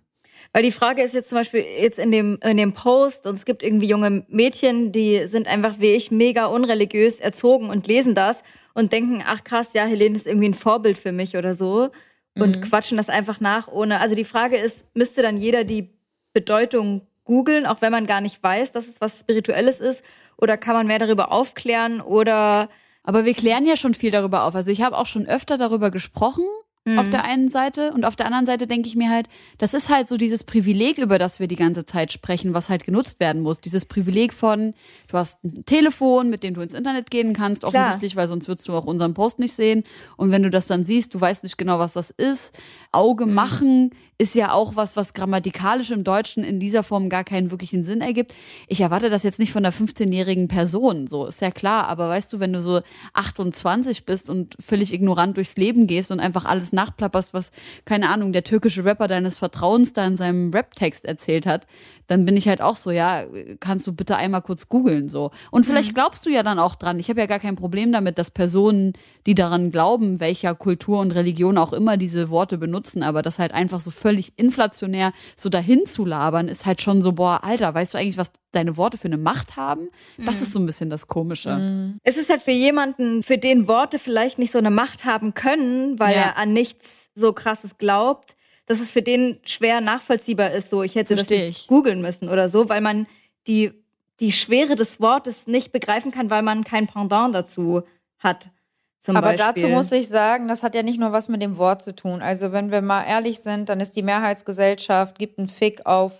Weil 0.52 0.62
die 0.62 0.72
Frage 0.72 1.02
ist 1.02 1.12
jetzt 1.12 1.28
zum 1.28 1.36
Beispiel 1.38 1.62
jetzt 1.80 1.98
in 1.98 2.10
dem, 2.10 2.38
in 2.42 2.56
dem 2.56 2.72
Post 2.72 3.26
und 3.26 3.34
es 3.34 3.44
gibt 3.44 3.62
irgendwie 3.62 3.88
junge 3.88 4.24
Mädchen, 4.28 4.90
die 4.90 5.26
sind 5.26 5.46
einfach 5.48 5.80
wie 5.80 5.90
ich 5.90 6.10
mega 6.10 6.46
unreligiös 6.46 7.20
erzogen 7.20 7.68
und 7.70 7.86
lesen 7.86 8.14
das 8.14 8.42
und 8.74 8.92
denken, 8.92 9.22
ach 9.24 9.44
krass, 9.44 9.74
ja, 9.74 9.84
Helene 9.84 10.16
ist 10.16 10.26
irgendwie 10.26 10.48
ein 10.48 10.54
Vorbild 10.54 10.96
für 10.96 11.12
mich 11.12 11.36
oder 11.36 11.54
so 11.54 11.90
und 12.38 12.62
quatschen 12.62 12.96
das 12.96 13.08
einfach 13.08 13.40
nach 13.40 13.68
ohne. 13.68 14.00
Also 14.00 14.14
die 14.14 14.24
Frage 14.24 14.56
ist, 14.56 14.84
müsste 14.94 15.22
dann 15.22 15.36
jeder 15.36 15.64
die 15.64 15.90
Bedeutung 16.32 17.06
googeln, 17.24 17.66
auch 17.66 17.82
wenn 17.82 17.92
man 17.92 18.06
gar 18.06 18.20
nicht 18.20 18.42
weiß, 18.42 18.72
dass 18.72 18.88
es 18.88 19.00
was 19.00 19.20
Spirituelles 19.20 19.80
ist? 19.80 20.04
Oder 20.36 20.56
kann 20.56 20.74
man 20.74 20.86
mehr 20.86 20.98
darüber 20.98 21.32
aufklären 21.32 22.00
oder 22.00 22.68
Aber 23.02 23.24
wir 23.24 23.34
klären 23.34 23.66
ja 23.66 23.76
schon 23.76 23.94
viel 23.94 24.10
darüber 24.10 24.44
auf. 24.44 24.54
Also 24.54 24.70
ich 24.70 24.82
habe 24.82 24.96
auch 24.96 25.06
schon 25.06 25.26
öfter 25.26 25.56
darüber 25.56 25.90
gesprochen, 25.90 26.44
auf 26.96 27.10
der 27.10 27.24
einen 27.24 27.48
Seite 27.50 27.92
und 27.92 28.06
auf 28.06 28.16
der 28.16 28.24
anderen 28.24 28.46
Seite 28.46 28.66
denke 28.66 28.88
ich 28.88 28.96
mir 28.96 29.10
halt, 29.10 29.28
das 29.58 29.74
ist 29.74 29.90
halt 29.90 30.08
so 30.08 30.16
dieses 30.16 30.44
Privileg, 30.44 30.96
über 30.96 31.18
das 31.18 31.38
wir 31.38 31.46
die 31.46 31.56
ganze 31.56 31.84
Zeit 31.84 32.10
sprechen, 32.10 32.54
was 32.54 32.70
halt 32.70 32.84
genutzt 32.84 33.20
werden 33.20 33.42
muss. 33.42 33.60
Dieses 33.60 33.84
Privileg 33.84 34.32
von, 34.32 34.72
du 35.08 35.18
hast 35.18 35.44
ein 35.44 35.66
Telefon, 35.66 36.30
mit 36.30 36.42
dem 36.42 36.54
du 36.54 36.62
ins 36.62 36.72
Internet 36.72 37.10
gehen 37.10 37.34
kannst, 37.34 37.62
Klar. 37.62 37.74
offensichtlich, 37.74 38.16
weil 38.16 38.28
sonst 38.28 38.48
würdest 38.48 38.66
du 38.66 38.72
auch 38.72 38.86
unseren 38.86 39.12
Post 39.12 39.40
nicht 39.40 39.52
sehen. 39.52 39.84
Und 40.16 40.30
wenn 40.30 40.42
du 40.42 40.48
das 40.48 40.68
dann 40.68 40.82
siehst, 40.82 41.12
du 41.12 41.20
weißt 41.20 41.42
nicht 41.42 41.58
genau, 41.58 41.78
was 41.78 41.92
das 41.92 42.10
ist. 42.10 42.58
Auge 42.92 43.26
machen 43.26 43.90
ist 44.20 44.34
ja 44.34 44.52
auch 44.52 44.76
was, 44.76 44.96
was 44.96 45.14
grammatikalisch 45.14 45.90
im 45.92 46.04
Deutschen 46.04 46.44
in 46.44 46.60
dieser 46.60 46.82
Form 46.82 47.08
gar 47.08 47.24
keinen 47.24 47.50
wirklichen 47.50 47.84
Sinn 47.84 48.02
ergibt. 48.02 48.34
Ich 48.68 48.82
erwarte 48.82 49.08
das 49.08 49.22
jetzt 49.22 49.38
nicht 49.38 49.50
von 49.50 49.64
einer 49.64 49.72
15-jährigen 49.72 50.46
Person, 50.46 51.06
so 51.06 51.24
ist 51.24 51.40
ja 51.40 51.50
klar. 51.50 51.88
Aber 51.88 52.10
weißt 52.10 52.30
du, 52.30 52.38
wenn 52.38 52.52
du 52.52 52.60
so 52.60 52.82
28 53.14 54.04
bist 54.04 54.28
und 54.28 54.56
völlig 54.60 54.92
ignorant 54.92 55.38
durchs 55.38 55.56
Leben 55.56 55.86
gehst 55.86 56.10
und 56.10 56.20
einfach 56.20 56.44
alles 56.44 56.70
nachplapperst, 56.70 57.32
was, 57.32 57.52
keine 57.86 58.10
Ahnung, 58.10 58.34
der 58.34 58.44
türkische 58.44 58.84
Rapper 58.84 59.08
deines 59.08 59.38
Vertrauens 59.38 59.94
da 59.94 60.06
in 60.06 60.18
seinem 60.18 60.50
Rap-Text 60.50 61.06
erzählt 61.06 61.46
hat, 61.46 61.66
dann 62.06 62.26
bin 62.26 62.36
ich 62.36 62.46
halt 62.46 62.60
auch 62.60 62.76
so, 62.76 62.90
ja, 62.90 63.24
kannst 63.60 63.86
du 63.86 63.92
bitte 63.92 64.16
einmal 64.16 64.42
kurz 64.42 64.68
googeln, 64.68 65.08
so. 65.08 65.30
Und 65.50 65.64
vielleicht 65.64 65.94
glaubst 65.94 66.26
du 66.26 66.30
ja 66.30 66.42
dann 66.42 66.58
auch 66.58 66.74
dran. 66.74 66.98
Ich 66.98 67.08
habe 67.08 67.20
ja 67.20 67.26
gar 67.26 67.38
kein 67.38 67.56
Problem 67.56 67.90
damit, 67.90 68.18
dass 68.18 68.30
Personen, 68.30 68.92
die 69.26 69.34
daran 69.34 69.70
glauben, 69.70 70.20
welcher 70.20 70.54
Kultur 70.54 70.98
und 70.98 71.14
Religion 71.14 71.56
auch 71.56 71.72
immer 71.72 71.96
diese 71.96 72.28
Worte 72.28 72.58
benutzen, 72.58 73.02
aber 73.02 73.22
das 73.22 73.38
halt 73.38 73.54
einfach 73.54 73.80
so 73.80 73.90
völlig 73.90 74.09
inflationär 74.36 75.12
so 75.36 75.48
dahin 75.48 75.86
zu 75.86 76.04
labern, 76.04 76.48
ist 76.48 76.66
halt 76.66 76.82
schon 76.82 77.02
so, 77.02 77.12
boah, 77.12 77.40
Alter, 77.44 77.72
weißt 77.74 77.94
du 77.94 77.98
eigentlich, 77.98 78.16
was 78.18 78.32
deine 78.52 78.76
Worte 78.76 78.98
für 78.98 79.06
eine 79.06 79.16
Macht 79.16 79.56
haben? 79.56 79.88
Das 80.18 80.40
ist 80.40 80.52
so 80.52 80.58
ein 80.58 80.66
bisschen 80.66 80.90
das 80.90 81.06
Komische. 81.06 81.94
Es 82.02 82.16
ist 82.16 82.30
halt 82.30 82.42
für 82.42 82.50
jemanden, 82.50 83.22
für 83.22 83.38
den 83.38 83.68
Worte 83.68 83.98
vielleicht 83.98 84.38
nicht 84.38 84.50
so 84.50 84.58
eine 84.58 84.70
Macht 84.70 85.04
haben 85.04 85.34
können, 85.34 85.98
weil 85.98 86.14
Ja. 86.14 86.20
er 86.22 86.36
an 86.36 86.52
nichts 86.52 87.10
so 87.14 87.32
krasses 87.32 87.78
glaubt, 87.78 88.36
dass 88.66 88.80
es 88.80 88.90
für 88.90 89.02
den 89.02 89.38
schwer 89.44 89.80
nachvollziehbar 89.80 90.50
ist. 90.52 90.70
So, 90.70 90.82
ich 90.82 90.94
hätte 90.94 91.16
Versteh 91.16 91.38
das 91.38 91.48
ich. 91.48 91.58
jetzt 91.58 91.66
googeln 91.68 92.00
müssen 92.02 92.28
oder 92.28 92.48
so, 92.48 92.68
weil 92.68 92.80
man 92.80 93.06
die, 93.46 93.72
die 94.20 94.32
Schwere 94.32 94.76
des 94.76 95.00
Wortes 95.00 95.46
nicht 95.46 95.72
begreifen 95.72 96.10
kann, 96.12 96.30
weil 96.30 96.42
man 96.42 96.62
kein 96.64 96.86
Pendant 96.86 97.34
dazu 97.34 97.82
hat. 98.18 98.50
Zum 99.00 99.16
Aber 99.16 99.28
Beispiel. 99.28 99.62
dazu 99.62 99.68
muss 99.68 99.90
ich 99.92 100.08
sagen, 100.08 100.46
das 100.46 100.62
hat 100.62 100.74
ja 100.74 100.82
nicht 100.82 101.00
nur 101.00 101.10
was 101.10 101.28
mit 101.28 101.40
dem 101.40 101.56
Wort 101.56 101.82
zu 101.82 101.94
tun. 101.94 102.20
Also 102.20 102.52
wenn 102.52 102.70
wir 102.70 102.82
mal 102.82 103.04
ehrlich 103.04 103.40
sind, 103.40 103.70
dann 103.70 103.80
ist 103.80 103.96
die 103.96 104.02
Mehrheitsgesellschaft, 104.02 105.18
gibt 105.18 105.38
einen 105.38 105.48
Fick 105.48 105.86
auf 105.86 106.12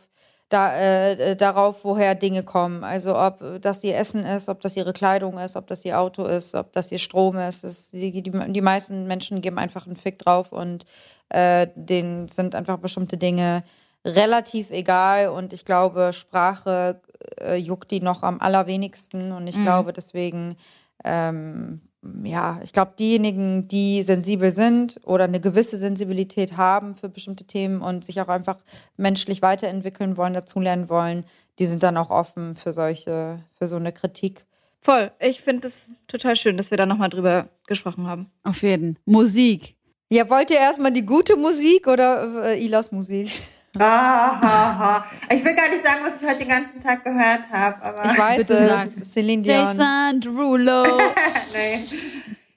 da, 0.48 0.74
äh, 0.76 1.36
darauf, 1.36 1.84
woher 1.84 2.14
Dinge 2.14 2.42
kommen. 2.42 2.82
Also 2.82 3.16
ob 3.16 3.60
das 3.60 3.84
ihr 3.84 3.96
Essen 3.96 4.24
ist, 4.24 4.48
ob 4.48 4.60
das 4.62 4.76
ihre 4.76 4.92
Kleidung 4.92 5.38
ist, 5.38 5.56
ob 5.56 5.66
das 5.66 5.84
ihr 5.84 6.00
Auto 6.00 6.24
ist, 6.24 6.54
ob 6.54 6.72
das 6.72 6.90
ihr 6.90 6.98
Strom 6.98 7.38
ist. 7.38 7.64
Das, 7.64 7.90
die, 7.90 8.22
die, 8.22 8.30
die 8.30 8.60
meisten 8.60 9.06
Menschen 9.06 9.42
geben 9.42 9.58
einfach 9.58 9.86
einen 9.86 9.96
Fick 9.96 10.18
drauf 10.18 10.50
und 10.50 10.86
äh, 11.28 11.68
denen 11.76 12.28
sind 12.28 12.54
einfach 12.54 12.78
bestimmte 12.78 13.16
Dinge 13.16 13.62
relativ 14.04 14.70
egal. 14.70 15.28
Und 15.28 15.52
ich 15.52 15.64
glaube, 15.64 16.12
Sprache 16.12 17.00
äh, 17.38 17.56
juckt 17.56 17.90
die 17.90 18.00
noch 18.00 18.22
am 18.22 18.40
allerwenigsten. 18.40 19.32
Und 19.32 19.46
ich 19.46 19.56
glaube 19.62 19.92
deswegen 19.92 20.56
ähm, 21.04 21.82
ja, 22.22 22.60
ich 22.62 22.72
glaube, 22.72 22.92
diejenigen, 22.98 23.68
die 23.68 24.02
sensibel 24.02 24.52
sind 24.52 25.00
oder 25.04 25.24
eine 25.24 25.40
gewisse 25.40 25.76
Sensibilität 25.76 26.56
haben 26.56 26.94
für 26.94 27.08
bestimmte 27.08 27.44
Themen 27.44 27.82
und 27.82 28.04
sich 28.04 28.20
auch 28.20 28.28
einfach 28.28 28.58
menschlich 28.96 29.42
weiterentwickeln 29.42 30.16
wollen, 30.16 30.32
dazulernen 30.32 30.88
wollen, 30.88 31.24
die 31.58 31.66
sind 31.66 31.82
dann 31.82 31.98
auch 31.98 32.10
offen 32.10 32.54
für 32.54 32.72
solche, 32.72 33.44
für 33.58 33.66
so 33.66 33.76
eine 33.76 33.92
Kritik. 33.92 34.46
Voll. 34.80 35.10
Ich 35.20 35.42
finde 35.42 35.68
es 35.68 35.90
total 36.08 36.36
schön, 36.36 36.56
dass 36.56 36.70
wir 36.70 36.78
da 36.78 36.86
nochmal 36.86 37.10
drüber 37.10 37.48
gesprochen 37.66 38.06
haben. 38.06 38.30
Auf 38.44 38.62
jeden. 38.62 38.98
Musik. 39.04 39.76
Ja, 40.08 40.28
wollt 40.30 40.50
ihr 40.50 40.58
erstmal 40.58 40.92
die 40.92 41.04
gute 41.04 41.36
Musik 41.36 41.86
oder 41.86 42.46
äh, 42.46 42.64
Ilas 42.64 42.90
Musik? 42.90 43.30
Ah, 43.78 44.40
ha, 44.40 44.78
ha. 44.78 45.06
Ich 45.32 45.44
will 45.44 45.54
gar 45.54 45.68
nicht 45.68 45.82
sagen, 45.82 46.00
was 46.02 46.20
ich 46.20 46.26
heute 46.28 46.38
den 46.40 46.48
ganzen 46.48 46.80
Tag 46.80 47.04
gehört 47.04 47.48
habe, 47.50 47.80
aber. 47.82 48.04
Ich 48.10 48.18
weiß 48.18 48.36
Bitte 48.38 48.54
es, 48.54 48.68
sag. 48.68 48.86
es 48.88 48.96
ist 48.96 49.12
Celine 49.12 49.42
Dion. 49.42 49.56
Jason 49.56 50.20
Derulo. 50.20 50.84
nee. 51.54 51.84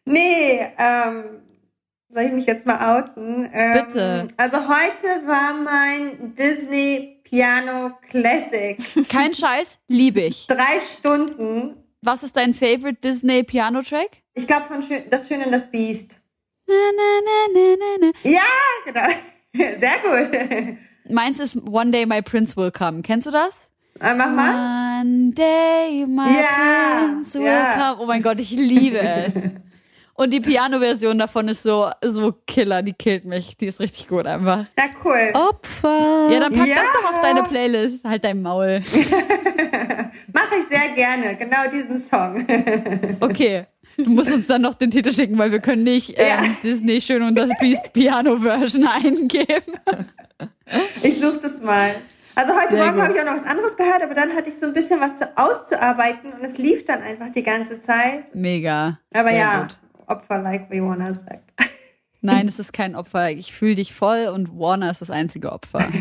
Nee, 0.05 0.67
ähm, 0.77 1.23
soll 2.09 2.23
ich 2.23 2.31
mich 2.33 2.45
jetzt 2.45 2.65
mal 2.65 2.97
outen? 2.97 3.49
Ähm, 3.53 3.85
Bitte. 3.85 4.27
Also 4.37 4.57
heute 4.57 5.27
war 5.27 5.53
mein 5.53 6.33
Disney 6.35 7.21
Piano 7.23 7.91
Classic. 8.09 8.77
Kein 9.07 9.33
Scheiß, 9.33 9.79
liebe 9.87 10.21
ich. 10.21 10.47
Drei 10.47 10.79
Stunden. 10.79 11.75
Was 12.01 12.23
ist 12.23 12.35
dein 12.35 12.53
favorite 12.53 12.99
Disney 13.01 13.43
Piano 13.43 13.81
Track? 13.81 14.09
Ich 14.33 14.45
glaube 14.47 14.65
von 14.65 14.81
Schön, 14.81 15.03
Das 15.09 15.27
Schöne 15.27 15.45
und 15.45 15.51
das 15.51 15.69
Biest. 15.69 16.17
Na, 16.67 16.73
na, 16.73 17.19
na, 17.25 17.59
na, 17.61 17.75
na, 18.01 18.11
na. 18.23 18.29
Ja, 18.29 18.41
genau. 18.85 19.07
Sehr 19.79 19.99
gut. 20.01 20.77
Meins 21.09 21.39
ist 21.39 21.57
One 21.69 21.91
Day 21.91 22.05
My 22.05 22.21
Prince 22.21 22.55
Will 22.57 22.71
Come. 22.71 23.01
Kennst 23.01 23.27
du 23.27 23.31
das? 23.31 23.69
Äh, 23.99 24.13
mach 24.15 24.29
mal. 24.31 25.01
One 25.01 25.31
Day 25.31 26.05
My 26.07 26.27
Ja, 26.35 27.05
Prince 27.07 27.39
Will 27.39 27.45
ja. 27.45 27.73
Come. 27.93 28.03
Oh 28.03 28.05
mein 28.05 28.21
Gott, 28.23 28.39
ich 28.39 28.51
liebe 28.51 28.99
es. 28.99 29.35
Und 30.15 30.31
die 30.31 30.39
Piano-Version 30.39 31.17
davon 31.17 31.47
ist 31.47 31.63
so, 31.63 31.89
so 32.03 32.33
Killer, 32.45 32.83
die 32.83 32.93
killt 32.93 33.25
mich. 33.25 33.57
Die 33.57 33.65
ist 33.65 33.79
richtig 33.79 34.07
gut 34.07 34.27
einfach. 34.27 34.65
Na 34.77 34.83
cool. 35.03 35.31
Opfer. 35.33 36.29
Ja, 36.31 36.39
dann 36.39 36.53
pack 36.53 36.67
Ja. 36.67 36.75
das 36.75 36.85
doch 36.93 37.11
auf 37.11 37.21
deine 37.21 37.43
Playlist. 37.43 38.05
Halt 38.05 38.23
dein 38.23 38.41
Maul. 38.41 38.81
Mache 40.33 40.55
ich 40.61 40.67
sehr 40.69 40.89
gerne. 40.95 41.35
Genau 41.35 41.69
diesen 41.71 41.99
Song. 41.99 42.45
Okay. 43.19 43.65
Du 43.97 44.09
musst 44.09 44.31
uns 44.33 44.47
dann 44.47 44.63
noch 44.63 44.73
den 44.73 44.89
Titel 44.89 45.11
schicken, 45.11 45.37
weil 45.37 45.51
wir 45.51 45.59
können 45.59 45.83
nicht 45.83 46.15
ähm, 46.17 46.27
Ja. 46.27 46.41
Disney 46.63 46.99
Schön 46.99 47.21
und 47.21 47.35
das 47.35 47.51
Beast 47.59 47.93
Piano 47.93 48.37
Version 48.37 48.87
eingeben. 49.03 49.77
Ich 51.01 51.19
suche 51.19 51.39
das 51.41 51.61
mal. 51.61 51.95
Also 52.35 52.53
heute 52.53 52.75
Sehr 52.75 52.85
Morgen 52.85 53.01
habe 53.03 53.13
ich 53.13 53.21
auch 53.21 53.25
noch 53.25 53.41
was 53.41 53.45
anderes 53.45 53.77
gehört, 53.77 54.01
aber 54.01 54.15
dann 54.15 54.33
hatte 54.33 54.49
ich 54.49 54.57
so 54.57 54.65
ein 54.65 54.73
bisschen 54.73 54.99
was 54.99 55.17
zu 55.17 55.37
auszuarbeiten 55.37 56.33
und 56.33 56.43
es 56.43 56.57
lief 56.57 56.85
dann 56.85 57.03
einfach 57.03 57.31
die 57.31 57.43
ganze 57.43 57.81
Zeit. 57.81 58.33
Mega. 58.33 58.99
Aber 59.13 59.29
Sehr 59.29 59.37
ja, 59.37 59.61
Gut. 59.61 59.77
Opfer 60.07 60.39
like 60.39 60.69
Rihanna 60.71 61.13
sagt. 61.13 61.53
Nein, 62.21 62.47
es 62.47 62.57
ist 62.57 62.73
kein 62.73 62.95
Opfer. 62.95 63.29
Ich 63.31 63.53
fühle 63.53 63.75
dich 63.75 63.93
voll 63.93 64.27
und 64.33 64.57
Warner 64.57 64.89
ist 64.89 65.01
das 65.01 65.11
einzige 65.11 65.51
Opfer. 65.51 65.87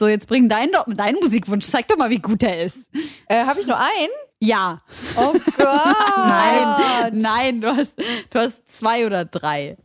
So, 0.00 0.08
jetzt 0.08 0.28
bring 0.28 0.48
deinen, 0.48 0.72
deinen 0.86 1.20
Musikwunsch. 1.20 1.66
Zeig 1.66 1.86
doch 1.86 1.98
mal, 1.98 2.08
wie 2.08 2.20
gut 2.20 2.42
er 2.42 2.64
ist. 2.64 2.88
Äh, 3.28 3.44
Habe 3.44 3.60
ich 3.60 3.66
nur 3.66 3.76
einen? 3.78 4.08
Ja. 4.38 4.78
Oh 5.18 5.32
Gott. 5.58 6.16
Nein, 6.16 7.18
nein, 7.18 7.60
du 7.60 7.68
hast, 7.68 7.98
du 8.30 8.38
hast 8.38 8.62
zwei 8.66 9.04
oder 9.04 9.26
drei. 9.26 9.76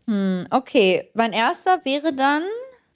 Okay, 0.52 1.10
mein 1.16 1.34
erster 1.34 1.82
wäre 1.84 2.14
dann, 2.14 2.44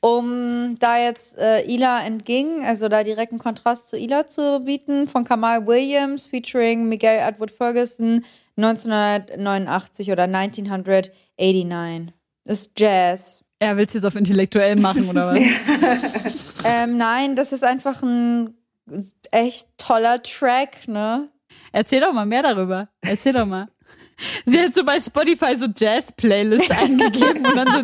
um 0.02 0.76
da 0.80 0.98
jetzt 0.98 1.38
äh, 1.38 1.62
Ila 1.70 2.04
entging, 2.04 2.64
also 2.66 2.88
da 2.88 3.04
direkt 3.04 3.32
einen 3.32 3.40
Kontrast 3.40 3.90
zu 3.90 3.98
Ila 3.98 4.28
zu 4.28 4.62
bieten, 4.62 5.08
von 5.08 5.24
Kamal 5.24 5.68
Williams 5.68 6.26
featuring 6.26 6.88
Miguel 6.88 7.20
Atwood 7.20 7.52
Ferguson 7.52 8.24
1989 8.58 10.12
oder 10.12 10.24
1989. 10.24 12.14
Ist 12.46 12.72
Jazz. 12.78 13.44
Er 13.60 13.76
will's 13.78 13.94
jetzt 13.94 14.06
auf 14.06 14.16
intellektuell 14.16 14.76
machen, 14.78 15.10
oder 15.10 15.34
was? 15.34 15.40
Ähm, 16.64 16.98
nein, 16.98 17.36
das 17.36 17.54
ist 17.54 17.64
einfach 17.64 18.02
ein 18.04 18.54
echt 19.32 19.68
toller 19.78 20.22
Track, 20.22 20.88
ne? 20.88 21.30
Erzähl 21.72 22.02
doch 22.02 22.14
mal 22.14 22.26
mehr 22.26 22.44
darüber. 22.44 22.90
Erzähl 23.02 23.34
doch 23.34 23.46
mal. 23.46 23.68
Sie 24.46 24.60
hat 24.60 24.76
so 24.76 24.84
bei 24.84 25.00
Spotify 25.00 25.58
so 25.58 25.68
Jazz-Playlist 25.76 26.72
eingegeben 26.80 27.46
und 27.46 27.56
dann 27.56 27.68
so 27.68 27.84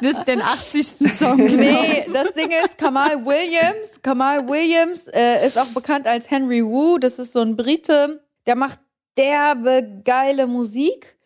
das, 0.00 0.24
den 0.24 0.42
80. 0.42 1.12
Song. 1.12 1.36
Nee, 1.36 2.06
das 2.12 2.32
Ding 2.32 2.50
ist, 2.64 2.78
Kamal 2.78 3.24
Williams, 3.24 4.00
Kamal 4.02 4.46
Williams 4.46 5.08
äh, 5.08 5.46
ist 5.46 5.58
auch 5.58 5.68
bekannt 5.68 6.06
als 6.06 6.30
Henry 6.30 6.64
Wu. 6.64 6.98
Das 6.98 7.18
ist 7.18 7.32
so 7.32 7.40
ein 7.40 7.56
Brite, 7.56 8.22
der 8.46 8.56
macht 8.56 8.78
derbe 9.16 10.02
geile 10.04 10.46
Musik. 10.46 11.16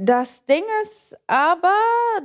Das 0.00 0.44
Ding 0.44 0.62
ist 0.82 1.16
aber, 1.26 1.74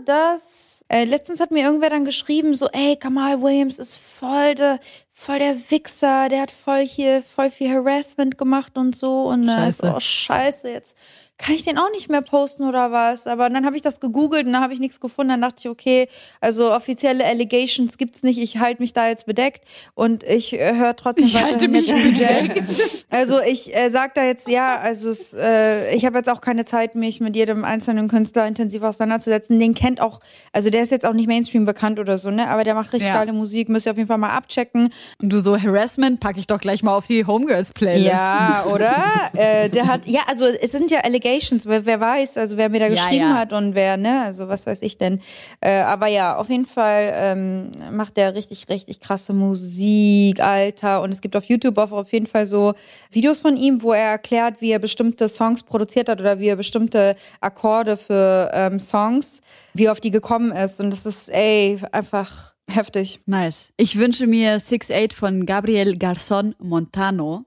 dass 0.05 0.85
äh, 0.89 1.05
letztens 1.05 1.39
hat 1.39 1.49
mir 1.49 1.63
irgendwer 1.63 1.89
dann 1.89 2.05
geschrieben, 2.05 2.53
so, 2.53 2.67
ey, 2.67 2.95
Kamal 2.97 3.41
Williams 3.41 3.79
ist 3.79 3.97
voll 3.97 4.53
der, 4.53 4.79
voll 5.11 5.39
der 5.39 5.55
Wichser, 5.71 6.29
der 6.29 6.41
hat 6.41 6.51
voll 6.51 6.85
hier 6.85 7.23
voll 7.23 7.49
viel 7.49 7.69
Harassment 7.69 8.37
gemacht 8.37 8.77
und 8.77 8.95
so. 8.95 9.23
Und 9.27 9.47
ist 9.49 9.79
Scheiße. 9.79 9.93
oh 9.95 9.99
scheiße, 9.99 10.69
jetzt 10.69 10.97
kann 11.39 11.55
ich 11.55 11.63
den 11.63 11.77
auch 11.77 11.89
nicht 11.91 12.09
mehr 12.09 12.21
posten 12.21 12.63
oder 12.63 12.91
was? 12.91 13.27
Aber 13.27 13.49
dann 13.49 13.65
habe 13.65 13.75
ich 13.75 13.81
das 13.81 13.99
gegoogelt 13.99 14.45
und 14.45 14.53
dann 14.53 14.61
habe 14.61 14.73
ich 14.73 14.79
nichts 14.79 14.99
gefunden. 14.99 15.29
Dann 15.29 15.41
dachte 15.41 15.55
ich, 15.59 15.69
okay, 15.69 16.07
also 16.39 16.71
offizielle 16.71 17.25
Allegations 17.25 17.97
gibt's 17.97 18.21
nicht. 18.23 18.37
Ich 18.37 18.59
halte 18.59 18.81
mich 18.81 18.93
da 18.93 19.07
jetzt 19.07 19.25
bedeckt 19.25 19.65
und 19.95 20.23
ich 20.23 20.53
äh, 20.53 20.75
höre 20.75 20.95
trotzdem 20.95 21.25
Ich 21.25 21.35
halte 21.41 21.67
mich 21.67 21.87
Jazz. 21.87 23.05
Also 23.09 23.41
ich 23.41 23.75
äh, 23.75 23.89
sag 23.89 24.13
da 24.13 24.23
jetzt 24.23 24.47
ja, 24.47 24.77
also 24.79 25.09
es, 25.09 25.33
äh, 25.33 25.93
ich 25.95 26.05
habe 26.05 26.19
jetzt 26.19 26.29
auch 26.29 26.39
keine 26.39 26.65
Zeit, 26.65 26.95
mich 26.95 27.19
mit 27.19 27.35
jedem 27.35 27.65
einzelnen 27.65 28.07
Künstler 28.07 28.47
intensiv 28.47 28.83
auseinanderzusetzen. 28.83 29.57
Den 29.59 29.73
kennt 29.73 30.01
auch, 30.01 30.19
also 30.51 30.69
der 30.69 30.83
ist 30.83 30.91
jetzt 30.91 31.05
auch 31.05 31.13
nicht 31.13 31.27
Mainstream 31.27 31.65
bekannt 31.65 31.99
oder 31.99 32.17
so, 32.19 32.29
ne? 32.29 32.47
Aber 32.47 32.63
der 32.63 32.75
macht 32.75 32.93
richtig 32.93 33.09
Ja. 33.09 33.15
geile 33.15 33.33
Musik. 33.33 33.69
Müsst 33.69 33.87
ihr 33.87 33.91
auf 33.91 33.97
jeden 33.97 34.07
Fall 34.07 34.17
mal 34.19 34.29
abchecken. 34.35 34.93
Und 35.21 35.29
du 35.33 35.39
so, 35.39 35.57
Harassment 35.59 36.19
packe 36.19 36.39
ich 36.39 36.47
doch 36.47 36.59
gleich 36.59 36.83
mal 36.83 36.95
auf 36.95 37.05
die 37.05 37.25
Homegirls-Playlist. 37.25 38.05
Ja, 38.05 38.65
oder? 38.71 38.95
äh, 39.33 39.69
der 39.69 39.87
hat, 39.87 40.05
ja, 40.05 40.21
also 40.29 40.45
es 40.45 40.71
sind 40.71 40.91
ja 40.91 40.99
Allegations, 40.99 41.22
wer, 41.23 41.85
wer 41.85 41.99
weiß, 41.99 42.37
also 42.37 42.57
wer 42.57 42.69
mir 42.69 42.79
da 42.79 42.87
Ja, 42.87 42.91
geschrieben 42.95 43.29
ja. 43.29 43.35
hat 43.35 43.53
und 43.53 43.75
wer, 43.75 43.97
ne, 43.97 44.21
also 44.23 44.47
was 44.47 44.65
weiß 44.65 44.81
ich 44.81 44.97
denn. 44.97 45.21
Äh, 45.61 45.81
aber 45.81 46.07
ja, 46.07 46.37
auf 46.37 46.49
jeden 46.49 46.65
Fall 46.65 47.11
ähm, 47.15 47.71
macht 47.91 48.17
der 48.17 48.35
richtig, 48.35 48.67
richtig 48.69 48.99
krasse 48.99 49.33
Musik, 49.33 50.39
Alter. 50.39 51.01
Und 51.01 51.11
es 51.11 51.21
gibt 51.21 51.35
auf 51.35 51.45
YouTube 51.45 51.77
auch 51.77 51.91
auf 51.91 52.11
jeden 52.11 52.27
Fall 52.27 52.45
so 52.45 52.73
Videos 53.11 53.39
von 53.39 53.57
ihm, 53.57 53.81
wo 53.81 53.93
er 53.93 54.11
erklärt, 54.11 54.61
wie 54.61 54.71
er 54.71 54.79
bestimmte 54.79 55.29
Songs 55.29 55.63
produziert 55.63 56.09
hat 56.09 56.19
oder 56.19 56.39
wie 56.39 56.47
er 56.47 56.55
bestimmte 56.55 57.15
Akkorde 57.41 57.97
für 57.97 58.51
ähm, 58.53 58.79
Songs, 58.79 59.41
wie 59.73 59.85
er 59.85 59.91
auf 59.91 59.99
die 59.99 60.11
gekommen 60.11 60.51
ist. 60.51 60.79
Und 60.79 60.91
das 60.91 61.05
ist, 61.05 61.29
ey, 61.29 61.79
einfach 61.91 62.53
heftig. 62.69 63.19
Nice. 63.25 63.71
Ich 63.77 63.97
wünsche 63.97 64.27
mir 64.27 64.57
6-8 64.59 65.13
von 65.13 65.45
Gabriel 65.45 65.97
Garzon 65.97 66.55
Montano. 66.59 67.45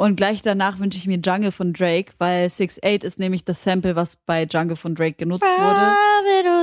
Und 0.00 0.16
gleich 0.16 0.40
danach 0.40 0.78
wünsche 0.78 0.96
ich 0.96 1.06
mir 1.06 1.18
Jungle 1.18 1.52
von 1.52 1.74
Drake, 1.74 2.14
weil 2.16 2.46
6-8 2.46 3.04
ist 3.04 3.18
nämlich 3.18 3.44
das 3.44 3.62
Sample, 3.62 3.96
was 3.96 4.16
bei 4.16 4.44
Jungle 4.44 4.76
von 4.76 4.94
Drake 4.94 5.16
genutzt 5.18 5.44
wurde. 5.44 5.94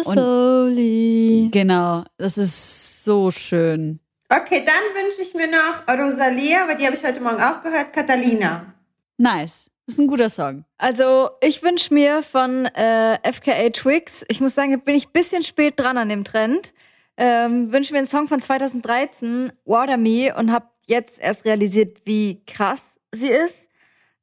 Und 0.05 1.51
Genau, 1.51 2.03
das 2.17 2.39
ist 2.39 3.05
so 3.05 3.29
schön. 3.29 3.99
Okay, 4.27 4.65
dann 4.65 5.03
wünsche 5.03 5.21
ich 5.21 5.35
mir 5.35 5.47
noch 5.47 5.87
Rosalia, 5.87 6.63
aber 6.63 6.73
die 6.73 6.87
habe 6.87 6.95
ich 6.95 7.03
heute 7.03 7.21
Morgen 7.21 7.39
auch 7.39 7.61
gehört, 7.61 7.93
Catalina. 7.93 8.73
Nice. 9.19 9.69
Das 9.85 9.93
ist 9.93 9.99
ein 9.99 10.07
guter 10.07 10.31
Song. 10.31 10.65
Also, 10.79 11.29
ich 11.39 11.61
wünsche 11.61 11.93
mir 11.93 12.23
von 12.23 12.65
äh, 12.65 13.19
FKA 13.31 13.69
Twigs, 13.69 14.25
ich 14.29 14.41
muss 14.41 14.55
sagen, 14.55 14.71
da 14.71 14.77
bin 14.77 14.95
ich 14.95 15.09
ein 15.09 15.13
bisschen 15.13 15.43
spät 15.43 15.75
dran 15.79 15.99
an 15.99 16.09
dem 16.09 16.23
Trend, 16.23 16.73
ähm, 17.17 17.71
wünsche 17.71 17.93
mir 17.93 17.99
einen 17.99 18.07
Song 18.07 18.27
von 18.27 18.41
2013, 18.41 19.53
Water 19.63 19.97
Me, 19.97 20.33
und 20.35 20.51
habe 20.51 20.65
jetzt 20.87 21.19
erst 21.19 21.45
realisiert, 21.45 21.99
wie 22.05 22.43
krass 22.45 22.96
sie 23.17 23.29
ist, 23.29 23.69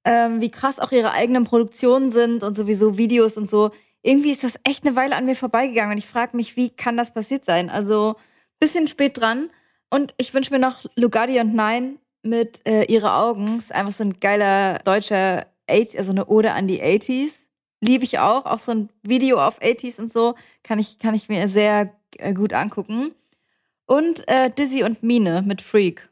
ähm, 0.05 0.41
wie 0.41 0.51
krass 0.51 0.81
auch 0.81 0.93
ihre 0.93 1.13
eigenen 1.13 1.45
Produktionen 1.45 2.11
sind 2.11 2.43
und 2.43 2.55
sowieso 2.55 2.99
Videos 2.99 3.37
und 3.37 3.49
so. 3.49 3.71
Irgendwie 4.03 4.31
ist 4.31 4.45
das 4.45 4.59
echt 4.65 4.87
eine 4.87 4.97
Weile 4.97 5.17
an 5.17 5.25
mir 5.25 5.37
vorbeigegangen 5.37 5.93
und 5.93 5.99
ich 5.99 6.07
frage 6.07 6.37
mich, 6.37 6.57
wie 6.57 6.71
kann 6.71 6.97
das 6.97 7.15
passiert 7.15 7.45
sein? 7.45 7.71
Also, 7.71 8.17
bisschen 8.61 8.87
spät 8.89 9.19
dran. 9.19 9.51
Und 9.91 10.15
ich 10.17 10.35
wünsche 10.35 10.53
mir 10.53 10.59
noch 10.59 10.85
Lugardi 10.97 11.41
und 11.41 11.55
Nein 11.55 11.99
mit 12.23 12.67
äh, 12.67 12.85
Ihre 12.85 13.15
Augen. 13.15 13.59
Ist 13.59 13.75
einfach 13.75 13.93
so 13.93 14.05
ein 14.05 14.19
geiler 14.21 14.79
deutscher, 14.81 15.47
8, 15.71 15.97
also 15.97 16.11
eine 16.11 16.27
Ode 16.27 16.53
an 16.53 16.67
die 16.67 16.83
80s. 16.83 17.47
Liebe 17.81 18.05
ich 18.05 18.19
auch. 18.19 18.47
Auch 18.47 18.61
so 18.61 18.73
ein 18.73 18.89
Video 19.03 19.41
auf 19.41 19.61
80s 19.61 20.01
und 20.01 20.13
so 20.13 20.35
kann 20.63 20.79
ich, 20.79 20.99
kann 20.99 21.15
ich 21.15 21.29
mir 21.29 21.49
sehr 21.49 21.95
äh, 22.19 22.33
gut 22.33 22.53
angucken. 22.53 23.15
Und 23.87 24.27
äh, 24.29 24.51
Dizzy 24.51 24.83
und 24.83 25.03
Mine 25.03 25.43
mit 25.43 25.61
Freak. 25.61 26.09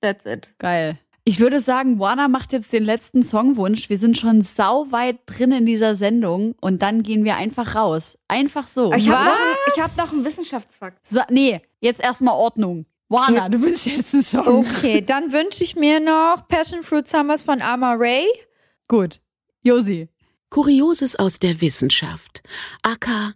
That's 0.00 0.26
it. 0.26 0.52
Geil. 0.58 0.98
Ich 1.24 1.38
würde 1.38 1.60
sagen, 1.60 2.00
Warner 2.00 2.26
macht 2.26 2.52
jetzt 2.52 2.72
den 2.72 2.84
letzten 2.84 3.22
Songwunsch. 3.22 3.88
Wir 3.88 3.98
sind 3.98 4.18
schon 4.18 4.42
sau 4.42 4.90
weit 4.90 5.20
drin 5.26 5.52
in 5.52 5.66
dieser 5.66 5.94
Sendung 5.94 6.56
und 6.60 6.82
dann 6.82 7.04
gehen 7.04 7.24
wir 7.24 7.36
einfach 7.36 7.76
raus. 7.76 8.18
Einfach 8.26 8.66
so. 8.66 8.92
Ich 8.92 9.08
habe 9.08 9.30
noch, 9.30 9.76
hab 9.78 9.96
noch 9.96 10.12
einen 10.12 10.24
Wissenschaftsfakt. 10.24 10.98
So, 11.08 11.20
nee, 11.30 11.60
jetzt 11.80 12.00
erstmal 12.00 12.34
Ordnung. 12.34 12.86
Warner, 13.08 13.50
du 13.50 13.60
wünschst 13.60 13.86
jetzt 13.86 14.14
einen 14.14 14.22
Song. 14.24 14.66
Okay, 14.66 15.00
dann 15.00 15.32
wünsche 15.32 15.62
ich 15.62 15.76
mir 15.76 16.00
noch 16.00 16.48
Passion 16.48 16.82
Fruit 16.82 17.06
Summers 17.06 17.42
von 17.42 17.62
Ama 17.62 17.92
Ray. 17.92 18.26
Gut. 18.88 19.20
Josi. 19.62 20.08
Kurioses 20.50 21.14
aus 21.16 21.38
der 21.38 21.60
Wissenschaft. 21.60 22.42
aka 22.82 23.34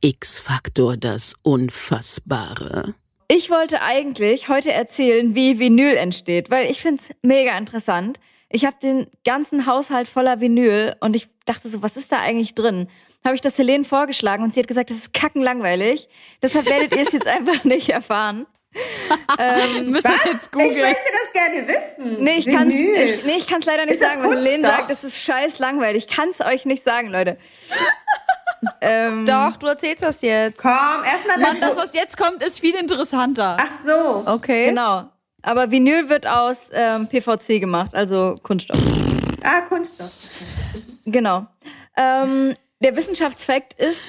X-Faktor 0.00 0.96
das 0.96 1.34
Unfassbare. 1.42 2.94
Ich 3.30 3.50
wollte 3.50 3.82
eigentlich 3.82 4.48
heute 4.48 4.72
erzählen, 4.72 5.34
wie 5.34 5.58
Vinyl 5.58 5.96
entsteht, 5.96 6.50
weil 6.50 6.70
ich 6.70 6.80
find's 6.80 7.10
mega 7.22 7.56
interessant. 7.58 8.18
Ich 8.48 8.64
habe 8.64 8.76
den 8.82 9.06
ganzen 9.26 9.66
Haushalt 9.66 10.08
voller 10.08 10.40
Vinyl 10.40 10.96
und 11.00 11.14
ich 11.14 11.26
dachte 11.44 11.68
so, 11.68 11.82
was 11.82 11.98
ist 11.98 12.10
da 12.10 12.20
eigentlich 12.20 12.54
drin? 12.54 12.88
Habe 13.24 13.34
ich 13.34 13.42
das 13.42 13.58
Helene 13.58 13.84
vorgeschlagen 13.84 14.42
und 14.44 14.54
sie 14.54 14.60
hat 14.60 14.68
gesagt, 14.68 14.88
das 14.88 14.96
ist 14.96 15.12
kackenlangweilig. 15.12 16.08
Deshalb 16.40 16.70
werdet 16.70 16.92
ihr 16.96 17.02
es 17.02 17.12
jetzt 17.12 17.26
einfach 17.26 17.64
nicht 17.64 17.90
erfahren. 17.90 18.46
Du 19.76 19.82
müsst 19.90 20.06
das 20.06 20.24
jetzt 20.24 20.44
Ich 20.46 20.50
googeln. 20.52 20.80
möchte 20.80 21.02
das 21.12 21.32
gerne 21.34 21.68
wissen. 21.68 22.22
Nee, 22.24 22.36
ich 22.38 22.46
kann's, 22.46 22.74
Vinyl. 22.74 22.96
ich, 23.04 23.24
nee, 23.24 23.36
ich 23.36 23.46
kann's 23.46 23.66
leider 23.66 23.84
nicht 23.84 23.94
Ist 23.94 24.00
sagen, 24.00 24.22
weil 24.22 24.38
Helene 24.38 24.66
sagt, 24.66 24.90
das 24.90 25.04
ist 25.04 25.22
scheiß 25.22 25.58
langweilig. 25.58 26.06
Ich 26.08 26.16
kann's 26.16 26.40
euch 26.40 26.64
nicht 26.64 26.82
sagen, 26.82 27.08
Leute. 27.10 27.36
Ähm, 28.80 29.26
Doch, 29.26 29.56
du 29.56 29.66
erzählst 29.66 30.02
das 30.02 30.20
jetzt. 30.22 30.60
Komm, 30.60 31.04
erstmal 31.04 31.38
Mann, 31.38 31.60
das, 31.60 31.76
was 31.76 31.92
jetzt 31.92 32.16
kommt, 32.16 32.42
ist 32.42 32.60
viel 32.60 32.74
interessanter. 32.74 33.56
Ach 33.60 33.72
so. 33.84 34.24
Okay. 34.26 34.66
Genau. 34.66 35.08
Aber 35.42 35.70
Vinyl 35.70 36.08
wird 36.08 36.26
aus 36.26 36.70
ähm, 36.72 37.08
PVC 37.08 37.60
gemacht, 37.60 37.94
also 37.94 38.34
Kunststoff. 38.42 38.78
Ah, 39.42 39.60
Kunststoff. 39.62 40.10
Genau. 41.04 41.46
Ähm, 41.96 42.54
der 42.80 42.96
Wissenschaftsfakt 42.96 43.74
ist, 43.74 44.00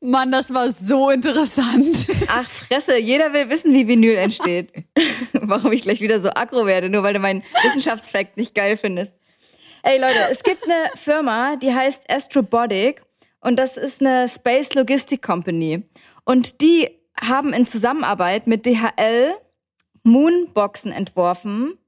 Mann, 0.00 0.30
das 0.30 0.52
war 0.52 0.70
so 0.72 1.10
interessant. 1.10 1.96
ach 2.28 2.48
Fresse, 2.48 2.98
jeder 2.98 3.32
will 3.32 3.48
wissen, 3.50 3.72
wie 3.72 3.88
Vinyl 3.88 4.16
entsteht. 4.16 4.72
Warum 5.32 5.72
ich 5.72 5.82
gleich 5.82 6.00
wieder 6.00 6.20
so 6.20 6.30
aggro 6.30 6.66
werde, 6.66 6.88
nur 6.88 7.02
weil 7.02 7.14
du 7.14 7.20
meinen 7.20 7.42
Wissenschaftsfakt 7.62 8.36
nicht 8.36 8.54
geil 8.54 8.76
findest. 8.76 9.14
Ey 9.82 10.00
Leute, 10.00 10.18
es 10.30 10.42
gibt 10.42 10.64
eine 10.64 10.90
Firma, 10.96 11.56
die 11.56 11.72
heißt 11.72 12.10
Astrobotic 12.10 13.02
und 13.46 13.56
das 13.56 13.76
ist 13.76 14.00
eine 14.00 14.28
Space 14.28 14.74
Logistic 14.74 15.22
Company. 15.22 15.84
Und 16.24 16.60
die 16.60 16.90
haben 17.18 17.52
in 17.52 17.64
Zusammenarbeit 17.64 18.48
mit 18.48 18.66
DHL 18.66 19.36
Moonboxen 20.02 20.90
entworfen 20.90 21.78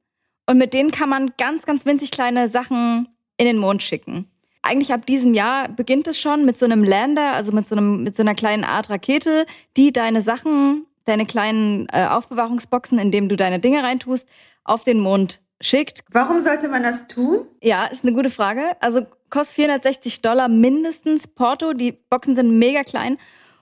und 0.47 0.57
mit 0.57 0.73
denen 0.73 0.93
kann 0.93 1.09
man 1.09 1.33
ganz, 1.37 1.67
ganz 1.67 1.85
winzig 1.85 2.13
kleine 2.13 2.47
Sachen 2.47 3.09
in 3.39 3.47
den 3.47 3.59
Mond 3.59 3.83
schicken. 3.83 4.31
Eigentlich 4.63 4.93
ab 4.93 5.05
diesem 5.07 5.35
Jahr 5.35 5.69
beginnt 5.69 6.07
es 6.07 6.21
schon 6.21 6.45
mit 6.45 6.57
so 6.57 6.65
einem 6.65 6.85
Lander, 6.85 7.33
also 7.33 7.51
mit 7.51 7.67
so, 7.67 7.75
einem, 7.75 8.05
mit 8.05 8.17
so 8.17 8.23
einer 8.23 8.37
kleinen 8.37 8.63
Art 8.63 8.89
Rakete, 8.89 9.45
die 9.77 9.93
deine 9.93 10.23
Sachen, 10.23 10.87
deine 11.07 11.27
kleinen 11.27 11.89
äh, 11.93 12.07
Aufbewahrungsboxen, 12.07 13.01
in 13.01 13.11
dem 13.11 13.29
du 13.29 13.37
deine 13.37 13.59
Dinge 13.59 13.83
reintust, 13.83 14.29
auf 14.63 14.85
den 14.85 15.01
Mond 15.01 15.41
schickt. 15.61 16.01
Warum 16.11 16.41
sollte 16.41 16.69
man 16.69 16.83
das 16.83 17.09
tun? 17.09 17.47
Ja, 17.63 17.87
ist 17.87 18.05
eine 18.05 18.15
gute 18.15 18.31
Frage. 18.31 18.77
Also 18.81 19.07
kostet 19.31 19.57
460 19.57 20.23
Dollar 20.23 20.49
mindestens 20.49 21.27
Porto. 21.27 21.73
Die 21.73 21.93
Boxen 22.11 22.35
sind 22.35 22.59
mega 22.59 22.85
klein 22.85 23.19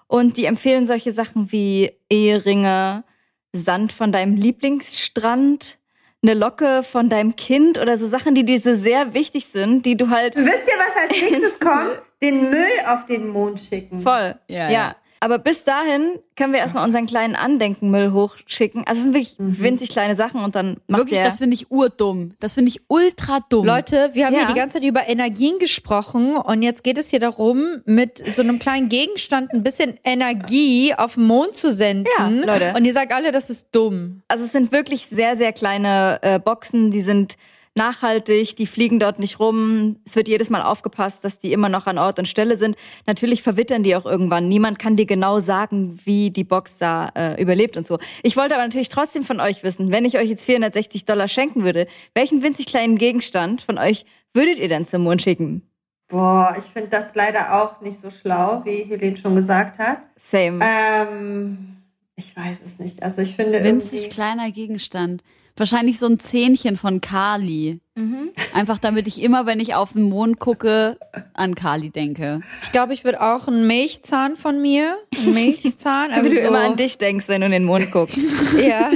und 0.06 0.36
die 0.36 0.44
empfehlen 0.44 0.86
solche 0.86 1.10
Sachen 1.12 1.50
wie 1.52 1.92
Eheringe, 2.10 3.04
Sand 3.52 3.92
von 3.92 4.12
deinem 4.12 4.36
Lieblingsstrand, 4.36 5.78
eine 6.22 6.34
Locke 6.34 6.82
von 6.82 7.08
deinem 7.08 7.36
Kind 7.36 7.78
oder 7.78 7.96
so 7.96 8.06
Sachen, 8.06 8.34
die 8.34 8.44
dir 8.44 8.58
so 8.58 8.72
sehr 8.74 9.14
wichtig 9.14 9.46
sind, 9.46 9.86
die 9.86 9.96
du 9.96 10.10
halt 10.10 10.36
Wisst 10.36 10.66
ihr, 10.66 10.78
was 10.78 10.96
als 11.02 11.12
nächstes 11.30 11.60
kommt? 11.60 12.00
Den 12.22 12.50
Müll 12.50 12.66
auf 12.86 13.06
den 13.06 13.28
Mond 13.28 13.60
schicken. 13.60 14.00
voll. 14.00 14.38
Ja, 14.48 14.56
Ja. 14.64 14.70
ja. 14.70 14.96
Aber 15.26 15.38
bis 15.40 15.64
dahin 15.64 16.20
können 16.36 16.52
wir 16.52 16.60
erstmal 16.60 16.84
unseren 16.86 17.06
kleinen 17.06 17.34
Andenkenmüll 17.34 18.12
hochschicken. 18.12 18.84
Also 18.86 19.00
es 19.00 19.02
sind 19.06 19.12
wirklich 19.12 19.34
winzig 19.38 19.88
kleine 19.88 20.14
Sachen 20.14 20.40
und 20.44 20.54
dann 20.54 20.76
macht 20.86 21.00
Wirklich, 21.00 21.18
der 21.18 21.26
das 21.28 21.38
finde 21.38 21.54
ich 21.54 21.68
urdumm. 21.68 22.34
Das 22.38 22.54
finde 22.54 22.68
ich 22.68 22.82
ultra 22.86 23.40
dumm. 23.48 23.66
Leute, 23.66 24.10
wir 24.12 24.26
haben 24.26 24.34
Ja. 24.34 24.38
hier 24.46 24.48
die 24.54 24.54
ganze 24.54 24.78
Zeit 24.78 24.88
über 24.88 25.08
Energien 25.08 25.58
gesprochen 25.58 26.36
und 26.36 26.62
jetzt 26.62 26.84
geht 26.84 26.96
es 26.96 27.10
hier 27.10 27.18
darum, 27.18 27.82
mit 27.86 28.22
so 28.32 28.40
einem 28.40 28.60
kleinen 28.60 28.88
Gegenstand 28.88 29.52
ein 29.52 29.64
bisschen 29.64 29.98
Energie 30.04 30.94
auf 30.96 31.14
den 31.14 31.24
Mond 31.24 31.56
zu 31.56 31.72
senden. 31.72 32.06
Ja, 32.16 32.28
Leute. 32.28 32.74
Und 32.76 32.84
ihr 32.84 32.92
sagt 32.92 33.12
alle, 33.12 33.32
das 33.32 33.50
ist 33.50 33.66
dumm. 33.72 34.22
Also 34.28 34.44
es 34.44 34.52
sind 34.52 34.70
wirklich 34.70 35.08
sehr, 35.08 35.34
sehr 35.34 35.52
kleine 35.52 36.20
äh, 36.22 36.38
Boxen, 36.38 36.92
die 36.92 37.00
sind 37.00 37.34
nachhaltig, 37.76 38.56
die 38.56 38.66
fliegen 38.66 38.98
dort 38.98 39.18
nicht 39.18 39.38
rum. 39.38 39.96
Es 40.04 40.16
wird 40.16 40.28
jedes 40.28 40.50
Mal 40.50 40.62
aufgepasst, 40.62 41.24
dass 41.24 41.38
die 41.38 41.52
immer 41.52 41.68
noch 41.68 41.86
an 41.86 41.98
Ort 41.98 42.18
und 42.18 42.26
Stelle 42.26 42.56
sind. 42.56 42.76
Natürlich 43.06 43.42
verwittern 43.42 43.82
die 43.82 43.94
auch 43.96 44.06
irgendwann. 44.06 44.48
Niemand 44.48 44.78
kann 44.78 44.96
dir 44.96 45.06
genau 45.06 45.40
sagen, 45.40 45.98
wie 46.04 46.30
die 46.30 46.44
Box 46.44 46.78
da 46.78 47.10
äh, 47.14 47.40
überlebt 47.40 47.76
und 47.76 47.86
so. 47.86 47.98
Ich 48.22 48.36
wollte 48.36 48.54
aber 48.54 48.64
natürlich 48.64 48.88
trotzdem 48.88 49.22
von 49.22 49.40
euch 49.40 49.62
wissen, 49.62 49.90
wenn 49.90 50.04
ich 50.04 50.18
euch 50.18 50.28
jetzt 50.28 50.44
460 50.44 51.04
Dollar 51.04 51.28
schenken 51.28 51.64
würde, 51.64 51.86
welchen 52.14 52.42
winzig 52.42 52.66
kleinen 52.66 52.98
Gegenstand 52.98 53.60
von 53.60 53.78
euch 53.78 54.04
würdet 54.32 54.58
ihr 54.58 54.68
denn 54.68 54.84
zum 54.84 55.02
Mond 55.02 55.22
schicken? 55.22 55.62
Boah, 56.08 56.54
ich 56.56 56.64
finde 56.64 56.90
das 56.90 57.14
leider 57.14 57.60
auch 57.62 57.80
nicht 57.80 58.00
so 58.00 58.10
schlau, 58.10 58.62
wie 58.64 58.84
Helene 58.84 59.16
schon 59.16 59.34
gesagt 59.34 59.78
hat. 59.78 59.98
Same. 60.16 60.60
Ähm, 60.62 61.76
ich 62.14 62.36
weiß 62.36 62.62
es 62.62 62.78
nicht. 62.78 63.02
Also 63.02 63.22
ich 63.22 63.34
finde 63.34 63.62
Winzig 63.64 64.10
kleiner 64.10 64.50
Gegenstand. 64.52 65.24
Wahrscheinlich 65.58 65.98
so 65.98 66.06
ein 66.06 66.20
Zähnchen 66.20 66.76
von 66.76 67.00
Kali. 67.00 67.80
Mhm. 67.94 68.30
Einfach 68.52 68.78
damit 68.78 69.06
ich 69.06 69.22
immer, 69.22 69.46
wenn 69.46 69.58
ich 69.58 69.74
auf 69.74 69.94
den 69.94 70.02
Mond 70.02 70.38
gucke, 70.38 70.98
an 71.32 71.54
Kali 71.54 71.88
denke. 71.88 72.42
Ich 72.60 72.70
glaube, 72.72 72.92
ich 72.92 73.04
würde 73.04 73.22
auch 73.22 73.48
einen 73.48 73.66
Milchzahn 73.66 74.36
von 74.36 74.60
mir. 74.60 74.98
Einen 75.16 75.32
Milchzahn. 75.32 76.10
Also 76.12 76.28
du 76.28 76.36
so, 76.36 76.46
immer 76.46 76.60
an 76.60 76.76
dich 76.76 76.98
denkst, 76.98 77.28
wenn 77.28 77.40
du 77.40 77.46
in 77.46 77.52
den 77.52 77.64
Mond 77.64 77.90
guckst. 77.90 78.18
Ja, 78.60 78.90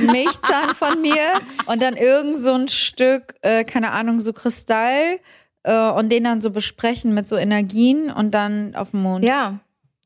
Milchzahn 0.00 0.74
von 0.74 1.00
mir 1.00 1.32
und 1.66 1.82
dann 1.82 1.96
irgend 1.96 2.38
so 2.38 2.52
ein 2.52 2.68
Stück, 2.68 3.34
äh, 3.42 3.64
keine 3.64 3.90
Ahnung, 3.90 4.20
so 4.20 4.32
Kristall 4.32 5.18
äh, 5.64 5.90
und 5.90 6.10
den 6.10 6.24
dann 6.24 6.40
so 6.40 6.50
besprechen 6.50 7.14
mit 7.14 7.26
so 7.26 7.36
Energien 7.36 8.10
und 8.10 8.32
dann 8.32 8.74
auf 8.74 8.92
dem 8.92 9.02
Mond. 9.02 9.24
Ja. 9.24 9.60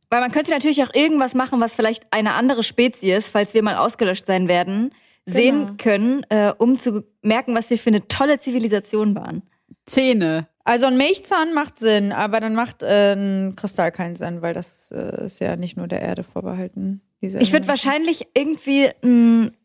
Weil 0.08 0.20
man 0.20 0.32
könnte 0.32 0.50
natürlich 0.50 0.82
auch 0.82 0.92
irgendwas 0.94 1.34
machen, 1.34 1.60
was 1.60 1.74
vielleicht 1.74 2.12
eine 2.12 2.34
andere 2.34 2.62
Spezies, 2.62 3.28
falls 3.28 3.54
wir 3.54 3.62
mal 3.62 3.76
ausgelöscht 3.76 4.26
sein 4.26 4.48
werden, 4.48 4.92
sehen 5.30 5.76
können, 5.76 6.24
äh, 6.28 6.52
um 6.56 6.78
zu 6.78 7.04
merken, 7.22 7.54
was 7.54 7.70
wir 7.70 7.78
für 7.78 7.90
eine 7.90 8.06
tolle 8.08 8.38
Zivilisation 8.38 9.14
waren. 9.14 9.42
Zähne. 9.86 10.46
Also 10.64 10.86
ein 10.86 10.96
Milchzahn 10.96 11.54
macht 11.54 11.78
Sinn, 11.78 12.12
aber 12.12 12.40
dann 12.40 12.54
macht 12.54 12.82
äh, 12.82 13.14
ein 13.14 13.56
Kristall 13.56 13.90
keinen 13.92 14.14
Sinn, 14.16 14.42
weil 14.42 14.54
das 14.54 14.92
äh, 14.92 15.24
ist 15.24 15.40
ja 15.40 15.56
nicht 15.56 15.76
nur 15.76 15.88
der 15.88 16.02
Erde 16.02 16.22
vorbehalten. 16.22 17.00
Diese 17.22 17.38
Ich 17.38 17.52
würde 17.52 17.66
wahrscheinlich 17.66 18.28
irgendwie 18.34 18.90
einen 19.02 19.56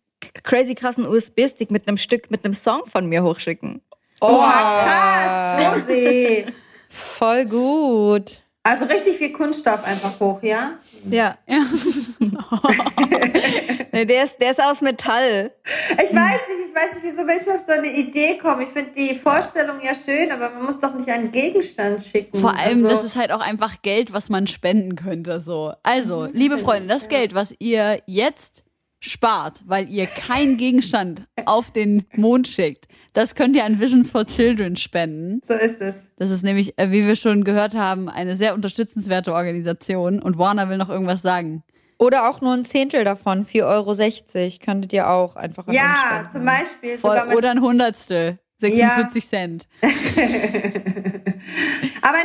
crazy 0.44 0.74
krassen 0.74 1.06
USB-Stick 1.08 1.70
mit 1.70 1.88
einem 1.88 1.98
Stück, 1.98 2.32
mit 2.32 2.44
einem 2.44 2.54
Song 2.54 2.86
von 2.86 3.08
mir 3.08 3.24
hochschicken. 3.24 3.82
Oh, 4.22 4.40
Krass, 4.40 5.82
Rosi. 5.84 6.46
voll 6.90 7.46
gut. 7.46 8.42
Also 8.64 8.86
richtig 8.86 9.18
viel 9.18 9.32
Kunststoff 9.32 9.86
einfach 9.86 10.20
hoch, 10.20 10.42
ja? 10.42 10.80
Ja. 11.10 11.38
nee, 13.96 14.06
der, 14.06 14.24
ist, 14.24 14.40
der 14.40 14.52
ist 14.52 14.62
aus 14.62 14.82
Metall. 14.82 15.52
Ich 15.92 16.14
weiß 16.14 16.14
nicht, 16.14 16.70
ich 16.70 16.76
weiß 16.76 16.94
nicht, 16.96 17.04
wieso 17.04 17.24
Menschen 17.24 17.52
auf 17.54 17.66
so 17.66 17.72
eine 17.72 17.92
Idee 17.92 18.38
kommen. 18.38 18.62
Ich 18.62 18.70
finde 18.70 18.92
die 18.92 19.16
Vorstellung 19.16 19.78
ja 19.84 19.94
schön, 19.96 20.32
aber 20.32 20.50
man 20.50 20.66
muss 20.66 20.80
doch 20.80 20.94
nicht 20.94 21.10
einen 21.10 21.32
Gegenstand 21.32 22.04
schicken. 22.04 22.38
Vor 22.38 22.56
allem, 22.56 22.86
also, 22.86 22.96
das 22.96 23.04
ist 23.04 23.16
halt 23.16 23.32
auch 23.32 23.42
einfach 23.42 23.82
Geld, 23.82 24.14
was 24.14 24.30
man 24.30 24.48
spenden 24.48 24.96
könnte. 24.96 25.42
So. 25.42 25.74
Also, 25.84 26.28
liebe 26.32 26.58
Freunde, 26.58 26.90
das 26.90 27.10
Geld, 27.10 27.34
was 27.34 27.54
ihr 27.60 28.02
jetzt 28.06 28.64
spart, 29.00 29.64
weil 29.66 29.90
ihr 29.90 30.08
keinen 30.08 30.58
Gegenstand 30.58 31.28
auf 31.46 31.72
den 31.72 32.06
Mond 32.16 32.48
schickt, 32.48 32.88
das 33.14 33.36
könnt 33.36 33.56
ihr 33.56 33.64
an 33.64 33.80
Visions 33.80 34.12
for 34.12 34.26
Children 34.26 34.76
spenden. 34.76 35.42
So 35.46 35.54
ist 35.54 35.82
es. 35.82 35.96
Das 36.18 36.32
ist 36.32 36.44
nämlich, 36.44 36.78
äh, 36.78 36.92
wie 36.92 37.06
wir 37.06 37.16
schon 37.16 37.44
gehört 37.44 37.76
haben, 37.76 38.10
eine 38.10 38.36
sehr 38.36 38.54
unterstützenswerte 38.54 39.34
Organisation. 39.34 40.22
Und 40.22 40.38
Warner 40.38 40.70
will 40.70 40.78
noch 40.78 40.90
irgendwas 40.90 41.22
sagen. 41.22 41.64
Oder 41.98 42.30
auch 42.30 42.42
nur 42.42 42.54
ein 42.54 42.66
Zehntel 42.66 43.04
davon, 43.04 43.46
4,60 43.46 43.64
Euro, 43.66 44.58
könntet 44.64 44.94
ihr 44.94 45.10
auch 45.10 45.36
einfach 45.36 45.68
an 45.68 45.74
Ja, 45.74 46.28
zum 46.32 46.46
Beispiel. 46.46 46.98
Voll, 46.98 47.22
oder 47.34 47.52
ein 47.52 47.62
Hundertstel. 47.62 48.40
46 48.60 49.28
Cent. 49.28 49.68
aber 49.82 49.92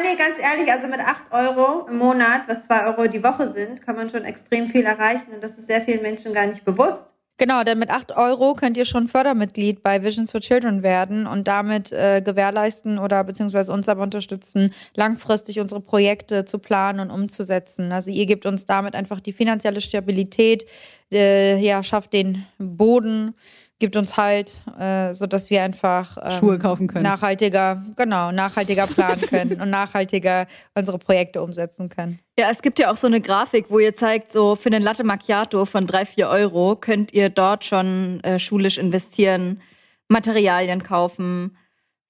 nee, 0.01 0.15
ganz 0.17 0.39
ehrlich, 0.41 0.71
also 0.71 0.87
mit 0.87 1.01
8 1.01 1.33
Euro 1.33 1.89
im 1.89 1.99
Monat, 1.99 2.43
was 2.47 2.63
2 2.65 2.87
Euro 2.87 3.09
die 3.09 3.23
Woche 3.23 3.51
sind, 3.53 3.83
kann 3.85 3.97
man 3.97 4.09
schon 4.11 4.25
extrem 4.25 4.69
viel 4.69 4.85
erreichen. 4.85 5.33
Und 5.35 5.43
das 5.43 5.59
ist 5.59 5.67
sehr 5.67 5.81
vielen 5.81 6.03
Menschen 6.03 6.33
gar 6.33 6.47
nicht 6.47 6.65
bewusst. 6.65 7.13
Genau, 7.41 7.65
denn 7.65 7.79
mit 7.79 7.89
8 7.89 8.15
Euro 8.19 8.53
könnt 8.53 8.77
ihr 8.77 8.85
schon 8.85 9.09
Fördermitglied 9.09 9.83
bei 9.83 10.05
Visions 10.05 10.31
for 10.31 10.43
Children 10.43 10.83
werden 10.83 11.27
und 11.27 11.49
damit 11.49 11.91
äh, 11.91 12.21
gewährleisten 12.23 12.99
oder 12.99 13.25
beziehungsweise 13.25 13.73
uns 13.73 13.89
aber 13.89 14.03
unterstützen, 14.03 14.75
langfristig 14.95 15.59
unsere 15.59 15.81
Projekte 15.81 16.45
zu 16.45 16.59
planen 16.59 17.01
und 17.01 17.11
umzusetzen. 17.11 17.93
Also 17.93 18.11
ihr 18.11 18.27
gebt 18.27 18.45
uns 18.45 18.67
damit 18.67 18.95
einfach 18.95 19.21
die 19.21 19.33
finanzielle 19.33 19.81
Stabilität, 19.81 20.67
äh, 21.11 21.57
ja, 21.57 21.83
schafft 21.83 22.13
den 22.13 22.45
Boden, 22.59 23.35
gibt 23.81 23.97
uns 23.97 24.17
halt, 24.17 24.63
äh, 24.79 25.13
sodass 25.13 25.51
wir 25.51 25.63
einfach 25.63 26.17
ähm, 26.23 26.31
Schuhe 26.31 26.59
kaufen 26.59 26.87
können. 26.87 27.03
nachhaltiger, 27.03 27.83
genau, 27.97 28.31
nachhaltiger 28.31 28.87
planen 28.87 29.21
können 29.29 29.61
und 29.61 29.71
nachhaltiger 29.71 30.47
unsere 30.75 30.99
Projekte 30.99 31.43
umsetzen 31.43 31.89
können. 31.89 32.21
Ja, 32.39 32.51
es 32.51 32.63
gibt 32.63 32.79
ja 32.79 32.91
auch 32.93 32.97
so 32.97 33.09
eine 33.09 33.21
Grafik, 33.21 33.67
wo 33.71 33.81
ihr 33.81 33.95
zeigt, 33.95 34.31
so 34.31 34.55
für 34.55 34.69
einen 34.69 34.83
Latte 34.83 35.03
Macchiato 35.03 35.65
von 35.65 35.87
drei, 35.87 36.05
vier 36.05 36.29
Euro 36.29 36.77
könnt 36.77 37.13
ihr 37.13 37.29
dort 37.29 37.65
schon 37.65 38.21
äh, 38.23 38.39
schulisch 38.39 38.79
investieren, 38.79 39.61
Materialien 40.09 40.83
kaufen, 40.83 41.57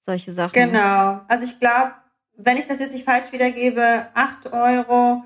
solche 0.05 0.31
Sachen. 0.31 0.53
Genau. 0.53 1.21
Also 1.27 1.45
ich 1.45 1.59
glaube, 1.59 1.93
wenn 2.37 2.57
ich 2.57 2.67
das 2.67 2.79
jetzt 2.79 2.93
nicht 2.93 3.05
falsch 3.05 3.31
wiedergebe, 3.31 4.07
8 4.13 4.51
Euro, 4.51 5.23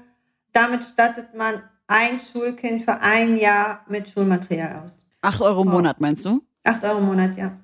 damit 0.53 0.84
stattet 0.84 1.34
man 1.34 1.61
ein 1.88 2.19
Schulkind 2.19 2.84
für 2.84 2.99
ein 2.99 3.38
Jahr 3.38 3.85
mit 3.88 4.09
Schulmaterial 4.09 4.84
aus. 4.84 5.05
8 5.26 5.41
Euro 5.41 5.61
im 5.64 5.69
Monat, 5.69 5.99
meinst 5.99 6.26
du? 6.26 6.41
8 6.64 6.84
Euro 6.84 6.99
im 6.99 7.06
Monat, 7.06 7.38
ja. 7.38 7.57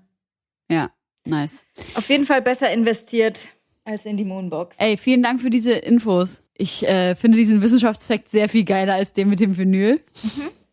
Ja, 0.70 0.90
nice. 1.26 1.66
Auf 1.96 2.10
jeden 2.10 2.26
Fall 2.26 2.42
besser 2.42 2.72
investiert 2.72 3.48
als 3.84 4.06
in 4.06 4.18
die 4.18 4.24
Moonbox. 4.24 4.78
Ey, 4.80 4.98
vielen 4.98 5.24
Dank 5.24 5.42
für 5.42 5.50
diese 5.50 5.74
Infos. 5.74 6.44
Ich 6.54 6.88
äh, 6.88 7.16
finde 7.16 7.38
diesen 7.38 7.62
Wissenschaftsfakt 7.62 8.30
sehr 8.30 8.48
viel 8.48 8.64
geiler 8.64 8.94
als 8.94 9.14
den 9.14 9.30
mit 9.30 9.40
dem 9.40 9.58
Vinyl. 9.58 10.02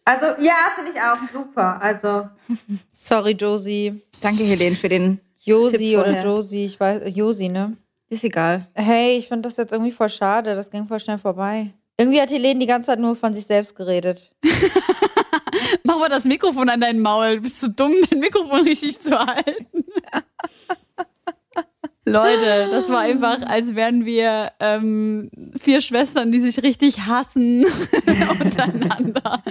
Also 0.05 0.27
ja, 0.43 0.55
finde 0.75 0.93
ich 0.95 1.01
auch 1.01 1.19
super. 1.33 1.81
Also 1.83 2.29
Sorry, 2.89 3.33
Josie. 3.33 4.01
Danke, 4.21 4.45
Helene, 4.45 4.77
für 4.77 4.89
den. 4.89 5.21
Josi 5.41 5.77
Tipp 5.77 5.99
oder. 5.99 6.23
Josie, 6.23 6.65
ich 6.65 6.79
weiß, 6.79 7.15
Josi, 7.15 7.49
ne? 7.49 7.77
Ist 8.11 8.25
egal. 8.25 8.67
Hey, 8.75 9.19
ich 9.19 9.29
finde 9.29 9.49
das 9.49 9.57
jetzt 9.57 9.73
irgendwie 9.73 9.91
voll 9.91 10.09
schade. 10.09 10.55
Das 10.55 10.71
ging 10.71 10.87
voll 10.87 11.01
schnell 11.01 11.19
vorbei. 11.19 11.73
Irgendwie 11.99 12.21
hat 12.21 12.31
Helene 12.31 12.61
die 12.61 12.67
ganze 12.67 12.89
Zeit 12.89 12.99
nur 12.99 13.17
von 13.17 13.35
sich 13.35 13.45
selbst 13.45 13.75
geredet. 13.75 14.31
Mach 15.89 15.99
mal 15.99 16.11
das 16.11 16.25
Mikrofon 16.25 16.69
an 16.69 16.83
dein 16.83 17.01
Maul. 17.01 17.37
Du 17.37 17.43
bist 17.43 17.61
zu 17.61 17.71
dumm, 17.71 17.95
dein 18.11 18.21
Mikrofon 18.21 18.61
richtig 18.61 19.01
zu 19.01 19.19
halten. 19.19 19.85
Leute, 22.05 22.69
das 22.71 22.91
war 22.91 23.01
einfach, 23.01 23.41
als 23.43 23.75
wären 23.75 24.05
wir 24.05 24.53
ähm, 24.61 25.31
vier 25.59 25.81
Schwestern, 25.81 26.31
die 26.31 26.41
sich 26.41 26.63
richtig 26.63 27.01
hassen 27.07 27.65
untereinander. 28.41 29.43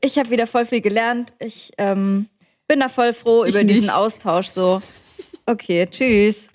Ich 0.00 0.18
habe 0.18 0.30
wieder 0.30 0.46
voll 0.46 0.64
viel 0.64 0.80
gelernt. 0.80 1.34
Ich 1.38 1.72
ähm, 1.76 2.28
bin 2.66 2.80
da 2.80 2.88
voll 2.88 3.12
froh 3.12 3.44
Ich 3.44 3.54
über 3.54 3.64
diesen 3.64 3.82
nicht. 3.82 3.94
Austausch. 3.94 4.46
So, 4.48 4.80
okay, 5.44 5.86
tschüss. 5.90 6.48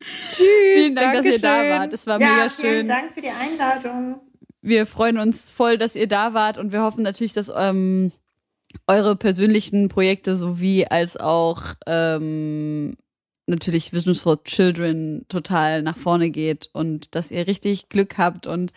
Vielen 0.00 0.94
Dank, 0.96 1.14
dass 1.14 1.24
ihr 1.26 1.38
da 1.40 1.48
Dankeschön. 1.48 1.78
wart. 1.78 1.92
Es 1.94 2.06
war 2.06 2.20
ja, 2.20 2.28
mega 2.28 2.48
vielen 2.48 2.72
schön. 2.72 2.88
Dank 2.88 3.12
für 3.12 3.20
die 3.22 3.30
Einladung. 3.30 4.20
Wir 4.64 4.86
freuen 4.86 5.18
uns 5.18 5.50
voll, 5.50 5.76
dass 5.76 5.94
ihr 5.94 6.08
da 6.08 6.32
wart 6.32 6.56
und 6.56 6.72
wir 6.72 6.80
hoffen 6.80 7.02
natürlich, 7.02 7.34
dass 7.34 7.52
ähm, 7.54 8.12
eure 8.86 9.14
persönlichen 9.14 9.88
Projekte 9.88 10.36
sowie 10.36 10.86
als 10.86 11.18
auch 11.18 11.60
ähm, 11.86 12.96
natürlich 13.46 13.92
Visions 13.92 14.22
for 14.22 14.42
Children 14.42 15.26
total 15.28 15.82
nach 15.82 15.98
vorne 15.98 16.30
geht 16.30 16.70
und 16.72 17.14
dass 17.14 17.30
ihr 17.30 17.46
richtig 17.46 17.90
Glück 17.90 18.16
habt 18.16 18.46
und 18.46 18.72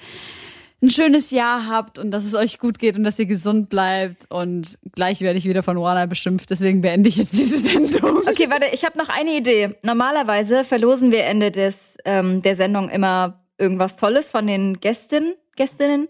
ein 0.81 0.89
schönes 0.89 1.31
Jahr 1.31 1.69
habt 1.69 1.99
und 1.99 2.11
dass 2.11 2.25
es 2.25 2.35
euch 2.35 2.59
gut 2.59 2.79
geht 2.79 2.97
und 2.97 3.05
dass 3.05 3.17
ihr 3.17 3.25
gesund 3.25 3.69
bleibt 3.69 4.29
und 4.29 4.77
gleich 4.93 5.21
werde 5.21 5.39
ich 5.39 5.45
wieder 5.45 5.63
von 5.63 5.79
Warner 5.79 6.05
beschimpft, 6.05 6.49
deswegen 6.49 6.81
beende 6.81 7.07
ich 7.07 7.15
jetzt 7.15 7.31
diese 7.31 7.59
Sendung. 7.59 8.17
Okay, 8.27 8.49
warte, 8.49 8.67
ich 8.73 8.83
habe 8.83 8.97
noch 8.97 9.09
eine 9.09 9.35
Idee. 9.35 9.77
Normalerweise 9.83 10.65
verlosen 10.65 11.11
wir 11.11 11.23
Ende 11.23 11.49
des, 11.49 11.97
ähm, 12.03 12.41
der 12.41 12.55
Sendung 12.55 12.89
immer 12.89 13.41
irgendwas 13.57 13.95
Tolles 13.95 14.29
von 14.29 14.45
den 14.45 14.79
Gästinnen. 14.79 15.33
Gästinnen. 15.57 16.07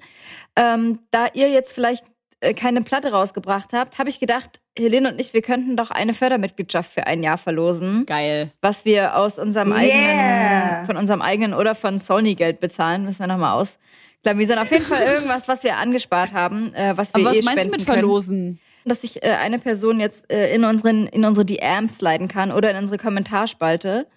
Ähm, 0.55 0.99
da 1.11 1.27
ihr 1.33 1.49
jetzt 1.49 1.73
vielleicht 1.73 2.05
äh, 2.39 2.53
keine 2.53 2.81
Platte 2.83 3.11
rausgebracht 3.11 3.73
habt, 3.73 3.97
habe 3.97 4.09
ich 4.09 4.19
gedacht, 4.19 4.61
Helene 4.77 5.11
und 5.11 5.19
ich, 5.19 5.33
wir 5.33 5.41
könnten 5.41 5.75
doch 5.75 5.89
eine 5.89 6.13
Fördermitgliedschaft 6.13 6.91
für 6.91 7.07
ein 7.07 7.23
Jahr 7.23 7.39
verlosen, 7.39 8.05
Geil. 8.05 8.51
was 8.61 8.85
wir 8.85 9.15
aus 9.15 9.39
unserem 9.39 9.71
Yeah. 9.71 9.79
eigenen, 9.79 10.85
von 10.85 10.97
unserem 10.97 11.21
eigenen 11.23 11.53
oder 11.55 11.73
von 11.73 11.97
Sony 11.97 12.35
Geld 12.35 12.59
bezahlen. 12.59 13.05
Müssen 13.05 13.19
wir 13.19 13.27
nochmal 13.27 13.59
aus. 13.59 13.79
Klar, 14.21 14.37
wir 14.37 14.45
sind 14.45 14.59
auf 14.59 14.71
jeden 14.71 14.85
Fall 14.85 15.01
irgendwas, 15.15 15.47
was 15.47 15.63
wir 15.63 15.77
angespart 15.77 16.31
haben, 16.33 16.73
äh, 16.75 16.95
was 16.95 17.13
wir 17.13 17.21
Aber 17.21 17.31
was 17.31 17.37
eh 17.37 17.41
meinst 17.43 17.65
du 17.65 17.69
mit 17.69 17.85
können 17.85 17.99
verlosen? 18.01 18.59
dass 18.85 19.01
sich 19.01 19.21
äh, 19.21 19.31
eine 19.31 19.59
Person 19.59 19.99
jetzt 19.99 20.31
äh, 20.31 20.53
in 20.53 20.63
unseren 20.63 21.07
in 21.07 21.25
unsere 21.25 21.45
DMs 21.45 21.97
sliden 21.97 22.27
kann 22.27 22.51
oder 22.51 22.71
in 22.71 22.77
unsere 22.77 22.97
Kommentarspalte 22.97 24.07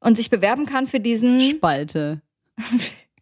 und 0.00 0.16
sich 0.16 0.30
bewerben 0.30 0.66
kann 0.66 0.86
für 0.86 1.00
diesen 1.00 1.40
Spalte. 1.40 2.20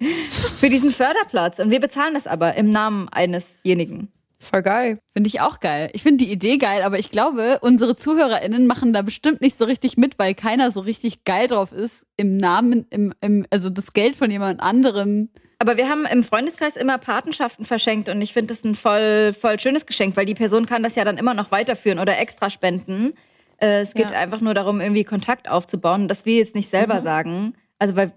für 0.31 0.69
diesen 0.69 0.91
Förderplatz 0.91 1.59
und 1.59 1.71
wir 1.71 1.81
bezahlen 1.81 2.15
das 2.15 2.27
aber 2.27 2.55
im 2.55 2.71
Namen 2.71 3.09
einesjenigen. 3.09 4.13
Voll 4.41 4.63
geil. 4.63 5.01
Finde 5.15 5.27
ich 5.27 5.41
auch 5.41 5.59
geil. 5.59 5.91
Ich 5.95 6.05
finde 6.05 6.25
die 6.25 6.31
Idee 6.31 6.59
geil, 6.59 6.83
aber 6.83 6.99
ich 7.01 7.11
glaube, 7.11 7.59
unsere 7.61 7.97
ZuhörerInnen 7.97 8.69
machen 8.69 8.93
da 8.93 9.03
bestimmt 9.03 9.41
nicht 9.41 9.59
so 9.59 9.65
richtig 9.65 9.97
mit, 9.97 10.17
weil 10.21 10.35
keiner 10.35 10.71
so 10.71 10.79
richtig 10.81 11.25
geil 11.25 11.49
drauf 11.49 11.73
ist, 11.73 12.07
im 12.17 12.37
Namen, 12.37 12.87
im, 12.91 13.13
im, 13.21 13.47
also 13.51 13.69
das 13.69 13.95
Geld 13.95 14.15
von 14.15 14.31
jemand 14.31 14.61
anderem. 14.61 15.31
Aber 15.59 15.77
wir 15.77 15.89
haben 15.89 16.07
im 16.07 16.23
Freundeskreis 16.23 16.77
immer 16.77 16.99
Patenschaften 16.99 17.65
verschenkt 17.65 18.09
und 18.09 18.23
ich 18.23 18.33
finde 18.33 18.55
das 18.55 18.63
ein 18.63 18.77
voll 18.77 19.33
voll 19.33 19.59
schönes 19.59 19.87
Geschenk, 19.87 20.17
weil 20.17 20.25
die 20.27 20.37
Person 20.37 20.67
kann 20.67 20.85
das 20.85 20.95
ja 20.95 21.05
dann 21.05 21.19
immer 21.19 21.35
noch 21.35 21.51
weiterführen 21.51 21.99
oder 21.99 22.17
extra 22.17 22.49
spenden. 22.49 23.15
Äh, 23.61 23.81
es 23.81 23.93
geht 23.95 24.13
Ja. 24.13 24.19
einfach 24.19 24.41
nur 24.41 24.55
darum, 24.55 24.81
irgendwie 24.81 25.03
Kontakt 25.03 25.49
aufzubauen, 25.49 26.07
dass 26.07 26.27
wir 26.27 26.37
jetzt 26.37 26.55
nicht 26.55 26.69
selber 26.69 27.01
sagen, 27.01 27.55
also 27.81 27.97
weil 27.97 28.13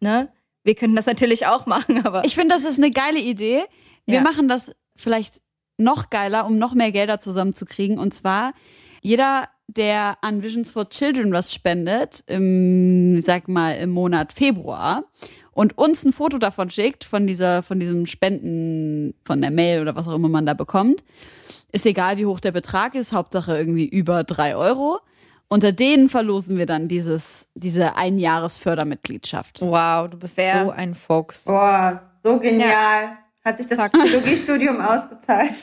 ne, 0.00 0.28
wir 0.66 0.74
könnten 0.74 0.96
das 0.96 1.06
natürlich 1.06 1.46
auch 1.46 1.64
machen, 1.66 2.04
aber 2.04 2.24
Ich 2.24 2.34
finde, 2.34 2.54
das 2.54 2.64
ist 2.64 2.76
eine 2.78 2.90
geile 2.90 3.20
Idee. 3.20 3.62
Wir 4.04 4.16
Ja. 4.16 4.20
machen 4.22 4.48
das 4.48 4.72
vielleicht 4.96 5.40
noch 5.78 6.10
geiler, 6.10 6.46
um 6.46 6.58
noch 6.58 6.74
mehr 6.74 6.92
Gelder 6.92 7.20
zusammenzukriegen. 7.20 7.98
Und 7.98 8.12
zwar 8.12 8.52
jeder, 9.00 9.44
der 9.68 10.18
an 10.22 10.42
Visions 10.42 10.72
for 10.72 10.88
Children 10.88 11.32
was 11.32 11.54
spendet, 11.54 12.24
im, 12.26 13.16
ich 13.16 13.24
sag 13.24 13.48
mal, 13.48 13.72
im 13.76 13.90
Monat 13.90 14.32
Februar 14.32 15.04
und 15.52 15.76
uns 15.78 16.04
ein 16.04 16.12
Foto 16.12 16.38
davon 16.38 16.70
schickt, 16.70 17.04
von 17.04 17.26
dieser, 17.26 17.62
von 17.62 17.78
diesem 17.80 18.06
Spenden, 18.06 19.14
von 19.24 19.40
der 19.40 19.50
Mail 19.50 19.80
oder 19.82 19.94
was 19.96 20.08
auch 20.08 20.14
immer 20.14 20.28
man 20.28 20.46
da 20.46 20.54
bekommt, 20.54 21.04
ist 21.72 21.86
egal, 21.86 22.16
wie 22.16 22.26
hoch 22.26 22.40
der 22.40 22.52
Betrag 22.52 22.94
ist, 22.94 23.12
Hauptsache 23.12 23.56
irgendwie 23.56 23.86
über 23.88 24.24
drei 24.24 24.56
Euro. 24.56 24.98
Unter 25.48 25.72
denen 25.72 26.08
verlosen 26.08 26.58
wir 26.58 26.66
dann 26.66 26.88
dieses, 26.88 27.48
diese 27.54 27.94
Einjahresfördermitgliedschaft. 27.96 29.60
Wow, 29.60 30.08
du 30.10 30.18
bist 30.18 30.36
Wer- 30.36 30.64
so 30.64 30.70
ein 30.70 30.94
Fuchs. 30.94 31.44
Boah, 31.44 32.02
so 32.22 32.40
genial. 32.40 33.18
Hat 33.46 33.58
sich 33.58 33.68
das 33.68 33.78
Psychologiestudium 33.92 34.80
ausgezahlt. 34.80 35.52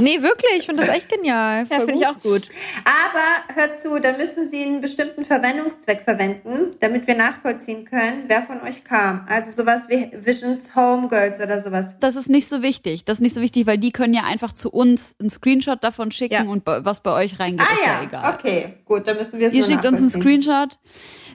Nee, 0.00 0.20
wirklich, 0.22 0.50
ich 0.58 0.66
finde 0.66 0.84
das 0.84 0.96
echt 0.96 1.08
genial. 1.08 1.64
Ja, 1.70 1.78
finde 1.78 1.92
ich 1.94 2.06
auch 2.06 2.18
gut. 2.22 2.48
Aber 2.84 3.54
hört 3.54 3.80
zu, 3.80 4.00
da 4.00 4.16
müssen 4.16 4.48
Sie 4.48 4.64
einen 4.64 4.80
bestimmten 4.80 5.24
Verwendungszweck 5.24 6.00
verwenden, 6.02 6.74
damit 6.80 7.06
wir 7.06 7.14
nachvollziehen 7.14 7.84
können, 7.84 8.24
wer 8.26 8.42
von 8.42 8.62
euch 8.62 8.82
kam. 8.84 9.26
Also 9.28 9.52
sowas 9.52 9.84
wie 9.88 10.10
Visions 10.24 10.74
Homegirls 10.74 11.38
oder 11.40 11.60
sowas. 11.60 11.94
Das 12.00 12.16
ist 12.16 12.28
nicht 12.28 12.48
so 12.48 12.62
wichtig. 12.62 13.04
Das 13.04 13.18
ist 13.18 13.20
nicht 13.22 13.34
so 13.34 13.42
wichtig, 13.42 13.66
weil 13.66 13.78
die 13.78 13.92
können 13.92 14.14
ja 14.14 14.22
einfach 14.24 14.54
zu 14.54 14.70
uns 14.70 15.14
einen 15.20 15.30
Screenshot 15.30 15.84
davon 15.84 16.10
schicken 16.10 16.34
Ja. 16.34 16.42
und 16.50 16.62
was 16.66 17.02
bei 17.02 17.12
euch 17.12 17.38
reingeht, 17.38 17.60
Ah 17.60 17.72
ist 17.74 17.86
ja, 17.86 17.92
ja, 17.92 18.02
egal. 18.02 18.34
okay, 18.34 18.74
gut, 18.86 19.06
dann 19.06 19.18
müssen 19.18 19.38
wir 19.38 19.48
es 19.48 19.52
Ihr 19.52 19.60
nur 19.60 19.68
schickt 19.68 19.84
uns 19.86 20.00
einen. 20.00 20.10
Screenshot. 20.10 20.78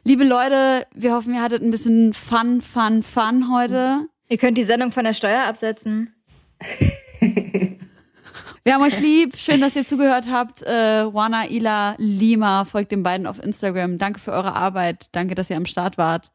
Liebe 0.03 0.25
Leute, 0.25 0.87
wir 0.93 1.13
hoffen, 1.13 1.33
ihr 1.35 1.41
hattet 1.41 1.61
ein 1.61 1.71
bisschen 1.71 2.13
Fun, 2.13 2.59
Fun, 2.61 3.01
Fun 3.03 3.53
heute. 3.55 4.07
Ihr 4.29 4.37
könnt 4.37 4.57
die 4.57 4.63
Sendung 4.63 4.91
von 4.91 5.03
der 5.03 5.13
Steuer 5.13 5.43
absetzen. 5.43 6.13
Wir 8.63 8.73
haben 8.73 8.83
euch 8.83 8.99
lieb. 8.99 9.37
Schön, 9.37 9.61
dass 9.61 9.77
ihr 9.77 9.85
zugehört 9.85 10.25
habt. 10.29 10.61
Äh, 10.63 11.03
Juana, 11.03 11.49
Ila, 11.49 11.95
Lima, 11.99 12.65
folgt 12.65 12.91
den 12.91 13.01
beiden 13.01 13.25
auf 13.25 13.41
Instagram. 13.41 13.97
Danke 13.97 14.19
für 14.19 14.33
eure 14.33 14.55
Arbeit. 14.55 15.07
Danke, 15.13 15.35
dass 15.35 15.49
ihr 15.49 15.55
am 15.55 15.65
Start 15.65 15.97
wart. 15.97 16.31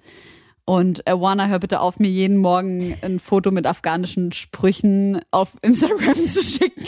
Und 0.64 1.06
äh, 1.06 1.12
Juana, 1.12 1.48
hör 1.48 1.59
bitte 1.59 1.81
auf, 1.81 1.98
mir 1.98 2.09
jeden 2.09 2.39
Morgen 2.39 2.97
ein 3.02 3.20
Foto 3.20 3.51
mit 3.51 3.66
afghanischen 3.66 4.32
Sprüchen 4.32 5.20
auf 5.31 5.56
Instagram 5.60 6.14
zu 6.27 6.43
schicken. 6.43 6.86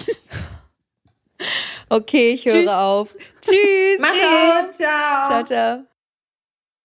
Okay, 1.90 2.32
ich 2.32 2.46
höre 2.46 2.54
Tschüss. 2.54 2.70
auf. 2.70 3.14
Tschüss. 3.42 4.00
Macht's 4.00 4.18
gut, 4.18 4.76
ciao. 4.76 5.26
Ciao, 5.26 5.44
ciao. 5.44 5.93